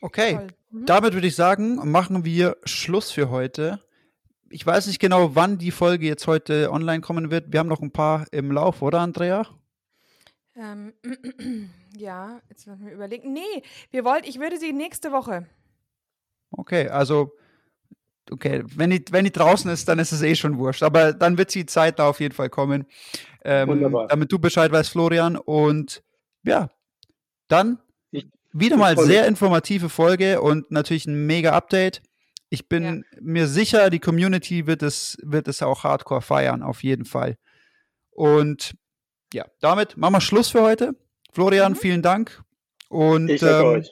Okay, 0.01 0.39
mhm. 0.71 0.85
damit 0.85 1.13
würde 1.13 1.27
ich 1.27 1.35
sagen, 1.35 1.75
machen 1.89 2.25
wir 2.25 2.57
Schluss 2.63 3.11
für 3.11 3.29
heute. 3.29 3.79
Ich 4.49 4.65
weiß 4.65 4.87
nicht 4.87 4.99
genau, 4.99 5.35
wann 5.35 5.57
die 5.57 5.71
Folge 5.71 6.05
jetzt 6.05 6.27
heute 6.27 6.71
online 6.71 7.01
kommen 7.01 7.31
wird. 7.31 7.51
Wir 7.51 7.59
haben 7.59 7.69
noch 7.69 7.81
ein 7.81 7.91
paar 7.91 8.25
im 8.31 8.51
Lauf, 8.51 8.81
oder 8.81 8.99
Andrea? 8.99 9.47
Ähm, 10.55 10.93
ja, 11.97 12.41
jetzt 12.49 12.67
müssen 12.67 12.85
wir 12.85 12.93
überlegen. 12.93 13.33
Nee, 13.33 13.63
wir 13.91 14.05
wollten, 14.05 14.27
ich 14.27 14.39
würde 14.39 14.57
sie 14.57 14.73
nächste 14.73 15.11
Woche. 15.11 15.47
Okay, 16.51 16.87
also 16.89 17.31
okay, 18.31 18.63
wenn 18.67 18.91
die, 18.91 19.03
wenn 19.11 19.25
die 19.25 19.31
draußen 19.31 19.69
ist, 19.71 19.87
dann 19.87 19.99
ist 19.99 20.11
es 20.11 20.21
eh 20.21 20.35
schon 20.35 20.57
wurscht. 20.57 20.83
Aber 20.83 21.13
dann 21.13 21.37
wird 21.37 21.53
die 21.55 21.65
Zeit 21.65 21.99
da 21.99 22.07
auf 22.09 22.19
jeden 22.19 22.35
Fall 22.35 22.49
kommen. 22.49 22.85
Ähm, 23.43 23.69
Wunderbar. 23.69 24.07
damit 24.07 24.31
du 24.31 24.39
Bescheid 24.39 24.71
weißt, 24.71 24.89
Florian. 24.91 25.35
Und 25.35 26.03
ja, 26.43 26.69
dann 27.47 27.79
Ich- 28.11 28.27
wieder 28.51 28.77
mal 28.77 28.97
sehr 28.97 29.27
informative 29.27 29.89
Folge 29.89 30.41
und 30.41 30.69
natürlich 30.71 31.07
ein 31.07 31.25
mega 31.25 31.51
Update. 31.53 32.01
Ich 32.49 32.69
bin 32.69 33.03
mir 33.19 33.47
sicher, 33.47 33.89
die 33.89 33.99
Community 33.99 34.67
wird 34.67 34.83
es, 34.83 35.17
wird 35.23 35.47
es 35.47 35.63
auch 35.63 35.83
hardcore 35.83 36.21
feiern, 36.21 36.61
auf 36.61 36.83
jeden 36.83 37.05
Fall. 37.05 37.37
Und 38.11 38.75
ja, 39.33 39.45
damit 39.59 39.97
machen 39.97 40.13
wir 40.13 40.21
Schluss 40.21 40.49
für 40.49 40.61
heute. 40.61 40.95
Florian, 41.31 41.73
Mhm. 41.73 41.77
vielen 41.77 42.01
Dank. 42.01 42.43
Und 42.89 43.29
Ich 43.29 43.41
danke 43.41 43.61
ähm, 43.61 43.79
euch. 43.79 43.91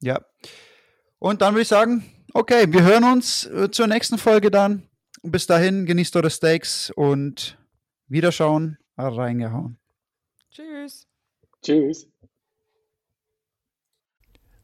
ja. 0.00 0.20
Und 1.18 1.42
dann 1.42 1.54
würde 1.54 1.62
ich 1.62 1.68
sagen, 1.68 2.04
okay, 2.34 2.64
wir 2.72 2.82
hören 2.82 3.04
uns 3.04 3.46
äh, 3.46 3.70
zur 3.70 3.86
nächsten 3.86 4.18
Folge 4.18 4.50
dann. 4.50 4.88
Bis 5.22 5.46
dahin, 5.46 5.84
genießt 5.86 6.16
eure 6.16 6.30
Steaks 6.30 6.90
und 6.90 7.58
Wiederschauen, 8.08 8.78
reingehauen. 8.96 9.78
Tschüss. 10.50 11.06
Tschüss. 11.62 12.08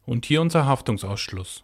Und 0.05 0.25
hier 0.25 0.41
unser 0.41 0.65
Haftungsausschluss. 0.65 1.63